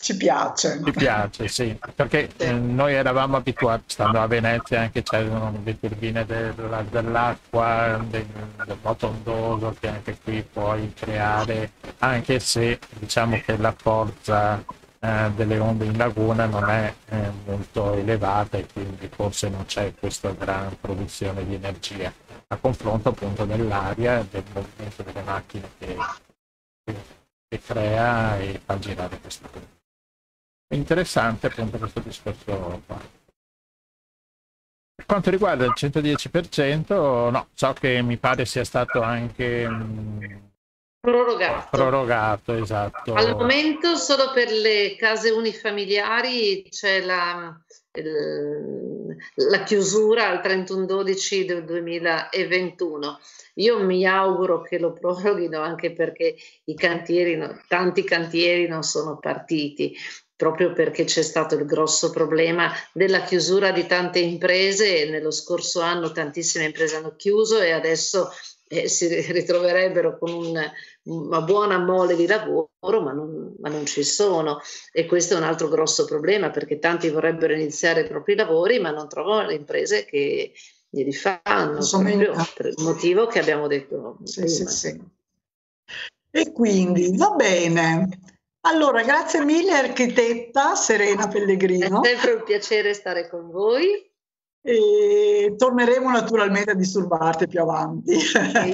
Ci 0.01 0.17
piace. 0.17 0.81
Ci 0.83 0.91
piace, 0.93 1.47
sì, 1.47 1.77
perché 1.93 2.31
eh, 2.37 2.51
noi 2.53 2.95
eravamo 2.95 3.37
abituati, 3.37 3.83
stando 3.85 4.19
a 4.19 4.25
Venezia 4.25 4.81
anche 4.81 5.03
c'erano 5.03 5.61
le 5.63 5.79
turbine 5.79 6.25
della, 6.25 6.83
dell'acqua, 6.89 8.03
del, 8.09 8.25
del 8.65 8.77
moto 8.81 9.07
ondoso 9.09 9.75
che 9.79 9.89
anche 9.89 10.17
qui 10.23 10.43
puoi 10.51 10.91
creare, 10.95 11.73
anche 11.99 12.39
se 12.39 12.79
diciamo 12.97 13.39
che 13.45 13.55
la 13.57 13.75
forza 13.77 14.63
eh, 14.99 15.31
delle 15.35 15.59
onde 15.59 15.85
in 15.85 15.97
laguna 15.97 16.47
non 16.47 16.67
è 16.67 16.91
eh, 17.09 17.31
molto 17.45 17.93
elevata 17.93 18.57
e 18.57 18.65
quindi 18.73 19.07
forse 19.07 19.49
non 19.49 19.65
c'è 19.65 19.93
questa 19.93 20.31
gran 20.31 20.75
produzione 20.81 21.45
di 21.45 21.53
energia, 21.53 22.11
a 22.51 22.57
confronto 22.57 23.09
appunto 23.09 23.45
dell'aria 23.45 24.25
del 24.29 24.43
movimento 24.53 25.03
delle 25.03 25.21
macchine 25.21 25.69
che, 25.77 25.95
che, 26.83 26.95
che 27.47 27.61
crea 27.61 28.37
e 28.39 28.59
fa 28.63 28.77
girare 28.77 29.19
questa 29.19 29.47
cosa. 29.47 29.65
È 30.67 30.75
interessante 30.75 31.47
appunto 31.47 31.77
questo 31.77 31.99
discorso 32.01 32.81
qua. 32.85 32.99
Per 34.95 35.05
quanto 35.05 35.29
riguarda 35.29 35.65
il 35.65 35.73
110%, 35.75 37.29
no, 37.29 37.47
so 37.53 37.73
che 37.73 38.01
mi 38.01 38.17
pare 38.17 38.45
sia 38.45 38.63
stato 38.65 39.01
anche 39.01 39.67
mh, 39.67 39.73
mm, 39.73 40.35
prorogato. 40.99 41.67
Prorogato, 41.71 42.53
esatto. 42.53 43.13
Al 43.13 43.35
momento 43.35 43.95
solo 43.95 44.31
per 44.33 44.51
le 44.51 44.95
case 44.97 45.31
unifamiliari 45.31 46.67
c'è 46.69 47.01
la, 47.01 47.59
il, 47.93 49.00
la 49.35 49.63
chiusura 49.63 50.29
al 50.29 50.39
31-12 50.39 51.45
del 51.45 51.65
2021. 51.65 53.19
Io 53.55 53.83
mi 53.83 54.05
auguro 54.05 54.61
che 54.61 54.79
lo 54.79 54.93
proroghino 54.93 55.61
anche 55.61 55.91
perché 55.93 56.35
i 56.65 56.75
cantieri, 56.75 57.39
tanti 57.67 58.03
cantieri 58.03 58.67
non 58.67 58.83
sono 58.83 59.17
partiti 59.19 59.95
proprio 60.41 60.73
perché 60.73 61.03
c'è 61.03 61.21
stato 61.21 61.53
il 61.53 61.65
grosso 61.65 62.09
problema 62.09 62.73
della 62.93 63.21
chiusura 63.21 63.71
di 63.71 63.85
tante 63.85 64.17
imprese. 64.17 65.07
Nello 65.07 65.29
scorso 65.29 65.81
anno 65.81 66.11
tantissime 66.11 66.65
imprese 66.65 66.95
hanno 66.95 67.15
chiuso 67.15 67.59
e 67.61 67.69
adesso 67.69 68.31
eh, 68.71 68.87
si 68.87 69.07
ritroverebbero 69.31 70.17
con 70.17 70.31
un, 70.33 70.71
una 71.03 71.41
buona 71.41 71.77
mole 71.77 72.15
di 72.15 72.25
lavoro, 72.25 72.69
ma 72.79 73.11
non, 73.11 73.53
ma 73.59 73.67
non, 73.67 73.85
ci 73.85 74.03
sono. 74.03 74.61
E 74.93 75.05
questo 75.05 75.33
è 75.33 75.37
un 75.37 75.43
altro 75.43 75.67
grosso 75.67 76.05
problema 76.05 76.51
perché 76.51 76.79
tanti 76.79 77.09
vorrebbero 77.09 77.53
iniziare 77.53 78.01
i 78.01 78.07
propri 78.07 78.33
lavori, 78.33 78.79
ma 78.79 78.91
non 78.91 79.09
trovano 79.09 79.47
le 79.47 79.55
imprese 79.55 80.05
che 80.05 80.53
glieli 80.89 81.11
fanno, 81.11 81.85
proprio 81.85 82.33
per 82.55 82.67
il 82.67 82.75
motivo 82.83 83.27
che 83.27 83.39
abbiamo 83.39 83.67
detto 83.67 84.17
sì. 84.23 84.47
Sì, 84.47 84.65
sì. 84.65 85.01
E 86.31 86.51
quindi 86.53 87.15
va 87.17 87.31
bene. 87.31 88.19
Allora, 88.61 89.03
grazie 89.03 89.43
mille 89.43 89.73
architetta 89.73 90.75
Serena 90.75 91.27
Pellegrino. 91.27 92.03
È 92.03 92.07
sempre 92.07 92.33
un 92.33 92.43
piacere 92.43 92.93
stare 92.93 93.27
con 93.27 93.49
voi. 93.49 94.10
E 94.63 95.55
torneremo 95.57 96.11
naturalmente 96.11 96.69
a 96.71 96.75
disturbarti 96.75 97.47
più 97.47 97.61
avanti. 97.61 98.15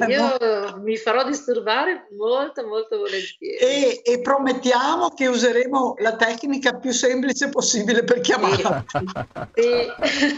io 0.07 0.37
mi 0.83 0.97
farò 0.97 1.23
disturbare 1.23 2.09
molto 2.17 2.67
molto 2.67 2.97
volentieri. 2.97 3.55
E, 3.55 4.01
e, 4.03 4.19
promettiamo 4.19 5.07
che 5.09 5.27
useremo 5.27 5.95
la 5.99 6.17
tecnica 6.17 6.77
più 6.77 6.91
semplice 6.91 7.47
possibile 7.47 8.03
per 8.03 8.19
chiamarla. 8.19 8.83
Sì. 9.53 9.87
sì. 10.03 10.35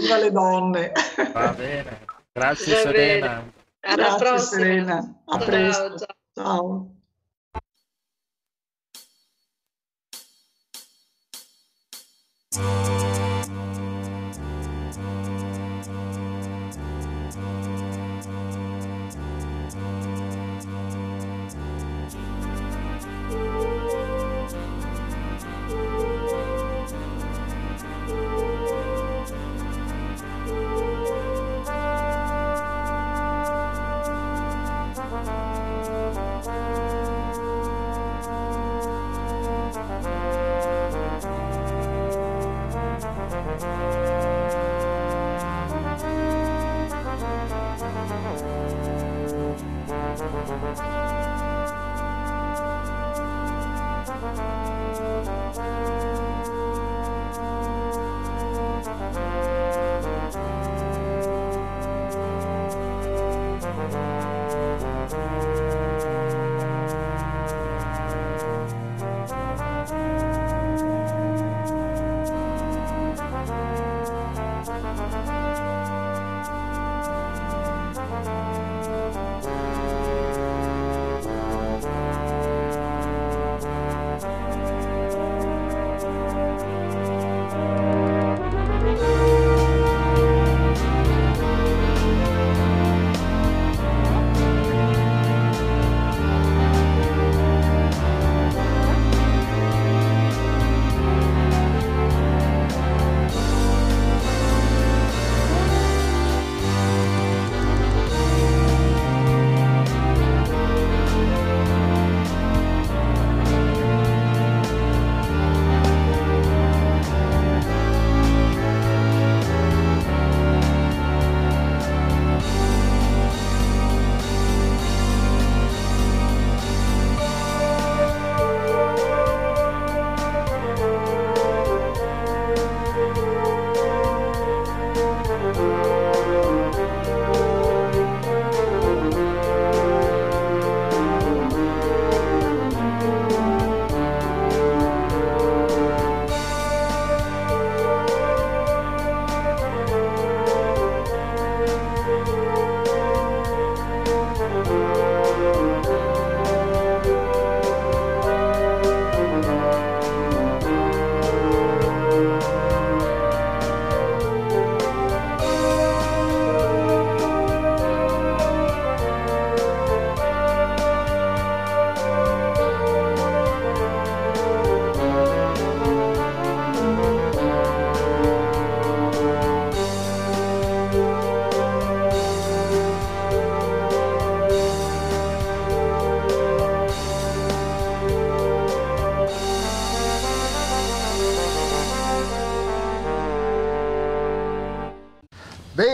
Viva 0.00 0.16
le 0.16 0.30
donne. 0.30 0.92
Va 1.32 1.52
bene. 1.52 2.04
Grazie 2.32 2.72
Va 2.72 2.80
Serena. 2.80 3.28
Bene. 3.28 3.52
Alla 3.80 3.96
Grazie 3.96 4.18
prossima. 4.18 4.62
Serena. 4.62 5.22
A 5.26 5.38
presto. 5.38 6.06
ciao. 6.34 6.94
ciao. 12.50 13.31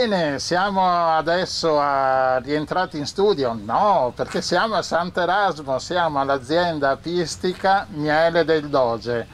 Bene, 0.09 0.39
siamo 0.39 0.89
adesso 0.89 1.79
a... 1.79 2.39
rientrati 2.39 2.97
in 2.97 3.05
studio? 3.05 3.53
No, 3.53 4.11
perché 4.17 4.41
siamo 4.41 4.77
a 4.77 4.81
Sant'Erasmo, 4.81 5.79
siamo 5.79 6.19
all'azienda 6.19 6.89
apistica 6.89 7.87
Miele 7.91 8.47
del 8.47 8.71
Doge. 8.71 9.27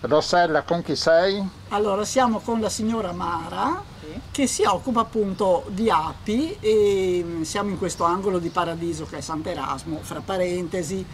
Rossella, 0.00 0.62
con 0.62 0.82
chi 0.82 0.96
sei? 0.96 1.46
Allora, 1.68 2.06
siamo 2.06 2.38
con 2.38 2.62
la 2.62 2.70
signora 2.70 3.12
Mara 3.12 3.84
che 4.30 4.46
si 4.46 4.64
occupa 4.64 5.00
appunto 5.02 5.66
di 5.68 5.90
api 5.90 6.56
e 6.60 7.22
mm, 7.22 7.42
siamo 7.42 7.68
in 7.68 7.76
questo 7.76 8.04
angolo 8.04 8.38
di 8.38 8.48
paradiso 8.48 9.04
che 9.04 9.18
è 9.18 9.20
Sant'Erasmo, 9.20 9.98
fra 10.00 10.22
parentesi, 10.24 11.04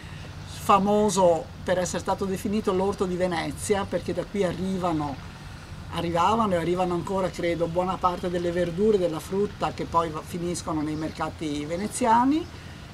famoso 0.45 1.43
per 1.61 1.77
essere 1.77 1.99
stato 1.99 2.23
definito 2.23 2.71
l'orto 2.71 3.03
di 3.03 3.17
Venezia 3.17 3.83
perché 3.83 4.13
da 4.13 4.23
qui 4.23 4.45
arrivano 4.45 5.28
arrivavano 5.93 6.53
e 6.53 6.57
arrivano 6.57 6.93
ancora, 6.93 7.29
credo, 7.29 7.67
buona 7.67 7.97
parte 7.97 8.29
delle 8.29 8.51
verdure 8.51 8.97
della 8.97 9.19
frutta 9.19 9.71
che 9.73 9.85
poi 9.85 10.11
finiscono 10.23 10.81
nei 10.81 10.95
mercati 10.95 11.65
veneziani. 11.65 12.45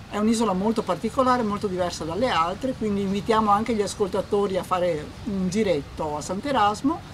È 0.10 0.18
un'isola 0.18 0.54
molto 0.54 0.82
particolare, 0.82 1.44
molto 1.44 1.68
diversa 1.68 2.06
dalle 2.06 2.30
altre, 2.30 2.74
quindi 2.74 3.02
invitiamo 3.02 3.50
anche 3.50 3.74
gli 3.74 3.82
ascoltatori 3.82 4.58
a 4.58 4.64
fare 4.64 5.06
un 5.26 5.50
giretto 5.50 6.18
a 6.18 6.22
Sant'Erasmo. 6.22 7.14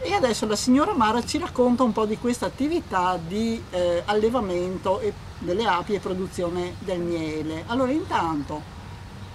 E 0.00 0.14
adesso 0.14 0.46
la 0.46 0.56
signora 0.56 0.94
Mara 0.94 1.24
ci 1.24 1.38
racconta 1.38 1.82
un 1.82 1.92
po' 1.92 2.06
di 2.06 2.16
questa 2.16 2.46
attività 2.46 3.18
di 3.18 3.60
eh, 3.70 4.02
allevamento 4.04 5.00
delle 5.40 5.66
api 5.66 5.94
e 5.94 5.98
produzione 5.98 6.76
del 6.78 7.00
miele. 7.00 7.64
Allora, 7.66 7.90
intanto, 7.90 8.76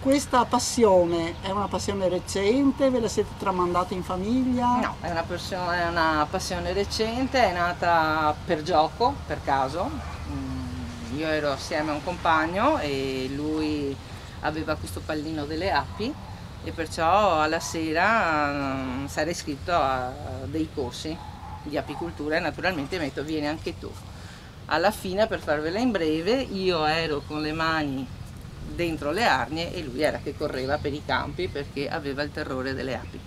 questa 0.03 0.43
passione 0.43 1.35
è 1.41 1.49
una 1.49 1.69
passione 1.69 2.09
recente? 2.09 2.89
Ve 2.89 2.99
la 2.99 3.07
siete 3.07 3.29
tramandata 3.39 3.93
in 3.93 4.03
famiglia? 4.03 4.81
No, 4.81 4.97
è 4.99 5.09
una, 5.09 5.25
è 5.25 5.87
una 5.87 6.27
passione 6.29 6.73
recente, 6.73 7.41
è 7.41 7.53
nata 7.53 8.35
per 8.45 8.63
gioco, 8.63 9.15
per 9.25 9.41
caso. 9.41 9.89
Mm, 10.29 11.17
io 11.17 11.27
ero 11.27 11.53
assieme 11.53 11.91
a 11.91 11.93
un 11.93 12.03
compagno 12.03 12.79
e 12.79 13.31
lui 13.33 13.95
aveva 14.41 14.75
questo 14.75 14.99
pallino 14.99 15.45
delle 15.45 15.71
api 15.71 16.13
e 16.65 16.71
perciò 16.71 17.39
alla 17.39 17.61
sera 17.61 19.05
si 19.05 19.19
era 19.19 19.29
iscritto 19.29 19.71
a 19.71 20.11
dei 20.43 20.67
corsi 20.73 21.17
di 21.63 21.77
apicoltura 21.77 22.35
e 22.35 22.39
naturalmente 22.41 22.97
mi 22.97 23.03
ha 23.03 23.07
detto 23.07 23.23
vieni 23.23 23.47
anche 23.47 23.79
tu. 23.79 23.89
Alla 24.65 24.91
fine, 24.91 25.27
per 25.27 25.39
farvela 25.39 25.79
in 25.79 25.91
breve, 25.91 26.33
io 26.33 26.83
ero 26.83 27.21
con 27.25 27.41
le 27.41 27.53
mani 27.53 28.21
dentro 28.73 29.11
le 29.11 29.23
arnie 29.23 29.73
e 29.73 29.81
lui 29.83 30.01
era 30.01 30.19
che 30.23 30.35
correva 30.35 30.77
per 30.77 30.93
i 30.93 31.03
campi 31.05 31.47
perché 31.47 31.89
aveva 31.89 32.23
il 32.23 32.31
terrore 32.31 32.73
delle 32.73 32.95
api. 32.95 33.19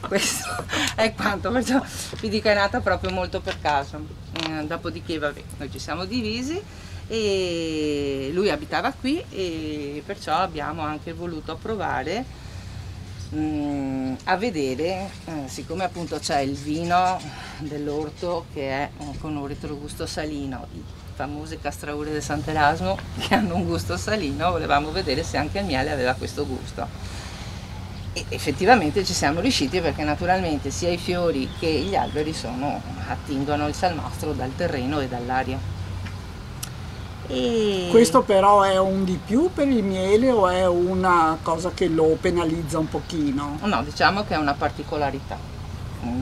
Questo 0.00 0.48
è 0.94 1.12
quanto, 1.14 1.50
perciò 1.50 1.82
vi 2.20 2.28
dico 2.28 2.48
è 2.48 2.54
nata 2.54 2.80
proprio 2.80 3.10
molto 3.10 3.40
per 3.40 3.60
caso. 3.60 4.00
Eh, 4.32 4.64
dopodiché 4.66 5.18
vabbè, 5.18 5.42
noi 5.58 5.70
ci 5.70 5.78
siamo 5.78 6.04
divisi 6.04 6.60
e 7.08 8.30
lui 8.32 8.50
abitava 8.50 8.92
qui 8.92 9.22
e 9.30 10.02
perciò 10.04 10.34
abbiamo 10.36 10.82
anche 10.82 11.12
voluto 11.12 11.56
provare 11.56 12.24
mm, 13.34 14.14
a 14.24 14.36
vedere, 14.36 15.10
eh, 15.24 15.48
siccome 15.48 15.84
appunto 15.84 16.18
c'è 16.18 16.40
il 16.40 16.54
vino 16.54 17.20
dell'orto 17.58 18.46
che 18.52 18.68
è 18.68 18.90
eh, 18.98 19.18
con 19.18 19.36
un 19.36 19.46
retrogusto 19.46 20.06
salino, 20.06 20.66
famose 21.16 21.58
castraure 21.58 22.12
del 22.12 22.22
Sant'Erasmo 22.22 22.96
che 23.18 23.34
hanno 23.34 23.56
un 23.56 23.64
gusto 23.64 23.96
salino, 23.96 24.50
volevamo 24.50 24.92
vedere 24.92 25.24
se 25.24 25.38
anche 25.38 25.58
il 25.58 25.64
miele 25.64 25.90
aveva 25.90 26.12
questo 26.12 26.46
gusto. 26.46 26.86
E 28.12 28.24
effettivamente 28.28 29.04
ci 29.04 29.14
siamo 29.14 29.40
riusciti 29.40 29.80
perché 29.80 30.04
naturalmente 30.04 30.70
sia 30.70 30.90
i 30.90 30.98
fiori 30.98 31.48
che 31.58 31.68
gli 31.68 31.94
alberi 31.94 32.32
sono, 32.32 32.80
attingono 33.08 33.66
il 33.66 33.74
salmastro 33.74 34.32
dal 34.32 34.54
terreno 34.54 35.00
e 35.00 35.08
dall'aria. 35.08 35.58
E... 37.28 37.88
Questo 37.90 38.22
però 38.22 38.62
è 38.62 38.78
un 38.78 39.04
di 39.04 39.18
più 39.22 39.50
per 39.52 39.66
il 39.68 39.82
miele 39.82 40.30
o 40.30 40.48
è 40.48 40.66
una 40.66 41.38
cosa 41.42 41.72
che 41.72 41.88
lo 41.88 42.16
penalizza 42.20 42.78
un 42.78 42.88
pochino? 42.88 43.58
No, 43.62 43.82
diciamo 43.82 44.24
che 44.24 44.34
è 44.34 44.38
una 44.38 44.54
particolarità 44.54 45.55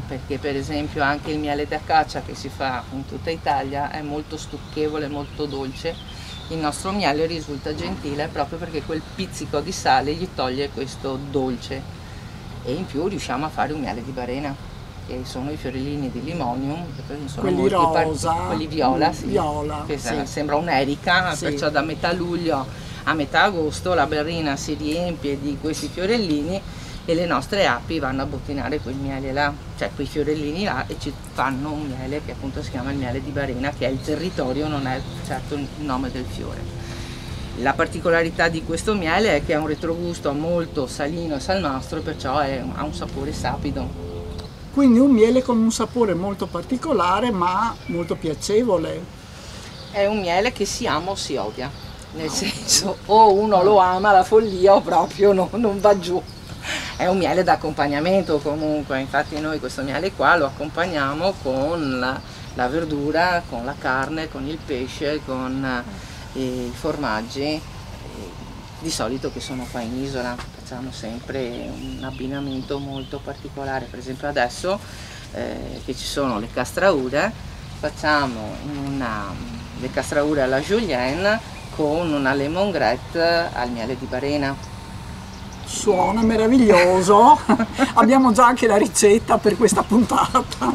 perché 0.06 0.38
per 0.38 0.56
esempio 0.56 1.02
anche 1.02 1.30
il 1.30 1.38
miele 1.38 1.66
d'acacia 1.66 2.22
che 2.22 2.34
si 2.34 2.48
fa 2.48 2.82
in 2.92 3.06
tutta 3.06 3.30
Italia 3.30 3.90
è 3.90 4.02
molto 4.02 4.36
stucchevole, 4.36 5.08
molto 5.08 5.46
dolce, 5.46 5.94
il 6.48 6.58
nostro 6.58 6.92
miele 6.92 7.26
risulta 7.26 7.74
gentile 7.74 8.28
proprio 8.28 8.58
perché 8.58 8.82
quel 8.82 9.02
pizzico 9.14 9.60
di 9.60 9.72
sale 9.72 10.12
gli 10.14 10.28
toglie 10.34 10.70
questo 10.70 11.18
dolce 11.30 11.82
e 12.64 12.72
in 12.72 12.86
più 12.86 13.06
riusciamo 13.06 13.46
a 13.46 13.48
fare 13.48 13.72
un 13.72 13.80
miele 13.80 14.02
di 14.02 14.10
barena 14.10 14.54
che 15.06 15.20
sono 15.24 15.50
i 15.50 15.56
fiorellini 15.56 16.10
di 16.10 16.24
limonium, 16.24 16.86
sono 17.26 17.42
quelli 17.42 17.68
rosa, 17.68 18.32
quelli 18.32 18.66
viola, 18.66 19.12
sì, 19.12 19.26
viola 19.26 19.84
che 19.86 19.98
sì. 19.98 20.14
sembra 20.24 20.56
un'erica, 20.56 21.34
sì. 21.34 21.44
perciò 21.44 21.68
da 21.68 21.82
metà 21.82 22.12
luglio 22.12 22.66
a 23.04 23.14
metà 23.14 23.42
agosto 23.42 23.92
la 23.94 24.06
barrina 24.06 24.56
si 24.56 24.74
riempie 24.74 25.38
di 25.38 25.58
questi 25.60 25.88
fiorellini 25.88 26.60
e 27.06 27.14
le 27.14 27.26
nostre 27.26 27.66
api 27.66 27.98
vanno 27.98 28.22
a 28.22 28.26
bottinare 28.26 28.80
quel 28.80 28.94
miele 28.94 29.32
là, 29.32 29.52
cioè 29.76 29.90
quei 29.94 30.06
fiorellini 30.06 30.64
là 30.64 30.86
e 30.86 30.96
ci 30.98 31.12
fanno 31.32 31.72
un 31.72 31.86
miele 31.86 32.22
che 32.24 32.32
appunto 32.32 32.62
si 32.62 32.70
chiama 32.70 32.92
il 32.92 32.96
miele 32.96 33.22
di 33.22 33.30
Barena, 33.30 33.70
che 33.76 33.86
è 33.86 33.90
il 33.90 34.00
territorio, 34.00 34.68
non 34.68 34.86
è 34.86 35.00
certo 35.26 35.54
il 35.54 35.66
nome 35.78 36.10
del 36.10 36.24
fiore. 36.24 36.82
La 37.58 37.74
particolarità 37.74 38.48
di 38.48 38.64
questo 38.64 38.94
miele 38.94 39.36
è 39.36 39.44
che 39.44 39.54
ha 39.54 39.60
un 39.60 39.66
retrogusto 39.66 40.32
molto 40.32 40.86
salino 40.86 41.36
e 41.36 41.40
salmastro, 41.40 42.00
perciò 42.00 42.38
è, 42.38 42.62
ha 42.74 42.82
un 42.82 42.94
sapore 42.94 43.32
sapido. 43.32 44.02
Quindi 44.72 44.98
un 44.98 45.10
miele 45.10 45.42
con 45.42 45.58
un 45.58 45.70
sapore 45.70 46.14
molto 46.14 46.46
particolare 46.46 47.30
ma 47.30 47.76
molto 47.86 48.16
piacevole. 48.16 49.22
È 49.92 50.06
un 50.06 50.20
miele 50.20 50.52
che 50.52 50.64
si 50.64 50.86
ama 50.86 51.10
o 51.10 51.14
si 51.14 51.36
odia, 51.36 51.70
nel 52.14 52.30
senso 52.30 52.96
o 53.06 53.32
uno 53.34 53.62
lo 53.62 53.76
ama 53.76 54.10
la 54.10 54.24
follia 54.24 54.74
o 54.74 54.80
proprio 54.80 55.32
no, 55.32 55.48
non 55.52 55.78
va 55.78 55.96
giù 55.98 56.20
è 56.96 57.06
un 57.06 57.18
miele 57.18 57.42
d'accompagnamento 57.42 58.38
comunque, 58.38 59.00
infatti 59.00 59.38
noi 59.40 59.58
questo 59.58 59.82
miele 59.82 60.12
qua 60.12 60.36
lo 60.36 60.46
accompagniamo 60.46 61.34
con 61.42 61.98
la, 61.98 62.20
la 62.54 62.68
verdura, 62.68 63.42
con 63.48 63.64
la 63.64 63.74
carne, 63.76 64.28
con 64.28 64.46
il 64.46 64.58
pesce, 64.58 65.20
con 65.24 65.84
eh, 66.34 66.40
i 66.40 66.72
formaggi, 66.72 67.42
eh, 67.42 67.60
di 68.78 68.90
solito 68.90 69.32
che 69.32 69.40
sono 69.40 69.66
qua 69.70 69.80
in 69.80 70.02
isola, 70.02 70.36
facciamo 70.36 70.92
sempre 70.92 71.68
un 71.68 72.04
abbinamento 72.04 72.78
molto 72.78 73.18
particolare, 73.18 73.86
per 73.86 73.98
esempio 73.98 74.28
adesso 74.28 74.78
eh, 75.32 75.80
che 75.84 75.96
ci 75.96 76.04
sono 76.04 76.38
le 76.38 76.48
castraure, 76.52 77.32
facciamo 77.80 78.56
una, 78.84 79.34
le 79.80 79.90
castraure 79.90 80.42
alla 80.42 80.60
julienne 80.60 81.40
con 81.74 82.12
una 82.12 82.34
lemongrette 82.34 83.48
al 83.52 83.70
miele 83.70 83.98
di 83.98 84.06
barena 84.06 84.73
Suona 85.64 86.22
meraviglioso. 86.22 87.38
Abbiamo 87.94 88.32
già 88.32 88.46
anche 88.46 88.66
la 88.66 88.76
ricetta 88.76 89.38
per 89.38 89.56
questa 89.56 89.82
puntata. 89.82 90.72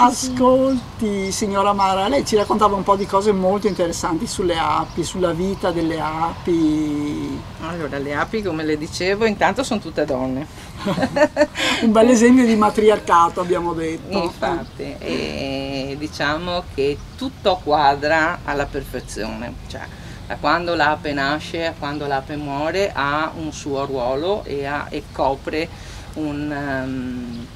Ascolti, 0.00 1.32
signora 1.32 1.72
Mara, 1.72 2.06
lei 2.06 2.24
ci 2.24 2.36
raccontava 2.36 2.76
un 2.76 2.84
po' 2.84 2.94
di 2.94 3.04
cose 3.04 3.32
molto 3.32 3.66
interessanti 3.66 4.28
sulle 4.28 4.56
api, 4.56 5.02
sulla 5.02 5.32
vita 5.32 5.72
delle 5.72 5.98
api. 5.98 7.40
Allora, 7.62 7.98
le 7.98 8.14
api, 8.14 8.40
come 8.42 8.62
le 8.62 8.78
dicevo, 8.78 9.24
intanto 9.24 9.64
sono 9.64 9.80
tutte 9.80 10.04
donne. 10.04 10.46
un 11.82 11.90
bel 11.90 12.10
esempio 12.10 12.46
di 12.46 12.54
matriarcato, 12.54 13.40
abbiamo 13.40 13.72
detto. 13.72 14.22
Infatti, 14.22 14.94
e 15.00 15.96
diciamo 15.98 16.62
che 16.72 16.96
tutto 17.16 17.60
quadra 17.64 18.38
alla 18.44 18.66
perfezione. 18.66 19.52
Cioè, 19.66 19.82
da 20.28 20.36
quando 20.36 20.74
l'ape 20.74 21.14
nasce 21.14 21.64
a 21.64 21.72
quando 21.72 22.06
l'ape 22.06 22.36
muore 22.36 22.92
ha 22.92 23.32
un 23.34 23.50
suo 23.50 23.86
ruolo 23.86 24.44
e, 24.44 24.66
ha, 24.66 24.86
e 24.90 25.04
copre 25.10 25.66
un... 26.14 26.82
Um, 26.84 27.46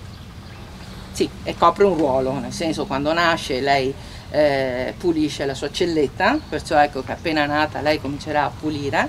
sì, 1.12 1.28
e 1.42 1.54
copre 1.54 1.84
un 1.84 1.94
ruolo, 1.94 2.32
nel 2.38 2.54
senso 2.54 2.86
quando 2.86 3.12
nasce 3.12 3.60
lei 3.60 3.94
eh, 4.30 4.94
pulisce 4.96 5.44
la 5.44 5.52
sua 5.52 5.70
celletta, 5.70 6.38
perciò 6.48 6.82
ecco 6.82 7.02
che 7.02 7.12
appena 7.12 7.44
nata 7.44 7.82
lei 7.82 8.00
comincerà 8.00 8.44
a 8.44 8.50
pulire, 8.58 9.06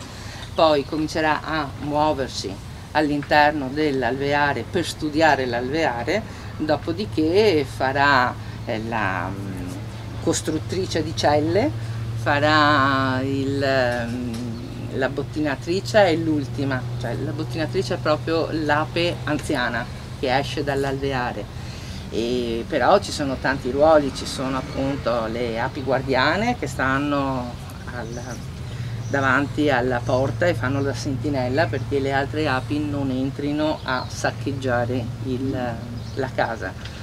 poi 0.53 0.83
comincerà 0.83 1.39
a 1.41 1.69
muoversi 1.79 2.53
all'interno 2.91 3.69
dell'alveare 3.69 4.65
per 4.69 4.85
studiare 4.85 5.45
l'alveare, 5.45 6.21
dopodiché 6.57 7.65
farà 7.65 8.35
eh, 8.65 8.81
la 8.89 9.31
um, 9.33 9.73
costruttrice 10.21 11.01
di 11.01 11.15
celle, 11.15 11.92
farà 12.23 13.19
il, 13.21 13.61
ehm, 13.61 14.97
la 14.97 15.09
bottinatrice 15.09 16.05
è 16.05 16.15
l'ultima, 16.15 16.81
cioè 17.01 17.15
la 17.15 17.31
bottinatrice 17.31 17.95
è 17.95 17.97
proprio 17.97 18.47
l'ape 18.49 19.17
anziana 19.25 19.85
che 20.21 20.33
esce 20.33 20.63
dall'alveare. 20.63 21.43
E 22.11 22.63
però 22.65 22.99
ci 22.99 23.11
sono 23.11 23.35
tanti 23.41 23.71
ruoli, 23.71 24.13
ci 24.15 24.25
sono 24.25 24.57
appunto 24.57 25.25
le 25.25 25.59
api 25.59 25.81
guardiane 25.81 26.57
che 26.57 26.67
stanno 26.67 27.53
al, 27.93 28.21
davanti 29.09 29.69
alla 29.69 29.99
porta 30.01 30.45
e 30.45 30.53
fanno 30.53 30.79
la 30.79 30.93
sentinella 30.93 31.65
perché 31.65 31.99
le 31.99 32.13
altre 32.13 32.47
api 32.47 32.79
non 32.79 33.09
entrino 33.09 33.79
a 33.83 34.05
saccheggiare 34.07 35.05
il, 35.25 35.75
la 36.15 36.29
casa 36.33 37.01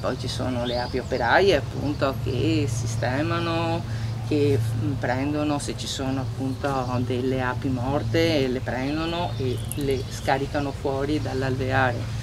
poi 0.00 0.18
ci 0.18 0.28
sono 0.28 0.64
le 0.64 0.78
api 0.78 0.98
operaie 0.98 1.56
appunto 1.56 2.14
che 2.22 2.66
sistemano, 2.68 3.82
che 4.28 4.58
mm, 4.58 4.92
prendono 4.94 5.58
se 5.58 5.74
ci 5.76 5.86
sono 5.86 6.20
appunto 6.20 6.68
delle 6.98 7.42
api 7.42 7.68
morte, 7.68 8.46
le 8.46 8.60
prendono 8.60 9.32
e 9.38 9.56
le 9.76 10.02
scaricano 10.08 10.70
fuori 10.70 11.20
dall'alveare. 11.20 12.16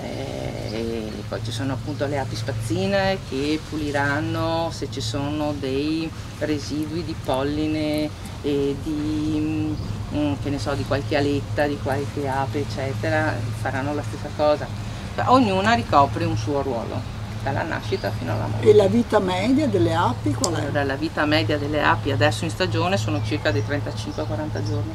Eh, 0.00 1.10
poi 1.28 1.40
ci 1.44 1.50
sono 1.50 1.72
appunto 1.72 2.06
le 2.06 2.18
api 2.18 2.36
spazzine 2.36 3.18
che 3.28 3.60
puliranno 3.68 4.70
se 4.72 4.88
ci 4.90 5.00
sono 5.00 5.52
dei 5.58 6.08
residui 6.38 7.04
di 7.04 7.16
polline 7.24 8.08
e 8.42 8.76
di, 8.82 9.74
mm, 10.12 10.34
ne 10.42 10.58
so, 10.58 10.74
di 10.74 10.84
qualche 10.84 11.16
aletta, 11.16 11.66
di 11.66 11.78
qualche 11.80 12.28
ape 12.28 12.60
eccetera, 12.60 13.34
faranno 13.60 13.94
la 13.94 14.02
stessa 14.02 14.28
cosa. 14.36 14.66
Cioè, 15.14 15.24
ognuna 15.28 15.74
ricopre 15.74 16.24
un 16.24 16.36
suo 16.36 16.62
ruolo 16.62 17.17
dalla 17.42 17.62
nascita 17.62 18.10
fino 18.10 18.32
alla 18.32 18.46
morte. 18.46 18.68
E 18.68 18.74
la 18.74 18.86
vita 18.86 19.18
media 19.18 19.66
delle 19.66 19.94
api 19.94 20.32
qual 20.32 20.54
è? 20.54 20.60
Allora, 20.60 20.84
la 20.84 20.96
vita 20.96 21.24
media 21.24 21.58
delle 21.58 21.82
api 21.82 22.10
adesso 22.10 22.44
in 22.44 22.50
stagione 22.50 22.96
sono 22.96 23.22
circa 23.24 23.50
dei 23.50 23.62
35-40 23.66 24.66
giorni, 24.66 24.94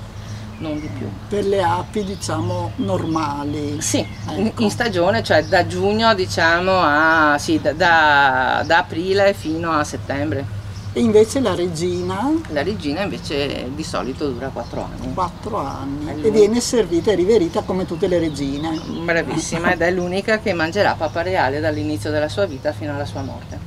non 0.57 0.79
di 0.79 0.87
più. 0.87 1.09
Per 1.27 1.45
le 1.45 1.63
api 1.63 2.03
diciamo 2.03 2.71
normali? 2.77 3.81
Sì, 3.81 3.99
ecco. 3.99 4.39
in, 4.39 4.51
in, 4.57 4.69
stagione, 4.69 5.23
cioè 5.23 5.43
da 5.45 5.65
giugno 5.67 6.13
diciamo 6.13 6.71
a, 6.81 7.37
sì, 7.37 7.59
da, 7.61 7.73
da, 7.73 8.63
da 8.65 8.77
aprile 8.79 9.33
fino 9.33 9.71
a 9.71 9.83
settembre. 9.83 10.61
E 10.95 10.99
invece 10.99 11.39
la 11.39 11.55
regina? 11.55 12.31
La 12.49 12.61
regina 12.61 13.01
invece 13.01 13.71
di 13.73 13.83
solito 13.83 14.29
dura 14.29 14.49
4 14.49 14.81
anni. 14.83 15.13
4 15.15 15.57
anni. 15.57 16.21
E 16.21 16.29
viene 16.29 16.61
servita 16.61 17.11
e 17.11 17.15
riverita 17.15 17.63
come 17.63 17.87
tutte 17.87 18.05
le 18.05 18.19
regine. 18.19 18.79
Bravissima 19.03 19.73
ed 19.73 19.81
è 19.81 19.89
l'unica 19.89 20.37
che 20.37 20.53
mangerà 20.53 20.93
papa 20.93 21.23
reale 21.23 21.59
dall'inizio 21.59 22.11
della 22.11 22.29
sua 22.29 22.45
vita 22.45 22.73
fino 22.73 22.93
alla 22.93 23.05
sua 23.05 23.23
morte. 23.23 23.57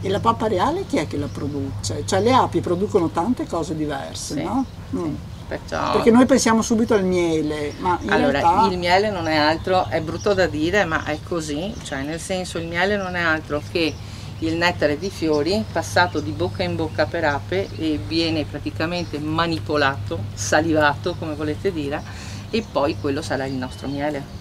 E 0.00 0.08
la 0.08 0.20
papa 0.20 0.46
reale 0.46 0.86
chi 0.86 0.98
è 0.98 1.08
che 1.08 1.16
la 1.16 1.26
produce? 1.26 2.04
Cioè 2.06 2.20
le 2.20 2.32
api 2.32 2.60
producono 2.60 3.08
tante 3.08 3.48
cose 3.48 3.74
diverse, 3.74 4.34
sì, 4.34 4.42
no? 4.44 4.64
Sì. 4.90 4.96
Mm. 4.96 5.14
Perciò... 5.48 5.90
Perché 5.90 6.12
noi 6.12 6.26
pensiamo 6.26 6.62
subito 6.62 6.94
al 6.94 7.02
miele, 7.02 7.74
ma 7.78 7.98
in 8.00 8.12
allora, 8.12 8.38
realtà... 8.38 8.68
il 8.70 8.78
miele 8.78 9.10
non 9.10 9.26
è 9.26 9.34
altro, 9.34 9.88
è 9.88 10.00
brutto 10.00 10.32
da 10.34 10.46
dire, 10.46 10.84
ma 10.84 11.02
è 11.04 11.18
così, 11.24 11.74
cioè 11.82 12.02
nel 12.02 12.20
senso 12.20 12.58
il 12.58 12.68
miele 12.68 12.96
non 12.96 13.16
è 13.16 13.20
altro 13.20 13.60
che 13.72 13.92
il 14.40 14.56
nettare 14.56 14.98
di 14.98 15.10
fiori 15.10 15.64
passato 15.70 16.20
di 16.20 16.30
bocca 16.30 16.62
in 16.62 16.76
bocca 16.76 17.06
per 17.06 17.24
ape 17.24 17.68
e 17.76 17.98
viene 18.06 18.44
praticamente 18.44 19.18
manipolato, 19.18 20.24
salivato 20.34 21.14
come 21.18 21.34
volete 21.34 21.72
dire 21.72 22.02
e 22.50 22.64
poi 22.70 22.96
quello 23.00 23.22
sarà 23.22 23.46
il 23.46 23.54
nostro 23.54 23.88
miele. 23.88 24.38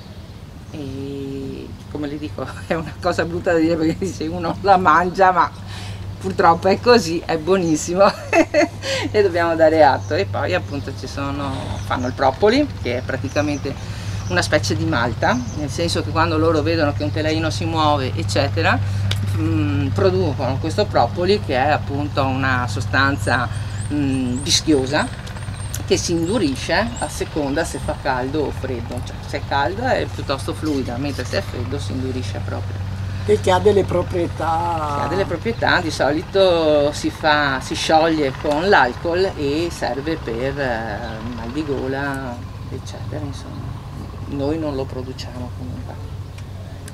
E 0.71 1.67
come 1.91 2.07
le 2.07 2.17
dico 2.17 2.47
è 2.67 2.76
una 2.76 2.93
cosa 3.01 3.26
brutta 3.26 3.51
da 3.51 3.59
dire 3.59 3.76
perché 3.76 4.05
se 4.07 4.27
uno 4.27 4.57
la 4.61 4.77
mangia 4.77 5.31
ma 5.31 5.51
purtroppo 6.19 6.67
è 6.67 6.80
così, 6.80 7.21
è 7.26 7.38
buonissimo 7.38 8.03
e 9.11 9.21
dobbiamo 9.21 9.55
dare 9.55 9.84
atto. 9.84 10.15
E 10.15 10.26
poi 10.26 10.53
appunto 10.53 10.91
ci 10.97 11.07
sono, 11.07 11.51
fanno 11.85 12.07
il 12.07 12.13
propoli 12.13 12.67
che 12.81 12.97
è 12.97 13.01
praticamente 13.01 13.98
una 14.30 14.41
specie 14.41 14.76
di 14.76 14.85
malta 14.85 15.38
nel 15.57 15.69
senso 15.69 16.03
che 16.03 16.11
quando 16.11 16.38
loro 16.38 16.61
vedono 16.61 16.93
che 16.93 17.03
un 17.03 17.11
telaino 17.11 17.49
si 17.49 17.65
muove 17.65 18.14
eccetera 18.15 18.80
mh, 19.35 19.41
mm, 19.41 19.88
producono 19.88 20.57
questo 20.57 20.85
propoli 20.85 21.41
che 21.45 21.56
è 21.56 21.69
appunto 21.69 22.23
una 22.26 22.68
sostanza 22.68 23.47
mh, 23.88 23.95
mm, 23.95 24.38
vischiosa 24.43 25.27
che 25.89 25.97
si 25.97 26.11
indurisce 26.11 26.88
a 26.99 27.10
seconda 27.10 27.64
se 27.64 27.80
fa 27.80 27.95
caldo 27.99 28.41
o 28.41 28.51
freddo, 28.51 29.01
cioè 29.06 29.15
se 29.26 29.38
è 29.38 29.41
caldo 29.47 29.81
è 29.81 30.06
piuttosto 30.06 30.53
fluida, 30.53 30.97
mentre 30.97 31.26
se 31.26 31.39
è 31.39 31.41
freddo 31.41 31.80
si 31.80 31.93
indurisce 31.93 32.39
proprio. 32.45 32.76
E 33.26 33.39
che 33.39 33.49
ha 33.49 33.60
delle 33.60 33.84
proprietà. 33.84 34.97
Che 34.97 35.06
ha 35.06 35.07
delle 35.07 35.26
proprietà, 35.26 35.81
di 35.81 35.89
solito 35.89 36.91
si, 36.91 37.10
fa, 37.10 37.60
si 37.60 37.73
scioglie 37.73 38.34
con 38.39 38.69
l'alcol 38.69 39.31
e 39.35 39.69
serve 39.72 40.18
per 40.18 40.60
eh, 40.60 40.97
mal 41.35 41.49
di 41.51 41.65
gola, 41.65 42.35
eccetera, 42.69 43.23
insomma. 43.26 43.68
Noi 44.30 44.57
non 44.60 44.76
lo 44.76 44.85
produciamo 44.85 45.51
comunque 45.57 46.10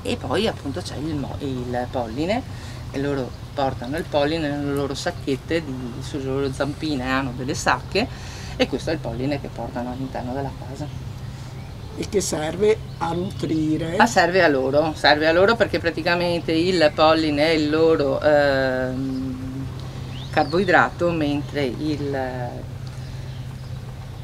e 0.06 0.16
poi 0.16 0.46
appunto 0.46 0.80
c'è 0.80 0.96
il, 0.96 1.26
il, 1.40 1.86
polline 1.90 2.42
e 2.92 3.00
loro 3.00 3.28
portano 3.52 3.96
il 3.96 4.04
polline 4.04 4.48
nelle 4.48 4.72
loro 4.72 4.94
sacchette, 4.94 5.64
di, 5.64 5.92
sulle 6.00 6.24
loro 6.24 6.52
zampine 6.52 7.10
hanno 7.10 7.32
delle 7.36 7.54
sacche 7.54 8.06
e 8.56 8.68
questo 8.68 8.90
è 8.90 8.92
il 8.92 9.00
polline 9.00 9.40
che 9.40 9.48
portano 9.48 9.90
all'interno 9.90 10.32
della 10.32 10.50
casa. 10.66 10.86
E 11.98 12.08
che 12.08 12.20
serve 12.20 12.78
a 12.98 13.12
nutrire? 13.12 13.96
Ah, 13.96 14.06
serve 14.06 14.44
a 14.44 14.48
loro, 14.48 14.92
serve 14.94 15.26
a 15.26 15.32
loro 15.32 15.56
perché 15.56 15.78
praticamente 15.78 16.52
il 16.52 16.92
polline 16.94 17.46
è 17.46 17.50
il 17.50 17.70
loro 17.70 18.20
eh, 18.20 18.90
carboidrato 20.30 21.10
mentre 21.10 21.64
il 21.64 22.18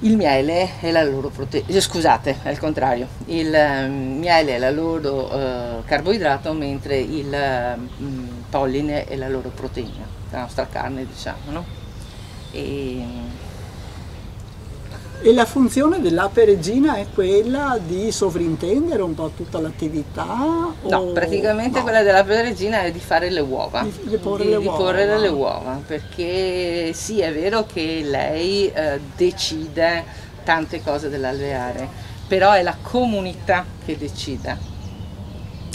il 0.02 0.16
miele 0.16 0.80
è 0.80 0.90
la 0.90 1.04
loro 1.04 1.28
proteina, 1.28 1.66
eh, 1.68 1.80
scusate, 1.80 2.38
il 2.46 2.58
contrario, 2.58 3.06
il 3.26 3.52
um, 3.52 4.18
miele 4.18 4.56
è 4.56 4.58
la 4.58 4.70
loro 4.70 5.32
uh, 5.32 5.84
carboidrato 5.84 6.52
mentre 6.52 6.98
il 6.98 7.32
um, 7.32 8.44
polline 8.50 9.04
è 9.06 9.16
la 9.16 9.28
loro 9.28 9.50
proteina, 9.50 10.06
la 10.30 10.40
nostra 10.40 10.66
carne 10.66 11.06
diciamo, 11.06 11.50
no? 11.50 11.64
E, 12.50 13.04
e 15.24 15.32
la 15.32 15.44
funzione 15.44 16.00
dell'ape 16.00 16.44
regina 16.44 16.96
è 16.96 17.06
quella 17.14 17.78
di 17.84 18.10
sovrintendere 18.10 19.02
un 19.02 19.14
po' 19.14 19.30
tutta 19.36 19.60
l'attività? 19.60 20.24
No, 20.24 20.74
o... 20.82 21.12
praticamente 21.12 21.78
no. 21.78 21.84
quella 21.84 22.02
dell'ape 22.02 22.42
regina 22.42 22.82
è 22.82 22.90
di 22.90 22.98
fare 22.98 23.30
le 23.30 23.40
uova, 23.40 23.82
di, 23.82 23.92
di 24.02 24.16
porre, 24.16 24.44
di, 24.44 24.50
le, 24.50 24.58
di 24.58 24.66
uova. 24.66 24.78
porre 24.78 25.18
le 25.18 25.28
uova, 25.28 25.80
perché 25.86 26.92
sì 26.92 27.20
è 27.20 27.32
vero 27.32 27.64
che 27.66 28.02
lei 28.04 28.68
eh, 28.72 28.98
decide 29.16 30.04
tante 30.42 30.82
cose 30.82 31.08
dell'alveare, 31.08 31.88
però 32.26 32.50
è 32.50 32.62
la 32.62 32.76
comunità 32.82 33.64
che 33.84 33.96
decide. 33.96 34.70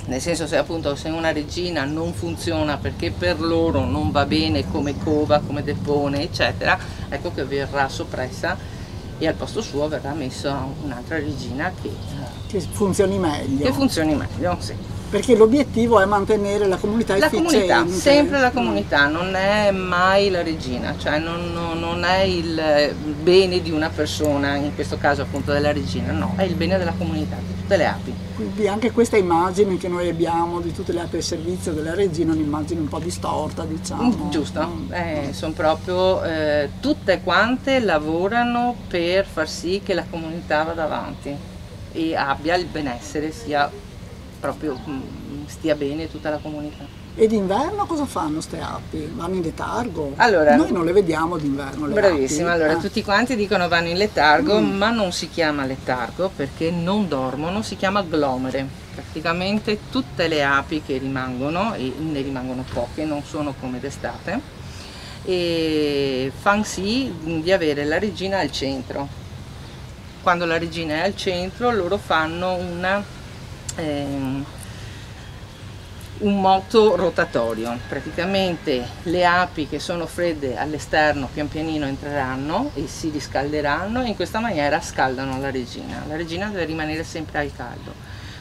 Nel 0.07 0.22
senso 0.22 0.45
se 0.45 0.57
appunto 0.57 0.95
se 0.95 1.07
una 1.10 1.32
regina 1.32 1.86
non 1.86 2.14
funziona 2.14 2.78
perché 2.78 3.11
per 3.11 3.41
loro 3.41 3.86
non 3.86 4.11
va 4.11 4.26
bene 4.26 4.69
come 4.69 4.98
cova, 4.98 5.40
come 5.40 5.64
depone, 5.64 6.22
eccetera, 6.22 6.78
ecco 7.07 7.32
che 7.34 7.44
verrà 7.44 7.88
soppressa 7.88 8.76
e 9.19 9.27
al 9.27 9.34
posto 9.34 9.61
suo 9.61 9.88
verrà 9.88 10.14
messa 10.14 10.68
un'altra 10.84 11.18
regina 11.18 11.72
che, 11.81 11.91
che 12.48 12.60
funzioni 12.60 13.18
meglio. 13.18 13.65
Che 13.65 13.73
funzioni 13.73 14.15
meglio, 14.15 14.57
sì. 14.60 14.76
Perché 15.09 15.35
l'obiettivo 15.35 16.01
è 16.01 16.05
mantenere 16.05 16.67
la 16.67 16.75
comunità 16.75 17.17
la 17.17 17.27
efficiente. 17.27 17.67
Comunità, 17.67 17.99
sempre 17.99 18.39
la 18.39 18.51
comunità, 18.51 19.07
non 19.07 19.35
è 19.35 19.71
mai 19.71 20.29
la 20.29 20.43
regina, 20.43 20.95
cioè 20.97 21.17
non, 21.17 21.53
non, 21.53 21.79
non, 21.79 22.03
è 22.03 22.23
il 22.23 22.93
bene 23.21 23.61
di 23.61 23.71
una 23.71 23.89
persona, 23.89 24.55
in 24.55 24.75
questo 24.75 24.97
caso 24.97 25.21
appunto 25.21 25.53
della 25.53 25.71
regina, 25.71 26.11
no, 26.11 26.34
è 26.35 26.43
il 26.43 26.55
bene 26.55 26.77
della 26.77 26.93
comunità, 26.97 27.38
di 27.38 27.55
tutte 27.55 27.77
le 27.77 27.85
api. 27.85 28.13
Quindi 28.35 28.67
anche 28.67 28.91
questa 28.91 29.15
immagine 29.17 29.77
che 29.77 29.88
noi 29.88 30.09
abbiamo 30.09 30.59
di 30.59 30.73
tutte 30.73 30.91
le 30.91 31.01
api 31.01 31.15
al 31.15 31.23
servizio 31.23 31.71
della 31.71 31.95
regina 31.95 32.34
è 32.34 32.35
un'immagine 32.35 32.81
un 32.81 32.88
po' 32.88 32.99
distorta, 32.99 33.63
diciamo. 33.63 34.13
Mm, 34.25 34.29
giusto, 34.29 34.69
eh, 34.91 35.29
sono 35.31 35.53
proprio 35.53 36.21
eh, 36.23 36.69
tutte 36.81 37.21
quante 37.23 37.79
lavorano 37.79 38.75
per 38.88 39.25
far 39.25 39.47
sì 39.47 39.81
che 39.84 39.93
la 39.93 40.05
comunità 40.07 40.63
vada 40.63 40.84
avanti 40.84 41.35
e 41.93 42.15
abbia 42.15 42.55
il 42.55 42.65
benessere 42.65 43.31
sia 43.31 43.71
proprio 44.39 44.80
mm, 44.88 45.45
stia 45.45 45.76
bene 45.76 46.09
tutta 46.09 46.30
la 46.30 46.38
comunità. 46.38 47.05
E 47.19 47.26
d'inverno 47.26 47.88
cosa 47.88 48.05
fanno 48.05 48.41
ste 48.41 48.59
api? 48.61 49.11
Vanno 49.15 49.35
in 49.35 49.41
letargo? 49.41 50.14
Allora, 50.18 50.55
Noi 50.55 50.72
non 50.72 50.85
le 50.85 50.91
vediamo 50.91 51.38
d'inverno. 51.38 51.88
Bravissima, 51.88 52.51
api. 52.51 52.61
allora 52.61 52.77
eh. 52.77 52.81
tutti 52.81 53.03
quanti 53.03 53.35
dicono 53.35 53.68
vanno 53.68 53.88
in 53.88 53.97
letargo, 53.97 54.59
mm. 54.59 54.77
ma 54.77 54.91
non 54.91 55.11
si 55.11 55.27
chiama 55.27 55.65
letargo 55.65 56.30
perché 56.35 56.69
non 56.69 57.07
dormono, 57.07 57.64
si 57.64 57.76
chiama 57.76 58.03
glomere. 58.03 58.68
Praticamente 58.93 59.80
tutte 59.89 60.27
le 60.27 60.43
api 60.43 60.84
che 60.85 60.99
rimangono, 60.99 61.73
e 61.73 61.91
ne 61.97 62.22
rimangono 62.22 62.64
poche, 62.72 63.03
non 63.03 63.23
sono 63.23 63.55
come 63.59 63.80
d'estate, 63.80 64.39
e 65.26 66.31
fanno 66.39 66.64
sì 66.64 67.11
di 67.41 67.51
avere 67.51 67.84
la 67.84 67.97
regina 67.97 68.38
al 68.38 68.51
centro. 68.51 69.07
Quando 70.22 70.45
la 70.45 70.59
regina 70.59 70.95
è 70.95 70.99
al 70.99 71.15
centro 71.15 71.72
loro 71.72 71.97
fanno 71.97 72.53
una 72.53 73.03
ehm, 73.77 74.45
un 76.19 76.41
moto 76.41 76.95
rotatorio, 76.95 77.77
praticamente 77.87 78.83
le 79.03 79.25
api 79.25 79.67
che 79.67 79.79
sono 79.79 80.07
fredde 80.07 80.57
all'esterno 80.57 81.29
pian 81.31 81.47
pianino 81.47 81.85
entreranno 81.85 82.71
e 82.73 82.87
si 82.87 83.09
riscalderanno. 83.09 84.03
E 84.03 84.07
in 84.07 84.15
questa 84.15 84.39
maniera 84.39 84.81
scaldano 84.81 85.39
la 85.39 85.51
regina. 85.51 86.03
La 86.07 86.15
regina 86.15 86.47
deve 86.47 86.65
rimanere 86.65 87.03
sempre 87.03 87.39
al 87.39 87.51
caldo, 87.55 87.93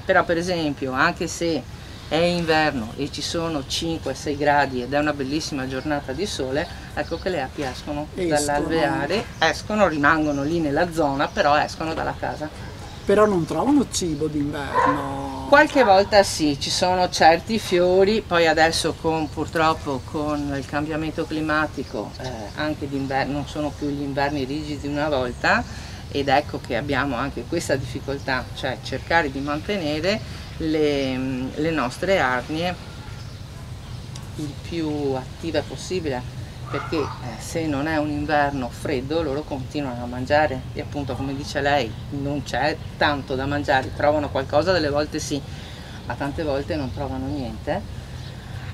però 0.05 0.25
per 0.25 0.39
esempio 0.39 0.93
anche 0.93 1.27
se 1.27 1.63
è 2.09 2.17
inverno 2.17 2.93
e 2.97 3.11
ci 3.11 3.21
sono 3.21 3.65
5-6 3.69 4.37
gradi 4.39 4.83
ed 4.83 4.93
è 4.93 4.99
una 4.99 5.13
bellissima 5.13 5.67
giornata 5.67 6.13
di 6.13 6.25
sole, 6.25 6.67
ecco 6.95 7.19
che 7.19 7.29
le 7.31 7.43
api 7.43 7.63
escono, 7.63 8.07
escono. 8.15 8.29
dall'alveare, 8.29 9.25
escono, 9.39 9.89
rimangono 9.89 10.45
lì 10.45 10.61
nella 10.61 10.91
zona, 10.93 11.27
però 11.27 11.59
escono 11.59 11.95
dalla 11.95 12.15
casa 12.17 12.76
però 13.07 13.25
non 13.25 13.47
trovano 13.47 13.87
cibo 13.91 14.27
d'inverno. 14.27 15.47
Qualche 15.49 15.85
volta 15.85 16.25
sì, 16.25 16.59
ci 16.59 16.71
sono 16.71 17.09
certi 17.09 17.61
fiori, 17.61 18.21
poi 18.21 18.49
adesso 18.49 18.97
con, 19.01 19.31
purtroppo 19.31 20.01
con 20.05 20.53
il 20.57 20.67
cambiamento 20.67 21.25
climatico 21.25 22.11
eh, 22.19 22.29
anche 22.57 22.89
d'inverno 22.89 23.33
non 23.33 23.47
sono 23.47 23.71
più 23.71 23.89
gli 23.89 24.03
inverni 24.03 24.43
rigidi 24.43 24.81
di 24.81 24.89
una 24.89 25.09
volta 25.09 25.63
ed 26.11 26.27
ecco 26.27 26.61
che 26.61 26.77
abbiamo 26.77 27.15
anche 27.15 27.45
questa 27.49 27.77
difficoltà, 27.77 28.45
cioè 28.57 28.79
cercare 28.83 29.31
di 29.31 29.39
mantenere 29.39 30.21
le, 30.57 31.17
le 31.55 31.71
nostre 31.71 32.19
arnie 32.19 32.75
il 34.37 34.53
più 34.69 35.15
attive 35.15 35.63
possibile 35.63 36.36
perché 36.71 36.97
eh, 36.97 37.07
se 37.39 37.67
non 37.67 37.87
è 37.87 37.97
un 37.97 38.11
inverno 38.11 38.69
freddo 38.69 39.23
loro 39.23 39.43
continuano 39.43 40.03
a 40.03 40.07
mangiare 40.07 40.63
e 40.73 40.81
appunto 40.81 41.15
come 41.15 41.35
dice 41.35 41.61
lei 41.61 41.93
non 42.11 42.43
c'è 42.43 42.77
tanto 42.97 43.35
da 43.35 43.47
mangiare, 43.47 43.95
trovano 43.95 44.29
qualcosa, 44.31 44.73
delle 44.73 44.91
volte 44.91 45.19
sì, 45.19 45.41
ma 46.07 46.15
tante 46.15 46.43
volte 46.43 46.77
non 46.77 46.93
trovano 46.93 47.27
niente. 47.27 48.05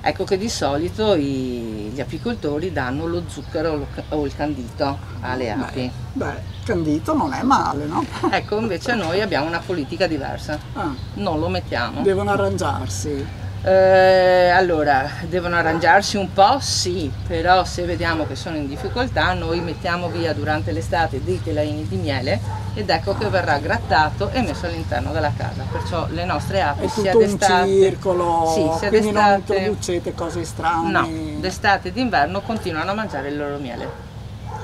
Ecco 0.05 0.25
che 0.25 0.37
di 0.37 0.49
solito 0.49 1.15
i, 1.15 1.91
gli 1.93 2.01
apicoltori 2.01 2.73
danno 2.73 3.05
lo 3.07 3.23
zucchero 3.25 3.87
o 4.09 4.25
il 4.25 4.35
candito 4.35 4.97
alle 5.21 5.49
api. 5.49 5.89
Beh, 6.11 6.25
beh, 6.25 6.41
candito 6.65 7.15
non 7.15 7.31
è 7.31 7.41
male, 7.41 7.85
no? 7.85 8.05
Ecco, 8.29 8.59
invece 8.59 8.95
noi 8.95 9.21
abbiamo 9.21 9.45
una 9.45 9.61
politica 9.65 10.05
diversa. 10.05 10.59
Ah, 10.73 10.93
non 11.13 11.39
lo 11.39 11.47
mettiamo. 11.47 12.01
Devono 12.01 12.31
arrangiarsi. 12.31 13.42
Eh, 13.65 14.49
allora, 14.49 15.09
devono 15.29 15.55
arrangiarsi 15.55 16.17
un 16.17 16.33
po', 16.33 16.57
sì, 16.59 17.09
però 17.25 17.63
se 17.63 17.85
vediamo 17.85 18.27
che 18.27 18.35
sono 18.35 18.57
in 18.57 18.67
difficoltà 18.67 19.31
noi 19.33 19.61
mettiamo 19.61 20.09
via 20.09 20.33
durante 20.33 20.73
l'estate 20.73 21.23
dei 21.23 21.41
telaini 21.41 21.87
di 21.87 21.95
miele 21.95 22.41
ed 22.73 22.89
ecco 22.89 23.15
che 23.15 23.29
verrà 23.29 23.59
grattato 23.59 24.29
e 24.31 24.41
messo 24.41 24.65
all'interno 24.65 25.13
della 25.13 25.31
casa. 25.35 25.63
Perciò 25.71 26.07
le 26.09 26.25
nostre 26.25 26.61
api 26.61 26.89
sia 26.89 27.15
d'estate... 27.15 27.61
un 27.61 27.67
circolo, 27.67 28.51
sì, 28.53 28.79
sia 28.79 28.89
quindi 28.89 29.11
non 29.11 29.33
introducete 29.35 30.13
cose 30.13 30.43
strane. 30.43 30.91
No, 30.91 31.09
d'estate 31.39 31.87
e 31.87 31.91
d'inverno 31.93 32.41
continuano 32.41 32.91
a 32.91 32.95
mangiare 32.95 33.29
il 33.29 33.37
loro 33.37 33.57
miele 33.59 34.11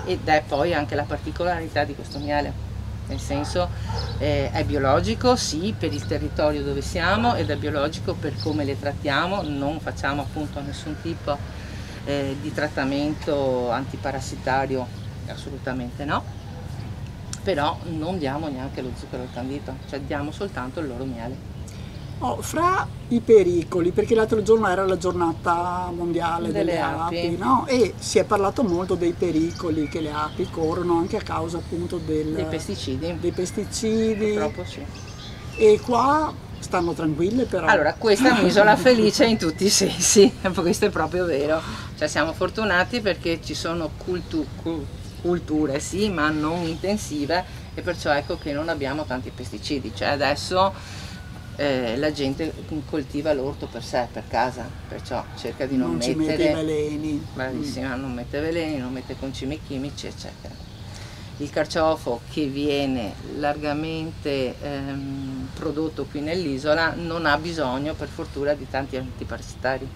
ed 0.03 0.27
è 0.27 0.43
poi 0.45 0.73
anche 0.73 0.95
la 0.95 1.03
particolarità 1.03 1.85
di 1.85 1.95
questo 1.95 2.19
miele 2.19 2.67
nel 3.09 3.19
senso 3.19 3.69
eh, 4.19 4.49
è 4.51 4.63
biologico 4.63 5.35
sì 5.35 5.75
per 5.77 5.91
il 5.91 6.05
territorio 6.05 6.63
dove 6.63 6.81
siamo 6.81 7.35
ed 7.35 7.49
è 7.49 7.57
biologico 7.57 8.13
per 8.13 8.35
come 8.41 8.63
le 8.63 8.79
trattiamo, 8.79 9.41
non 9.41 9.79
facciamo 9.79 10.21
appunto 10.21 10.61
nessun 10.61 10.95
tipo 11.01 11.37
eh, 12.05 12.37
di 12.41 12.53
trattamento 12.53 13.69
antiparassitario, 13.71 14.87
assolutamente 15.27 16.05
no, 16.05 16.23
però 17.43 17.77
non 17.83 18.17
diamo 18.17 18.47
neanche 18.47 18.81
lo 18.81 18.91
zucchero 18.95 19.23
al 19.23 19.33
candito, 19.33 19.75
cioè 19.89 19.99
diamo 20.01 20.31
soltanto 20.31 20.79
il 20.79 20.87
loro 20.87 21.03
miele. 21.03 21.58
Oh, 22.21 22.41
fra 22.41 22.85
i 23.09 23.21
pericoli, 23.21 23.91
perché 23.91 24.13
l'altro 24.13 24.43
giorno 24.43 24.67
era 24.67 24.85
la 24.85 24.97
giornata 24.97 25.89
mondiale 25.95 26.51
delle, 26.51 26.73
delle 26.73 26.81
api, 26.81 27.17
api 27.17 27.37
no? 27.37 27.65
e 27.65 27.93
si 27.97 28.19
è 28.19 28.25
parlato 28.25 28.61
molto 28.63 28.95
dei 28.95 29.13
pericoli 29.13 29.87
che 29.87 30.01
le 30.01 30.11
api 30.11 30.49
corrono 30.51 30.97
anche 30.97 31.15
a 31.15 31.21
causa 31.21 31.57
appunto 31.57 31.97
del, 31.97 32.33
dei 32.33 32.45
pesticidi. 32.45 33.17
Dei 33.19 33.31
pesticidi. 33.31 34.33
Purtroppo 34.33 34.65
sì. 34.65 34.83
E 35.55 35.79
qua 35.79 36.33
stanno 36.59 36.91
tranquille 36.91 37.45
però. 37.45 37.67
Allora, 37.67 37.93
questa 37.93 38.35
è 38.35 38.39
un'isola 38.39 38.75
felice 38.75 39.25
in 39.25 39.37
tutti 39.37 39.65
i 39.65 39.69
sensi, 39.69 40.31
questo 40.55 40.85
è 40.85 40.89
proprio 40.89 41.25
vero. 41.25 41.61
Cioè 41.97 42.07
siamo 42.09 42.33
fortunati 42.33 42.99
perché 42.99 43.39
ci 43.41 43.53
sono 43.53 43.91
cultu 43.97 44.45
culture, 45.21 45.79
sì, 45.79 46.09
ma 46.09 46.29
non 46.29 46.65
intensive 46.65 47.43
e 47.73 47.81
perciò 47.81 48.11
ecco 48.11 48.37
che 48.37 48.53
non 48.53 48.69
abbiamo 48.69 49.05
tanti 49.05 49.31
pesticidi. 49.33 49.93
Cioè 49.95 50.09
adesso 50.09 50.73
eh, 51.59 51.97
la 51.97 52.13
gente 52.13 52.53
coltiva 52.89 53.33
l'orto 53.33 53.67
per 53.67 53.83
sé, 53.83 54.07
per 54.09 54.23
casa, 54.29 54.65
perciò 54.87 55.21
cerca 55.35 55.65
di 55.65 55.75
non, 55.75 55.97
non 55.97 55.97
mettere 55.97 56.37
mette 56.37 56.53
veleni. 56.53 57.25
Bravissima, 57.33 57.95
mm. 57.97 57.99
non 57.99 58.13
mette 58.13 58.39
veleni, 58.39 58.77
non 58.77 58.93
mette 58.93 59.17
concimi 59.19 59.59
chimici, 59.67 60.07
eccetera. 60.07 60.55
Il 61.37 61.49
carciofo 61.49 62.21
che 62.31 62.45
viene 62.45 63.13
largamente 63.37 64.55
ehm, 64.61 65.49
prodotto 65.53 66.05
qui 66.05 66.21
nell'isola 66.21 66.93
non 66.95 67.25
ha 67.25 67.37
bisogno 67.37 67.93
per 67.93 68.07
fortuna 68.07 68.53
di 68.53 68.67
tanti 68.69 68.95
antiparassitari 68.95 69.87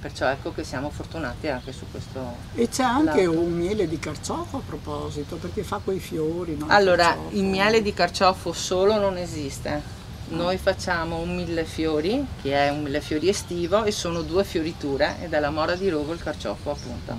perciò 0.00 0.28
ecco 0.28 0.52
che 0.52 0.64
siamo 0.64 0.90
fortunati 0.90 1.46
anche 1.46 1.70
su 1.72 1.84
questo 1.88 2.34
e 2.54 2.68
c'è 2.68 2.82
anche 2.82 3.24
lato. 3.24 3.38
un 3.38 3.52
miele 3.52 3.86
di 3.86 4.00
carciofo 4.00 4.56
a 4.56 4.60
proposito 4.66 5.36
perché 5.36 5.62
fa 5.62 5.80
quei 5.82 6.00
fiori 6.00 6.56
no? 6.56 6.66
allora 6.68 7.16
il, 7.30 7.38
il 7.38 7.44
miele 7.44 7.82
di 7.82 7.94
carciofo 7.94 8.52
solo 8.52 8.98
non 8.98 9.16
esiste 9.16 10.01
noi 10.32 10.56
facciamo 10.56 11.18
un 11.18 11.34
millefiori, 11.34 12.26
che 12.40 12.54
è 12.54 12.70
un 12.70 12.82
millefiori 12.82 13.28
estivo, 13.28 13.84
e 13.84 13.92
sono 13.92 14.22
due 14.22 14.44
fioriture, 14.44 15.16
ed 15.22 15.32
è 15.32 15.40
la 15.40 15.50
mora 15.50 15.74
di 15.74 15.88
rovo 15.88 16.12
e 16.12 16.14
il 16.14 16.22
carciofo 16.22 16.70
appunto. 16.70 17.14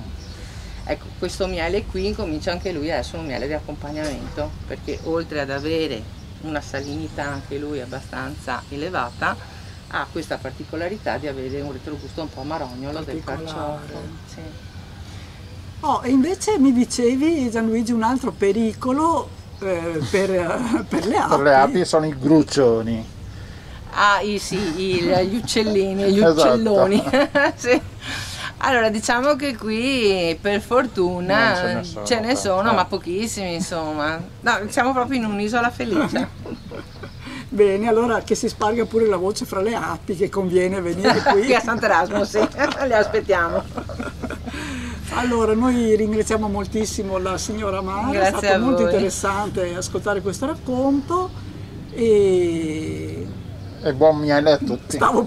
Ecco, 0.85 1.05
questo 1.17 1.47
miele 1.47 1.85
qui 1.85 2.13
comincia 2.13 2.51
anche 2.51 2.71
lui 2.71 2.91
a 2.91 2.95
essere 2.95 3.19
un 3.19 3.25
miele 3.25 3.47
di 3.47 3.53
accompagnamento, 3.53 4.49
perché 4.67 4.99
oltre 5.03 5.39
ad 5.39 5.49
avere 5.49 6.01
una 6.41 6.59
salinità 6.59 7.23
anche 7.23 7.57
lui 7.57 7.79
abbastanza 7.79 8.63
elevata, 8.69 9.35
ha 9.87 10.07
questa 10.11 10.37
particolarità 10.37 11.17
di 11.17 11.27
avere 11.27 11.61
un 11.61 11.71
retrogusto 11.71 12.21
un 12.21 12.29
po' 12.29 12.41
marognolo 12.41 13.01
del 13.01 13.23
carciofo. 13.23 14.01
Sì. 14.27 14.41
Oh, 15.81 16.01
e 16.03 16.09
invece 16.09 16.57
mi 16.57 16.73
dicevi 16.73 17.49
Gianluigi 17.51 17.91
un 17.91 18.03
altro 18.03 18.31
pericolo 18.31 19.41
eh, 19.65 20.01
per, 20.09 20.85
per, 20.87 21.05
le 21.05 21.17
api. 21.17 21.29
Per 21.29 21.41
le 21.41 21.55
api 21.55 21.85
sono 21.85 22.05
i 22.05 22.15
gruccioni. 22.17 23.11
Ah, 23.95 24.21
i, 24.21 24.39
sì, 24.39 24.57
i, 24.57 25.01
gli 25.27 25.35
uccellini, 25.35 26.11
gli 26.11 26.17
esatto. 26.17 26.41
uccelloni. 26.41 27.03
sì. 27.55 27.81
Allora, 28.65 28.89
diciamo 28.89 29.35
che 29.35 29.57
qui 29.57 30.37
per 30.39 30.61
fortuna 30.61 31.55
ce 31.55 31.73
ne 31.73 31.83
sono, 31.83 32.05
ce 32.05 32.19
ne 32.21 32.35
sono 32.35 32.73
ma 32.73 32.85
pochissimi, 32.85 33.55
insomma. 33.55 34.21
No, 34.39 34.59
siamo 34.69 34.93
proprio 34.93 35.17
in 35.19 35.25
un'isola 35.25 35.69
felice. 35.69 36.29
Bene, 37.49 37.87
allora 37.87 38.21
che 38.21 38.33
si 38.33 38.47
sparga 38.47 38.85
pure 38.85 39.05
la 39.05 39.17
voce 39.17 39.45
fra 39.45 39.61
le 39.61 39.75
api 39.75 40.15
che 40.15 40.29
conviene 40.29 40.81
venire 40.81 41.21
qui. 41.31 41.43
qui 41.43 41.53
a 41.53 41.59
Sant'Erasmo, 41.59 42.23
sì, 42.23 42.39
le 42.39 42.95
aspettiamo. 42.95 43.63
Allora, 45.15 45.53
noi 45.53 45.95
ringraziamo 45.95 46.47
moltissimo 46.47 47.17
la 47.17 47.37
signora 47.37 47.81
Mara, 47.81 48.11
Grazie 48.11 48.33
è 48.33 48.37
stato 48.37 48.63
molto 48.63 48.81
interessante 48.81 49.75
ascoltare 49.75 50.21
questo 50.21 50.45
racconto 50.47 51.29
e... 51.91 53.27
e 53.83 53.93
buon 53.93 54.17
miele 54.17 54.51
a 54.51 54.57
tutti. 54.57 54.95
Stavo... 54.95 55.25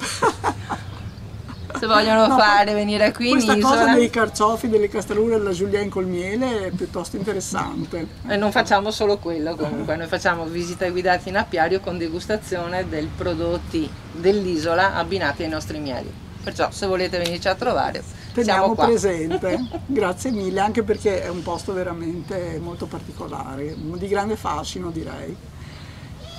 Se 1.78 1.86
vogliono 1.86 2.26
no, 2.26 2.38
fare 2.38 2.72
venire 2.72 3.12
qui 3.12 3.30
questa 3.30 3.52
in 3.52 3.60
cosa 3.60 3.92
dei 3.92 4.08
carciofi, 4.08 4.68
delle 4.68 4.88
castrure 4.88 5.36
della 5.36 5.50
Julien 5.50 5.90
col 5.90 6.06
miele 6.06 6.66
è 6.66 6.70
piuttosto 6.70 7.16
interessante. 7.16 8.06
E 8.26 8.36
non 8.36 8.50
facciamo 8.50 8.90
solo 8.90 9.18
quello 9.18 9.54
comunque, 9.56 9.94
noi 9.94 10.06
facciamo 10.06 10.46
visita 10.46 10.88
guidata 10.88 11.28
in 11.28 11.36
apiario 11.36 11.80
con 11.80 11.98
degustazione 11.98 12.88
dei 12.88 13.10
prodotti 13.14 13.88
dell'isola 14.12 14.94
abbinati 14.94 15.42
ai 15.42 15.50
nostri 15.50 15.78
mieli. 15.78 16.24
Perciò 16.46 16.70
se 16.70 16.86
volete 16.86 17.18
venirci 17.18 17.48
a 17.48 17.56
trovare 17.56 18.04
teniamo 18.32 18.72
presente. 18.76 19.58
Grazie 19.84 20.30
mille, 20.30 20.60
anche 20.60 20.84
perché 20.84 21.24
è 21.24 21.26
un 21.26 21.42
posto 21.42 21.72
veramente 21.72 22.60
molto 22.62 22.86
particolare, 22.86 23.74
di 23.76 24.06
grande 24.06 24.36
fascino 24.36 24.90
direi. 24.90 25.36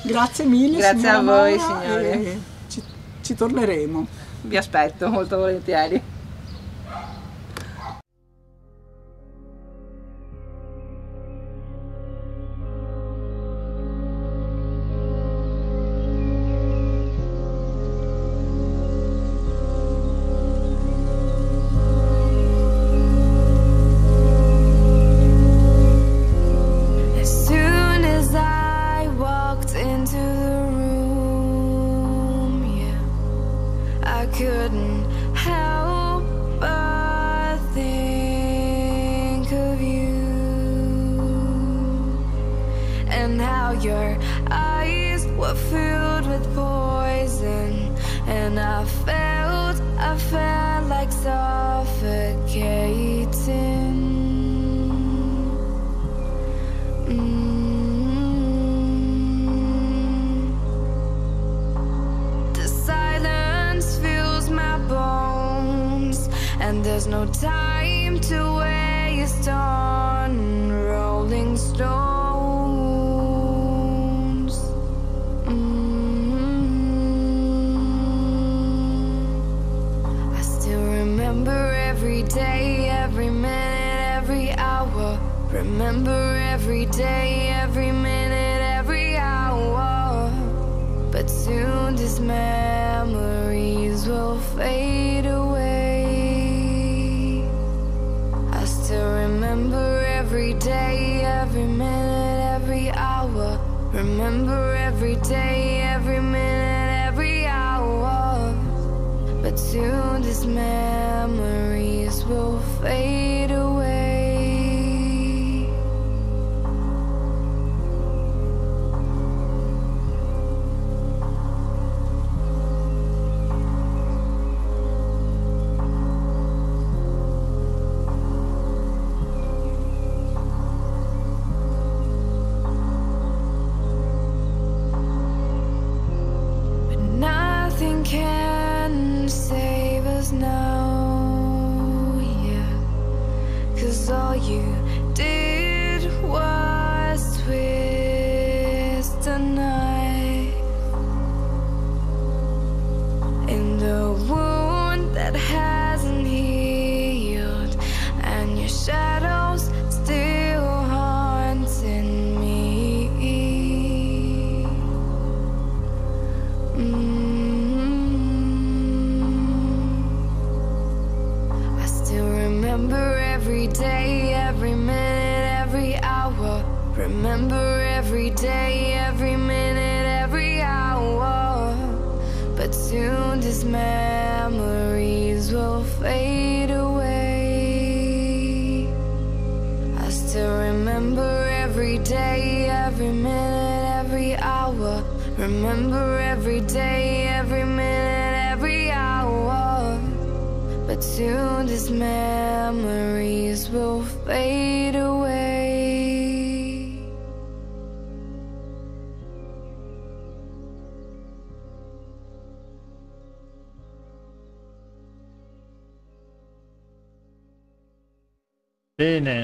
Grazie 0.03 0.45
mille. 0.45 0.77
Grazie 0.77 1.09
a 1.09 1.21
voi 1.21 1.59
signore. 1.59 2.39
Ci, 2.69 2.81
ci 3.21 3.35
torneremo. 3.35 4.07
Vi 4.43 4.55
aspetto 4.55 5.09
molto 5.09 5.39
volentieri. 5.39 6.01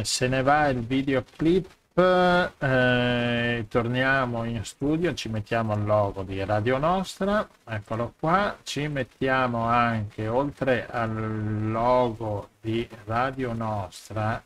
Se 0.04 0.28
ne 0.28 0.42
va 0.42 0.68
il 0.68 0.80
videoclip, 0.82 1.70
eh, 1.96 3.66
torniamo 3.70 4.44
in 4.46 4.64
studio, 4.64 5.14
ci 5.14 5.30
mettiamo 5.30 5.76
il 5.76 5.84
logo 5.84 6.24
di 6.24 6.44
Radio 6.44 6.78
Nostra, 6.78 7.48
eccolo 7.64 8.14
qua, 8.20 8.58
ci 8.64 8.88
mettiamo 8.88 9.66
anche, 9.66 10.28
oltre 10.28 10.88
al 10.90 11.70
logo 11.72 12.50
di 12.62 12.88
Radio 13.06 13.54
Nostra, 13.54 14.42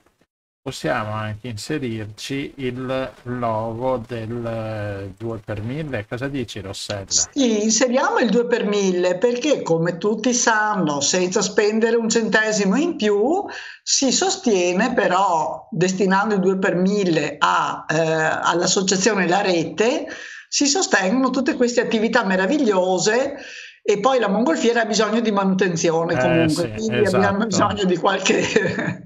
possiamo 0.67 1.13
anche 1.13 1.47
inserirci 1.47 2.55
il 2.57 3.09
logo 3.23 4.03
del 4.05 5.13
2 5.17 5.39
per 5.45 5.61
1000. 5.61 6.05
Cosa 6.09 6.27
dici 6.27 6.59
Rossella? 6.59 7.05
Sì, 7.07 7.63
inseriamo 7.63 8.17
il 8.17 8.29
2 8.29 8.47
per 8.47 8.65
1000 8.65 9.17
perché 9.17 9.61
come 9.61 9.97
tutti 9.97 10.33
sanno, 10.33 10.99
senza 10.99 11.41
spendere 11.41 11.95
un 11.95 12.09
centesimo 12.09 12.75
in 12.75 12.97
più, 12.97 13.45
si 13.81 14.11
sostiene 14.11 14.93
però 14.93 15.69
destinando 15.71 16.33
il 16.33 16.41
2 16.41 16.57
per 16.57 16.75
1000 16.75 17.37
a, 17.39 17.85
eh, 17.87 17.95
all'associazione 18.43 19.25
La 19.25 19.39
Rete, 19.39 20.05
si 20.49 20.65
sostengono 20.65 21.29
tutte 21.29 21.55
queste 21.55 21.79
attività 21.79 22.25
meravigliose 22.25 23.37
e 23.81 24.01
poi 24.01 24.19
la 24.19 24.27
mongolfiera 24.27 24.81
ha 24.81 24.85
bisogno 24.85 25.21
di 25.21 25.31
manutenzione 25.31 26.13
Eh, 26.15 26.19
comunque, 26.19 26.73
sì, 26.77 26.87
quindi 26.87 27.05
abbiamo 27.07 27.47
esatto. 27.47 27.67
bisogno 27.67 27.83
di 27.85 27.95
qualche... 27.95 29.05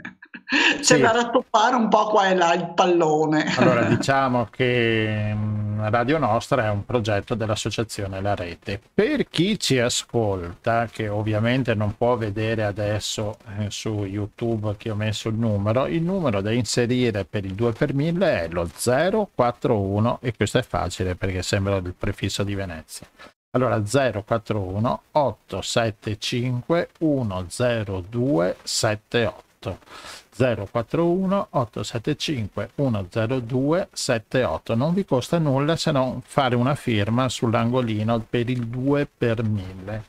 C'è 0.51 0.83
Sì. 0.83 0.99
da 0.99 1.11
rattoppare 1.11 1.75
un 1.75 1.87
po' 1.87 2.07
qua 2.07 2.27
e 2.27 2.35
là 2.35 2.53
il 2.53 2.71
pallone. 2.75 3.53
Allora, 3.55 3.83
diciamo 3.87 4.47
che 4.51 5.33
mh, 5.33 5.89
Radio 5.89 6.17
Nostra 6.17 6.65
è 6.65 6.69
un 6.69 6.83
progetto 6.85 7.35
dell'associazione 7.35 8.19
La 8.19 8.35
Rete. 8.35 8.81
Per 8.93 9.29
chi 9.29 9.57
ci 9.57 9.79
ascolta, 9.79 10.87
che 10.91 11.07
ovviamente 11.07 11.73
non 11.73 11.95
può 11.95 12.17
vedere 12.17 12.65
adesso 12.65 13.37
eh, 13.59 13.71
su 13.71 14.03
YouTube 14.03 14.75
che 14.75 14.89
ho 14.91 14.95
messo 14.95 15.29
il 15.29 15.35
numero, 15.35 15.87
il 15.87 16.01
numero 16.03 16.41
da 16.41 16.51
inserire 16.51 17.23
per 17.23 17.45
il 17.45 17.53
2 17.53 17.71
per 17.71 17.93
1000 17.93 18.41
è 18.43 18.47
lo 18.49 18.69
041 19.33 20.19
e 20.21 20.33
questo 20.35 20.57
è 20.57 20.63
facile 20.63 21.15
perché 21.15 21.41
sembra 21.43 21.77
il 21.77 21.93
prefisso 21.97 22.43
di 22.43 22.55
Venezia. 22.55 23.07
Allora 23.53 23.81
041 23.81 25.01
875 25.11 26.89
102 26.99 28.55
78 28.63 29.77
041 30.41 31.47
875 31.51 32.71
102 32.75 33.89
78 33.91 34.75
non 34.75 34.93
vi 34.93 35.05
costa 35.05 35.37
nulla 35.37 35.75
se 35.75 35.91
non 35.91 36.21
fare 36.25 36.55
una 36.55 36.73
firma 36.73 37.29
sull'angolino 37.29 38.25
per 38.27 38.49
il 38.49 38.65
2 38.65 39.07
per 39.17 39.43
1000 39.43 40.03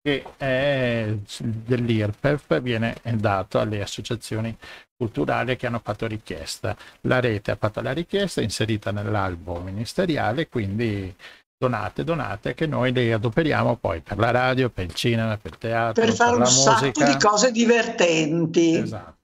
che 0.00 0.24
è 0.36 1.14
dell'IRPEF 1.40 2.60
viene 2.60 2.96
dato 3.02 3.58
alle 3.58 3.82
associazioni 3.82 4.56
culturali 4.96 5.56
che 5.56 5.66
hanno 5.66 5.80
fatto 5.82 6.06
richiesta 6.06 6.74
la 7.02 7.20
rete 7.20 7.50
ha 7.50 7.56
fatto 7.56 7.82
la 7.82 7.92
richiesta 7.92 8.40
è 8.40 8.44
inserita 8.44 8.90
nell'albo 8.90 9.60
ministeriale 9.60 10.48
quindi 10.48 11.14
donate 11.56 12.04
donate 12.04 12.54
che 12.54 12.66
noi 12.66 12.92
le 12.92 13.12
adoperiamo 13.12 13.76
poi 13.76 14.00
per 14.00 14.18
la 14.18 14.30
radio 14.30 14.70
per 14.70 14.84
il 14.84 14.94
cinema 14.94 15.36
per 15.36 15.52
il 15.52 15.58
teatro 15.58 16.02
per 16.02 16.14
fare 16.14 16.30
per 16.30 16.40
un 16.40 16.46
sacco 16.46 16.84
musica 16.84 17.06
di 17.06 17.18
cose 17.18 17.52
divertenti. 17.52 18.76
Esatto. 18.76 19.22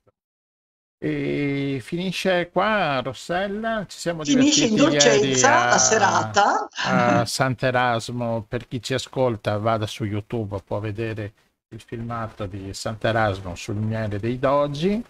E 1.03 1.81
finisce 1.83 2.51
qua 2.53 3.01
Rossella, 3.03 3.87
ci 3.89 3.99
siamo 3.99 4.23
Finisce 4.23 4.67
in 4.67 4.75
divertiti 4.75 5.07
ieri 5.07 5.19
dolcezza 5.21 5.63
a, 5.63 5.69
la 5.71 5.79
serata. 5.79 6.69
a 6.85 7.25
Sant'Erasmo, 7.25 8.45
per 8.47 8.69
chi 8.69 8.83
ci 8.83 8.93
ascolta 8.93 9.57
vada 9.57 9.87
su 9.87 10.05
YouTube, 10.05 10.61
può 10.63 10.79
vedere 10.79 11.33
il 11.71 11.81
filmato 11.81 12.45
di 12.45 12.75
Sant'Erasmo 12.75 13.55
sul 13.55 13.77
miele 13.77 14.19
dei 14.21 14.39
dogi. 14.39 15.03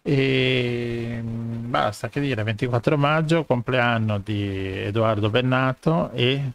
E 0.00 1.18
mm, 1.20 1.68
basta 1.70 2.08
che 2.08 2.20
dire 2.20 2.42
24 2.42 2.96
maggio 2.96 3.44
compleanno 3.44 4.18
di 4.18 4.84
Edoardo 4.84 5.28
Bennato 5.28 6.10
e 6.12 6.50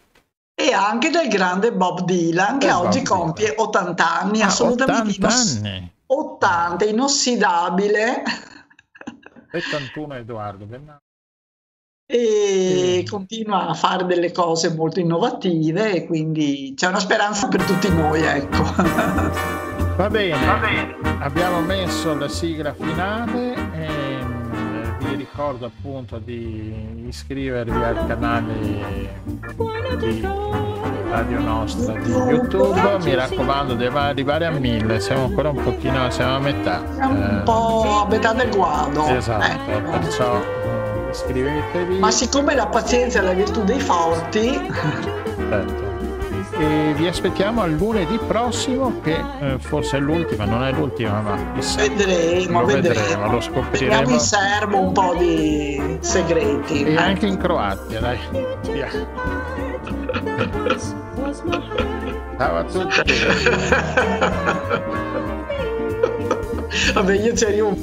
E 0.55 0.71
anche 0.73 1.09
del 1.11 1.27
grande 1.27 1.71
Bob 1.71 2.01
Dylan 2.03 2.57
che 2.57 2.67
Bob 2.69 2.85
oggi 2.87 3.01
Dylan. 3.01 3.19
compie 3.19 3.53
80 3.55 4.19
anni, 4.21 4.41
Ah, 4.41 4.47
assolutamente 4.47 5.09
80 5.11 5.27
inos- 5.27 5.61
anni 5.63 5.91
80, 6.07 6.85
inossidabile 6.85 8.23
71 9.52 10.15
Edoardo 10.15 10.65
Bennato 10.65 10.99
e 12.11 13.06
continua 13.10 13.68
a 13.68 13.73
fare 13.73 14.06
delle 14.06 14.34
cose 14.34 14.73
molto 14.73 14.99
innovative 14.99 15.94
e 15.94 16.06
quindi 16.06 16.73
c'è 16.76 16.88
una 16.88 16.99
speranza 16.99 17.48
per 17.48 17.64
tutti 17.64 17.88
noi, 17.90 18.22
ecco. 18.22 18.64
Va 19.95 20.10
bene, 20.10 20.45
Va 20.45 20.57
bene. 20.57 20.98
abbiamo 21.19 21.61
messo 21.61 22.14
la 22.18 22.28
sigla 22.28 22.73
finale 22.73 23.51
ricordo 25.31 25.65
appunto 25.65 26.19
di 26.19 27.05
iscrivervi 27.07 27.71
al 27.71 28.05
canale 28.05 28.53
di 29.97 30.21
Radio 31.09 31.39
Nostra 31.39 31.93
di 31.93 32.11
YouTube. 32.11 32.97
Mi 32.99 33.15
raccomando, 33.15 33.75
deve 33.75 33.99
arrivare 33.99 34.45
a 34.45 34.51
mille, 34.51 34.99
siamo 34.99 35.25
ancora 35.25 35.49
un 35.49 35.63
pochino, 35.63 36.09
siamo 36.11 36.35
a 36.35 36.39
metà. 36.39 36.83
Siamo 36.93 37.13
un 37.13 37.37
eh, 37.39 37.43
po' 37.43 38.03
a 38.03 38.07
metà 38.09 38.33
del 38.33 38.49
guado. 38.49 39.05
Esatto, 39.07 39.71
eh. 39.71 39.81
perciò 39.81 40.41
iscrivetevi. 41.09 41.97
Ma 41.97 42.11
siccome 42.11 42.53
la 42.53 42.67
pazienza 42.67 43.19
è 43.19 43.21
la 43.21 43.33
virtù 43.33 43.63
dei 43.63 43.79
forti. 43.79 44.59
Certo 45.49 45.90
e 46.61 46.93
vi 46.93 47.07
aspettiamo 47.07 47.61
al 47.61 47.71
lunedì 47.71 48.19
prossimo 48.27 49.01
che 49.01 49.19
eh, 49.39 49.57
forse 49.57 49.97
è 49.97 49.99
l'ultima, 49.99 50.45
non 50.45 50.63
è 50.63 50.71
l'ultima 50.71 51.19
ma 51.21 51.53
chissà. 51.55 51.81
vedremo, 51.81 52.59
lo 52.59 52.67
vedremo, 52.67 53.01
vedremo, 53.01 53.31
lo 53.31 53.41
scopriremo. 53.41 53.91
Vediamo 53.91 54.13
in 54.13 54.19
serbo 54.19 54.77
un 54.77 54.91
po' 54.91 55.15
di 55.17 55.97
segreti. 56.01 56.83
E 56.83 56.95
anche 56.97 57.25
in 57.25 57.38
Croazia, 57.38 57.99
dai. 57.99 58.19
Via. 58.71 58.89
Ciao 62.38 62.57
a 62.57 62.63
tutti. 62.63 63.13
Vabbè, 66.93 67.13
io 67.15 67.35
ci 67.35 67.43
arrivo 67.43 67.75